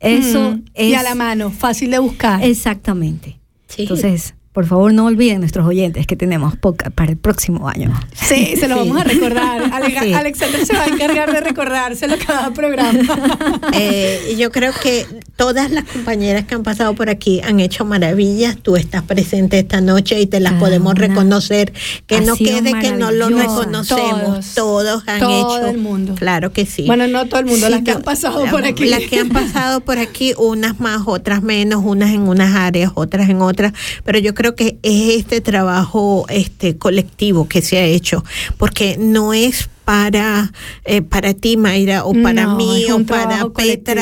eso 0.00 0.52
Mm. 0.52 0.62
es... 0.74 0.88
Y 0.90 0.94
a 0.94 1.02
la 1.02 1.14
mano, 1.14 1.50
fácil 1.50 1.90
de 1.90 1.98
buscar. 2.00 2.42
Exactamente. 2.44 3.38
Sí. 3.68 3.82
Entonces, 3.82 4.34
por 4.52 4.66
favor, 4.66 4.92
no 4.92 5.06
olviden 5.06 5.40
nuestros 5.40 5.66
oyentes 5.66 6.06
que 6.06 6.14
tenemos 6.14 6.56
podcast 6.56 6.92
para 6.94 7.10
el 7.10 7.16
próximo 7.16 7.68
año. 7.68 7.90
Sí, 8.14 8.54
se 8.58 8.68
lo 8.68 8.74
Sí. 8.82 8.88
vamos 8.88 9.00
a 9.00 9.04
recordar. 9.04 9.62
Ale- 9.72 9.92
Sí. 10.02 10.12
Alexander 10.14 10.66
se 10.66 10.72
va 10.74 10.84
a 10.84 10.86
encargar 10.86 11.32
de 11.32 11.40
recordárselo 11.40 12.16
cada 12.26 12.52
programa. 12.52 12.98
Eh, 13.74 14.34
yo 14.38 14.50
creo 14.52 14.72
que 14.82 15.06
todas 15.36 15.70
las 15.70 15.84
compañeras 15.84 16.44
que 16.44 16.54
han 16.54 16.62
pasado 16.62 16.94
por 16.94 17.08
aquí 17.08 17.40
han 17.40 17.58
hecho 17.60 17.84
maravillas. 17.84 18.56
Tú 18.58 18.76
estás 18.76 19.02
presente 19.02 19.58
esta 19.58 19.80
noche 19.80 20.20
y 20.20 20.26
te 20.26 20.40
las 20.40 20.52
Cada 20.52 20.60
podemos 20.60 20.92
una 20.92 21.00
reconocer. 21.08 21.72
Que 22.06 22.16
ha 22.16 22.20
no 22.20 22.36
quede 22.36 22.72
que 22.80 22.92
no 22.92 23.10
lo 23.10 23.28
reconocemos. 23.30 24.48
Todos. 24.54 24.54
Todos, 24.54 25.04
han 25.08 25.20
Todo 25.20 25.58
hecho. 25.58 25.68
el 25.70 25.78
mundo. 25.78 26.14
Claro 26.16 26.52
que 26.52 26.66
sí. 26.66 26.84
Bueno, 26.86 27.06
no 27.06 27.26
todo 27.26 27.40
el 27.40 27.46
mundo, 27.46 27.66
Sí, 27.66 27.72
las 27.72 27.82
que 27.82 27.92
han 27.92 28.02
pasado 28.02 28.44
la- 28.44 28.50
por 28.50 28.64
aquí. 28.64 28.84
Las 28.84 29.00
que 29.04 29.18
han 29.20 29.28
pasado 29.30 29.80
por 29.80 29.98
aquí, 29.98 30.34
unas 30.36 30.78
más, 30.80 31.02
otras 31.06 31.42
menos, 31.42 31.80
unas 31.84 32.10
en 32.10 32.22
unas 32.28 32.54
áreas, 32.54 32.92
otras 32.94 33.28
en 33.30 33.40
otras. 33.40 33.72
Pero 34.04 34.18
yo 34.18 34.34
creo 34.34 34.41
que 34.54 34.78
es 34.82 35.16
este 35.16 35.40
trabajo 35.40 36.26
este 36.28 36.76
colectivo 36.76 37.48
que 37.48 37.62
se 37.62 37.78
ha 37.78 37.84
hecho, 37.84 38.24
porque 38.58 38.96
no 38.98 39.32
es 39.32 39.68
para, 39.84 40.52
eh, 40.84 41.02
para 41.02 41.34
ti, 41.34 41.56
Mayra, 41.56 42.04
o 42.04 42.12
para 42.22 42.44
No, 42.44 42.56
mí, 42.56 42.84
o 42.92 43.04
para 43.04 43.46
Petra, 43.48 43.52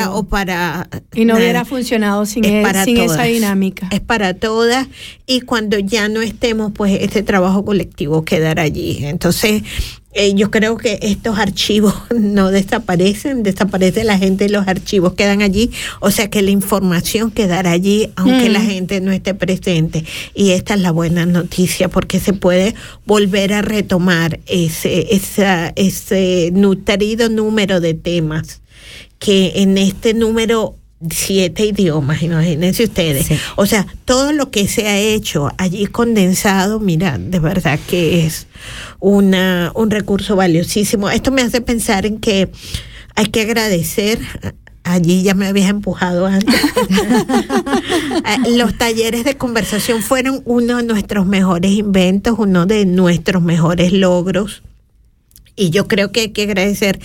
colectivo. 0.07 0.15
o 0.19 0.23
para... 0.25 0.89
Y 1.15 1.25
no 1.25 1.37
hubiera 1.37 1.65
funcionado 1.65 2.27
sin, 2.27 2.45
Es 2.45 2.67
e- 2.67 2.85
sin 2.85 2.99
esa 2.99 3.23
dinámica. 3.25 3.89
Es 3.91 4.01
para 4.01 4.35
todas 4.35 4.87
y 5.27 5.41
cuando 5.41 5.79
ya 5.79 6.09
no 6.09 6.21
estemos, 6.21 6.73
pues 6.75 6.99
este 7.01 7.23
trabajo 7.23 7.65
colectivo 7.65 8.25
quedará 8.27 8.63
allí. 8.63 9.05
Entonces, 9.07 9.63
eh, 10.13 10.35
yo 10.35 10.51
creo 10.51 10.77
que 10.77 10.99
estos 11.03 11.39
archivos 11.39 11.95
no 12.19 12.51
desaparecen, 12.51 13.43
desaparece 13.43 14.05
la 14.05 14.19
gente 14.19 14.47
y 14.47 14.49
los 14.49 14.67
archivos 14.67 15.15
quedan 15.15 15.43
allí, 15.43 15.71
o 16.01 16.11
sea 16.11 16.29
que 16.29 16.43
la 16.43 16.51
información 16.51 17.31
quedará 17.31 17.71
allí 17.71 18.11
aunque 18.17 18.49
Mm. 18.49 18.53
la 18.53 18.61
gente 18.61 19.01
no 19.01 19.13
esté 19.13 19.35
presente. 19.35 20.05
Y 20.35 20.51
esta 20.51 20.75
es 20.75 20.81
la 20.81 20.91
buena 20.91 21.27
noticia 21.27 21.89
porque 21.89 22.19
se 22.19 22.33
puede 22.33 22.75
volver 23.07 23.53
a 23.53 23.63
retomar 23.63 24.41
ese, 24.47 25.15
esa, 25.15 25.73
ese 25.77 26.51
nutrido 26.53 27.29
número 27.29 27.81
de 27.81 27.95
temas 27.95 28.61
que 29.19 29.53
en 29.57 29.77
este 29.79 30.15
número 30.15 30.75
siete 31.09 31.65
idiomas, 31.65 32.23
imagínense 32.23 32.85
ustedes. 32.85 33.27
Sí. 33.27 33.39
O 33.57 33.65
sea, 33.65 33.87
todo 34.05 34.33
lo 34.33 34.51
que 34.51 34.69
se 34.69 34.87
ha 34.87 34.99
hecho 34.99 35.51
allí 35.57 35.87
condensado, 35.87 36.79
mira, 36.79 37.17
de 37.19 37.39
verdad 37.39 37.79
que 37.89 38.27
es 38.27 38.47
una, 38.99 39.73
un 39.75 39.91
recurso 39.91 40.37
valiosísimo. 40.37 41.09
Esto 41.09 41.31
me 41.31 41.43
hace 41.43 41.61
pensar 41.63 42.05
en 42.05 42.19
que 42.19 42.51
hay 43.15 43.27
que 43.27 43.43
agradecer. 43.43 44.19
Allí 44.83 45.23
ya 45.23 45.35
me 45.35 45.47
habías 45.47 45.71
empujado 45.71 46.27
antes. 46.27 46.55
Los 48.57 48.77
talleres 48.77 49.25
de 49.25 49.37
conversación 49.37 50.03
fueron 50.03 50.43
uno 50.45 50.79
de 50.79 50.83
nuestros 50.83 51.27
mejores 51.27 51.71
inventos, 51.73 52.39
uno 52.39 52.67
de 52.67 52.87
nuestros 52.87 53.43
mejores 53.43 53.93
logros. 53.93 54.63
Y 55.61 55.69
yo 55.69 55.87
creo 55.87 56.11
que 56.11 56.21
hay 56.21 56.29
que 56.31 56.45
agradecer 56.45 56.99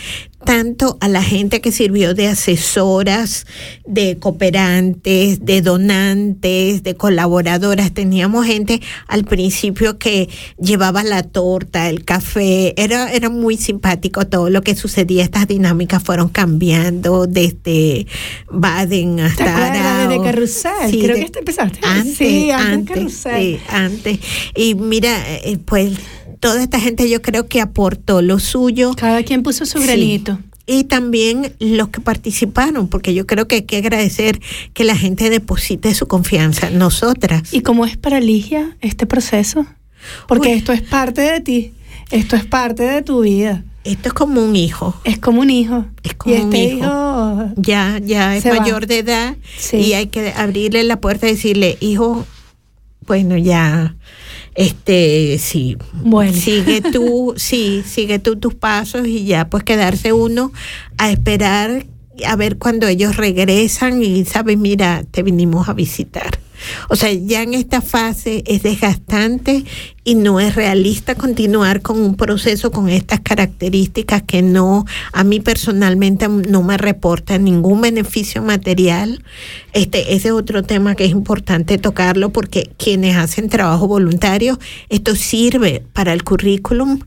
tanto 0.45 0.97
a 1.01 1.07
la 1.09 1.21
gente 1.23 1.59
que 1.59 1.71
sirvió 1.71 2.13
de 2.13 2.27
asesoras, 2.27 3.45
de 3.85 4.17
cooperantes, 4.17 5.43
de 5.43 5.61
donantes, 5.61 6.83
de 6.83 6.95
colaboradoras. 6.95 7.91
Teníamos 7.93 8.45
gente 8.45 8.79
al 9.07 9.25
principio 9.25 9.97
que 9.97 10.29
llevaba 10.59 11.03
la 11.03 11.23
torta, 11.23 11.89
el 11.89 12.05
café. 12.05 12.73
Era, 12.81 13.11
era 13.11 13.29
muy 13.29 13.57
simpático 13.57 14.25
todo 14.27 14.49
lo 14.49 14.61
que 14.61 14.75
sucedía. 14.75 15.23
Estas 15.23 15.47
dinámicas 15.47 16.01
fueron 16.03 16.29
cambiando 16.29 17.25
desde 17.27 18.05
Baden 18.51 19.15
¿Te 19.17 19.21
hasta 19.23 19.43
acuerdas 19.51 19.77
Arao. 19.81 20.09
desde 20.09 20.23
Carrusel? 20.23 20.91
Sí, 20.91 20.99
Creo 21.01 21.15
de- 21.17 21.25
que 21.25 21.31
te 21.31 21.39
empezaste. 21.39 21.79
antes, 21.83 22.15
sí, 22.17 22.51
antes, 22.51 22.67
de 22.67 22.73
antes, 22.73 22.95
Carrusel. 22.95 23.41
sí, 23.41 23.59
antes. 23.69 24.19
Y 24.55 24.75
mira, 24.75 25.17
eh, 25.43 25.57
pues 25.65 25.91
toda 26.49 26.63
esta 26.63 26.79
gente 26.79 27.09
yo 27.09 27.21
creo 27.21 27.47
que 27.47 27.61
aportó 27.61 28.21
lo 28.21 28.39
suyo. 28.39 28.93
Cada 28.95 29.23
quien 29.23 29.43
puso 29.43 29.65
su 29.65 29.79
Sí. 29.79 29.85
granito. 29.85 30.39
Y 30.67 30.85
también 30.85 31.53
los 31.59 31.89
que 31.89 32.01
participaron, 32.01 32.87
porque 32.87 33.13
yo 33.13 33.27
creo 33.27 33.47
que 33.47 33.55
hay 33.57 33.61
que 33.63 33.77
agradecer 33.77 34.41
que 34.73 34.83
la 34.83 34.95
gente 34.95 35.29
deposite 35.29 35.93
su 35.93 36.07
confianza 36.07 36.71
nosotras. 36.71 37.53
¿Y 37.53 37.61
cómo 37.61 37.85
es 37.85 37.97
para 37.97 38.19
Ligia 38.19 38.75
este 38.81 39.05
proceso? 39.05 39.65
Porque 40.27 40.49
Uy. 40.49 40.55
esto 40.55 40.71
es 40.73 40.81
parte 40.81 41.21
de 41.21 41.39
ti. 41.41 41.73
Esto 42.09 42.35
es 42.35 42.45
parte 42.45 42.83
de 42.83 43.01
tu 43.03 43.21
vida. 43.21 43.63
Esto 43.83 44.07
es 44.09 44.13
como 44.15 44.43
un 44.43 44.55
hijo. 44.55 44.99
Es 45.03 45.19
como 45.19 45.41
un 45.41 45.51
hijo. 45.51 45.85
Es 46.01 46.15
como 46.15 46.33
y 46.35 46.39
un 46.39 46.53
este 46.53 46.63
hijo. 46.63 46.77
hijo 46.77 47.49
Ya, 47.57 47.99
ya 48.03 48.35
es 48.35 48.43
va. 48.47 48.55
mayor 48.59 48.87
de 48.87 48.99
edad 48.99 49.35
Sí. 49.59 49.77
y 49.77 49.93
hay 49.93 50.07
que 50.07 50.33
abrirle 50.35 50.83
la 50.83 50.99
puerta 50.99 51.27
y 51.27 51.31
decirle, 51.33 51.77
hijo, 51.79 52.25
bueno, 53.05 53.37
ya, 53.37 53.95
este, 54.55 55.37
sí, 55.37 55.77
Bueno. 55.93 56.33
sigue 56.33 56.81
tú, 56.81 57.33
sí, 57.37 57.83
sigue 57.85 58.19
tú 58.19 58.37
tus 58.37 58.55
pasos 58.55 59.05
y 59.07 59.25
ya, 59.25 59.49
pues 59.49 59.63
quedarse 59.63 60.13
uno 60.13 60.51
a 60.97 61.11
esperar 61.11 61.85
a 62.25 62.35
ver 62.35 62.57
cuando 62.57 62.87
ellos 62.87 63.17
regresan 63.17 64.01
y 64.01 64.23
saben, 64.25 64.61
mira, 64.61 65.03
te 65.11 65.21
vinimos 65.23 65.67
a 65.67 65.73
visitar. 65.73 66.39
O 66.89 66.95
sea, 66.95 67.11
ya 67.11 67.41
en 67.43 67.53
esta 67.53 67.81
fase 67.81 68.43
es 68.45 68.63
desgastante 68.63 69.65
y 70.03 70.15
no 70.15 70.39
es 70.39 70.55
realista 70.55 71.15
continuar 71.15 71.81
con 71.81 71.99
un 71.99 72.15
proceso 72.15 72.71
con 72.71 72.89
estas 72.89 73.21
características 73.21 74.23
que 74.23 74.41
no, 74.41 74.85
a 75.11 75.23
mí 75.23 75.39
personalmente 75.39 76.27
no 76.27 76.61
me 76.63 76.77
reportan 76.77 77.43
ningún 77.43 77.81
beneficio 77.81 78.41
material. 78.41 79.23
Este, 79.73 80.15
ese 80.15 80.27
es 80.27 80.33
otro 80.33 80.63
tema 80.63 80.95
que 80.95 81.05
es 81.05 81.11
importante 81.11 81.77
tocarlo 81.77 82.29
porque 82.29 82.71
quienes 82.77 83.15
hacen 83.15 83.49
trabajo 83.49 83.87
voluntario, 83.87 84.59
esto 84.89 85.15
sirve 85.15 85.83
para 85.93 86.13
el 86.13 86.23
currículum, 86.23 86.99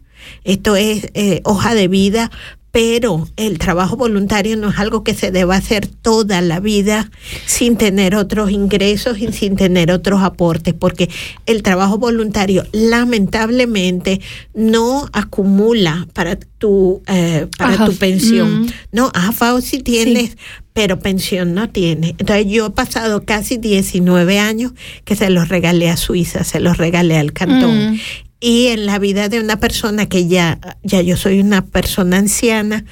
esto 0.45 0.77
es 0.77 1.09
eh, 1.15 1.41
hoja 1.45 1.75
de 1.75 1.89
vida, 1.89 2.31
pero 2.71 3.27
el 3.37 3.59
trabajo 3.59 3.97
voluntario 3.97 4.57
no 4.57 4.69
es 4.71 4.79
algo 4.79 5.03
que 5.03 5.15
se 5.15 5.31
deba 5.31 5.57
hacer 5.57 5.87
toda 5.87 6.41
la 6.43 6.61
vida 6.61 7.11
sin 7.47 7.77
tener 7.77 8.15
otros 8.15 8.51
ingresos 8.51 9.19
y 9.19 9.33
sin 9.33 9.57
tener 9.57 9.91
otros 9.91 10.23
aportes, 10.23 10.75
porque 10.75 11.09
el 11.47 11.63
trabajo 11.63 11.99
voluntario 11.99 12.65
lamentablemente 12.73 14.21
no 14.55 15.09
acumula 15.13 16.07
para 16.13 16.37
tu, 16.37 17.03
eh, 17.07 17.47
para 17.57 17.75
Ajá. 17.75 17.87
tu 17.87 17.97
pensión. 17.97 18.63
Mm. 18.63 18.71
No, 18.93 19.11
AFAO 19.15 19.61
sí 19.61 19.79
tienes, 19.81 20.37
pero 20.75 20.99
pensión 20.99 21.55
no 21.55 21.71
tiene. 21.71 22.15
Entonces 22.19 22.47
yo 22.49 22.67
he 22.67 22.71
pasado 22.71 23.25
casi 23.25 23.57
19 23.57 24.39
años 24.39 24.73
que 25.05 25.17
se 25.17 25.31
los 25.31 25.49
regalé 25.49 25.89
a 25.89 25.97
Suiza, 25.97 26.45
se 26.45 26.61
los 26.61 26.77
regalé 26.77 27.17
al 27.17 27.33
cantón. 27.33 27.95
Mm. 27.95 28.01
Y 28.41 28.69
en 28.69 28.87
la 28.87 28.99
vida 28.99 29.29
de 29.29 29.41
una 29.41 29.59
persona 29.59 30.07
que 30.07 30.27
ya, 30.29 30.59
ya 30.83 31.01
yo 31.03 31.17
soy 31.17 31.41
una 31.41 31.65
persona 31.65 32.19
anciana, 32.19 32.85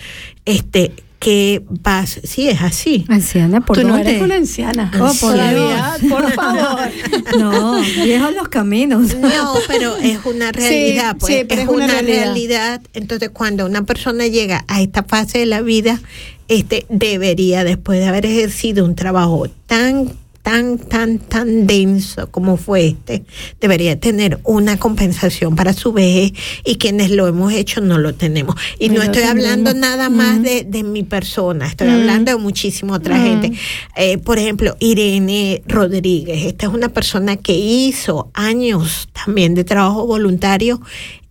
este, 0.44 0.92
que 1.20 1.62
vas, 1.68 2.20
sí 2.24 2.48
es 2.48 2.60
así. 2.60 3.04
Anciana, 3.08 3.60
¿por 3.64 3.78
Tú 3.80 3.86
no 3.86 3.96
eres 3.96 4.20
una 4.20 4.34
anciana. 4.36 4.90
Oh, 4.94 5.12
por 5.20 5.32
Todavía, 5.32 5.96
Dios. 6.00 6.12
por 6.12 6.32
favor. 6.32 6.90
No, 7.38 7.80
viejos 8.04 8.34
los 8.34 8.48
caminos. 8.48 9.16
No, 9.16 9.54
pero 9.66 9.96
es 9.96 10.18
una 10.24 10.52
realidad, 10.52 11.12
Sí, 11.12 11.16
pues 11.20 11.34
sí, 11.34 11.44
pero 11.48 11.62
es, 11.62 11.68
es 11.68 11.74
una 11.74 11.84
una 11.84 11.92
realidad. 11.94 12.22
realidad. 12.24 12.82
Entonces, 12.92 13.30
cuando 13.32 13.66
una 13.66 13.82
persona 13.84 14.26
llega 14.26 14.64
a 14.68 14.82
esta 14.82 15.04
fase 15.04 15.38
de 15.38 15.46
la 15.46 15.62
vida, 15.62 16.00
este 16.48 16.86
debería, 16.88 17.64
después 17.64 17.98
de 17.98 18.06
haber 18.06 18.26
ejercido 18.26 18.84
un 18.84 18.94
trabajo 18.94 19.48
tan 19.66 20.12
tan, 20.46 20.78
tan, 20.78 21.18
tan 21.18 21.66
denso 21.66 22.30
como 22.30 22.56
fue 22.56 22.86
este, 22.86 23.24
debería 23.60 23.98
tener 23.98 24.38
una 24.44 24.78
compensación 24.78 25.56
para 25.56 25.72
su 25.72 25.92
vejez 25.92 26.34
y 26.64 26.76
quienes 26.76 27.10
lo 27.10 27.26
hemos 27.26 27.52
hecho 27.52 27.80
no 27.80 27.98
lo 27.98 28.14
tenemos. 28.14 28.54
Y 28.78 28.90
no 28.90 29.02
estoy 29.02 29.24
hablando 29.24 29.74
nada 29.74 30.08
más 30.08 30.40
de, 30.44 30.62
de 30.62 30.84
mi 30.84 31.02
persona, 31.02 31.66
estoy 31.66 31.88
hablando 31.88 32.30
de 32.30 32.38
muchísima 32.38 32.94
otra 32.94 33.18
gente. 33.18 33.58
Eh, 33.96 34.18
por 34.18 34.38
ejemplo, 34.38 34.76
Irene 34.78 35.64
Rodríguez, 35.66 36.44
esta 36.46 36.66
es 36.66 36.72
una 36.72 36.90
persona 36.90 37.34
que 37.34 37.54
hizo 37.54 38.30
años 38.32 39.08
también 39.12 39.56
de 39.56 39.64
trabajo 39.64 40.06
voluntario 40.06 40.80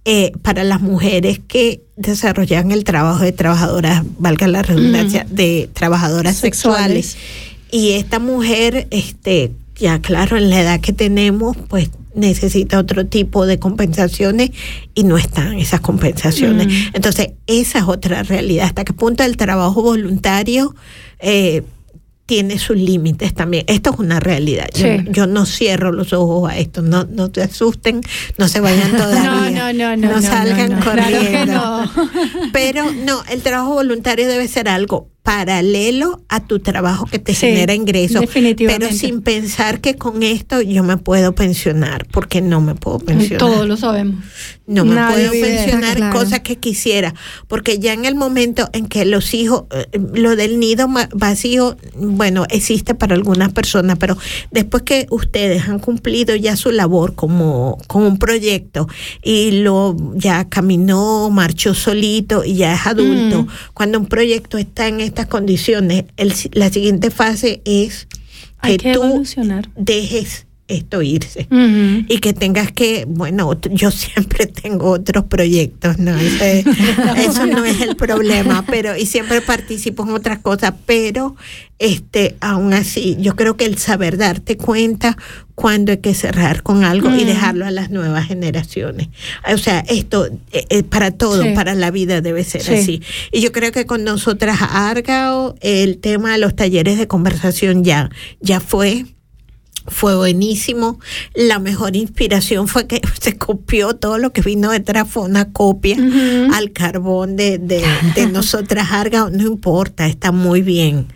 eh, 0.03 0.33
para 0.41 0.65
las 0.65 0.81
mujeres 0.81 1.39
que 1.47 1.83
desarrollan 1.95 2.73
el 2.73 2.83
trabajo 2.83 3.23
de 3.23 3.31
trabajadoras, 3.31 4.03
valga 4.19 4.49
la 4.49 4.61
redundancia, 4.61 5.25
de 5.29 5.69
trabajadoras 5.71 6.35
Sexuales. 6.35 7.11
sexuales. 7.11 7.54
Y 7.71 7.91
esta 7.91 8.19
mujer, 8.19 8.87
este, 8.91 9.51
ya 9.75 9.99
claro, 9.99 10.37
en 10.37 10.49
la 10.49 10.61
edad 10.61 10.79
que 10.79 10.93
tenemos, 10.93 11.57
pues 11.67 11.89
necesita 12.13 12.79
otro 12.79 13.05
tipo 13.05 13.45
de 13.45 13.59
compensaciones 13.59 14.51
y 14.93 15.03
no 15.03 15.17
están 15.17 15.53
esas 15.59 15.81
compensaciones. 15.81 16.67
Mm. 16.67 16.71
Entonces, 16.93 17.31
esa 17.47 17.79
es 17.79 17.85
otra 17.85 18.23
realidad. 18.23 18.67
¿Hasta 18.67 18.85
qué 18.85 18.93
punto 18.93 19.23
el 19.23 19.35
trabajo 19.35 19.81
voluntario 19.81 20.73
eh, 21.19 21.63
tiene 22.25 22.57
sus 22.57 22.77
límites 22.77 23.33
también? 23.33 23.65
Esto 23.67 23.91
es 23.91 23.99
una 23.99 24.21
realidad. 24.21 24.67
Yo, 24.73 24.85
Sí. 24.85 25.05
yo 25.11 25.27
no 25.27 25.45
cierro 25.45 25.91
los 25.91 26.13
ojos 26.13 26.49
a 26.49 26.57
esto. 26.57 26.81
No, 26.81 27.03
no 27.03 27.29
te 27.31 27.41
asusten, 27.41 27.99
no 28.37 28.47
se 28.47 28.61
vayan 28.61 28.91
todavía. 28.95 29.73
No, 29.73 29.73
no, 29.73 29.97
no, 29.97 30.13
no. 30.13 30.21
salgan 30.21 30.79
corriendo. 30.81 31.43
Claro. 31.53 31.91
Pero 32.53 32.91
no, 32.93 33.23
el 33.29 33.41
trabajo 33.41 33.73
voluntario 33.73 34.25
debe 34.29 34.47
ser 34.47 34.69
algo 34.69 35.09
paralelo 35.25 36.21
a 36.29 36.39
tu 36.45 36.59
trabajo 36.59 37.07
que 37.07 37.17
te 37.17 37.33
Sí, 37.33 37.47
genera 37.47 37.73
ingresos. 37.73 38.23
Pero 38.31 38.91
sin 38.91 39.21
pensar 39.23 39.81
que 39.81 39.95
con 39.95 40.21
esto 40.21 40.61
yo 40.61 40.83
me 40.83 40.97
puedo 40.97 41.33
pensionar, 41.33 42.05
porque 42.11 42.41
no 42.41 42.61
me 42.61 42.75
puedo 42.75 42.99
pensionar. 42.99 43.39
Todos 43.39 43.67
lo 43.67 43.75
sabemos. 43.75 44.23
No 44.67 44.85
me 44.85 44.95
Nadie 44.95 45.27
puedo 45.29 45.41
pensionar 45.41 45.95
Claro. 45.97 46.17
cosas 46.19 46.39
que 46.41 46.57
quisiera, 46.57 47.13
porque 47.47 47.79
ya 47.79 47.93
en 47.93 48.05
el 48.05 48.13
momento 48.15 48.69
en 48.73 48.87
que 48.87 49.05
los 49.05 49.33
hijos, 49.33 49.63
eh, 49.71 49.87
lo 50.13 50.35
del 50.35 50.59
nido 50.59 50.87
vacío, 51.13 51.75
bueno, 51.95 52.45
existe 52.49 52.93
para 52.95 53.15
algunas 53.15 53.51
personas, 53.51 53.97
pero 53.99 54.17
después 54.51 54.83
que 54.83 55.07
ustedes 55.09 55.67
han 55.67 55.79
cumplido 55.79 56.35
ya 56.35 56.55
su 56.55 56.71
labor 56.71 57.15
como 57.15 57.77
con 57.87 58.03
un 58.03 58.17
proyecto 58.19 58.87
y 59.23 59.51
lo 59.63 59.95
ya 60.15 60.45
caminó, 60.49 61.29
marchó 61.31 61.73
solito 61.73 62.43
y 62.45 62.55
ya 62.55 62.75
es 62.75 62.85
adulto, 62.85 63.43
Mm. 63.43 63.47
cuando 63.73 63.99
un 63.99 64.05
proyecto 64.05 64.57
está 64.59 64.87
en 64.87 64.99
estas 65.15 65.27
condiciones, 65.27 66.03
el 66.17 66.33
la 66.51 66.69
siguiente 66.69 67.09
fase 67.09 67.61
es 67.63 68.07
que, 68.11 68.17
Hay 68.59 68.77
que 68.77 68.93
tú 68.93 69.23
dejes 69.77 70.45
esto 70.67 71.01
irse. 71.03 71.47
Y 72.07 72.17
que 72.19 72.33
tengas 72.33 72.71
que, 72.71 73.05
bueno, 73.07 73.51
yo 73.71 73.91
siempre 73.91 74.45
tengo 74.63 74.89
otros 74.91 75.25
proyectos, 75.25 75.99
¿no? 75.99 76.15
Ese- 76.17 76.65
eso 77.17 77.45
no 77.45 77.63
es 77.63 77.81
el 77.81 77.95
problema, 77.95 78.65
pero, 78.67 78.97
y 78.97 79.05
siempre 79.05 79.41
participo 79.41 80.03
en 80.03 80.09
otras 80.11 80.39
cosas, 80.39 80.73
pero 80.87 81.35
este, 81.77 82.35
aún 82.39 82.73
así, 82.73 83.15
yo 83.19 83.35
creo 83.35 83.57
que 83.57 83.65
el 83.65 83.77
saber 83.77 84.17
darte 84.17 84.57
cuenta 84.57 85.17
cuando 85.55 85.91
hay 85.91 85.99
que 85.99 86.13
cerrar 86.13 86.63
con 86.63 86.83
algo 86.83 87.13
y 87.15 87.25
dejarlo 87.25 87.65
a 87.65 87.71
las 87.71 87.91
nuevas 87.91 88.27
generaciones. 88.27 89.09
O 89.53 89.57
sea, 89.57 89.81
esto 89.87 90.25
eh, 90.51 90.65
eh, 90.69 90.83
para 90.83 91.11
todo, 91.11 91.43
Sí. 91.43 91.49
para 91.53 91.75
la 91.75 91.91
vida 91.91 92.21
debe 92.21 92.43
ser 92.43 92.61
Sí. 92.63 92.73
así. 92.73 93.01
Y 93.31 93.41
yo 93.41 93.51
creo 93.51 93.71
que 93.71 93.85
con 93.85 94.03
nosotras, 94.03 94.57
Argao, 94.61 95.55
el 95.61 95.97
tema 95.99 96.31
de 96.33 96.39
los 96.39 96.55
talleres 96.55 96.97
de 96.97 97.07
conversación 97.07 97.83
ya, 97.83 98.09
ya 98.41 98.59
fue 98.59 99.05
fue 99.87 100.15
buenísimo. 100.15 100.99
La 101.33 101.59
mejor 101.59 101.95
inspiración 101.95 102.67
fue 102.67 102.87
que 102.87 103.01
se 103.21 103.37
copió 103.37 103.95
todo 103.95 104.17
lo 104.17 104.31
que 104.31 104.41
vino 104.41 104.71
detrás, 104.71 105.09
fue 105.09 105.23
una 105.23 105.51
copia 105.51 105.97
al 106.53 106.71
carbón 106.71 107.35
de, 107.35 107.57
de, 107.57 107.83
de 108.15 108.27
nosotras 108.31 108.91
Argao. 108.91 109.29
No 109.29 109.43
importa, 109.43 110.07
está 110.07 110.31
muy 110.31 110.61
bien. 110.61 111.07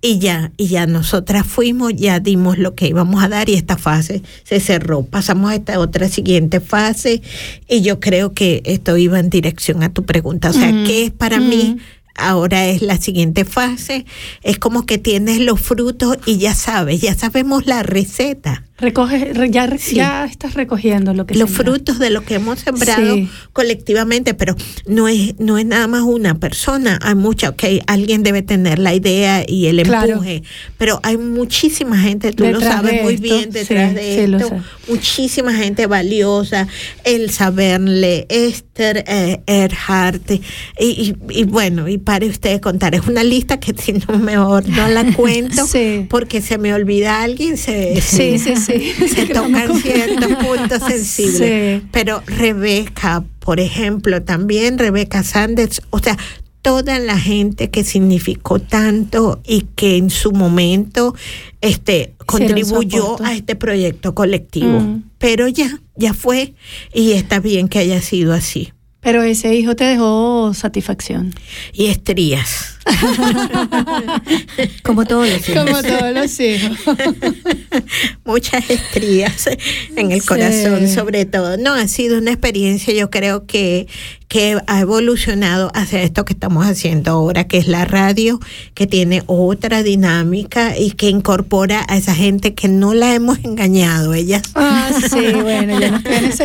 Y 0.00 0.18
ya, 0.18 0.52
y 0.58 0.66
ya 0.66 0.86
nosotras 0.86 1.46
fuimos, 1.46 1.94
ya 1.94 2.20
dimos 2.20 2.58
lo 2.58 2.74
que 2.74 2.88
íbamos 2.88 3.24
a 3.24 3.28
dar 3.28 3.48
y 3.48 3.54
esta 3.54 3.78
fase 3.78 4.22
se 4.42 4.60
cerró. 4.60 5.02
Pasamos 5.02 5.50
a 5.50 5.54
esta 5.54 5.78
otra 5.80 6.08
siguiente 6.08 6.60
fase 6.60 7.22
y 7.68 7.80
yo 7.80 8.00
creo 8.00 8.34
que 8.34 8.62
esto 8.66 8.98
iba 8.98 9.18
en 9.18 9.30
dirección 9.30 9.82
a 9.82 9.92
tu 9.92 10.04
pregunta. 10.04 10.50
O 10.50 10.52
sea. 10.52 10.74
¿qué 10.84 11.04
es 11.04 11.10
para 11.10 11.40
mí? 11.40 11.78
Ahora 12.16 12.66
es 12.66 12.80
la 12.80 12.96
siguiente 12.98 13.44
fase, 13.44 14.06
es 14.42 14.58
como 14.58 14.86
que 14.86 14.98
tienes 14.98 15.40
los 15.40 15.60
frutos 15.60 16.18
y 16.26 16.38
ya 16.38 16.54
sabes, 16.54 17.00
ya 17.00 17.14
sabemos 17.14 17.66
la 17.66 17.82
receta. 17.82 18.64
Recoge, 18.76 19.32
re- 19.32 19.50
ya, 19.52 19.70
Sí. 19.78 19.94
ya 19.94 20.24
estás 20.24 20.54
recogiendo 20.54 21.14
lo 21.14 21.26
que 21.26 21.36
los 21.36 21.48
frutos 21.48 22.00
de 22.00 22.10
lo 22.10 22.24
que 22.24 22.34
hemos 22.34 22.58
sembrado 22.58 23.14
Sí. 23.14 23.28
colectivamente, 23.52 24.34
pero 24.34 24.56
no 24.86 25.06
es, 25.06 25.38
no 25.38 25.58
es 25.58 25.64
nada 25.64 25.86
más 25.86 26.02
una 26.02 26.34
persona, 26.40 26.98
hay 27.00 27.14
mucha, 27.14 27.50
ok, 27.50 27.62
alguien 27.86 28.24
debe 28.24 28.42
tener 28.42 28.80
la 28.80 28.92
idea 28.92 29.44
y 29.46 29.66
el 29.66 29.80
Claro. 29.84 30.14
empuje, 30.14 30.42
pero 30.76 30.98
hay 31.04 31.16
muchísima 31.18 31.96
gente, 32.00 32.32
tú 32.32 32.46
lo 32.48 32.60
sabes 32.60 33.00
muy 33.04 33.14
esto, 33.14 33.22
bien 33.22 33.50
detrás 33.50 33.90
sí, 33.90 33.94
de 33.94 34.24
esto, 34.24 34.50
muchísima 34.88 35.54
gente 35.54 35.86
valiosa, 35.86 36.66
el 37.04 37.30
saberle, 37.30 38.26
Esther 38.28 39.04
eh, 39.06 39.40
Erhardt, 39.46 40.32
y, 40.32 40.42
y, 40.80 41.14
y 41.30 41.44
bueno, 41.44 41.86
y 41.86 41.98
pare 41.98 42.26
usted 42.26 42.50
de 42.54 42.60
contar, 42.60 42.96
es 42.96 43.06
una 43.06 43.22
lista 43.22 43.60
que 43.60 43.72
si 43.80 43.92
no 43.92 44.18
mejor 44.18 44.68
no 44.68 44.88
la 44.88 45.04
cuento, 45.14 45.64
porque 46.08 46.42
se 46.42 46.58
me 46.58 46.74
olvida 46.74 47.22
alguien, 47.22 47.56
se, 47.56 48.00
Sí, 48.00 48.40
sí, 48.40 48.54
sí. 48.64 48.92
se 49.08 49.26
tocan 49.26 49.74
ciertos 49.80 50.34
puntos 50.44 50.82
sensibles. 50.86 51.80
Sí. 51.80 51.86
Pero 51.92 52.22
Rebeca, 52.26 53.24
por 53.40 53.60
ejemplo, 53.60 54.22
también 54.22 54.78
Rebeca 54.78 55.22
Sanders, 55.22 55.82
o 55.90 55.98
sea, 55.98 56.16
toda 56.64 56.98
la 56.98 57.18
gente 57.18 57.68
que 57.68 57.84
significó 57.84 58.58
tanto 58.58 59.42
y 59.44 59.66
que 59.76 59.98
en 59.98 60.08
su 60.08 60.32
momento 60.32 61.14
este 61.60 62.14
contribuyó 62.24 63.22
a 63.22 63.34
este 63.34 63.54
proyecto 63.54 64.14
colectivo. 64.14 64.80
Mm. 64.80 65.02
Pero 65.18 65.46
ya, 65.46 65.78
ya 65.94 66.14
fue 66.14 66.54
y 66.94 67.12
está 67.12 67.38
bien 67.40 67.68
que 67.68 67.80
haya 67.80 68.00
sido 68.00 68.32
así. 68.32 68.72
Pero 69.04 69.22
ese 69.22 69.54
hijo 69.54 69.76
te 69.76 69.84
dejó 69.84 70.52
satisfacción. 70.54 71.34
Y 71.74 71.86
estrías. 71.86 72.78
Como 74.82 75.04
todos 75.04 75.28
los 75.28 75.48
hijos. 75.48 75.64
Como 75.64 75.82
todos 75.82 76.12
los 76.14 76.40
hijos. 76.40 76.78
muchas 78.24 78.68
estrías 78.70 79.48
en 79.96 80.12
el 80.12 80.20
Sí. 80.20 80.26
corazón 80.26 80.88
sobre 80.88 81.24
todo. 81.24 81.56
No, 81.56 81.74
ha 81.74 81.88
sido 81.88 82.18
una 82.18 82.30
experiencia 82.32 82.94
yo 82.94 83.10
creo 83.10 83.46
que, 83.46 83.86
que 84.28 84.58
ha 84.66 84.80
evolucionado 84.80 85.70
hacia 85.74 86.02
esto 86.02 86.24
que 86.24 86.32
estamos 86.32 86.66
haciendo 86.66 87.10
ahora, 87.12 87.44
que 87.44 87.58
es 87.58 87.66
la 87.68 87.84
radio, 87.84 88.40
que 88.74 88.86
tiene 88.86 89.22
otra 89.26 89.82
dinámica 89.82 90.78
y 90.78 90.92
que 90.92 91.08
incorpora 91.08 91.84
a 91.88 91.96
esa 91.96 92.14
gente 92.14 92.54
que 92.54 92.68
no 92.68 92.94
la 92.94 93.14
hemos 93.14 93.38
engañado. 93.44 94.14
Ellas 94.14 94.42
Ah, 94.54 94.90
sí, 95.10 95.32
bueno, 95.42 95.78
ya 95.80 96.02
ese 96.20 96.44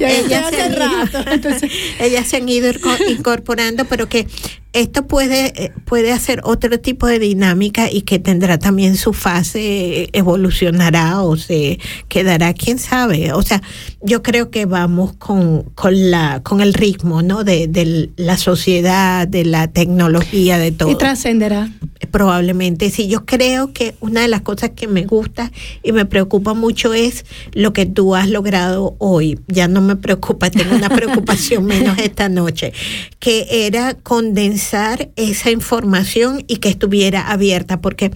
ellas, 0.00 0.50
se 0.50 0.62
han 0.62 0.72
ido, 0.72 0.78
rato. 0.78 1.30
Entonces, 1.30 1.70
ellas 2.00 2.26
se 2.26 2.36
han 2.36 2.48
ido 2.48 2.70
inco- 2.72 3.10
incorporando, 3.10 3.84
pero 3.86 4.08
que 4.08 4.26
esto 4.72 4.95
puede, 5.02 5.64
eh, 5.64 5.72
puede 5.84 6.12
hacer 6.12 6.40
otro 6.44 6.80
tipo 6.80 7.06
de 7.06 7.18
dinámica 7.18 7.90
y 7.90 8.02
que 8.02 8.18
tendrá 8.18 8.58
también 8.58 8.96
su 8.96 9.12
fase, 9.12 10.02
eh, 10.02 10.08
evolucionará 10.12 11.22
o 11.22 11.36
se 11.36 11.78
quedará, 12.08 12.54
quién 12.54 12.78
sabe. 12.78 13.32
O 13.32 13.42
sea, 13.42 13.62
yo 14.02 14.22
creo 14.22 14.50
que 14.50 14.66
vamos 14.66 15.12
con, 15.14 15.64
con, 15.74 16.10
la, 16.10 16.42
con 16.42 16.60
el 16.60 16.74
ritmo 16.74 17.22
¿no? 17.22 17.44
de, 17.44 17.66
de 17.68 18.10
la 18.16 18.36
sociedad, 18.36 19.26
de 19.26 19.44
la 19.44 19.68
tecnología, 19.68 20.58
de 20.58 20.72
todo. 20.72 20.90
y 20.90 20.96
trascenderá. 20.96 21.70
Probablemente 22.10 22.90
sí. 22.90 23.08
Yo 23.08 23.24
creo 23.26 23.72
que 23.72 23.94
una 24.00 24.22
de 24.22 24.28
las 24.28 24.42
cosas 24.42 24.70
que 24.70 24.86
me 24.86 25.04
gusta 25.04 25.50
y 25.82 25.92
me 25.92 26.06
preocupa 26.06 26.54
mucho 26.54 26.94
es 26.94 27.24
lo 27.52 27.72
que 27.72 27.86
tú 27.86 28.14
has 28.14 28.28
logrado 28.28 28.96
hoy. 28.98 29.40
Ya 29.48 29.68
no 29.68 29.80
me 29.80 29.96
preocupa, 29.96 30.50
tengo 30.50 30.74
una 30.74 30.88
preocupación 30.96 31.64
menos 31.64 31.98
esta 31.98 32.28
noche, 32.28 32.72
que 33.18 33.66
era 33.66 33.94
condensar 33.94 34.85
esa 35.16 35.50
información 35.50 36.44
y 36.46 36.56
que 36.56 36.68
estuviera 36.68 37.30
abierta, 37.30 37.80
porque 37.80 38.10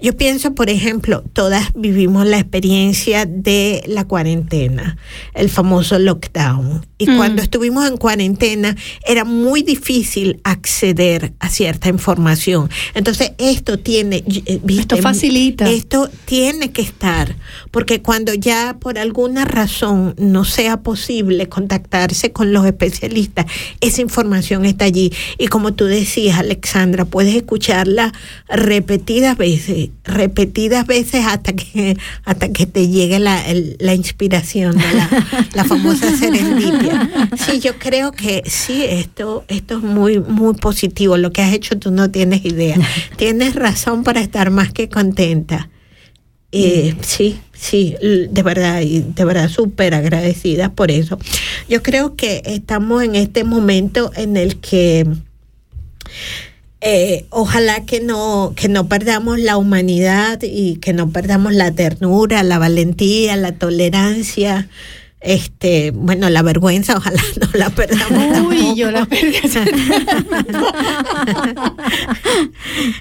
yo 0.00 0.16
pienso, 0.16 0.54
por 0.54 0.70
ejemplo, 0.70 1.22
todas 1.32 1.72
vivimos 1.74 2.26
la 2.26 2.38
experiencia 2.38 3.26
de 3.26 3.82
la 3.86 4.04
cuarentena, 4.04 4.96
el 5.34 5.48
famoso 5.48 5.98
lockdown. 5.98 6.86
Y 6.98 7.08
Mm. 7.10 7.16
cuando 7.16 7.42
estuvimos 7.42 7.86
en 7.88 7.96
cuarentena 7.96 8.76
era 9.06 9.24
muy 9.24 9.62
difícil 9.62 10.40
acceder 10.44 11.32
a 11.40 11.48
cierta 11.48 11.88
información. 11.88 12.70
Entonces 12.94 13.32
esto 13.38 13.78
tiene, 13.78 14.22
eh, 14.26 14.60
¿viste? 14.62 14.82
Esto 14.82 14.96
facilita. 14.98 15.68
Esto 15.70 16.08
tiene 16.24 16.70
que 16.70 16.82
estar, 16.82 17.34
porque 17.72 18.02
cuando 18.02 18.34
ya 18.34 18.76
por 18.78 18.98
alguna 18.98 19.44
razón 19.44 20.14
no 20.18 20.44
sea 20.44 20.82
posible 20.82 21.48
contactarse 21.48 22.30
con 22.32 22.52
los 22.52 22.64
especialistas, 22.66 23.46
esa 23.80 24.00
información 24.00 24.64
está 24.64 24.84
allí. 24.84 25.12
Y 25.38 25.48
como 25.48 25.72
tú 25.74 25.86
decías, 25.86 26.11
Alexandra, 26.36 27.04
puedes 27.04 27.34
escucharla 27.34 28.12
repetidas 28.48 29.36
veces, 29.36 29.90
repetidas 30.04 30.86
veces 30.86 31.24
hasta 31.26 31.52
que 31.54 31.96
hasta 32.24 32.52
que 32.52 32.66
te 32.66 32.88
llegue 32.88 33.18
la, 33.18 33.46
el- 33.48 33.76
la 33.80 33.94
inspiración, 33.94 34.76
la, 34.76 35.24
la 35.54 35.64
famosa 35.64 36.14
serendipia. 36.16 37.10
Sí, 37.36 37.60
yo 37.60 37.78
creo 37.78 38.12
que 38.12 38.42
sí, 38.46 38.84
esto, 38.84 39.44
esto 39.48 39.78
es 39.78 39.82
muy, 39.82 40.20
muy 40.20 40.54
positivo. 40.54 41.16
Lo 41.16 41.32
que 41.32 41.42
has 41.42 41.52
hecho 41.52 41.78
tú 41.78 41.90
no 41.90 42.10
tienes 42.10 42.44
idea. 42.44 42.76
Tienes 43.16 43.54
razón 43.54 44.04
para 44.04 44.20
estar 44.20 44.50
más 44.50 44.72
que 44.72 44.88
contenta. 44.88 45.68
Eh, 46.54 46.94
sí, 47.00 47.38
sí, 47.54 47.94
l- 48.02 48.28
de 48.28 48.42
verdad, 48.42 48.82
y 48.82 49.00
de 49.00 49.24
verdad 49.24 49.48
súper 49.48 49.94
agradecidas 49.94 50.68
por 50.70 50.90
eso. 50.90 51.18
Yo 51.68 51.82
creo 51.82 52.14
que 52.14 52.42
estamos 52.44 53.02
en 53.02 53.14
este 53.14 53.42
momento 53.44 54.10
en 54.16 54.36
el 54.36 54.56
que 54.56 55.06
eh, 56.80 57.26
ojalá 57.30 57.84
que 57.84 58.00
no, 58.00 58.54
que 58.56 58.68
no 58.68 58.88
perdamos 58.88 59.38
la 59.38 59.56
humanidad 59.56 60.40
y 60.42 60.76
que 60.76 60.92
no 60.92 61.10
perdamos 61.10 61.54
la 61.54 61.70
ternura, 61.70 62.42
la 62.42 62.58
valentía, 62.58 63.36
la 63.36 63.52
tolerancia. 63.52 64.68
Este, 65.22 65.92
bueno, 65.92 66.28
la 66.30 66.42
vergüenza, 66.42 66.96
ojalá 66.98 67.22
no 67.40 67.48
la 67.54 67.70
perdamos. 67.70 68.38
Uy, 68.48 68.56
tampoco. 68.56 68.76
yo 68.76 68.90
la 68.90 69.06
perdí. 69.06 69.36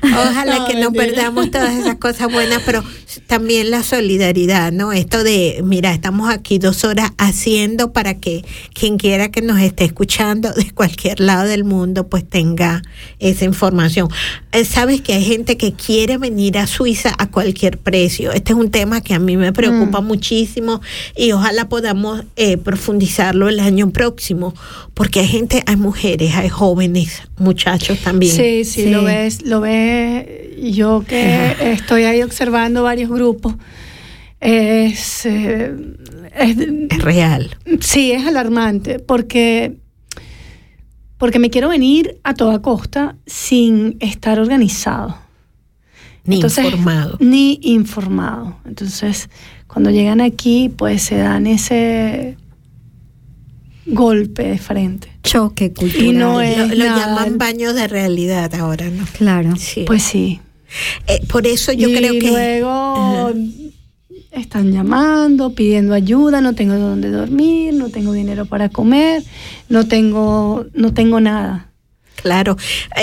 Ojalá 0.03 0.59
No, 0.59 0.67
que 0.67 0.75
no 0.75 0.91
perdamos 0.91 1.51
todas 1.51 1.73
esas 1.75 1.95
cosas 1.95 2.31
buenas, 2.31 2.61
pero 2.65 2.83
también 3.27 3.71
la 3.71 3.83
solidaridad, 3.83 4.71
¿no? 4.71 4.91
Esto 4.91 5.23
de, 5.23 5.61
mira, 5.63 5.93
estamos 5.93 6.29
aquí 6.29 6.59
dos 6.59 6.83
horas 6.83 7.11
haciendo 7.17 7.93
para 7.93 8.19
que 8.19 8.43
quien 8.73 8.97
quiera 8.97 9.31
que 9.31 9.41
nos 9.41 9.59
esté 9.59 9.85
escuchando 9.85 10.51
de 10.51 10.71
cualquier 10.71 11.19
lado 11.19 11.47
del 11.47 11.63
mundo, 11.63 12.07
pues 12.07 12.27
tenga 12.27 12.81
esa 13.19 13.45
información. 13.45 14.09
Eh, 14.51 14.65
Sabes 14.65 15.01
que 15.01 15.13
hay 15.13 15.23
gente 15.23 15.57
que 15.57 15.73
quiere 15.73 16.17
venir 16.17 16.57
a 16.57 16.67
Suiza 16.67 17.13
a 17.17 17.27
cualquier 17.29 17.77
precio. 17.77 18.31
Este 18.31 18.53
es 18.53 18.59
un 18.59 18.71
tema 18.71 19.01
que 19.01 19.13
a 19.13 19.19
mí 19.19 19.37
me 19.37 19.53
preocupa 19.53 20.01
muchísimo 20.01 20.81
y 21.15 21.31
ojalá 21.31 21.69
podamos 21.69 22.10
eh, 22.35 22.57
profundizarlo 22.57 23.49
el 23.49 23.59
año 23.59 23.89
próximo, 23.91 24.53
porque 24.93 25.19
hay 25.21 25.27
gente, 25.27 25.63
hay 25.65 25.75
mujeres, 25.75 26.35
hay 26.35 26.49
jóvenes, 26.49 27.21
muchachos 27.37 27.99
también. 27.99 28.35
Sí, 28.35 28.63
sí, 28.65 28.83
Sí. 28.83 28.89
lo 28.89 29.03
ves, 29.03 29.41
lo 29.43 29.61
ves. 29.61 30.25
Yo 30.75 31.03
que 31.07 31.55
estoy 31.73 32.03
ahí 32.03 32.21
observando 32.21 32.83
varios 32.83 33.09
grupos. 33.09 33.55
Es, 34.39 35.25
eh, 35.25 35.75
es- 36.35 36.57
Es 36.89 37.01
real. 37.03 37.57
sí, 37.79 38.11
es 38.11 38.25
alarmante 38.25 38.99
porque, 38.99 39.77
porque 41.17 41.39
me 41.39 41.49
quiero 41.49 41.69
venir 41.69 42.19
a 42.23 42.33
toda 42.33 42.61
costa 42.61 43.15
sin 43.27 43.97
estar 43.99 44.39
organizado. 44.39 45.17
Ni 46.23 46.35
Entonces, 46.35 46.65
informado. 46.65 47.17
Ni 47.19 47.59
informado. 47.63 48.55
Entonces, 48.65 49.29
cuando 49.71 49.89
llegan 49.89 50.19
aquí, 50.19 50.69
pues 50.69 51.03
se 51.03 51.15
dan 51.15 51.47
ese 51.47 52.35
golpe 53.85 54.43
de 54.43 54.57
frente. 54.57 55.09
Choque 55.23 55.71
cultural. 55.71 56.05
Y 56.05 56.11
no 56.11 56.41
es 56.41 56.77
Lo, 56.77 56.85
llaman 56.85 57.37
baño 57.37 57.73
de 57.73 57.87
realidad 57.87 58.53
ahora, 58.55 58.89
¿no? 58.89 59.05
Claro. 59.17 59.55
Sí. 59.55 59.85
Pues 59.87 60.03
sí. 60.03 60.41
Eh, 61.07 61.21
por 61.27 61.47
eso 61.47 61.71
yo 61.71 61.87
y 61.87 61.95
creo 61.95 62.13
que... 62.13 62.31
luego 62.31 62.69
Ajá. 62.69 63.33
están 64.31 64.73
llamando, 64.73 65.53
pidiendo 65.55 65.93
ayuda, 65.93 66.41
no 66.41 66.53
tengo 66.53 66.75
dónde 66.75 67.09
dormir, 67.09 67.73
no 67.73 67.89
tengo 67.89 68.11
dinero 68.11 68.45
para 68.45 68.67
comer, 68.67 69.23
no 69.69 69.87
tengo, 69.87 70.65
no 70.73 70.93
tengo 70.93 71.21
nada. 71.21 71.70
Claro, 72.21 72.57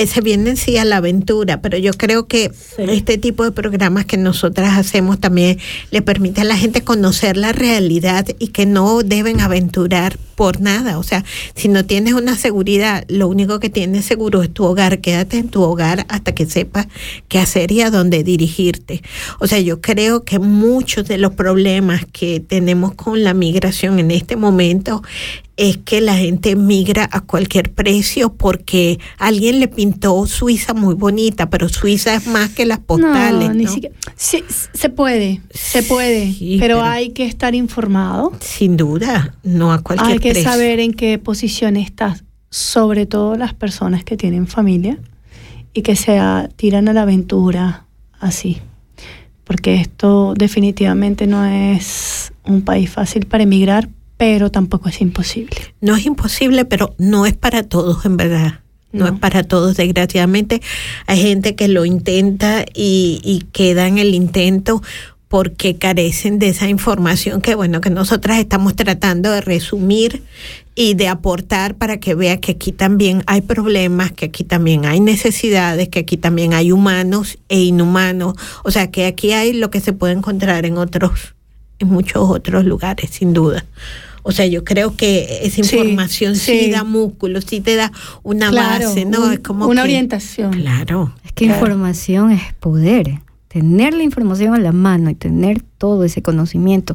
se 0.06 0.20
viene 0.20 0.50
en 0.50 0.56
sí 0.56 0.78
a 0.78 0.84
la 0.84 0.98
aventura, 0.98 1.60
pero 1.60 1.76
yo 1.78 1.92
creo 1.92 2.26
que 2.26 2.52
este 2.78 3.18
tipo 3.18 3.44
de 3.44 3.52
programas 3.52 4.04
que 4.06 4.16
nosotras 4.16 4.78
hacemos 4.78 5.18
también 5.18 5.58
le 5.90 6.02
permite 6.02 6.42
a 6.42 6.44
la 6.44 6.56
gente 6.56 6.82
conocer 6.82 7.36
la 7.36 7.52
realidad 7.52 8.26
y 8.38 8.48
que 8.48 8.66
no 8.66 9.02
deben 9.02 9.40
aventurar 9.40 10.18
por 10.38 10.60
nada. 10.60 10.98
O 11.00 11.02
sea, 11.02 11.24
si 11.56 11.66
no 11.66 11.84
tienes 11.84 12.14
una 12.14 12.36
seguridad, 12.36 13.04
lo 13.08 13.26
único 13.26 13.58
que 13.58 13.70
tienes 13.70 14.04
seguro 14.04 14.40
es 14.44 14.54
tu 14.54 14.62
hogar. 14.64 15.00
Quédate 15.00 15.36
en 15.38 15.48
tu 15.48 15.62
hogar 15.64 16.06
hasta 16.08 16.32
que 16.32 16.46
sepas 16.46 16.86
qué 17.26 17.40
hacer 17.40 17.72
y 17.72 17.80
a 17.82 17.90
dónde 17.90 18.22
dirigirte. 18.22 19.02
O 19.40 19.48
sea, 19.48 19.58
yo 19.58 19.80
creo 19.80 20.22
que 20.22 20.38
muchos 20.38 21.08
de 21.08 21.18
los 21.18 21.32
problemas 21.32 22.02
que 22.12 22.38
tenemos 22.38 22.94
con 22.94 23.24
la 23.24 23.34
migración 23.34 23.98
en 23.98 24.12
este 24.12 24.36
momento 24.36 25.02
es 25.56 25.76
que 25.76 26.00
la 26.00 26.16
gente 26.16 26.54
migra 26.54 27.08
a 27.10 27.20
cualquier 27.20 27.72
precio 27.72 28.32
porque 28.32 29.00
alguien 29.18 29.58
le 29.58 29.66
pintó 29.66 30.24
Suiza 30.28 30.72
muy 30.72 30.94
bonita, 30.94 31.50
pero 31.50 31.68
Suiza 31.68 32.14
es 32.14 32.28
más 32.28 32.50
que 32.50 32.64
las 32.64 32.78
postales. 32.78 33.48
no, 33.48 33.54
ni 33.54 33.64
¿no? 33.64 33.72
siquiera. 33.72 33.96
Sí, 34.14 34.44
se 34.72 34.88
puede, 34.88 35.40
se 35.50 35.82
puede, 35.82 36.32
Sí, 36.32 36.58
pero, 36.60 36.76
pero- 36.76 36.86
hay 36.88 37.10
que 37.10 37.24
estar 37.26 37.56
informado. 37.56 38.32
Sin 38.38 38.76
duda, 38.76 39.34
no 39.42 39.72
a 39.72 39.82
cualquier 39.82 40.20
que 40.28 40.34
precio. 40.34 40.50
saber 40.50 40.80
en 40.80 40.92
qué 40.92 41.18
posición 41.18 41.76
estás, 41.76 42.24
sobre 42.50 43.06
todo 43.06 43.36
las 43.36 43.54
personas 43.54 44.04
que 44.04 44.16
tienen 44.16 44.46
familia 44.46 44.98
y 45.74 45.82
que 45.82 45.96
se 45.96 46.18
tiran 46.56 46.88
a 46.88 46.92
la 46.92 47.02
aventura 47.02 47.86
así. 48.20 48.58
Porque 49.44 49.76
esto 49.76 50.34
definitivamente 50.36 51.26
no 51.26 51.44
es 51.44 52.32
un 52.44 52.62
país 52.62 52.90
fácil 52.90 53.26
para 53.26 53.44
emigrar, 53.44 53.88
pero 54.16 54.50
tampoco 54.50 54.88
es 54.88 55.00
imposible. 55.00 55.56
No 55.80 55.96
es 55.96 56.04
imposible, 56.06 56.64
pero 56.64 56.94
no 56.98 57.24
es 57.26 57.34
para 57.34 57.62
todos, 57.62 58.04
en 58.04 58.16
verdad. 58.16 58.60
No, 58.92 59.06
No. 59.06 59.12
es 59.14 59.18
para 59.20 59.42
todos, 59.44 59.76
desgraciadamente. 59.76 60.60
Hay 61.06 61.20
gente 61.20 61.54
que 61.54 61.68
lo 61.68 61.84
intenta 61.84 62.64
y, 62.74 63.20
y 63.22 63.44
queda 63.52 63.86
en 63.86 63.98
el 63.98 64.14
intento 64.14 64.82
porque 65.28 65.76
carecen 65.76 66.38
de 66.38 66.48
esa 66.48 66.68
información 66.68 67.40
que, 67.42 67.54
bueno, 67.54 67.80
que 67.82 67.90
nosotras 67.90 68.38
estamos 68.38 68.74
tratando 68.76 69.30
de 69.30 69.40
resumir 69.42 70.22
y 70.74 70.94
de 70.94 71.08
aportar 71.08 71.74
para 71.74 71.98
que 72.00 72.14
vea 72.14 72.38
que 72.40 72.52
aquí 72.52 72.72
también 72.72 73.22
hay 73.26 73.42
problemas, 73.42 74.10
que 74.12 74.26
aquí 74.26 74.44
también 74.44 74.86
hay 74.86 75.00
necesidades, 75.00 75.88
que 75.90 75.98
aquí 76.00 76.16
también 76.16 76.54
hay 76.54 76.72
humanos 76.72 77.36
e 77.50 77.60
inhumanos. 77.60 78.34
O 78.64 78.70
sea, 78.70 78.90
que 78.90 79.04
aquí 79.06 79.32
hay 79.32 79.52
lo 79.52 79.70
que 79.70 79.80
se 79.80 79.92
puede 79.92 80.14
encontrar 80.14 80.64
en 80.64 80.78
otros, 80.78 81.34
en 81.78 81.88
muchos 81.88 82.30
otros 82.30 82.64
lugares, 82.64 83.10
sin 83.10 83.34
duda. 83.34 83.66
O 84.22 84.32
sea, 84.32 84.46
yo 84.46 84.64
creo 84.64 84.96
que 84.96 85.40
esa 85.42 85.62
Sí, 85.62 85.76
información 85.76 86.36
sí, 86.36 86.64
sí. 86.66 86.70
da 86.70 86.84
músculo, 86.84 87.40
sí 87.42 87.60
te 87.60 87.76
da 87.76 87.92
una 88.22 88.50
Claro, 88.50 88.86
base, 88.88 89.04
¿no? 89.04 89.24
un- 89.26 89.32
es 89.34 89.38
como 89.40 89.66
una 89.66 89.82
que- 89.82 89.88
orientación. 89.88 90.52
Claro. 90.52 91.14
Es 91.24 91.32
que 91.32 91.46
Claro. 91.46 91.60
información 91.60 92.30
es 92.32 92.42
poder. 92.60 93.20
Tener 93.58 93.92
la 93.92 94.04
información 94.04 94.54
a 94.54 94.58
la 94.58 94.70
mano 94.70 95.10
y 95.10 95.16
tener 95.16 95.62
todo 95.78 96.04
ese 96.04 96.22
conocimiento 96.22 96.94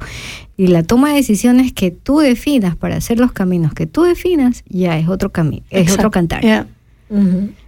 y 0.56 0.68
la 0.68 0.82
toma 0.82 1.10
de 1.10 1.16
decisiones 1.16 1.74
que 1.74 1.92
tú 1.92 2.20
definas 2.20 2.78
para 2.78 2.96
hacer 2.96 3.20
los 3.20 3.34
caminos 3.34 3.74
que 3.74 3.86
tú 3.86 4.04
definas 4.04 4.64
ya 4.70 4.98
es 4.98 5.10
otro 5.10 5.34
camino, 5.34 5.66
es 5.70 5.82
Exacto. 5.82 6.02
otro 6.02 6.12
cantar. 6.12 6.68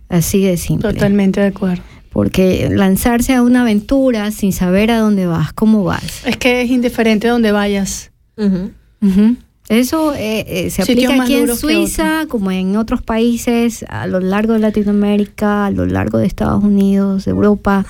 Así 0.08 0.44
de 0.44 0.56
simple. 0.56 0.94
totalmente 0.94 1.42
de 1.42 1.48
acuerdo. 1.48 1.84
Porque 2.10 2.70
lanzarse 2.72 3.34
a 3.34 3.42
una 3.44 3.64
aventura 3.64 4.32
sin 4.32 4.54
saber 4.54 4.92
a 4.92 5.00
dónde 5.00 5.26
vas, 5.26 5.52
cómo 5.52 5.84
vas. 5.84 6.26
Es 6.26 6.38
que 6.38 6.62
es 6.62 6.70
indiferente 6.70 7.28
donde 7.28 7.52
vayas. 7.52 8.12
Ujú. 8.38 8.72
Ujú. 9.02 9.36
Eso 9.68 10.14
eh, 10.14 10.46
eh, 10.48 10.70
se 10.70 10.84
aplica 10.84 11.22
aquí 11.22 11.34
en 11.34 11.54
Suiza, 11.54 12.28
como 12.30 12.50
en 12.52 12.78
otros 12.78 13.02
países, 13.02 13.84
a 13.90 14.08
lo 14.08 14.22
largo 14.22 14.54
de 14.54 14.60
Latinoamérica, 14.60 15.66
a 15.66 15.72
lo 15.72 15.86
largo 15.86 16.18
de 16.18 16.28
Estados 16.28 16.64
Unidos, 16.64 17.26
de 17.26 17.32
Europa. 17.32 17.86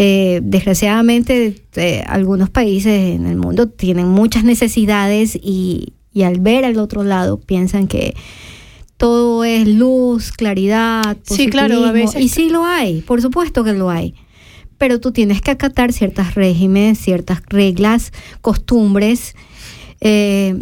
Eh, 0.00 0.38
desgraciadamente, 0.44 1.60
eh, 1.74 2.04
algunos 2.06 2.50
países 2.50 3.16
en 3.16 3.26
el 3.26 3.36
mundo 3.36 3.68
tienen 3.68 4.06
muchas 4.08 4.44
necesidades 4.44 5.34
y, 5.34 5.94
y 6.12 6.22
al 6.22 6.38
ver 6.38 6.64
al 6.64 6.78
otro 6.78 7.02
lado 7.02 7.40
piensan 7.40 7.88
que 7.88 8.14
todo 8.96 9.42
es 9.42 9.66
luz, 9.66 10.30
claridad, 10.30 11.16
Sí, 11.24 11.48
claro, 11.48 11.84
a 11.84 11.90
veces- 11.92 12.20
Y 12.22 12.28
sí 12.28 12.48
lo 12.48 12.64
hay, 12.64 13.00
por 13.00 13.20
supuesto 13.22 13.64
que 13.64 13.72
lo 13.72 13.90
hay. 13.90 14.14
Pero 14.76 15.00
tú 15.00 15.10
tienes 15.10 15.40
que 15.40 15.50
acatar 15.50 15.92
ciertos 15.92 16.36
regímenes, 16.36 16.98
ciertas 16.98 17.42
reglas, 17.48 18.12
costumbres, 18.40 19.34
eh, 20.00 20.56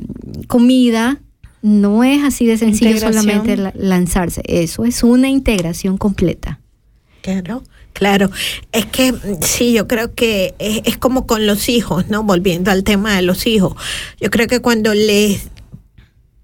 comida. 0.49 1.21
No 1.61 2.05
es 2.05 2.25
así 2.25 2.47
de 2.47 2.57
sencillo 2.57 2.93
solamente 3.13 3.57
la- 3.59 3.73
lanzarse. 3.77 4.41
Eso 4.47 4.87
es 4.87 5.03
una 5.03 5.29
integración 5.29 5.99
completa. 5.99 6.61
Claro, 7.21 7.63
claro. 7.97 8.31
Es 8.73 8.87
que 8.87 9.13
mm, 9.13 9.43
sí, 9.43 9.73
yo 9.73 9.89
creo 9.89 10.15
que 10.15 10.55
es, 10.59 10.83
es 10.85 10.97
como 10.99 11.27
con 11.27 11.47
los 11.47 11.69
hijos, 11.69 12.09
¿no? 12.09 12.23
Volviendo 12.23 12.71
al 12.71 12.85
tema 12.85 13.17
de 13.17 13.23
los 13.23 13.47
hijos. 13.47 13.75
Yo 14.21 14.31
creo 14.31 14.47
que 14.47 14.61
cuando 14.61 14.95
les 14.95 15.49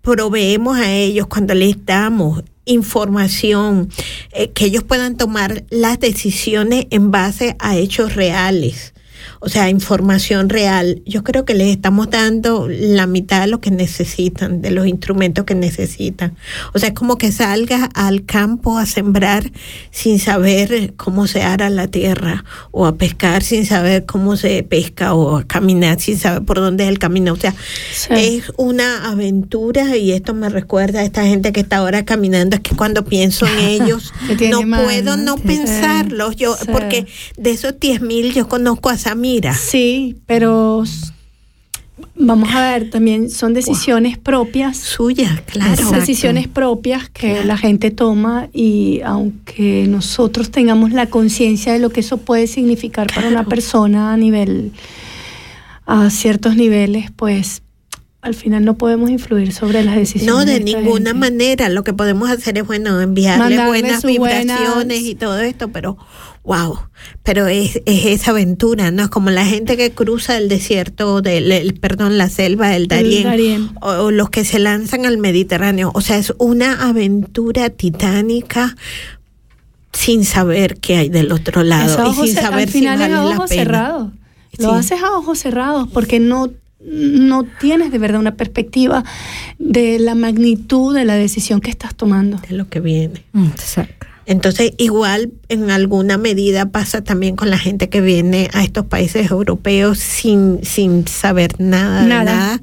proveemos 0.02 0.78
a 0.78 0.92
ellos, 0.92 1.26
cuando 1.28 1.54
les 1.54 1.84
damos 1.84 2.42
información, 2.64 3.90
eh, 4.32 4.50
que 4.50 4.66
ellos 4.66 4.84
puedan 4.84 5.16
tomar 5.16 5.64
las 5.70 5.98
decisiones 6.00 6.86
en 6.90 7.10
base 7.10 7.56
a 7.58 7.76
hechos 7.76 8.14
reales. 8.14 8.94
O 9.40 9.48
sea, 9.48 9.68
información 9.70 10.48
real. 10.48 11.02
Yo 11.06 11.24
creo 11.24 11.44
que 11.44 11.54
les 11.54 11.68
estamos 11.68 12.10
dando 12.10 12.68
la 12.68 13.06
mitad 13.06 13.40
de 13.42 13.46
lo 13.48 13.60
que 13.60 13.70
necesitan, 13.70 14.62
de 14.62 14.70
los 14.70 14.86
instrumentos 14.86 15.44
que 15.44 15.54
necesitan. 15.54 16.36
O 16.74 16.78
sea, 16.78 16.88
es 16.90 16.94
como 16.94 17.18
que 17.18 17.32
salgas 17.32 17.88
al 17.94 18.24
campo 18.24 18.78
a 18.78 18.86
sembrar 18.86 19.50
sin 19.90 20.18
saber 20.18 20.94
cómo 20.96 21.26
se 21.26 21.42
ara 21.42 21.70
la 21.70 21.88
tierra, 21.88 22.44
o 22.70 22.86
a 22.86 22.96
pescar 22.96 23.42
sin 23.42 23.66
saber 23.66 24.06
cómo 24.06 24.36
se 24.36 24.62
pesca, 24.62 25.14
o 25.14 25.36
a 25.38 25.44
caminar 25.44 26.00
sin 26.00 26.18
saber 26.18 26.42
por 26.42 26.58
dónde 26.60 26.84
es 26.84 26.90
el 26.90 26.98
camino. 26.98 27.32
O 27.32 27.36
sea, 27.36 27.54
Sí. 27.92 28.14
es 28.38 28.52
una 28.56 29.08
aventura 29.10 29.96
y 29.96 30.12
esto 30.12 30.34
me 30.34 30.48
recuerda 30.48 31.00
a 31.00 31.04
esta 31.04 31.24
gente 31.24 31.52
que 31.52 31.60
está 31.60 31.78
ahora 31.78 32.04
caminando. 32.04 32.56
Es 32.56 32.62
que 32.62 32.74
cuando 32.76 33.04
pienso 33.04 33.46
en 33.46 33.58
ellos, 33.82 34.12
no 34.50 34.60
puedo 34.84 35.16
no 35.16 35.36
Sí. 35.36 35.42
pensarlos. 35.46 36.36
Yo, 36.36 36.56
Sí. 36.56 36.66
porque 36.70 37.06
de 37.36 37.50
esos 37.50 37.78
10 37.78 38.00
mil 38.00 38.32
yo 38.32 38.48
conozco 38.48 38.88
a 38.90 38.96
Samira. 39.12 39.54
Sí, 39.54 40.16
pero 40.26 40.84
vamos 42.14 42.50
a 42.52 42.60
ver, 42.72 42.90
también 42.90 43.30
son 43.30 43.54
decisiones 43.54 44.18
propias. 44.18 44.76
Suya, 44.78 45.42
claro. 45.46 45.72
Exacto. 45.72 45.94
decisiones 46.00 46.48
propias 46.48 47.08
que 47.10 47.44
la 47.44 47.56
gente 47.56 47.90
toma 47.90 48.48
y 48.52 49.00
aunque 49.04 49.86
nosotros 49.88 50.50
tengamos 50.50 50.92
la 50.92 51.06
conciencia 51.06 51.72
de 51.72 51.78
lo 51.78 51.90
que 51.90 52.00
eso 52.00 52.16
puede 52.18 52.46
significar 52.46 53.08
para 53.14 53.28
una 53.28 53.44
persona 53.44 54.12
a 54.12 54.16
nivel 54.16 54.72
a 55.86 56.10
ciertos 56.10 56.56
niveles, 56.56 57.10
pues 57.14 57.62
al 58.20 58.34
final 58.34 58.64
no 58.64 58.78
podemos 58.78 59.10
influir 59.10 59.52
sobre 59.52 59.82
las 59.82 59.96
decisiones. 59.96 60.32
No, 60.32 60.44
de 60.44 60.60
ninguna 60.60 61.10
gente. 61.10 61.14
manera. 61.14 61.68
Lo 61.68 61.82
que 61.82 61.92
podemos 61.92 62.30
hacer 62.30 62.56
es, 62.56 62.64
bueno, 62.64 63.00
enviarle 63.00 63.56
Mandarle 63.56 63.66
buenas 63.80 64.04
vibraciones 64.04 64.74
buenas- 64.74 64.98
y 65.00 65.14
todo 65.16 65.40
esto, 65.40 65.68
pero 65.68 65.98
wow. 66.44 66.78
Pero 67.22 67.46
es, 67.46 67.80
es 67.86 68.06
esa 68.06 68.32
aventura, 68.32 68.90
¿no? 68.90 69.04
Es 69.04 69.08
como 69.10 69.30
la 69.30 69.44
gente 69.44 69.76
que 69.76 69.92
cruza 69.92 70.36
el 70.38 70.48
desierto, 70.48 71.22
del, 71.22 71.52
el- 71.52 71.74
perdón, 71.74 72.18
la 72.18 72.28
selva 72.28 72.68
del 72.68 72.88
Darién. 72.88 73.70
O, 73.80 73.88
o 73.90 74.10
los 74.10 74.30
que 74.30 74.44
se 74.44 74.58
lanzan 74.58 75.06
al 75.06 75.18
Mediterráneo. 75.18 75.90
O 75.94 76.00
sea, 76.00 76.18
es 76.18 76.32
una 76.38 76.88
aventura 76.88 77.70
titánica 77.70 78.76
sin 79.92 80.24
saber 80.24 80.78
qué 80.78 80.96
hay 80.96 81.08
del 81.10 81.32
otro 81.32 81.60
Es 81.62 81.66
lado 81.68 82.06
a 82.06 82.10
y 82.24 82.28
sin 82.28 82.34
saber 82.34 82.60
al 82.64 82.68
final 82.68 82.98
si 82.98 83.04
es 83.04 83.10
vale 83.10 83.14
a 83.14 83.24
la 83.24 83.36
ojos 83.36 83.48
pena. 83.50 83.62
cerrados. 83.62 84.12
Lo 84.58 84.70
Sí. 84.70 84.76
haces 84.78 85.02
a 85.02 85.10
ojos 85.16 85.38
cerrados 85.38 85.88
porque 85.92 86.18
no, 86.20 86.50
no 86.80 87.44
tienes 87.60 87.90
de 87.92 87.98
verdad 87.98 88.20
una 88.20 88.34
perspectiva 88.34 89.04
de 89.58 89.98
la 89.98 90.14
magnitud 90.14 90.94
de 90.94 91.04
la 91.04 91.14
decisión 91.14 91.60
que 91.60 91.70
estás 91.70 91.94
tomando. 91.94 92.38
De 92.48 92.54
lo 92.56 92.68
que 92.68 92.80
viene. 92.80 93.22
Mm, 93.32 93.46
Exacto. 93.46 94.06
Entonces, 94.26 94.72
igual 94.78 95.32
en 95.48 95.70
alguna 95.70 96.16
medida 96.18 96.70
pasa 96.70 97.02
también 97.02 97.34
con 97.36 97.50
la 97.50 97.58
gente 97.58 97.88
que 97.88 98.00
viene 98.00 98.48
a 98.52 98.62
estos 98.62 98.86
países 98.86 99.30
europeos 99.30 99.98
sin, 99.98 100.60
sin 100.64 101.06
saber 101.08 101.54
nada, 101.60 102.04
Nada. 102.06 102.24
nada, 102.24 102.60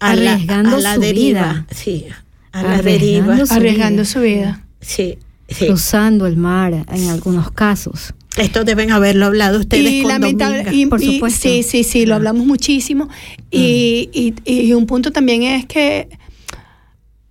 a 0.00 0.16
la, 0.16 0.32
Arriesgando 0.34 0.76
a 0.76 0.80
la 0.80 0.94
su 0.94 1.00
deriva. 1.02 1.42
vida. 1.52 1.66
Sí, 1.70 2.06
a 2.52 2.62
la 2.62 2.74
Arriesgando 2.76 3.32
deriva. 3.32 3.46
su 3.46 3.54
Arriesgando 3.54 4.02
vida. 4.02 4.04
su 4.12 4.20
vida. 4.20 4.64
Sí, 4.80 5.18
sí. 5.48 5.66
Cruzando 5.66 6.26
el 6.26 6.36
mar 6.36 6.72
en 6.90 7.08
algunos 7.08 7.50
casos. 7.50 8.14
Esto 8.38 8.64
deben 8.64 8.90
haberlo 8.90 9.26
hablado 9.26 9.58
ustedes 9.60 9.90
y 9.90 10.02
con 10.02 10.10
lamentable, 10.12 10.58
Dominga. 10.64 10.74
y- 10.74 10.86
por 10.86 11.02
y- 11.02 11.14
supuesto. 11.14 11.48
sí, 11.48 11.62
sí, 11.62 11.84
sí, 11.84 12.04
lo 12.06 12.14
hablamos 12.14 12.46
muchísimo. 12.46 13.08
Y, 13.50 14.10
y- 14.12 14.34
y 14.50 14.72
un 14.74 14.86
punto 14.86 15.10
también 15.12 15.42
es 15.42 15.64
que 15.66 16.08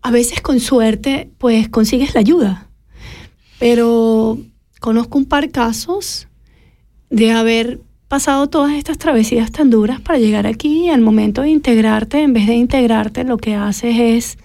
a 0.02 0.12
veces 0.12 0.42
con 0.42 0.60
suerte, 0.60 1.30
pues 1.40 1.68
consigues 1.70 2.14
la 2.14 2.20
ayuda. 2.22 2.68
Pero 3.66 4.38
conozco 4.80 5.18
un 5.18 5.26
par 5.26 5.50
casos 5.50 6.28
de 7.10 7.32
haber 7.32 7.80
pasado 8.08 8.48
todas 8.48 8.74
estas 8.74 9.00
travesías 9.00 9.52
tan 9.52 9.72
duras 9.72 10.00
para 10.00 10.20
llegar 10.20 10.46
aquí 10.46 10.84
y 10.86 10.90
al 10.90 11.02
momento 11.02 11.42
de 11.42 11.50
integrarte, 11.50 12.22
en 12.22 12.34
vez 12.34 12.46
de 12.46 12.54
integrarte, 12.54 13.24
lo 13.24 13.38
que 13.38 13.56
haces 13.56 13.96
es 13.98 14.38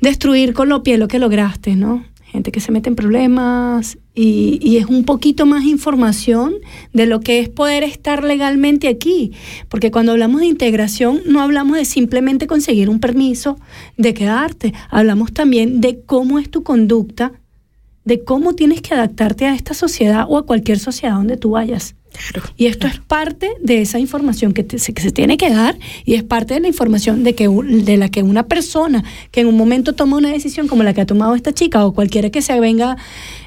destruir 0.00 0.54
con 0.54 0.68
lo 0.68 0.82
pie 0.82 0.98
lo 0.98 1.06
que 1.06 1.20
lograste, 1.20 1.76
¿no? 1.76 2.04
Gente 2.24 2.50
que 2.50 2.58
se 2.58 2.72
mete 2.72 2.88
en 2.88 2.96
problemas 2.96 3.98
y, 4.12 4.58
y 4.60 4.78
es 4.78 4.86
un 4.86 5.04
poquito 5.04 5.46
más 5.46 5.62
información 5.62 6.54
de 6.92 7.06
lo 7.06 7.20
que 7.20 7.38
es 7.38 7.48
poder 7.48 7.84
estar 7.84 8.24
legalmente 8.24 8.88
aquí. 8.88 9.30
Porque 9.68 9.92
cuando 9.92 10.10
hablamos 10.10 10.40
de 10.40 10.48
integración 10.48 11.20
no 11.26 11.42
hablamos 11.42 11.76
de 11.76 11.84
simplemente 11.84 12.48
conseguir 12.48 12.90
un 12.90 12.98
permiso 12.98 13.56
de 13.98 14.14
quedarte, 14.14 14.74
hablamos 14.90 15.32
también 15.32 15.80
de 15.80 16.00
cómo 16.04 16.40
es 16.40 16.50
tu 16.50 16.64
conducta, 16.64 17.34
de 18.04 18.24
cómo 18.24 18.54
tienes 18.54 18.80
que 18.82 18.94
adaptarte 18.94 19.46
a 19.46 19.54
esta 19.54 19.74
sociedad 19.74 20.26
o 20.28 20.38
a 20.38 20.46
cualquier 20.46 20.78
sociedad 20.78 21.14
donde 21.14 21.36
tú 21.36 21.50
vayas. 21.50 21.94
Claro. 22.12 22.46
Y 22.58 22.66
esto 22.66 22.86
es 22.86 22.98
parte 22.98 23.48
de 23.62 23.80
esa 23.80 23.98
información 23.98 24.52
que, 24.52 24.62
te- 24.64 24.78
se, 24.78 24.92
que 24.92 25.00
se 25.00 25.12
tiene 25.12 25.38
que 25.38 25.48
dar 25.48 25.78
y 26.04 26.12
es 26.14 26.22
parte 26.22 26.52
de 26.52 26.60
la 26.60 26.68
información 26.68 27.24
de, 27.24 27.34
que, 27.34 27.48
de 27.48 27.96
la 27.96 28.10
que 28.10 28.22
una 28.22 28.42
persona 28.48 29.02
que 29.30 29.40
en 29.40 29.46
un 29.46 29.56
momento 29.56 29.94
toma 29.94 30.18
una 30.18 30.30
decisión 30.30 30.68
como 30.68 30.82
la 30.82 30.92
que 30.92 31.00
ha 31.00 31.06
tomado 31.06 31.34
esta 31.34 31.52
chica 31.54 31.86
o 31.86 31.94
cualquiera 31.94 32.28
que 32.28 32.42
se 32.42 32.60
venga 32.60 32.98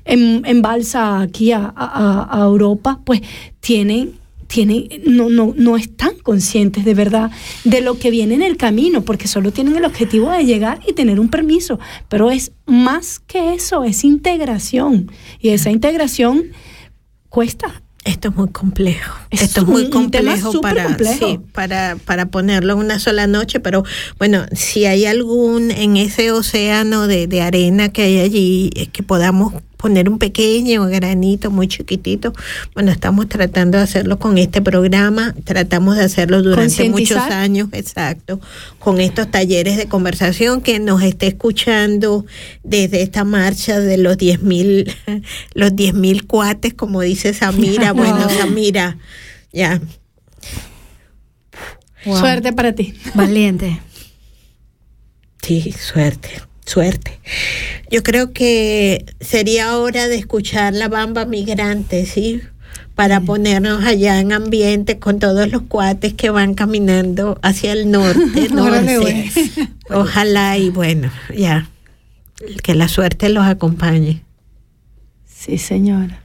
en, 0.03 0.41
en 0.45 0.61
balsa 0.64 1.19
aquí 1.22 1.52
a, 1.52 1.72
a- 1.76 2.27
a 2.32 2.44
Europa, 2.45 3.02
pues 3.06 3.22
tienen, 3.60 4.14
tienen, 4.56 4.88
no, 5.06 5.30
no, 5.30 5.53
no 5.57 5.76
están 5.76 6.15
conscientes 6.23 6.86
de 6.86 6.94
verdad 6.94 7.30
de 7.65 7.82
lo 7.82 7.99
que 7.99 8.10
viene 8.10 8.36
en 8.36 8.41
el 8.41 8.56
camino, 8.56 9.02
porque 9.02 9.27
solo 9.27 9.52
tienen 9.52 9.76
el 9.76 9.84
objetivo 9.84 10.32
de 10.32 10.45
llegar 10.45 10.80
y 10.88 10.94
tener 10.94 11.19
un 11.19 11.27
permiso. 11.27 11.77
Pero 12.07 12.32
es 12.32 12.53
más 12.65 13.19
que 13.19 13.53
eso, 13.53 13.84
es 13.84 14.06
integración. 14.06 15.11
Y 15.41 15.49
esa 15.49 15.72
integración 15.72 16.52
cuesta. 17.27 17.82
Esto 18.06 18.30
es 18.30 18.36
muy 18.38 18.48
complejo. 18.48 19.18
Es 19.30 19.41
Esto 19.41 19.61
es 19.61 19.68
muy 19.68 19.90
complejo 19.90 20.61
para, 20.61 20.98
sí, 20.99 21.41
para, 21.52 21.98
para 22.06 22.27
ponerlo 22.27 22.73
en 22.73 22.80
una 22.80 22.99
sola 22.99 23.27
noche, 23.27 23.60
pero 23.60 23.84
bueno, 24.18 24.45
si 24.53 24.86
hay 24.86 25.06
algún 25.06 25.69
en 25.69 25.98
ese 25.98 26.32
océano 26.32 27.07
de, 27.07 27.27
de 27.27 27.41
arena 27.41 27.90
que 27.90 28.03
hay 28.03 28.19
allí 28.19 28.69
eh, 28.76 28.88
que 28.88 29.03
podamos 29.03 29.53
poner 29.86 30.10
un 30.10 30.18
pequeño 30.18 30.88
granito 30.88 31.52
muy 31.52 31.68
chiquitito, 31.68 32.34
bueno, 32.74 32.90
estamos 32.90 33.30
tratando 33.30 33.78
de 33.78 33.84
hacerlo 33.84 34.18
con 34.18 34.40
este 34.40 34.60
programa, 34.60 35.36
tratamos 35.44 35.95
de 35.95 36.06
hacerlo 36.06 36.41
durante 36.41 36.90
muchos 36.90 37.20
años, 37.20 37.70
exacto, 37.72 38.41
con 38.80 38.99
estos 38.99 39.30
talleres 39.30 39.78
de 39.78 39.86
conversación 39.86 40.62
que 40.62 40.80
nos 40.80 41.03
esté 41.03 41.28
escuchando 41.28 42.26
desde 42.64 43.03
esta 43.03 43.26
marcha 43.26 43.80
de 43.80 43.99
los 43.99 44.18
10.000 44.18 44.91
los 45.53 45.74
10.000 45.74 46.26
cuates, 46.26 46.74
como 46.74 47.02
dice 47.02 47.36
Samira. 47.36 47.94
Bueno, 48.06 48.28
Samira, 48.28 48.98
ya. 49.53 49.80
Wow. 52.06 52.18
Suerte 52.18 52.53
para 52.53 52.74
ti. 52.74 52.95
Valiente. 53.14 53.80
Sí, 55.44 55.72
suerte, 55.72 56.41
suerte. 56.66 57.20
Yo 57.90 58.04
creo 58.04 58.34
que 58.34 59.06
sería 59.20 59.78
hora 59.78 60.08
de 60.08 60.16
escuchar 60.16 60.74
la 60.74 60.88
bamba 60.88 61.26
migrante, 61.26 62.06
¿sí? 62.06 62.42
Para 62.96 63.22
ponernos 63.22 63.84
allá 63.84 64.20
en 64.20 64.32
ambiente 64.32 65.00
con 65.00 65.20
todos 65.20 65.52
los 65.52 65.64
cuates 65.64 66.14
que 66.14 66.30
van 66.30 66.54
caminando 66.54 67.40
hacia 67.42 67.74
el 67.74 67.92
norte. 67.92 68.50
Norte. 68.54 69.32
Ojalá 69.90 70.58
y 70.58 70.70
bueno, 70.70 71.12
ya. 71.36 71.70
Que 72.64 72.74
la 72.74 72.88
suerte 72.88 73.30
los 73.30 73.46
acompañe. 73.46 74.24
Sí, 75.26 75.58
señora. 75.58 76.25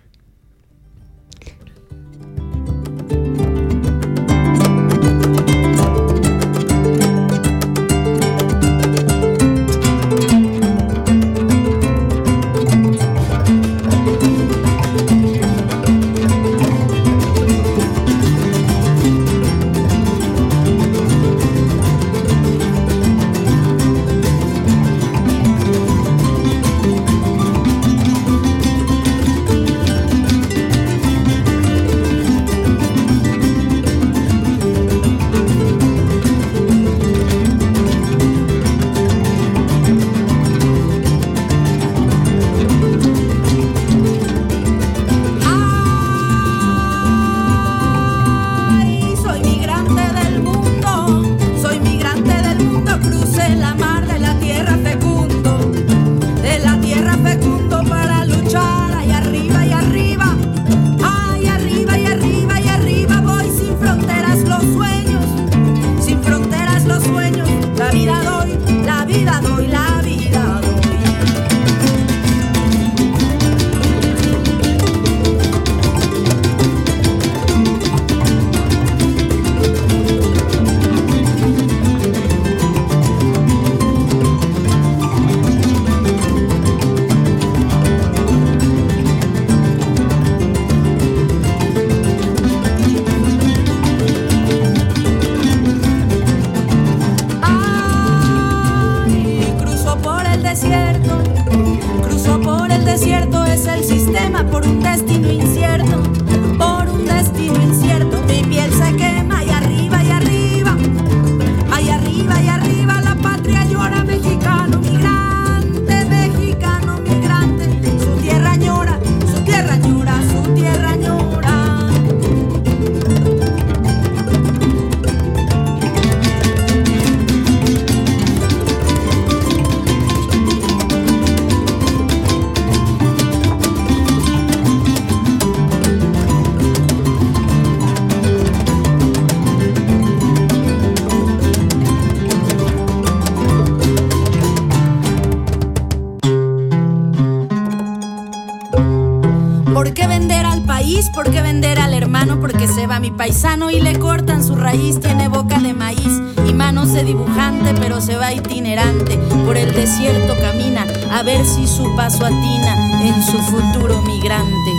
Paisano 153.16 153.70
y 153.70 153.81
le 153.81 153.99
cortan 153.99 154.45
su 154.45 154.57
raíz. 154.57 155.01
Tiene 155.01 155.28
boca 155.28 155.59
de 155.59 155.74
maíz 155.74 156.20
y 156.47 156.53
manos 156.53 156.93
de 156.93 157.05
dibujante, 157.05 157.74
pero 157.81 158.01
se 158.01 158.16
va 158.16 158.32
itinerante. 158.32 159.16
Por 159.45 159.57
el 159.57 159.73
desierto 159.74 160.35
camina 160.41 160.87
a 161.12 161.23
ver 161.23 161.45
si 161.45 161.66
su 161.66 161.95
paso 161.97 162.24
atina 162.24 163.03
en 163.03 163.23
su 163.23 163.39
futuro 163.39 164.01
migrante. 164.03 164.70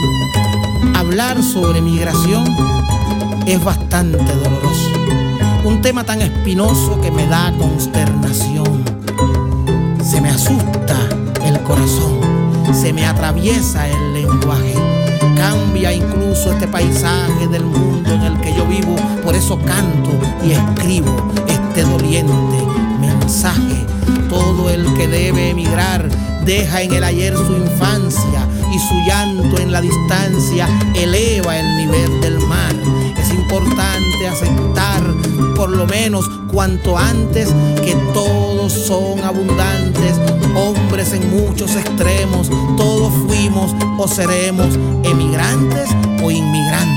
Habla 0.96 1.32
hablar 1.32 1.44
sobre 1.44 1.82
migración 1.82 2.46
es 3.46 3.64
bastante 3.64 4.18
doloroso. 4.18 4.92
Un 5.64 5.82
tema 5.82 6.04
tan 6.04 6.22
espinoso 6.22 7.00
que 7.02 7.12
me 7.12 7.28
da 7.28 7.54
consternación. 7.58 8.84
Se 10.04 10.22
me 10.22 10.30
asusta 10.30 10.98
el 11.44 11.62
corazón, 11.64 12.20
se 12.74 12.94
me 12.94 13.06
atraviesa 13.06 13.88
el 13.88 14.14
lenguaje. 14.14 14.76
Cambia 15.36 15.92
incluso 15.94 16.52
este 16.52 16.68
paisaje 16.68 17.48
del 17.48 17.66
mundo 17.66 18.01
vivo. 18.72 18.96
Por 19.24 19.36
eso 19.36 19.60
canto 19.60 20.12
y 20.44 20.52
escribo 20.52 21.16
este 21.48 21.84
doliente 21.84 22.58
mensaje. 23.00 23.86
Todo 24.30 24.70
el 24.70 24.86
que 24.94 25.08
debe 25.08 25.50
emigrar 25.50 26.10
deja 26.46 26.82
en 26.82 26.94
el 26.94 27.04
ayer 27.04 27.36
su 27.36 27.54
infancia 27.54 28.48
y 28.74 28.80
su 28.80 28.96
llanto 29.06 29.60
en 29.60 29.72
la 29.72 29.82
distancia 29.82 30.68
eleva 30.96 31.60
el 31.60 31.78
nivel 31.78 32.22
del 32.22 32.40
mar. 32.48 32.74
Es 33.18 33.34
importante 33.34 34.28
aceptar 34.28 35.04
por 35.56 35.70
lo 35.70 35.86
menos 35.86 36.26
cuanto 36.52 36.98
antes 36.98 37.50
que 37.84 37.96
todos 38.14 38.72
son 38.72 39.20
abundantes, 39.24 40.16
hombres 40.56 41.14
en 41.14 41.30
muchos 41.30 41.76
extremos, 41.76 42.50
todos 42.78 43.14
fuimos 43.28 43.76
o 43.98 44.08
seremos 44.08 44.68
emigrantes 45.04 45.90
o 46.24 46.32
inmigrantes. 46.32 46.91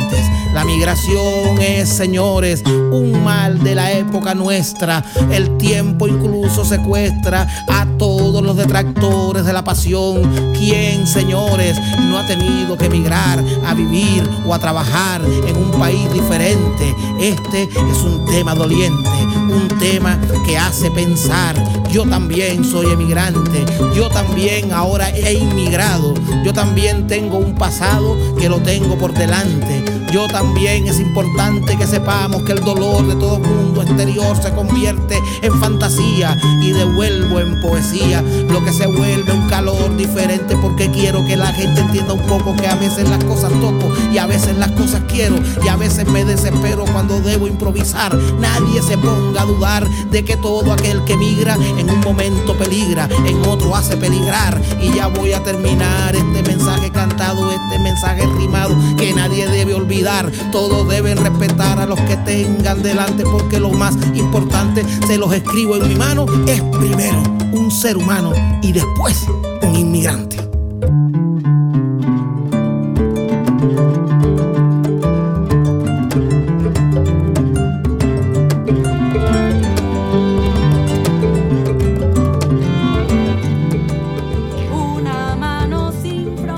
La 0.54 0.64
migración 0.64 1.60
es, 1.60 1.88
señores, 1.88 2.62
un 2.64 3.24
mal 3.24 3.58
de 3.64 3.74
la 3.74 3.90
época 3.90 4.34
nuestra. 4.34 5.04
El 5.32 5.56
tiempo 5.58 6.06
incluso 6.06 6.64
secuestra 6.64 7.48
a 7.68 7.84
todos 7.98 8.40
los 8.40 8.56
detractores 8.56 9.44
de 9.44 9.52
la 9.52 9.64
pasión. 9.64 10.54
¿Quién, 10.56 11.08
señores, 11.08 11.76
no 12.02 12.18
ha 12.18 12.26
tenido 12.26 12.78
que 12.78 12.86
emigrar 12.86 13.42
a 13.66 13.74
vivir 13.74 14.22
o 14.46 14.54
a 14.54 14.60
trabajar 14.60 15.22
en 15.24 15.56
un 15.56 15.72
país 15.72 16.12
diferente? 16.12 16.94
Este 17.20 17.64
es 17.64 17.98
un 18.04 18.24
tema 18.26 18.54
doliente, 18.54 19.10
un 19.10 19.66
tema 19.80 20.20
que 20.46 20.56
hace 20.56 20.88
pensar. 20.92 21.56
Yo 21.90 22.04
también 22.08 22.64
soy 22.64 22.92
emigrante, 22.92 23.64
yo 23.96 24.08
también 24.08 24.72
ahora 24.72 25.10
he 25.10 25.34
inmigrado, 25.34 26.14
yo 26.44 26.52
también 26.52 27.08
tengo 27.08 27.38
un 27.38 27.56
pasado 27.56 28.16
que 28.38 28.48
lo 28.48 28.60
tengo 28.60 28.96
por 28.96 29.12
delante. 29.12 29.93
Yo 30.14 30.28
también 30.28 30.86
es 30.86 31.00
importante 31.00 31.76
que 31.76 31.88
sepamos 31.88 32.44
que 32.44 32.52
el 32.52 32.60
dolor 32.60 33.04
de 33.04 33.16
todo 33.16 33.40
mundo 33.40 33.82
exterior 33.82 34.40
se 34.40 34.54
convierte 34.54 35.20
en 35.42 35.52
fantasía 35.58 36.38
y 36.62 36.70
devuelvo 36.70 37.40
en 37.40 37.60
poesía 37.60 38.22
lo 38.48 38.62
que 38.62 38.72
se 38.72 38.86
vuelve 38.86 39.32
un 39.32 39.48
calor 39.48 39.96
diferente 39.96 40.56
porque 40.62 40.88
quiero 40.92 41.24
que 41.24 41.36
la 41.36 41.48
gente 41.48 41.80
entienda 41.80 42.12
un 42.12 42.22
poco 42.28 42.54
que 42.54 42.68
a 42.68 42.76
veces 42.76 43.10
las 43.10 43.24
cosas 43.24 43.50
toco 43.60 43.92
y 44.12 44.18
a 44.18 44.26
veces 44.26 44.56
las 44.56 44.70
cosas 44.70 45.02
quiero 45.08 45.34
y 45.64 45.66
a 45.66 45.74
veces 45.74 46.06
me 46.06 46.24
desespero 46.24 46.84
cuando 46.92 47.20
debo 47.20 47.48
improvisar. 47.48 48.16
Nadie 48.38 48.82
se 48.82 48.96
ponga 48.96 49.42
a 49.42 49.46
dudar 49.46 49.84
de 50.12 50.24
que 50.24 50.36
todo 50.36 50.72
aquel 50.72 51.02
que 51.02 51.16
migra 51.16 51.56
en 51.76 51.90
un 51.90 51.98
momento 51.98 52.56
peligra, 52.56 53.08
en 53.26 53.44
otro 53.48 53.74
hace 53.74 53.96
peligrar 53.96 54.62
y 54.80 54.94
ya 54.94 55.08
voy 55.08 55.32
a 55.32 55.42
terminar 55.42 56.14
este 56.14 56.48
mensaje 56.48 56.92
cantado, 56.92 57.50
este 57.50 57.80
mensaje 57.80 58.22
rimado 58.38 58.76
que 58.96 59.12
nadie 59.12 59.48
debe 59.48 59.74
olvidar. 59.74 60.03
Todos 60.52 60.86
deben 60.86 61.16
respetar 61.16 61.80
a 61.80 61.86
los 61.86 61.98
que 62.02 62.18
tengan 62.18 62.82
delante 62.82 63.24
porque 63.24 63.58
lo 63.58 63.70
más 63.70 63.96
importante, 64.14 64.84
se 65.06 65.16
los 65.16 65.32
escribo 65.32 65.76
en 65.76 65.88
mi 65.88 65.94
mano, 65.94 66.26
es 66.46 66.60
primero 66.78 67.22
un 67.52 67.70
ser 67.70 67.96
humano 67.96 68.32
y 68.60 68.72
después 68.72 69.24
un 69.62 69.74
inmigrante. 69.74 70.53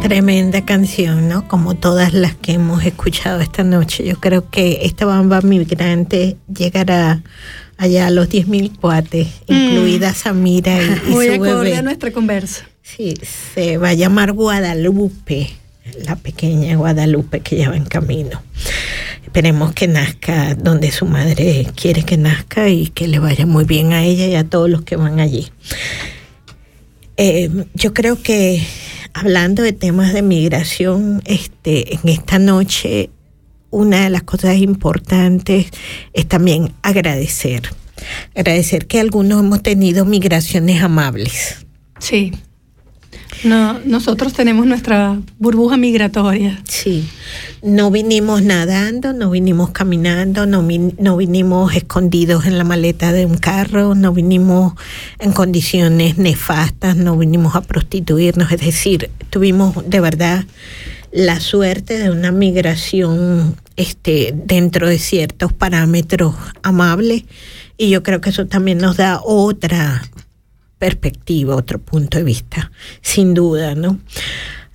Tremenda 0.06 0.64
canción, 0.64 1.28
¿no? 1.28 1.48
Como 1.48 1.74
todas 1.74 2.12
las 2.14 2.36
que 2.36 2.52
hemos 2.52 2.84
escuchado 2.84 3.40
esta 3.40 3.64
noche. 3.64 4.04
Yo 4.06 4.20
creo 4.20 4.48
que 4.50 4.78
esta 4.82 5.04
bamba 5.04 5.40
migrante 5.40 6.36
llegará 6.46 7.24
allá 7.76 8.06
a 8.06 8.10
los 8.10 8.28
10.000 8.28 8.78
cuates, 8.78 9.26
incluida 9.48 10.14
Samira 10.14 10.80
y, 10.80 11.08
y 11.08 11.10
Muy 11.10 11.34
su 11.34 11.40
bebé. 11.40 11.74
a 11.74 11.82
nuestra 11.82 12.12
conversa. 12.12 12.68
Sí, 12.82 13.14
se 13.52 13.78
va 13.78 13.88
a 13.88 13.94
llamar 13.94 14.30
Guadalupe, 14.30 15.50
la 16.04 16.14
pequeña 16.14 16.76
Guadalupe 16.76 17.40
que 17.40 17.56
ya 17.56 17.70
va 17.70 17.76
en 17.76 17.86
camino. 17.86 18.40
Esperemos 19.24 19.72
que 19.72 19.88
nazca 19.88 20.54
donde 20.54 20.92
su 20.92 21.06
madre 21.06 21.66
quiere 21.74 22.04
que 22.04 22.16
nazca 22.16 22.68
y 22.68 22.90
que 22.90 23.08
le 23.08 23.18
vaya 23.18 23.44
muy 23.44 23.64
bien 23.64 23.92
a 23.92 24.04
ella 24.04 24.28
y 24.28 24.36
a 24.36 24.44
todos 24.44 24.70
los 24.70 24.82
que 24.82 24.94
van 24.94 25.18
allí. 25.18 25.48
Eh, 27.16 27.50
yo 27.74 27.92
creo 27.92 28.22
que 28.22 28.62
hablando 29.16 29.62
de 29.62 29.72
temas 29.72 30.12
de 30.12 30.22
migración, 30.22 31.22
este, 31.24 31.94
en 31.94 32.08
esta 32.08 32.38
noche 32.38 33.10
una 33.70 34.04
de 34.04 34.10
las 34.10 34.22
cosas 34.22 34.56
importantes 34.56 35.66
es 36.12 36.26
también 36.26 36.72
agradecer. 36.82 37.62
Agradecer 38.34 38.86
que 38.86 39.00
algunos 39.00 39.40
hemos 39.40 39.62
tenido 39.62 40.04
migraciones 40.04 40.82
amables. 40.82 41.66
Sí. 41.98 42.32
No, 43.44 43.78
nosotros 43.84 44.32
tenemos 44.32 44.66
nuestra 44.66 45.20
burbuja 45.38 45.76
migratoria. 45.76 46.60
Sí. 46.68 47.08
No 47.62 47.90
vinimos 47.90 48.42
nadando, 48.42 49.12
no 49.12 49.30
vinimos 49.30 49.70
caminando, 49.70 50.46
no, 50.46 50.62
vin- 50.62 50.94
no 50.98 51.16
vinimos 51.16 51.74
escondidos 51.74 52.46
en 52.46 52.58
la 52.58 52.64
maleta 52.64 53.12
de 53.12 53.26
un 53.26 53.36
carro, 53.36 53.94
no 53.94 54.12
vinimos 54.12 54.74
en 55.18 55.32
condiciones 55.32 56.18
nefastas, 56.18 56.96
no 56.96 57.16
vinimos 57.16 57.54
a 57.56 57.60
prostituirnos. 57.60 58.50
Es 58.52 58.60
decir, 58.60 59.10
tuvimos 59.30 59.74
de 59.88 60.00
verdad 60.00 60.44
la 61.12 61.38
suerte 61.40 61.98
de 61.98 62.10
una 62.10 62.32
migración 62.32 63.56
este, 63.76 64.34
dentro 64.34 64.88
de 64.88 64.98
ciertos 64.98 65.52
parámetros 65.52 66.34
amables 66.62 67.24
y 67.78 67.90
yo 67.90 68.02
creo 68.02 68.20
que 68.20 68.30
eso 68.30 68.46
también 68.46 68.78
nos 68.78 68.96
da 68.96 69.20
otra 69.22 70.02
perspectiva, 70.78 71.56
otro 71.56 71.78
punto 71.78 72.18
de 72.18 72.24
vista, 72.24 72.70
sin 73.00 73.34
duda, 73.34 73.74
¿no? 73.74 73.98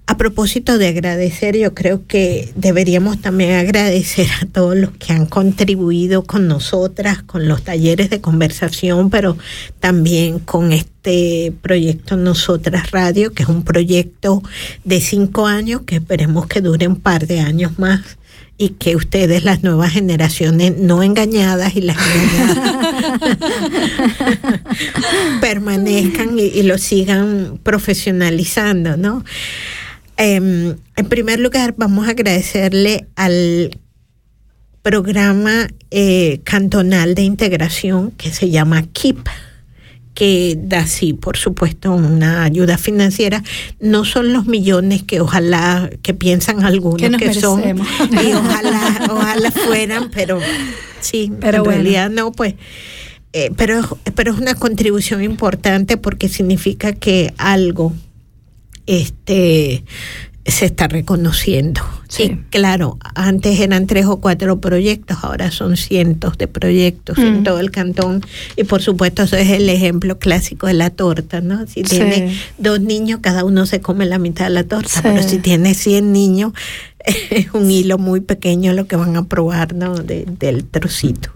A 0.07 0.18
propósito 0.18 0.78
de 0.78 0.90
agradecer, 0.90 1.56
yo 1.56 1.73
creo 1.73 2.06
que 2.06 2.52
deberíamos 2.56 3.22
también 3.22 3.53
agradecer 3.53 4.28
a 4.41 4.45
todos 4.45 4.76
los 4.76 4.91
que 4.91 5.14
han 5.14 5.26
contribuido 5.26 6.23
con 6.23 6.49
nosotras, 6.49 7.23
con 7.23 7.48
los 7.48 7.64
talleres 7.64 8.10
de 8.10 8.19
conversación, 8.19 9.10
pero 9.10 9.38
también 9.80 10.40
con 10.40 10.73
este 10.73 11.53
proyecto 11.61 12.18
Nosotras 12.18 12.91
Radio, 12.91 13.32
que 13.32 13.44
es 13.44 13.49
un 13.49 13.64
proyecto 13.64 14.44
de 14.84 14.99
cinco 14.99 15.48
años 15.48 15.84
que 15.86 15.95
esperemos 15.95 16.48
que 16.48 16.60
dure 16.60 16.88
un 16.88 16.98
par 16.98 17.26
de 17.26 17.40
años 17.40 17.80
más 17.80 18.02
y 18.62 18.70
que 18.70 18.96
ustedes, 18.96 19.44
las 19.44 19.64
nuevas 19.64 19.92
generaciones 19.92 20.78
no 20.78 21.02
engañadas 21.02 21.76
y 21.76 21.82
las 21.82 21.98
engañadas, 22.16 22.78
permanezcan 25.42 26.38
y, 26.38 26.62
lo 26.62 26.78
sigan 26.78 27.60
profesionalizando, 27.64 28.98
¿no? 28.98 29.26
Em, 30.16 30.76
en 30.96 31.06
primer 31.10 31.40
lugar, 31.40 31.74
vamos 31.76 32.08
a 32.08 32.12
agradecerle 32.12 33.08
al 33.16 33.80
programa 34.84 35.68
eh, 35.90 36.42
cantonal 36.44 37.16
de 37.16 37.24
integración 37.24 38.12
que 38.12 38.30
se 38.30 38.52
llama 38.52 38.84
KIP 38.84 39.28
que 40.14 40.58
da 40.62 40.86
sí, 40.88 41.14
por 41.14 41.38
supuesto, 41.38 41.94
una 41.94 42.44
ayuda 42.44 42.78
financiera. 42.78 43.44
No 43.80 44.04
son 44.06 44.34
los 44.34 44.46
millones 44.46 45.04
que 45.04 45.22
ojalá, 45.22 45.90
que 46.04 46.14
piensan 46.14 46.64
algunos 46.64 47.18
Que 47.18 47.34
son, 47.34 47.62
y 47.62 48.34
ojalá, 48.34 49.08
ojalá 49.10 49.52
fueran, 49.52 50.12
pero 50.12 50.40
sí, 51.00 51.32
Pero 51.40 51.60
en 51.60 51.64
bueno. 51.64 51.82
realidad 51.82 52.10
no, 52.10 52.32
pues. 52.32 52.56
eh, 53.34 53.52
pero, 53.56 53.82
pero 54.14 54.34
es 54.34 54.40
una 54.40 54.56
contribución 54.56 55.24
importante 55.24 55.96
porque 55.98 56.28
significa 56.28 56.94
que 56.94 57.34
algo 57.38 57.94
este 58.88 59.86
se 60.46 60.66
está 60.66 60.88
reconociendo. 60.88 61.82
Sí. 62.12 62.24
Y 62.24 62.36
claro, 62.50 62.98
antes 63.16 63.58
eran 63.62 63.88
tres 63.88 64.06
o 64.06 64.20
cuatro 64.20 64.60
proyectos, 64.60 65.20
ahora 65.24 65.50
son 65.50 65.78
cientos 65.78 66.38
de 66.38 66.48
proyectos 66.50 67.18
en 67.18 67.40
Mm. 67.40 67.44
todo 67.46 67.60
el 67.62 67.72
cantón. 67.72 68.22
Y 68.58 68.66
por 68.66 68.82
supuesto, 68.82 69.24
eso 69.24 69.38
es 69.38 69.50
el 69.50 69.70
ejemplo 69.70 70.20
clásico 70.20 70.68
de 70.68 70.74
la 70.74 70.90
torta, 70.90 71.40
¿no? 71.40 71.66
Si 71.68 71.84
Sí. 71.86 71.96
tiene 71.96 72.36
dos 72.58 72.82
niños, 72.82 73.20
cada 73.22 73.46
uno 73.46 73.66
se 73.66 73.80
come 73.80 74.06
la 74.06 74.18
mitad 74.20 74.46
de 74.48 74.52
la 74.52 74.66
torta, 74.66 74.90
Sí. 74.90 75.00
pero 75.04 75.24
si 75.24 75.38
tiene 75.38 75.74
100 75.74 76.12
niños, 76.12 76.52
es 77.32 77.48
un 77.54 77.72
hilo 77.72 77.98
muy 77.98 78.20
pequeño 78.20 78.74
lo 78.74 78.88
que 78.88 78.98
van 78.98 79.16
a 79.16 79.24
probar, 79.28 79.74
¿no? 79.74 79.96
De- 79.96 80.26
del 80.38 80.66
trocito. 80.66 81.32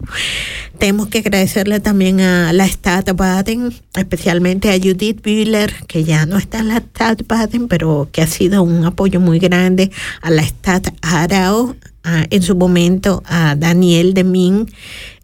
Tenemos 0.77 1.07
que 1.07 1.19
agradecerle 1.19 1.79
también 1.79 2.19
a 2.19 2.51
la 2.51 2.67
Stadt 2.67 3.15
Baden, 3.15 3.73
especialmente 3.95 4.69
a 4.71 4.73
Judith 4.77 5.21
Bühler, 5.23 5.73
que 5.87 6.03
ya 6.03 6.25
no 6.25 6.37
está 6.37 6.59
en 6.59 6.67
la 6.67 6.79
Stadt 6.79 7.25
Baden, 7.27 7.67
pero 7.69 8.09
que 8.11 8.21
ha 8.21 8.27
sido 8.27 8.61
un 8.61 8.83
apoyo 8.83 9.19
muy 9.21 9.39
grande, 9.39 9.89
a 10.21 10.29
la 10.31 10.43
Stadt 10.43 10.64
Tad 10.65 10.81
Arao, 11.03 11.75
a- 12.03 12.25
en 12.27 12.41
su 12.41 12.55
momento 12.55 13.21
a 13.27 13.55
Daniel 13.55 14.15
Deming. 14.15 14.65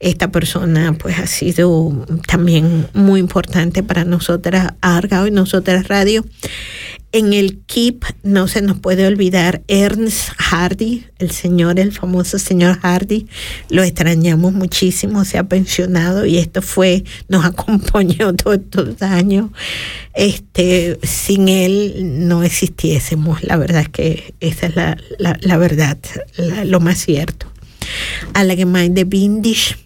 Esta 0.02 0.32
persona 0.32 0.94
pues 0.98 1.20
ha 1.20 1.28
sido 1.28 2.06
también 2.28 2.88
muy 2.94 3.20
importante 3.20 3.84
para 3.84 4.04
nosotras 4.04 4.74
Argao 4.82 5.28
y 5.28 5.32
nosotras 5.32 5.88
Radio. 5.88 6.26
En 7.14 7.34
el 7.34 7.60
KIP 7.66 8.04
no 8.24 8.48
se 8.48 8.62
nos 8.62 8.80
puede 8.80 9.06
olvidar 9.06 9.62
Ernst 9.68 10.30
Hardy, 10.38 11.04
el 11.20 11.30
señor, 11.32 11.78
el 11.80 11.92
famoso 11.92 12.40
señor 12.40 12.80
Hardy. 12.80 13.28
Lo 13.70 13.84
extrañamos 13.84 14.54
muchísimo, 14.54 15.24
se 15.26 15.38
ha 15.38 15.44
pensionado 15.44 16.26
y 16.26 16.38
esto 16.38 16.62
fue, 16.62 17.04
nos 17.28 17.46
acompañó 17.52 18.34
todos 18.34 18.58
estos 18.60 19.02
años. 19.02 19.52
Este, 20.16 20.98
sin 21.04 21.48
él 21.48 22.28
no 22.28 22.44
existiésemos. 22.44 23.44
La 23.44 23.58
verdad 23.58 23.82
es 23.82 23.90
que 23.90 24.34
esa 24.40 24.68
es 24.68 24.76
la, 24.76 24.98
la- 25.20 25.58
verdad, 25.58 25.98
lo 26.66 26.80
más 26.80 26.98
cierto. 27.00 27.46
A 28.34 28.44
la 28.44 28.56
Gemeinde 28.56 29.04
Windisch, 29.04 29.78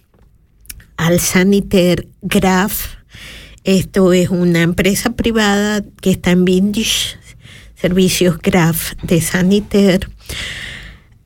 al 0.96 1.20
Saniter 1.20 2.08
Graf, 2.22 2.96
esto 3.64 4.12
es 4.12 4.30
una 4.30 4.62
empresa 4.62 5.16
privada 5.16 5.84
que 6.00 6.10
está 6.10 6.30
en 6.30 6.42
Windisch, 6.42 7.18
Servicios 7.74 8.38
Graf 8.38 8.92
de 9.02 9.20
Saniter, 9.20 10.08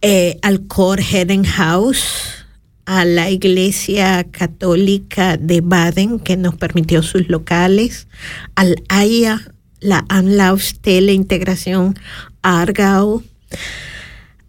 eh, 0.02 0.38
al 0.42 0.66
Cor 0.66 1.00
Herrenhaus, 1.00 2.44
a 2.86 3.04
la 3.04 3.30
Iglesia 3.30 4.26
Católica 4.30 5.36
de 5.36 5.60
Baden, 5.60 6.18
que 6.18 6.36
nos 6.36 6.56
permitió 6.56 7.02
sus 7.02 7.28
locales, 7.28 8.08
al 8.54 8.82
AIA, 8.88 9.52
la 9.80 10.04
Anlaufstelle 10.08 11.12
Integración 11.12 11.94
Argau, 12.42 13.22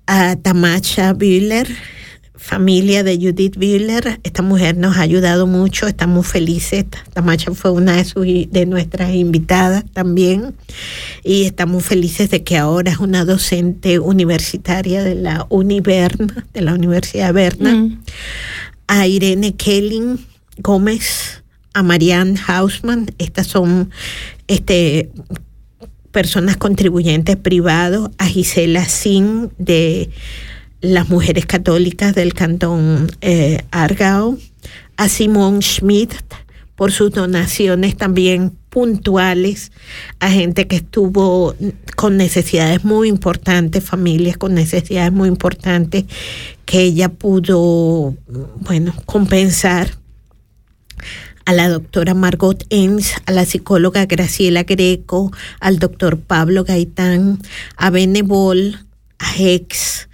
a 0.08 0.36
Tamacha 0.38 1.14
Bühler, 1.14 1.68
familia 2.42 3.04
de 3.04 3.18
Judith 3.18 3.56
Bühler. 3.56 4.20
Esta 4.24 4.42
mujer 4.42 4.76
nos 4.76 4.98
ha 4.98 5.02
ayudado 5.02 5.46
mucho, 5.46 5.88
estamos 5.88 6.28
felices. 6.28 6.86
Tamacha 7.14 7.54
fue 7.54 7.72
una 7.72 7.98
de, 7.98 8.04
sus, 8.04 8.26
de 8.26 8.66
nuestras 8.66 9.14
invitadas 9.14 9.86
también 9.94 10.56
y 11.24 11.44
estamos 11.44 11.86
felices 11.86 12.32
de 12.32 12.44
que 12.44 12.58
ahora 12.58 12.92
es 12.92 12.98
una 12.98 13.26
docente 13.26 14.00
universitaria 14.00 15.04
de 15.04 15.16
la 15.16 15.46
Univerna, 15.50 16.46
de 16.54 16.62
la 16.62 16.74
Universidad 16.74 17.28
de 17.28 17.34
Berna. 17.34 17.76
Mm. 17.76 18.02
A 18.88 19.08
Irene 19.08 19.56
Kelling 19.56 20.20
Gómez, 20.58 21.44
a 21.74 21.84
Marianne 21.84 22.40
Hausmann, 22.48 23.12
estas 23.20 23.48
son 23.48 23.92
este, 24.48 25.12
personas 26.12 26.58
contribuyentes 26.58 27.38
privados, 27.38 28.10
a 28.18 28.26
Gisela 28.26 28.86
Sin 28.86 29.52
de 29.60 30.10
las 30.82 31.10
mujeres 31.10 31.46
católicas 31.46 32.16
del 32.16 32.34
cantón 32.34 33.12
eh, 33.22 33.64
Argao, 33.72 34.38
a 34.98 35.10
Simón 35.10 35.62
Schmidt 35.62 36.14
por 36.76 36.92
sus 36.92 37.12
donaciones 37.12 37.96
también 37.96 38.58
puntuales 38.70 39.72
a 40.20 40.32
gente 40.32 40.66
que 40.68 40.78
estuvo 40.78 41.54
con 41.96 42.18
necesidades 42.18 42.84
muy 42.84 43.10
importantes, 43.10 43.84
familias 43.84 44.38
con 44.38 44.56
necesidades 44.56 45.12
muy 45.12 45.28
importantes 45.28 46.06
que 46.66 46.82
ella 46.82 47.10
pudo, 47.10 48.16
bueno, 48.62 48.94
compensar 49.06 49.92
a 51.46 51.54
la 51.54 51.70
doctora 51.70 52.14
Margot 52.14 52.66
Enns, 52.70 53.14
a 53.26 53.32
la 53.32 53.46
psicóloga 53.46 54.06
Graciela 54.06 54.64
Greco, 54.64 55.32
al 55.60 55.80
doctor 55.80 56.20
Pablo 56.20 56.64
Gaitán, 56.64 57.40
a 57.76 57.90
Benebol, 57.90 58.80
a 59.20 59.36
Hex, 59.38 60.08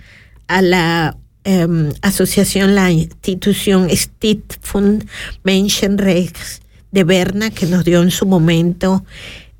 a 0.48 0.62
la 0.62 1.18
em, 1.44 1.92
asociación, 2.02 2.76
la 2.76 2.92
institución 2.92 3.90
Stiftfund 3.90 5.08
Menschenrechts 5.44 6.62
de 6.92 7.04
Berna, 7.04 7.50
que 7.50 7.66
nos 7.66 7.86
dio 7.86 8.02
en 8.02 8.12
su 8.12 8.26
momento 8.26 9.04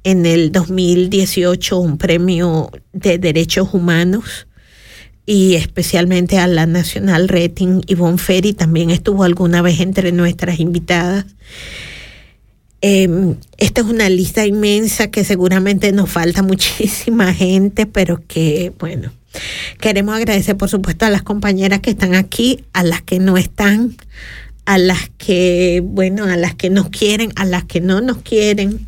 en 0.04 0.26
el 0.26 0.52
2018 0.52 1.78
un 1.78 1.98
premio 1.98 2.72
de 2.94 3.18
derechos 3.18 3.74
humanos 3.74 4.48
y 5.26 5.56
especialmente 5.56 6.38
a 6.40 6.48
la 6.48 6.66
Nacional 6.66 7.28
Rating 7.28 7.82
Yvonne 7.86 8.18
Ferry, 8.18 8.54
también 8.54 8.90
estuvo 8.90 9.26
alguna 9.26 9.62
vez 9.62 9.82
entre 9.82 10.14
nuestras 10.14 10.62
invitadas. 10.62 11.26
Eh, 12.82 13.36
esta 13.58 13.82
es 13.82 13.88
una 13.88 14.08
lista 14.08 14.46
inmensa 14.46 15.12
que 15.12 15.26
seguramente 15.26 15.92
nos 15.92 16.10
falta 16.10 16.42
muchísima 16.44 17.34
gente, 17.34 17.86
pero 17.86 18.22
que, 18.26 18.72
bueno, 18.80 19.12
queremos 19.80 20.16
agradecer 20.16 20.58
por 20.58 20.70
supuesto 20.70 21.06
a 21.06 21.10
las 21.10 21.24
compañeras 21.24 21.80
que 21.82 21.90
están 21.90 22.16
aquí, 22.16 22.64
a 22.74 22.84
las 22.84 23.02
que 23.02 23.20
no 23.20 23.38
están, 23.38 23.96
a 24.66 24.78
las 24.78 25.10
que, 25.18 25.82
bueno, 25.84 26.26
a 26.26 26.36
las 26.36 26.56
que 26.56 26.70
nos 26.70 26.90
quieren, 26.90 27.32
a 27.36 27.46
las 27.46 27.64
que 27.64 27.82
no 27.82 28.02
nos 28.02 28.18
quieren. 28.18 28.86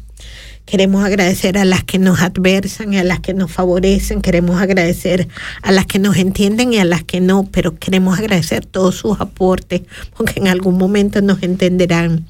Queremos 0.65 1.03
agradecer 1.03 1.57
a 1.57 1.65
las 1.65 1.83
que 1.83 1.97
nos 1.97 2.21
adversan 2.21 2.93
y 2.93 2.97
a 2.97 3.03
las 3.03 3.21
que 3.21 3.33
nos 3.33 3.51
favorecen. 3.51 4.21
Queremos 4.21 4.61
agradecer 4.61 5.27
a 5.63 5.71
las 5.71 5.87
que 5.87 5.97
nos 5.97 6.17
entienden 6.17 6.73
y 6.73 6.77
a 6.77 6.85
las 6.85 7.03
que 7.03 7.21
no, 7.21 7.49
pero 7.51 7.79
queremos 7.79 8.19
agradecer 8.19 8.65
todos 8.67 8.95
sus 8.95 9.19
aportes 9.19 9.81
porque 10.15 10.39
en 10.39 10.47
algún 10.47 10.77
momento 10.77 11.23
nos 11.23 11.41
entenderán. 11.41 12.27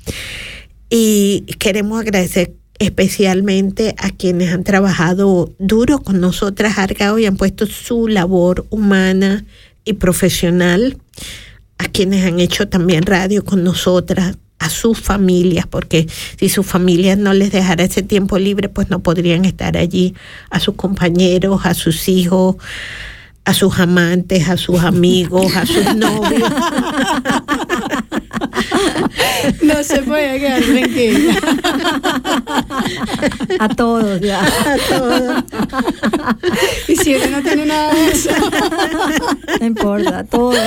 Y 0.90 1.42
queremos 1.60 2.00
agradecer 2.00 2.54
especialmente 2.80 3.94
a 3.98 4.10
quienes 4.10 4.54
han 4.54 4.64
trabajado 4.64 5.54
duro 5.60 6.00
con 6.00 6.22
nosotras, 6.22 6.78
Argao, 6.78 7.20
y 7.20 7.26
han 7.26 7.36
puesto 7.36 7.66
su 7.66 8.08
labor 8.08 8.66
humana 8.70 9.44
y 9.84 9.94
profesional, 9.94 10.98
a 11.78 11.86
quienes 11.86 12.26
han 12.26 12.40
hecho 12.40 12.68
también 12.68 13.04
radio 13.04 13.44
con 13.44 13.64
nosotras, 13.64 14.38
a 14.60 14.70
sus 14.70 15.00
familias, 15.00 15.66
porque 15.68 16.08
si 16.38 16.50
sus 16.50 16.66
familias 16.66 17.18
no 17.18 17.34
les 17.34 17.52
dejara 17.52 17.84
ese 17.84 18.04
tiempo 18.04 18.38
libre, 18.38 18.68
pues 18.68 18.90
no 18.90 19.00
podrían 19.00 19.46
estar 19.46 19.78
allí, 19.78 20.16
a 20.50 20.60
sus 20.60 20.76
compañeros, 20.76 21.62
a 21.64 21.74
sus 21.74 22.10
hijos, 22.10 22.58
a 23.46 23.54
sus 23.54 23.80
amantes, 23.80 24.50
a 24.50 24.58
sus 24.58 24.82
amigos, 24.82 25.56
a 25.56 25.66
sus 25.66 25.96
novios. 25.96 26.52
No 29.62 29.84
se 29.84 30.02
puede 30.02 30.40
quedar 30.40 30.62
tranquila. 30.64 31.36
A 33.60 33.70
todos, 33.70 34.20
ya. 34.22 34.42
A 34.42 34.78
todos. 34.90 35.44
Y 36.88 36.96
si 36.96 37.16
uno 37.16 37.28
no 37.28 37.42
tiene 37.42 37.66
nada 37.66 37.94
de 37.94 38.12
eso. 38.12 38.30
No 39.60 39.66
importa, 39.66 40.20
a 40.20 40.24
todos. 40.24 40.58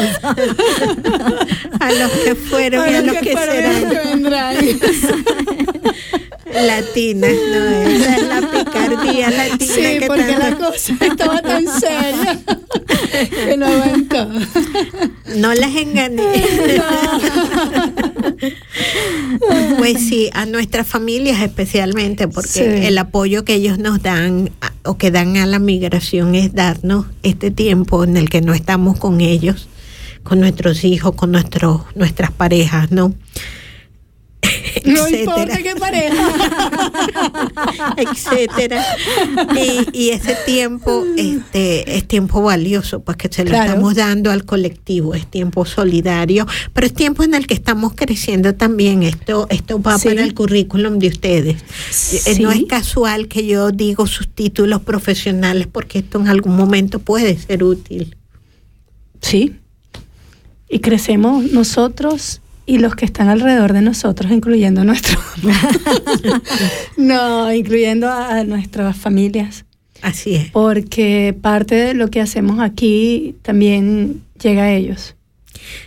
A 1.81 1.93
los 1.93 2.11
que 2.25 2.35
fueron 2.35 2.91
y 2.91 2.95
a 2.97 3.03
los 3.03 3.17
que 3.19 3.33
los 3.33 3.41
serán. 3.45 3.89
que 3.91 3.99
vendrán. 4.09 4.57
Latinas, 6.53 7.31
no, 7.51 7.83
esa 7.83 8.17
es 8.17 8.23
la 8.29 8.41
picardía 8.51 9.31
latina 9.31 9.75
Sí, 9.75 9.99
que 10.01 10.05
porque 10.07 10.27
la 10.33 10.39
tanto- 10.51 10.67
cosa 10.71 10.93
estaba 11.01 11.41
tan 11.41 11.67
seria 11.67 12.39
que 13.31 13.57
no 13.57 13.67
aguantó. 13.67 14.29
No 15.37 15.55
las 15.55 15.75
engañé. 15.75 16.23
Pues 19.83 20.09
sí, 20.09 20.31
a 20.33 20.47
nuestras 20.47 20.87
familias 20.87 21.41
especialmente, 21.43 22.29
porque 22.29 22.49
Sí. 22.49 22.61
el 22.87 22.99
apoyo 22.99 23.45
que 23.45 23.55
ellos 23.55 23.79
nos 23.79 24.03
dan 24.03 24.51
o 24.85 24.97
que 24.97 25.11
dan 25.11 25.37
a 25.37 25.47
la 25.47 25.59
migración 25.59 26.35
es 26.35 26.53
darnos 26.55 27.07
este 27.23 27.51
tiempo 27.51 28.05
en 28.05 28.17
el 28.17 28.29
que 28.31 28.41
no 28.41 28.55
estamos 28.55 28.99
con 28.99 29.21
ellos, 29.21 29.69
con 30.23 30.41
nuestros 30.41 30.85
hijos, 30.85 31.15
con 31.15 31.33
nuestros, 31.33 31.83
nuestras 31.95 32.31
parejas, 32.31 32.91
¿no? 32.91 33.15
No 34.85 35.09
importa 35.09 35.59
qué 35.63 35.75
pareja. 35.77 36.33
etcétera. 37.97 38.85
Y, 39.57 39.89
y 39.99 40.11
ese 40.11 40.37
tiempo 40.47 41.05
este, 41.17 41.97
es 41.97 42.07
tiempo 42.07 42.43
valioso, 42.43 43.01
pues 43.01 43.17
que 43.17 43.29
se 43.31 43.45
lo 43.45 43.51
Claro. 43.51 43.71
estamos 43.71 43.95
dando 43.95 44.31
al 44.31 44.45
colectivo, 44.45 45.15
es 45.15 45.27
tiempo 45.27 45.65
solidario, 45.65 46.47
pero 46.73 46.87
es 46.87 46.95
tiempo 46.95 47.23
en 47.23 47.35
el 47.35 47.47
que 47.47 47.55
estamos 47.55 47.93
creciendo 47.95 48.55
también. 48.55 49.03
Esto, 49.03 49.47
esto 49.51 49.81
va 49.81 49.99
Sí. 49.99 50.09
para 50.09 50.23
el 50.23 50.35
currículum 50.35 50.99
de 50.99 51.09
ustedes. 51.09 51.57
Eh, 52.27 52.39
No 52.41 52.51
es 52.53 52.65
casual 52.65 53.29
que 53.29 53.47
yo 53.47 53.71
digo 53.71 54.07
sus 54.07 54.29
títulos 54.29 54.83
profesionales 54.83 55.67
porque 55.71 55.99
esto 56.01 56.19
en 56.21 56.29
algún 56.29 56.57
momento 56.57 56.99
puede 56.99 57.37
ser 57.39 57.65
útil. 57.65 58.17
Sí. 59.21 59.55
Y 60.69 60.81
crecemos 60.81 61.51
nosotros 61.53 62.41
y 62.67 62.79
los 62.79 62.95
que 62.95 63.05
están 63.05 63.29
alrededor 63.29 63.73
de 63.73 63.83
nosotros, 63.83 64.31
incluyendo 64.33 64.85
nuestro. 64.85 65.19
no, 66.97 67.53
incluyendo 67.53 68.09
a, 68.09 68.39
a 68.39 68.45
nuestras 68.45 68.97
familias. 68.97 69.65
Así 70.01 70.35
es. 70.35 70.51
Porque 70.51 71.37
parte 71.41 71.75
de 71.75 71.95
lo 71.95 72.09
que 72.09 72.21
hacemos 72.21 72.61
aquí 72.61 73.37
también 73.43 74.23
llega 74.43 74.65
a 74.65 74.73
ellos 74.73 75.15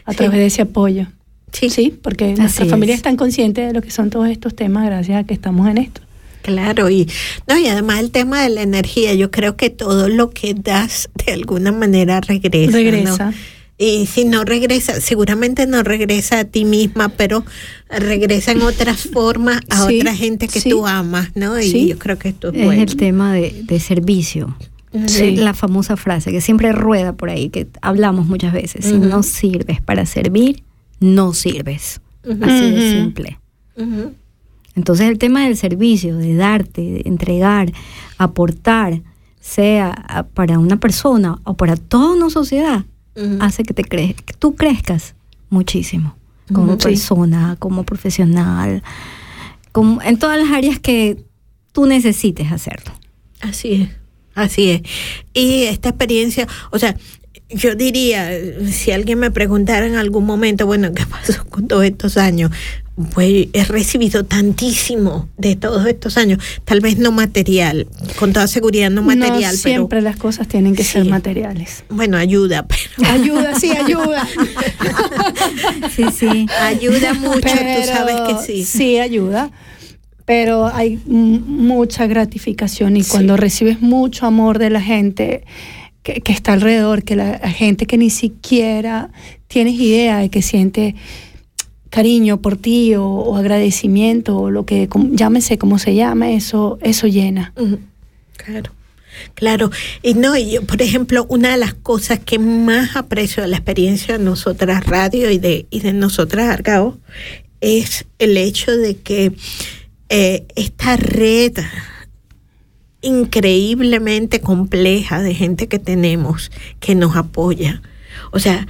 a 0.06 0.12
Sí. 0.12 0.18
través 0.18 0.40
de 0.40 0.46
ese 0.46 0.62
apoyo. 0.62 1.08
Sí. 1.52 1.70
Sí, 1.70 1.98
porque 2.02 2.26
Así 2.32 2.42
nuestras 2.42 2.68
es. 2.68 2.72
familias 2.72 2.98
están 2.98 3.18
conscientes 3.18 3.68
de 3.68 3.74
lo 3.74 3.82
que 3.82 3.92
son 3.92 4.10
todos 4.10 4.30
estos 4.30 4.56
temas 4.56 4.86
gracias 4.86 5.20
a 5.20 5.24
que 5.26 5.34
estamos 5.34 5.68
en 5.70 5.78
esto. 5.78 6.02
Claro, 6.42 6.90
y 6.92 7.10
no, 7.48 7.58
y 7.58 7.68
además 7.68 8.00
el 8.02 8.12
tema 8.12 8.44
de 8.44 8.50
la 8.50 8.62
energía, 8.62 9.14
yo 9.16 9.32
creo 9.32 9.58
que 9.58 9.72
todo 9.72 10.10
lo 10.10 10.30
que 10.30 10.54
das 10.54 11.10
de 11.26 11.34
alguna 11.34 11.72
manera 11.72 12.22
regresa. 12.22 13.32
¿no? 13.32 13.34
Y 13.78 14.06
si 14.06 14.24
no 14.24 14.46
regresa, 14.46 15.02
seguramente 15.02 15.68
no 15.68 15.84
regresa 15.84 16.40
a 16.40 16.46
ti 16.46 16.64
misma, 16.64 17.10
pero 17.10 17.44
regresa 17.90 18.52
en 18.54 18.62
otras 18.62 19.02
formas 19.14 19.60
a 19.70 19.88
Sí, 19.88 20.00
otra 20.00 20.16
gente 20.16 20.48
que 20.48 20.62
sí. 20.62 20.70
tú 20.70 20.88
amas, 20.88 21.32
¿no? 21.36 21.60
Y 21.60 21.70
Sí. 21.70 21.88
yo 21.88 22.00
creo 22.00 22.18
que 22.18 22.30
esto 22.30 22.50
es, 22.50 22.56
Es 22.60 22.66
bueno. 22.66 22.82
el 22.84 22.96
tema 22.96 23.34
de, 23.34 23.64
de 23.64 23.80
servicio. 23.80 24.56
Sí. 25.08 25.36
La 25.36 25.54
famosa 25.54 25.98
frase 25.98 26.32
que 26.32 26.40
siempre 26.40 26.72
rueda 26.72 27.12
por 27.14 27.30
ahí, 27.30 27.50
que 27.50 27.68
hablamos 27.82 28.28
muchas 28.28 28.54
veces. 28.54 28.86
Si 28.86 28.94
no 28.94 29.24
sirves 29.24 29.82
para 29.82 30.06
servir, 30.06 30.64
no 31.02 31.34
sirves. 31.34 32.00
Así 32.24 32.72
de 32.72 32.92
simple. 33.02 33.38
Entonces 34.74 35.08
el 35.10 35.18
tema 35.18 35.44
del 35.44 35.58
servicio, 35.58 36.18
de 36.18 36.36
darte, 36.36 36.82
de 36.82 37.02
entregar, 37.06 37.74
aportar, 38.18 39.02
sea 39.42 40.28
para 40.34 40.60
una 40.60 40.78
persona 40.80 41.40
o 41.44 41.56
para 41.56 41.76
toda 41.76 42.16
una 42.16 42.30
sociedad, 42.30 42.86
Hace 43.40 43.64
que, 43.64 43.74
te 43.74 43.84
cre 43.84 44.14
que 44.14 44.34
tú 44.34 44.56
crezcas 44.56 45.16
muchísimo 45.50 46.16
como 46.52 46.78
persona, 46.78 47.56
como 47.60 47.84
profesional, 47.84 48.84
como 49.72 50.02
en 50.02 50.18
todas 50.18 50.40
las 50.40 50.52
áreas 50.52 50.80
que 50.80 51.24
tú 51.72 51.86
necesites 51.86 52.52
hacerlo. 52.52 52.94
Así 53.42 53.74
es, 53.74 53.90
así 54.34 54.70
es. 54.72 54.82
Y 55.34 55.64
esta 55.64 55.90
experiencia, 55.90 56.48
o 56.72 56.80
sea, 56.80 56.96
yo 57.50 57.76
diría, 57.76 58.32
si 58.70 58.92
alguien 58.92 59.20
me 59.20 59.32
preguntara 59.32 59.86
en 59.86 59.96
algún 59.96 60.26
momento, 60.26 60.66
bueno, 60.66 60.94
¿qué 60.94 61.06
pasó 61.06 61.46
con 61.46 61.68
todos 61.68 61.86
estos 61.86 62.18
años? 62.18 62.52
Pues 63.14 63.48
he 63.52 63.64
recibido 63.66 64.24
tantísimo 64.24 65.28
de 65.38 65.58
todos 65.58 65.86
estos 65.86 66.16
años, 66.16 66.40
tal 66.64 66.80
vez 66.80 66.98
no 66.98 67.12
material, 67.12 67.88
con 68.18 68.32
toda 68.32 68.48
seguridad 68.48 68.90
no 68.90 69.02
material, 69.02 69.52
no 69.52 69.58
siempre 69.58 70.02
las 70.02 70.16
cosas 70.16 70.48
tienen 70.48 70.76
que 70.76 70.86
ser 70.86 71.04
materiales. 71.04 71.84
bueno, 71.90 72.16
ayuda, 72.16 72.66
pero 72.66 72.82
Ayuda, 73.12 73.60
sí, 73.60 73.72
ayuda. 73.72 74.26
Sí, 75.96 76.06
sí. 76.18 76.46
ayuda 76.62 77.14
mucho, 77.14 77.40
tú 77.42 77.48
Pero 77.54 77.86
sabes 77.86 78.16
que 78.22 78.46
sí. 78.46 78.64
Sí, 78.66 78.98
ayuda. 79.00 79.52
Pero 80.26 80.66
hay 80.68 81.00
mucha 81.06 82.08
gratificación 82.08 82.98
y 82.98 83.04
cuando 83.04 83.38
recibes 83.38 83.82
mucho 83.82 84.26
amor 84.26 84.58
de 84.58 84.70
la 84.72 84.82
gente 84.82 85.44
que, 86.02 86.22
que 86.22 86.32
está 86.32 86.54
alrededor, 86.54 87.04
que 87.04 87.16
la, 87.16 87.40
la 87.44 87.52
gente 87.52 87.86
que 87.86 87.98
ni 87.98 88.10
siquiera 88.10 89.12
tienes 89.48 89.76
idea 89.76 90.18
de 90.20 90.30
que 90.30 90.42
siente 90.42 90.96
cariño 91.96 92.42
por 92.42 92.58
ti 92.58 92.94
o, 92.96 93.38
agradecimiento 93.38 94.38
o 94.38 94.52
lo 94.52 94.66
que 94.66 94.90
llámese 95.12 95.58
como 95.58 95.80
se 95.80 95.96
llame, 95.96 96.36
eso, 96.36 96.78
eso 96.82 97.08
llena. 97.08 97.54
Claro, 98.36 98.72
claro. 99.34 99.72
Y 100.04 100.14
no, 100.14 100.38
yo, 100.38 100.62
por 100.64 100.82
ejemplo, 100.82 101.26
una 101.30 101.52
de 101.52 101.58
las 101.58 101.74
cosas 101.74 102.20
que 102.20 102.38
más 102.38 102.98
aprecio 102.98 103.44
de 103.44 103.48
la 103.48 103.56
experiencia 103.56 104.18
de 104.18 104.24
nosotras 104.26 104.86
radio 104.86 105.32
y 105.32 105.38
de, 105.38 105.68
y 105.70 105.80
de 105.80 105.94
nosotras 105.94 106.50
Argao 106.50 106.98
es 107.62 108.06
el 108.20 108.36
hecho 108.36 108.76
de 108.76 108.98
que 108.98 109.32
eh, 110.10 110.46
esta 110.58 110.98
red 110.98 111.54
increíblemente 113.02 114.42
compleja 114.42 115.22
de 115.22 115.34
gente 115.34 115.70
que 115.70 115.80
tenemos 115.80 116.52
que 116.82 116.94
nos 116.94 117.16
apoya. 117.16 117.82
O 118.32 118.40
sea, 118.40 118.68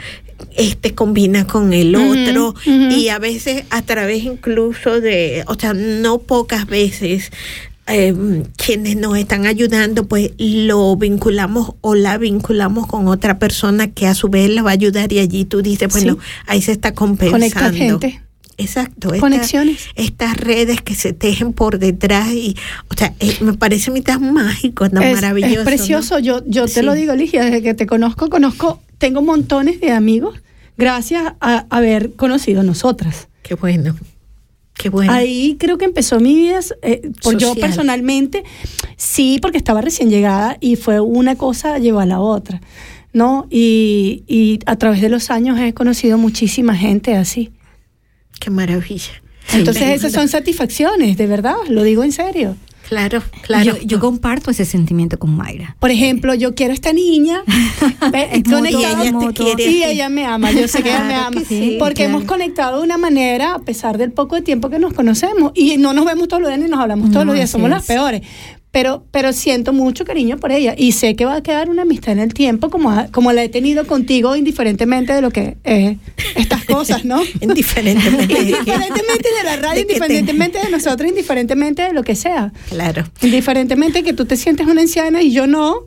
este 0.58 0.94
combina 0.96 1.46
con 1.48 1.74
el 1.74 1.96
otro 1.96 2.56
y 2.66 3.10
a 3.10 3.20
veces 3.20 3.64
a 3.70 3.82
través 3.82 4.24
incluso 4.24 5.00
de, 5.02 5.44
o 5.48 5.56
sea, 5.56 5.74
no 5.74 6.20
pocas 6.20 6.66
veces 6.68 7.32
eh, 7.88 8.14
quienes 8.58 8.96
nos 8.98 9.18
están 9.18 9.46
ayudando, 9.46 10.08
pues 10.08 10.32
lo 10.40 10.96
vinculamos 10.96 11.74
o 11.82 11.94
la 11.96 12.18
vinculamos 12.18 12.88
con 12.88 13.08
otra 13.08 13.38
persona 13.38 13.92
que 13.92 14.08
a 14.08 14.16
su 14.16 14.28
vez 14.30 14.50
la 14.50 14.64
va 14.64 14.72
a 14.72 14.74
ayudar 14.74 15.14
y 15.14 15.20
allí 15.20 15.46
tú 15.46 15.62
dices, 15.62 15.90
bueno, 15.92 16.16
Sí. 16.16 16.20
ahí 16.48 16.62
se 16.64 16.72
está 16.72 16.94
compensando. 16.94 17.72
Gente. 17.78 18.22
Exacto. 18.58 19.10
esta- 19.10 19.20
Conexiones. 19.20 19.82
estas 19.96 20.38
redes 20.38 20.82
que 20.82 20.96
se 20.96 21.12
tejen 21.12 21.52
por 21.54 21.78
detrás 21.78 22.30
y, 22.32 22.56
o 22.90 22.94
sea, 22.98 23.14
eh, 23.20 23.36
me 23.42 23.54
parece 23.54 23.92
a 23.92 23.94
mí 23.94 24.02
tan 24.02 24.34
mágico, 24.34 24.90
tan 24.90 25.04
es, 25.04 25.16
maravilloso. 25.16 25.60
es 25.60 25.66
precioso. 25.66 26.14
¿no? 26.16 26.20
Yo, 26.22 26.44
yo 26.48 26.64
te 26.66 26.72
Sí. 26.80 26.82
lo 26.82 26.94
digo, 26.94 27.14
Ligia, 27.16 27.44
desde 27.44 27.62
que 27.62 27.74
te 27.74 27.86
conozco, 27.86 28.30
conozco, 28.30 28.82
tengo 28.98 29.22
montones 29.22 29.80
de 29.82 29.92
amigos 29.92 30.42
gracias 30.78 31.34
a 31.40 31.66
haber 31.70 32.14
conocido 32.16 32.62
a 32.62 32.64
nosotras. 32.64 33.28
Qué 33.44 33.56
bueno, 33.56 33.96
qué 34.74 34.90
bueno. 34.90 35.12
Ahí 35.12 35.58
creo 35.60 35.78
que 35.78 35.86
empezó 35.86 36.20
mi 36.20 36.36
vida, 36.36 36.60
eh, 36.82 37.12
por 37.24 37.38
yo 37.38 37.56
personalmente, 37.56 38.44
sí, 38.98 39.40
porque 39.42 39.58
estaba 39.58 39.82
recién 39.82 40.10
llegada 40.10 40.58
y 40.60 40.76
fue 40.76 41.00
una 41.00 41.36
cosa 41.36 41.78
llevó 41.80 42.00
a 42.00 42.06
la 42.06 42.20
otra, 42.20 42.62
¿no? 43.14 43.48
Y, 43.50 44.24
y 44.28 44.60
a 44.66 44.76
través 44.78 45.02
de 45.02 45.10
los 45.10 45.30
años 45.30 45.60
he 45.60 45.74
conocido 45.74 46.18
muchísima 46.18 46.76
gente 46.76 47.16
así. 47.16 47.52
Qué 48.40 48.50
maravilla. 48.50 49.22
Entonces 49.54 49.84
esas 49.84 50.12
son 50.12 50.28
satisfacciones, 50.28 51.18
de 51.18 51.28
verdad, 51.28 51.56
lo 51.70 51.84
digo 51.84 52.04
en 52.04 52.12
serio. 52.12 52.58
Claro, 52.88 53.22
claro. 53.42 53.64
Yo, 53.64 53.78
yo 53.84 54.00
comparto 54.00 54.52
ese 54.52 54.64
sentimiento 54.66 55.18
con 55.18 55.36
Mayra. 55.36 55.76
Por 55.80 55.90
ejemplo, 55.92 56.34
yo 56.36 56.54
quiero 56.56 56.72
a 56.72 56.76
esta 56.76 56.94
niña 56.94 57.42
Es 58.14 58.38
mutuo, 58.48 58.60
conectado- 58.60 58.70
Y 58.70 58.86
ella 58.86 59.02
te 59.04 59.12
mutuo. 59.12 59.34
quiere. 59.56 59.72
y 59.72 59.84
ella 59.84 60.10
me 60.10 60.26
ama, 60.26 60.52
yo 60.52 60.68
sé 60.68 60.84
que 60.84 60.90
ella 60.90 61.04
me 61.04 61.16
ama, 61.16 61.42
sí, 61.48 61.78
porque 61.80 62.04
claro. 62.04 62.10
hemos 62.12 62.24
conectado 62.26 62.78
de 62.78 62.84
una 62.84 62.98
manera 62.98 63.56
a 63.56 63.60
pesar 63.60 63.98
del 63.98 64.12
poco 64.12 64.36
de 64.36 64.42
tiempo 64.44 64.70
que 64.70 64.78
nos 64.80 64.94
conocemos 64.94 65.52
y 65.56 65.78
no 65.78 65.94
nos 65.94 66.06
vemos 66.06 66.28
todos 66.28 66.42
los 66.42 66.50
días 66.50 66.62
ni 66.62 66.70
nos 66.70 66.80
hablamos 66.80 67.10
todos 67.12 67.26
No, 67.26 67.32
los 67.32 67.36
días, 67.36 67.50
somos 67.50 67.70
las 67.70 67.82
es. 67.82 67.88
peores. 67.88 68.22
Pero, 68.76 69.06
pero 69.10 69.32
siento 69.32 69.72
mucho 69.72 70.04
cariño 70.04 70.36
por 70.38 70.52
ella 70.52 70.76
y 70.78 70.92
sé 70.92 71.16
que 71.16 71.24
va 71.24 71.36
a 71.38 71.42
quedar 71.42 71.70
una 71.70 71.84
amistad 71.84 72.12
en 72.12 72.20
el 72.20 72.34
tiempo 72.34 72.70
como, 72.70 72.90
ha- 72.92 73.08
como 73.10 73.32
la 73.32 73.42
he 73.42 73.48
tenido 73.48 73.88
contigo 73.88 74.36
indiferentemente 74.36 75.14
de 75.14 75.22
lo 75.22 75.32
que 75.32 75.56
eh, 75.64 75.96
estas 76.36 76.66
cosas, 76.66 77.06
¿no? 77.06 77.22
Indiferentemente. 77.40 78.34
Indiferentemente 78.34 79.30
de 79.38 79.44
la 79.46 79.56
radio, 79.56 79.80
de 79.80 79.88
que 79.88 79.94
te- 79.94 79.96
indiferentemente 79.96 80.60
de 80.60 80.70
nosotros, 80.72 81.08
indiferentemente 81.10 81.84
de 81.84 81.94
lo 81.94 82.04
que 82.04 82.16
sea. 82.18 82.52
Claro. 82.68 83.06
Indiferentemente 83.22 84.04
que 84.04 84.12
tú 84.12 84.26
te 84.26 84.36
sientes 84.36 84.68
una 84.68 84.82
anciana 84.82 85.22
y 85.22 85.32
yo 85.32 85.48
no. 85.48 85.78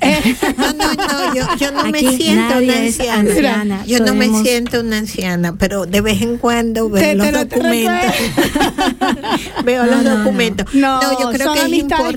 eh, 0.00 0.18
No, 0.56 0.72
no, 0.72 0.94
no, 0.94 1.34
yo, 1.34 1.42
yo 1.60 1.70
no 1.70 1.84
me 1.90 1.98
siento 2.00 2.58
una 2.60 2.78
anciana. 2.78 3.20
anciana, 3.30 3.84
Yo 3.86 3.98
no 4.00 4.14
me 4.14 4.26
siento 4.42 4.80
una 4.80 4.96
anciana, 4.96 5.54
pero 5.58 5.84
de 5.84 6.00
vez 6.00 6.22
en 6.22 6.38
cuando 6.38 6.88
veo 6.88 7.02
Te- 7.02 7.14
los 7.14 7.26
te 7.26 7.32
lo- 7.32 7.46
te 7.46 7.56
documentos. 7.56 8.14
veo 9.64 9.84
No, 9.84 9.90
los 9.96 10.02
no, 10.04 10.10
no. 10.14 10.18
documentos. 10.24 10.74
No, 10.74 11.00
yo 11.20 11.30
creo 11.30 11.46
son 11.54 11.54
que 11.54 11.60
es 11.60 11.68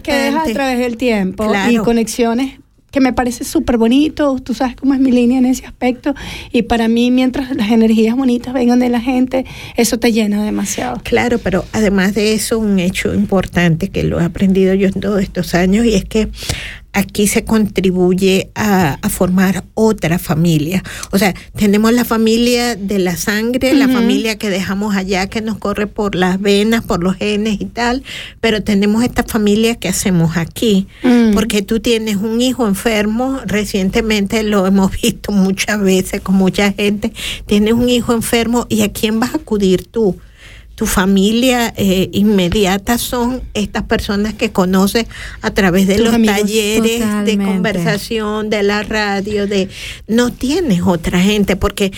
que 0.02 0.21
a 0.22 0.44
través 0.54 0.80
del 0.80 0.98
tiempo 0.98 1.48
Claro. 1.48 1.72
y 1.72 1.78
conexiones 1.78 2.60
que 2.92 3.00
me 3.00 3.14
parece 3.14 3.46
súper 3.46 3.78
bonito. 3.78 4.38
Tú 4.44 4.54
sabes 4.54 4.76
cómo 4.76 4.94
es 4.94 5.00
mi 5.00 5.12
línea 5.12 5.38
en 5.40 5.46
ese 5.46 5.66
aspecto. 5.66 6.14
Y 6.52 6.64
para 6.64 6.90
mí, 6.90 7.10
mientras 7.10 7.56
las 7.56 7.72
energías 7.72 8.16
bonitas 8.18 8.54
vengan 8.54 8.80
de 8.80 8.90
la 8.90 9.00
gente, 9.00 9.46
eso 9.78 9.98
te 9.98 10.12
llena 10.12 10.44
demasiado. 10.44 11.00
Claro, 11.04 11.40
pero 11.40 11.64
además 11.72 12.14
de 12.14 12.34
eso, 12.34 12.60
un 12.60 12.80
hecho 12.80 13.14
importante 13.14 13.88
que 13.88 14.04
lo 14.04 14.20
he 14.20 14.26
aprendido 14.26 14.74
yo 14.74 14.88
en 14.88 15.00
todos 15.00 15.22
estos 15.22 15.56
años 15.56 15.86
y 15.86 15.94
es 15.96 16.04
que 16.04 16.28
aquí 16.94 17.28
se 17.28 17.44
contribuye 17.44 18.50
a, 18.56 18.98
a 19.02 19.10
formar 19.10 19.64
otra 19.74 20.20
familia. 20.20 20.84
O 21.12 21.18
sea, 21.18 21.34
tenemos 21.56 21.94
la 21.94 22.06
familia 22.06 22.76
de 22.76 23.00
la 23.00 23.16
sangre, 23.16 23.74
la 23.74 23.88
familia 23.88 24.38
que 24.38 24.50
dejamos 24.50 24.96
allá, 24.96 25.28
que 25.28 25.42
nos 25.42 25.58
corre 25.58 25.88
por 25.88 26.16
las 26.16 26.40
venas, 26.40 26.84
por 26.84 27.04
los 27.04 27.16
genes 27.16 27.60
y 27.60 27.66
tal, 27.66 28.04
pero 28.40 28.64
tenemos 28.64 29.04
esta 29.04 29.24
familia 29.24 29.76
que 29.76 29.88
hacemos 29.88 30.38
aquí. 30.38 30.88
Mm. 31.04 31.34
Porque 31.34 31.62
tú 31.62 31.80
tienes 31.80 32.18
un 32.18 32.42
hijo 32.42 32.68
enfermo, 32.68 33.40
recientemente 33.46 34.44
lo 34.44 34.66
hemos 34.66 34.92
visto 35.02 35.32
muchas 35.32 35.82
veces 35.82 36.22
con 36.22 36.36
mucha 36.36 36.72
gente, 36.72 37.14
tienes 37.46 37.74
un 37.74 37.90
hijo 37.90 38.14
enfermo 38.14 38.66
y 38.70 38.82
a 38.82 38.92
quién 38.92 39.20
vas 39.20 39.34
a 39.34 39.38
acudir 39.38 39.86
tú. 39.86 40.18
Tu 40.82 40.88
familia 40.88 41.72
eh, 41.78 42.10
inmediata 42.12 42.98
son 42.98 43.44
estas 43.54 43.84
personas 43.84 44.34
que 44.34 44.52
conoces 44.52 45.06
a 45.44 45.52
través 45.52 45.86
de 45.86 45.98
Tus 45.98 46.06
los 46.06 46.16
amigos. 46.16 46.38
talleres 46.38 47.24
de 47.24 47.38
conversación, 47.38 48.50
de 48.50 48.64
la 48.64 48.82
radio, 48.82 49.46
de 49.46 49.70
no 50.08 50.34
tienes 50.34 50.82
otra 50.82 51.20
gente 51.20 51.56
porque 51.56 51.92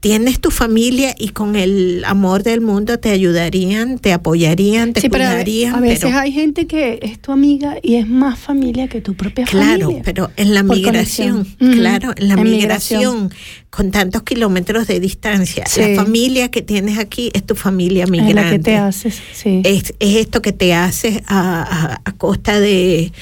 tienes 0.00 0.40
tu 0.40 0.50
familia 0.50 1.14
y 1.18 1.28
con 1.28 1.56
el 1.56 2.02
amor 2.06 2.42
del 2.42 2.62
mundo 2.62 2.98
te 2.98 3.10
ayudarían, 3.10 3.98
te 3.98 4.14
apoyarían, 4.14 4.94
te 4.94 5.02
Sí, 5.02 5.10
pero 5.10 5.24
a, 5.24 5.28
cuidarían. 5.28 5.74
a 5.74 5.80
veces 5.80 6.00
pero- 6.06 6.18
hay 6.18 6.32
gente 6.32 6.66
que 6.66 6.98
es 7.02 7.20
tu 7.20 7.32
amiga 7.32 7.76
y 7.82 7.96
es 7.96 8.08
más 8.08 8.38
familia 8.38 8.88
que 8.88 9.02
tu 9.02 9.12
propia 9.14 9.44
Claro, 9.44 9.82
familia. 9.82 10.02
pero 10.04 10.30
en 10.36 10.54
la 10.54 10.62
migración, 10.62 11.44
conexión. 11.44 11.72
Claro, 11.78 12.12
en 12.16 12.28
la 12.28 12.34
en 12.34 12.42
migración, 12.42 13.14
migración. 13.24 13.30
con 13.68 13.90
tantos 13.90 14.22
kilómetros 14.22 14.86
de 14.86 15.00
distancia, 15.00 15.64
Sí. 15.68 15.80
la 15.82 15.94
familia 16.02 16.50
que 16.50 16.62
tienes 16.62 16.98
aquí 16.98 17.30
es 17.34 17.44
tu 17.44 17.54
familia 17.54 18.04
Es 18.04 18.10
migrante. 18.10 18.34
la 18.42 18.50
que 18.50 18.58
te 18.58 18.76
haces, 18.76 19.20
sí. 19.34 19.60
es, 19.64 19.92
es 19.98 20.16
esto 20.16 20.40
que 20.40 20.52
te 20.52 20.72
haces 20.72 21.18
a, 21.26 21.62
a- 21.62 22.00
a 22.04 22.12
costa 22.12 22.58
de, 22.58 23.12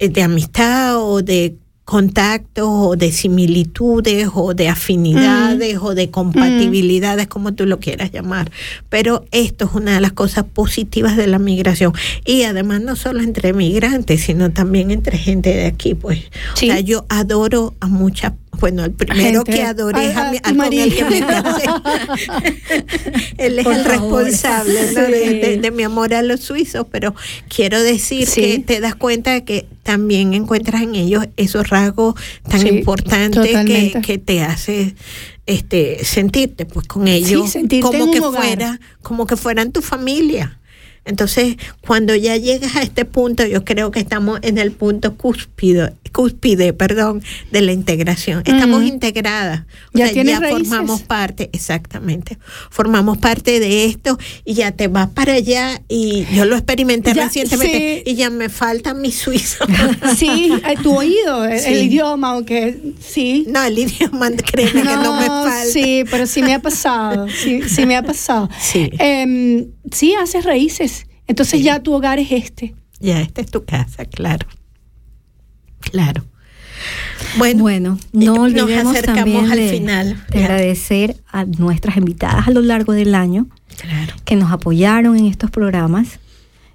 de 0.00 0.22
amistad 0.22 0.98
o 1.00 1.22
de 1.22 1.54
contactos 1.84 2.64
o 2.66 2.96
de 2.96 3.12
similitudes 3.12 4.28
o 4.34 4.54
de 4.54 4.68
afinidades 4.68 5.78
o 5.82 5.94
de 5.94 6.10
compatibilidades, 6.10 7.26
como 7.26 7.52
tú 7.54 7.66
lo 7.66 7.78
quieras 7.78 8.10
llamar. 8.10 8.50
Pero 8.88 9.26
esto 9.32 9.66
es 9.66 9.72
una 9.74 9.94
de 9.94 10.00
las 10.00 10.12
cosas 10.12 10.44
positivas 10.44 11.16
de 11.16 11.26
la 11.26 11.38
migración. 11.38 11.92
Y 12.24 12.44
además 12.44 12.80
no 12.80 12.96
solo 12.96 13.20
entre 13.20 13.52
migrantes, 13.52 14.22
sino 14.22 14.50
también 14.50 14.90
entre 14.90 15.18
gente 15.18 15.50
de 15.54 15.66
aquí. 15.66 15.94
Pues 15.94 16.20
o 16.54 16.56
sea, 16.56 16.80
yo 16.80 17.04
adoro 17.08 17.74
a 17.80 17.86
muchas 17.86 18.32
bueno, 18.60 18.84
el 18.84 18.92
primero 18.92 19.42
Gente. 19.44 19.52
que 19.52 19.62
adoré 19.64 20.10
es 20.12 20.16
a 20.16 20.30
mi- 20.30 20.38
con 20.38 20.50
el 20.52 20.56
María. 20.56 20.84
que 20.88 21.04
me 21.04 21.18
casé. 21.26 21.64
Él 23.38 23.58
es 23.58 23.64
Por 23.64 23.74
el 23.74 23.80
favor. 23.84 24.22
responsable 24.24 24.86
de, 24.92 25.34
de- 25.40 25.56
de 25.58 25.70
mi 25.72 25.82
amor 25.82 26.14
a 26.14 26.22
los 26.22 26.38
suizos, 26.40 26.86
pero 26.88 27.16
quiero 27.48 27.82
decir 27.82 28.28
Sí. 28.28 28.40
que 28.40 28.58
te 28.60 28.80
das 28.80 28.94
cuenta 28.94 29.32
de 29.32 29.42
que 29.44 29.66
también 29.82 30.34
encuentras 30.34 30.82
en 30.82 30.94
ellos 30.94 31.26
esos 31.36 31.68
rasgos 31.74 32.14
tan 32.48 32.60
Sí, 32.60 32.68
importantes 32.68 33.96
que, 34.06 34.18
te 34.18 34.42
hace 34.42 34.94
este 35.46 36.04
sentirte 36.04 36.64
pues 36.66 36.86
con 36.86 37.08
ellos 37.08 37.52
como 37.82 38.10
que 38.12 38.20
hogar. 38.20 38.42
fuera 38.42 38.80
como 39.02 39.26
que 39.26 39.36
fueran 39.36 39.72
tu 39.72 39.82
familia 39.82 40.58
entonces 41.04 41.56
cuando 41.86 42.14
ya 42.14 42.36
llegas 42.36 42.76
a 42.76 42.82
este 42.82 43.04
punto 43.04 43.44
yo 43.46 43.64
creo 43.64 43.90
que 43.90 44.00
estamos 44.00 44.38
en 44.42 44.56
el 44.58 44.70
punto 44.72 45.16
cúspide 45.16 45.92
cúspide 46.14 46.72
perdón 46.72 47.22
de 47.50 47.60
la 47.60 47.72
integración 47.72 48.42
estamos 48.46 48.78
Ujú. 48.80 48.88
integradas 48.88 49.64
O 49.92 49.98
Ya 49.98 50.08
sea, 50.08 50.22
ya 50.22 50.38
raíces. 50.40 50.68
formamos 50.68 51.02
parte 51.02 51.50
exactamente 51.52 52.38
formamos 52.70 53.18
parte 53.18 53.58
de 53.60 53.84
esto 53.86 54.16
y 54.44 54.54
ya 54.54 54.70
te 54.72 54.88
vas 54.88 55.08
para 55.10 55.32
allá 55.34 55.82
y 55.88 56.24
yo 56.34 56.44
lo 56.44 56.54
experimenté 56.56 57.12
Ya, 57.14 57.24
recientemente 57.24 58.02
sí. 58.06 58.10
y 58.12 58.14
ya 58.14 58.30
me 58.30 58.48
falta 58.48 58.94
mi 58.94 59.10
suizo 59.12 59.64
Sí, 60.16 60.52
eh, 60.66 60.74
tu 60.82 60.96
oído, 60.96 61.44
el, 61.46 61.58
Sí. 61.60 61.66
el 61.74 61.82
idioma, 61.86 62.30
aunque 62.30 62.94
sí. 63.00 63.44
no 63.48 63.62
el 63.62 63.76
idioma 63.78 64.30
créeme 64.50 64.82
que 64.82 64.96
no 64.96 65.16
me 65.20 65.26
falta 65.26 65.64
Sí, 65.72 66.04
pero 66.10 66.26
sí 66.26 66.40
me 66.42 66.54
ha 66.54 66.60
pasado. 66.60 67.26
Sí, 67.28 67.62
sí 67.68 67.86
me 67.86 67.96
ha 67.96 68.02
pasado. 68.02 68.48
Sí. 68.60 68.90
Em, 68.98 69.66
sí, 69.90 70.14
haces 70.14 70.44
raíces. 70.44 71.06
Entonces 71.26 71.62
ya 71.62 71.80
tu 71.82 71.92
hogar 71.94 72.18
es 72.18 72.30
este. 72.30 72.74
Ya, 73.00 73.20
esta 73.20 73.40
es 73.40 73.50
tu 73.50 73.64
casa, 73.64 74.04
claro. 74.04 74.46
Claro. 75.90 76.24
Bueno, 77.38 77.62
Bueno, 77.62 77.98
eh, 78.02 78.06
no 78.12 78.34
nos 78.34 78.38
olvidemos 78.40 78.92
acercamos 78.94 79.16
también 79.24 79.50
al 79.50 79.58
de, 79.58 79.68
final. 79.70 80.24
de 80.30 80.38
agradecer 80.44 81.16
a 81.32 81.44
nuestras 81.44 81.96
invitadas 81.96 82.46
a 82.48 82.50
lo 82.50 82.60
largo 82.62 82.92
del 82.92 83.14
año 83.14 83.46
Claro. 83.80 84.14
que 84.24 84.36
nos 84.36 84.52
apoyaron 84.52 85.16
en 85.16 85.26
estos 85.26 85.50
programas, 85.50 86.20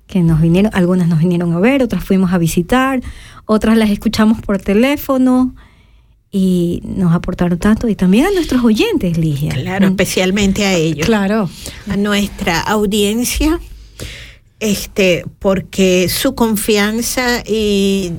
que 0.08 0.22
nos 0.22 0.42
vinieron, 0.42 0.72
algunas 0.74 1.08
nos 1.08 1.20
vinieron 1.20 1.54
a 1.54 1.60
ver, 1.60 1.84
otras 1.84 2.04
fuimos 2.04 2.34
a 2.34 2.38
visitar, 2.38 3.02
otras 3.46 3.78
las 3.78 3.90
escuchamos 3.90 4.42
por 4.42 4.58
teléfono 4.60 5.56
y 6.32 6.82
nos 6.84 7.14
aportaron 7.14 7.58
tanto 7.60 7.88
y 7.88 7.96
también 7.96 8.26
a 8.26 8.32
nuestros 8.32 8.64
oyentes, 8.64 9.18
Ligia. 9.18 9.52
Claro, 9.54 9.88
Mm, 9.88 9.92
especialmente 9.92 10.66
a 10.66 10.74
ellos. 10.74 11.06
Claro. 11.06 11.50
a 11.90 11.98
nuestra 11.98 12.60
audiencia, 12.60 13.60
este, 14.60 15.26
porque 15.40 16.10
su 16.10 16.36
confianza 16.36 17.42
y 17.46 18.12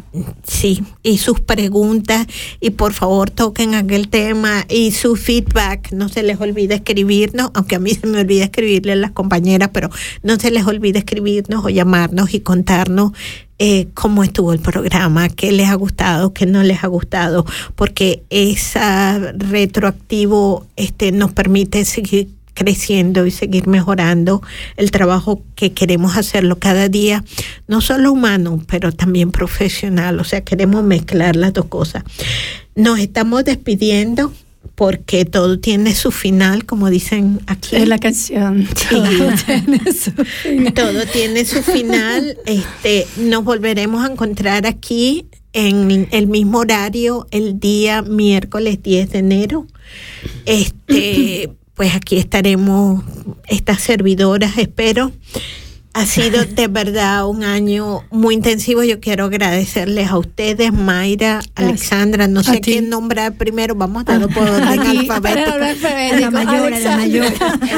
sí, 0.42 0.82
y 1.02 1.18
sus 1.18 1.40
preguntas, 1.40 2.26
y 2.60 2.70
por 2.70 2.94
favor 2.94 3.30
toquen 3.30 3.74
aquel 3.74 4.08
tema 4.08 4.64
y 4.68 4.92
su 4.92 5.16
feedback, 5.16 5.92
no 5.92 6.08
se 6.08 6.22
les 6.22 6.40
olvide 6.40 6.76
escribirnos, 6.76 7.50
aunque 7.54 7.76
a 7.76 7.78
mí 7.78 7.92
se 7.94 8.06
me 8.06 8.20
olvida 8.20 8.44
escribirle 8.44 8.92
a 8.92 8.96
las 8.96 9.12
compañeras, 9.12 9.70
pero 9.72 9.90
no 10.22 10.38
se 10.38 10.50
les 10.50 10.66
olvide 10.66 10.98
escribirnos 11.00 11.64
o 11.64 11.68
llamarnos 11.68 12.32
y 12.34 12.40
contarnos 12.40 13.12
eh, 13.62 13.88
cómo 13.92 14.24
estuvo 14.24 14.54
el 14.54 14.58
programa, 14.58 15.28
qué 15.28 15.52
les 15.52 15.68
ha 15.68 15.74
gustado, 15.74 16.32
qué 16.32 16.46
no 16.46 16.62
les 16.62 16.82
ha 16.82 16.86
gustado, 16.86 17.44
porque 17.76 18.22
esa 18.30 19.18
retroactivo 19.36 20.66
este, 20.76 21.12
nos 21.12 21.32
permite 21.32 21.84
seguir 21.84 22.39
creciendo 22.60 23.24
y 23.24 23.30
seguir 23.30 23.68
mejorando 23.68 24.42
el 24.76 24.90
trabajo 24.90 25.42
que 25.54 25.72
queremos 25.72 26.18
hacerlo 26.18 26.58
cada 26.58 26.90
día, 26.90 27.24
no 27.68 27.80
solo 27.80 28.12
humano, 28.12 28.62
pero 28.68 28.92
también 28.92 29.32
profesional, 29.32 30.20
o 30.20 30.24
sea, 30.24 30.42
queremos 30.42 30.84
mezclar 30.84 31.36
las 31.36 31.54
dos 31.54 31.64
cosas. 31.64 32.04
Nos 32.74 32.98
estamos 32.98 33.46
despidiendo 33.46 34.30
porque 34.74 35.24
todo 35.24 35.58
tiene 35.58 35.94
su 35.94 36.10
final, 36.10 36.66
como 36.66 36.90
dicen 36.90 37.40
aquí. 37.46 37.76
Es 37.76 37.88
la 37.88 37.98
canción. 37.98 38.68
Todo 38.90 39.06
tiene 39.46 39.80
su 39.90 40.12
final. 40.12 40.74
Todo 40.74 41.06
tiene 41.06 41.44
su 41.46 41.62
final. 41.62 42.36
Este, 42.44 43.06
nos 43.16 43.42
volveremos 43.42 44.06
a 44.06 44.12
encontrar 44.12 44.66
aquí 44.66 45.24
en 45.54 46.08
el 46.10 46.26
mismo 46.26 46.58
horario 46.58 47.26
el 47.30 47.58
día 47.58 48.02
miércoles 48.02 48.82
10 48.82 49.12
de 49.12 49.18
enero. 49.18 49.66
Este, 50.44 51.50
pues 51.80 51.94
aquí 51.94 52.18
estaremos 52.18 53.02
estas 53.48 53.80
servidoras, 53.80 54.58
espero. 54.58 55.12
Ha 55.92 56.06
sido 56.06 56.44
de 56.44 56.68
verdad 56.68 57.26
un 57.26 57.42
año 57.42 58.04
muy 58.10 58.34
intensivo. 58.34 58.84
Yo 58.84 59.00
quiero 59.00 59.24
agradecerles 59.24 60.08
a 60.08 60.18
ustedes, 60.18 60.72
Mayra, 60.72 61.40
Alexandra. 61.56 62.28
No 62.28 62.44
sé 62.44 62.60
quién 62.60 62.88
nombrar 62.88 63.34
primero. 63.34 63.74
Vamos 63.74 64.02
a 64.02 64.12
darlo 64.12 64.28
por 64.28 64.48
orden 64.48 64.80
alfabético. 64.80 65.58
La 66.20 66.30
mayor, 66.30 66.70
la 66.70 66.96
mayor. 66.96 67.32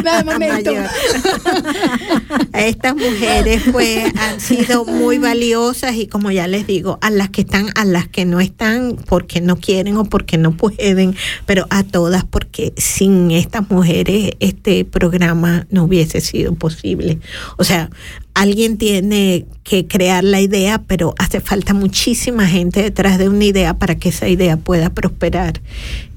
Dame 0.05 0.21
un 0.21 0.27
momento. 0.27 0.73
mayor. 0.73 0.89
a 2.53 2.67
estas 2.67 2.95
mujeres 2.95 3.63
pues 3.73 4.13
han 4.19 4.41
sido 4.41 4.85
muy 4.85 5.19
valiosas 5.19 5.95
y 5.95 6.07
como 6.07 6.31
ya 6.31 6.47
les 6.47 6.67
digo, 6.67 6.99
a 7.01 7.11
las 7.11 7.31
que 7.31 7.43
están, 7.43 7.71
a 7.77 7.85
las 7.85 8.09
que 8.09 8.27
no 8.27 8.41
están 8.41 8.97
porque 9.07 9.41
no 9.41 9.57
quieren 9.57 9.97
o 9.97 10.05
porque 10.05 10.37
no 10.37 10.53
pueden, 10.53 11.17
pero 11.47 11.67
a 11.71 11.83
todas 11.83 12.25
porque 12.25 12.75
sin 12.77 13.31
estas 13.31 13.71
mujeres 13.71 14.33
este 14.41 14.85
programa 14.85 15.67
no 15.71 15.85
hubiese 15.85 16.21
sido 16.21 16.55
posible. 16.55 17.19
O 17.57 17.65
sea, 17.65 17.91
alguien 18.35 18.79
tiene 18.79 19.47
que 19.62 19.87
crear 19.87 20.24
la 20.24 20.41
idea, 20.41 20.83
pero 20.87 21.15
hace 21.19 21.41
falta 21.41 21.74
muchísima 21.74 22.47
gente 22.47 22.83
detrás 22.83 23.19
de 23.19 23.29
una 23.29 23.45
idea 23.45 23.74
para 23.74 23.97
que 23.97 24.09
esa 24.09 24.29
idea 24.29 24.57
pueda 24.57 24.91
prosperar. 24.91 25.61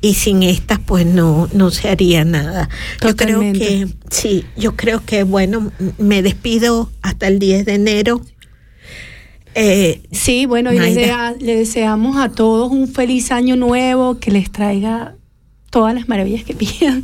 Y 0.02 0.14
sin 0.14 0.44
estas, 0.44 0.80
pues 0.80 1.06
no, 1.06 1.50
no 1.54 1.72
se 1.72 1.90
haría 1.90 2.24
nada. 2.24 2.70
Yo 3.02 3.16
creo 3.16 3.40
que, 3.40 3.88
sí, 4.10 4.46
yo 4.56 4.76
creo 4.76 5.04
que, 5.06 5.24
bueno, 5.24 5.72
me 5.98 6.22
despido 6.22 6.90
hasta 7.02 7.28
el 7.28 7.40
10 7.40 7.66
de 7.66 7.74
enero. 7.74 8.22
Eh, 9.56 10.02
Sí, 10.12 10.46
bueno, 10.46 10.74
y 10.74 10.80
les, 10.80 10.96
le 11.40 11.56
deseamos 11.58 12.18
a 12.18 12.30
todos 12.30 12.72
un 12.72 12.88
feliz 12.88 13.32
año 13.32 13.56
nuevo, 13.56 14.20
que 14.20 14.32
les 14.32 14.52
traiga 14.52 15.16
todas 15.70 15.94
las 15.94 16.08
maravillas 16.08 16.44
que 16.46 16.54
pidan 16.56 17.04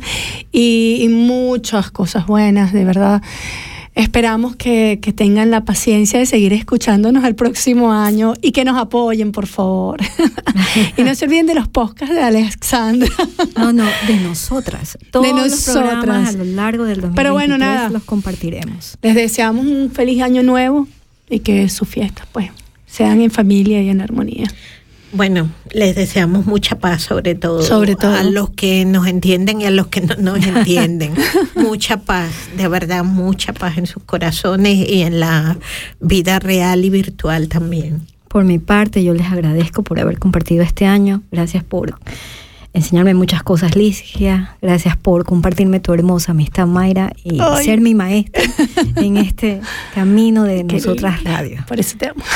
y, 0.52 0.98
y 1.02 1.08
muchas 1.08 1.90
cosas 1.90 2.26
buenas, 2.26 2.72
de 2.72 2.84
verdad. 2.84 3.22
Esperamos 3.94 4.56
que, 4.56 5.00
que 5.02 5.12
tengan 5.12 5.50
la 5.50 5.66
paciencia 5.66 6.18
de 6.18 6.24
seguir 6.24 6.54
escuchándonos 6.54 7.24
el 7.24 7.34
próximo 7.34 7.92
año 7.92 8.32
y 8.40 8.52
que 8.52 8.64
nos 8.64 8.78
apoyen, 8.78 9.32
por 9.32 9.46
favor. 9.46 10.00
y 10.96 11.02
no 11.02 11.14
se 11.14 11.26
olviden 11.26 11.46
de 11.46 11.54
los 11.54 11.68
podcasts 11.68 12.14
de 12.14 12.22
Alexandra. 12.22 13.10
No, 13.56 13.72
no, 13.72 13.84
de 14.06 14.16
nosotras. 14.16 14.96
Todos 15.10 15.28
los 15.28 15.50
nosotras. 15.50 15.96
programas 15.96 16.34
a 16.34 16.38
lo 16.38 16.44
largo 16.44 16.84
del 16.84 17.02
2023 17.02 17.14
Pero 17.16 17.32
bueno, 17.34 17.58
nada. 17.58 17.90
los 17.90 18.04
compartiremos. 18.04 18.96
Les 19.02 19.14
deseamos 19.14 19.66
un 19.66 19.90
feliz 19.90 20.22
año 20.22 20.42
nuevo 20.42 20.88
y 21.28 21.40
que 21.40 21.68
sus 21.68 21.86
fiestas, 21.86 22.26
pues, 22.32 22.50
sean 22.86 23.20
en 23.20 23.30
familia 23.30 23.82
y 23.82 23.90
en 23.90 24.00
armonía. 24.00 24.46
Bueno, 25.12 25.50
les 25.72 25.94
deseamos 25.94 26.46
mucha 26.46 26.78
paz, 26.78 27.02
sobre 27.02 27.34
todo. 27.34 27.62
Sobre 27.62 27.96
todo. 27.96 28.14
A 28.14 28.22
los 28.24 28.50
que 28.50 28.86
nos 28.86 29.06
entienden 29.06 29.60
y 29.60 29.66
a 29.66 29.70
los 29.70 29.88
que 29.88 30.00
no 30.00 30.16
nos 30.16 30.46
entienden. 30.46 31.12
mucha 31.54 31.98
paz, 31.98 32.30
de 32.56 32.66
verdad, 32.68 33.04
mucha 33.04 33.52
paz 33.52 33.76
en 33.76 33.86
sus 33.86 34.02
corazones 34.04 34.88
y 34.88 35.02
en 35.02 35.20
la 35.20 35.58
vida 36.00 36.38
real 36.38 36.84
y 36.84 36.90
virtual 36.90 37.48
también. 37.48 38.06
Por 38.28 38.44
mi 38.44 38.58
parte, 38.58 39.04
yo 39.04 39.12
les 39.12 39.26
agradezco 39.26 39.82
por 39.82 40.00
haber 40.00 40.18
compartido 40.18 40.62
este 40.62 40.86
año. 40.86 41.22
Gracias 41.30 41.62
por 41.62 41.98
enseñarme 42.74 43.14
muchas 43.14 43.42
cosas, 43.42 43.76
Ligia. 43.76 44.56
Gracias 44.62 44.96
por 44.96 45.24
compartirme 45.24 45.80
tu 45.80 45.92
hermosa 45.92 46.32
amistad, 46.32 46.66
Mayra, 46.66 47.12
y 47.24 47.38
Ay. 47.40 47.64
ser 47.64 47.80
mi 47.80 47.94
maestra 47.94 48.42
en 48.96 49.16
este 49.18 49.60
camino 49.94 50.44
de 50.44 50.66
Qué 50.66 50.76
nosotras 50.76 51.16
linda. 51.16 51.36
radio. 51.38 51.64
Por 51.66 51.78
eso 51.80 51.96
te 51.98 52.08
amo. 52.08 52.22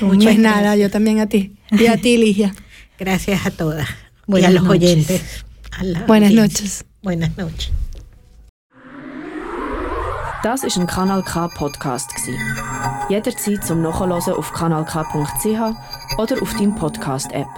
Pues 0.00 0.02
muchas 0.02 0.38
nada, 0.38 0.76
yo 0.76 0.90
también 0.90 1.20
a 1.20 1.26
ti. 1.26 1.54
Y 1.70 1.86
a 1.86 1.96
ti, 1.96 2.16
Ligia. 2.16 2.54
Gracias 2.98 3.44
a 3.46 3.50
todas. 3.50 3.86
Buenas 4.26 4.50
y 4.50 4.56
a 4.56 4.60
los 4.60 4.64
noches. 4.64 4.82
oyentes. 4.82 5.44
a 5.72 6.06
Buenas 6.06 6.30
audiencia. 6.30 6.42
noches. 6.42 6.84
Buenas 7.02 7.36
noches. 7.36 7.70
Das 10.42 10.64
ist 10.64 10.78
ein 10.78 10.86
Kanal 10.86 11.22
K 11.22 11.48
Podcast 11.48 12.10
gsi. 12.14 12.32
Jederzeit 13.10 13.62
zum 13.62 13.82
Nachhören 13.82 14.12
auf 14.12 14.52
kanalk.ch 14.52 16.16
oder 16.18 16.42
auf 16.42 16.54
deinem 16.54 16.74
Podcast 16.74 17.30
App. 17.32 17.48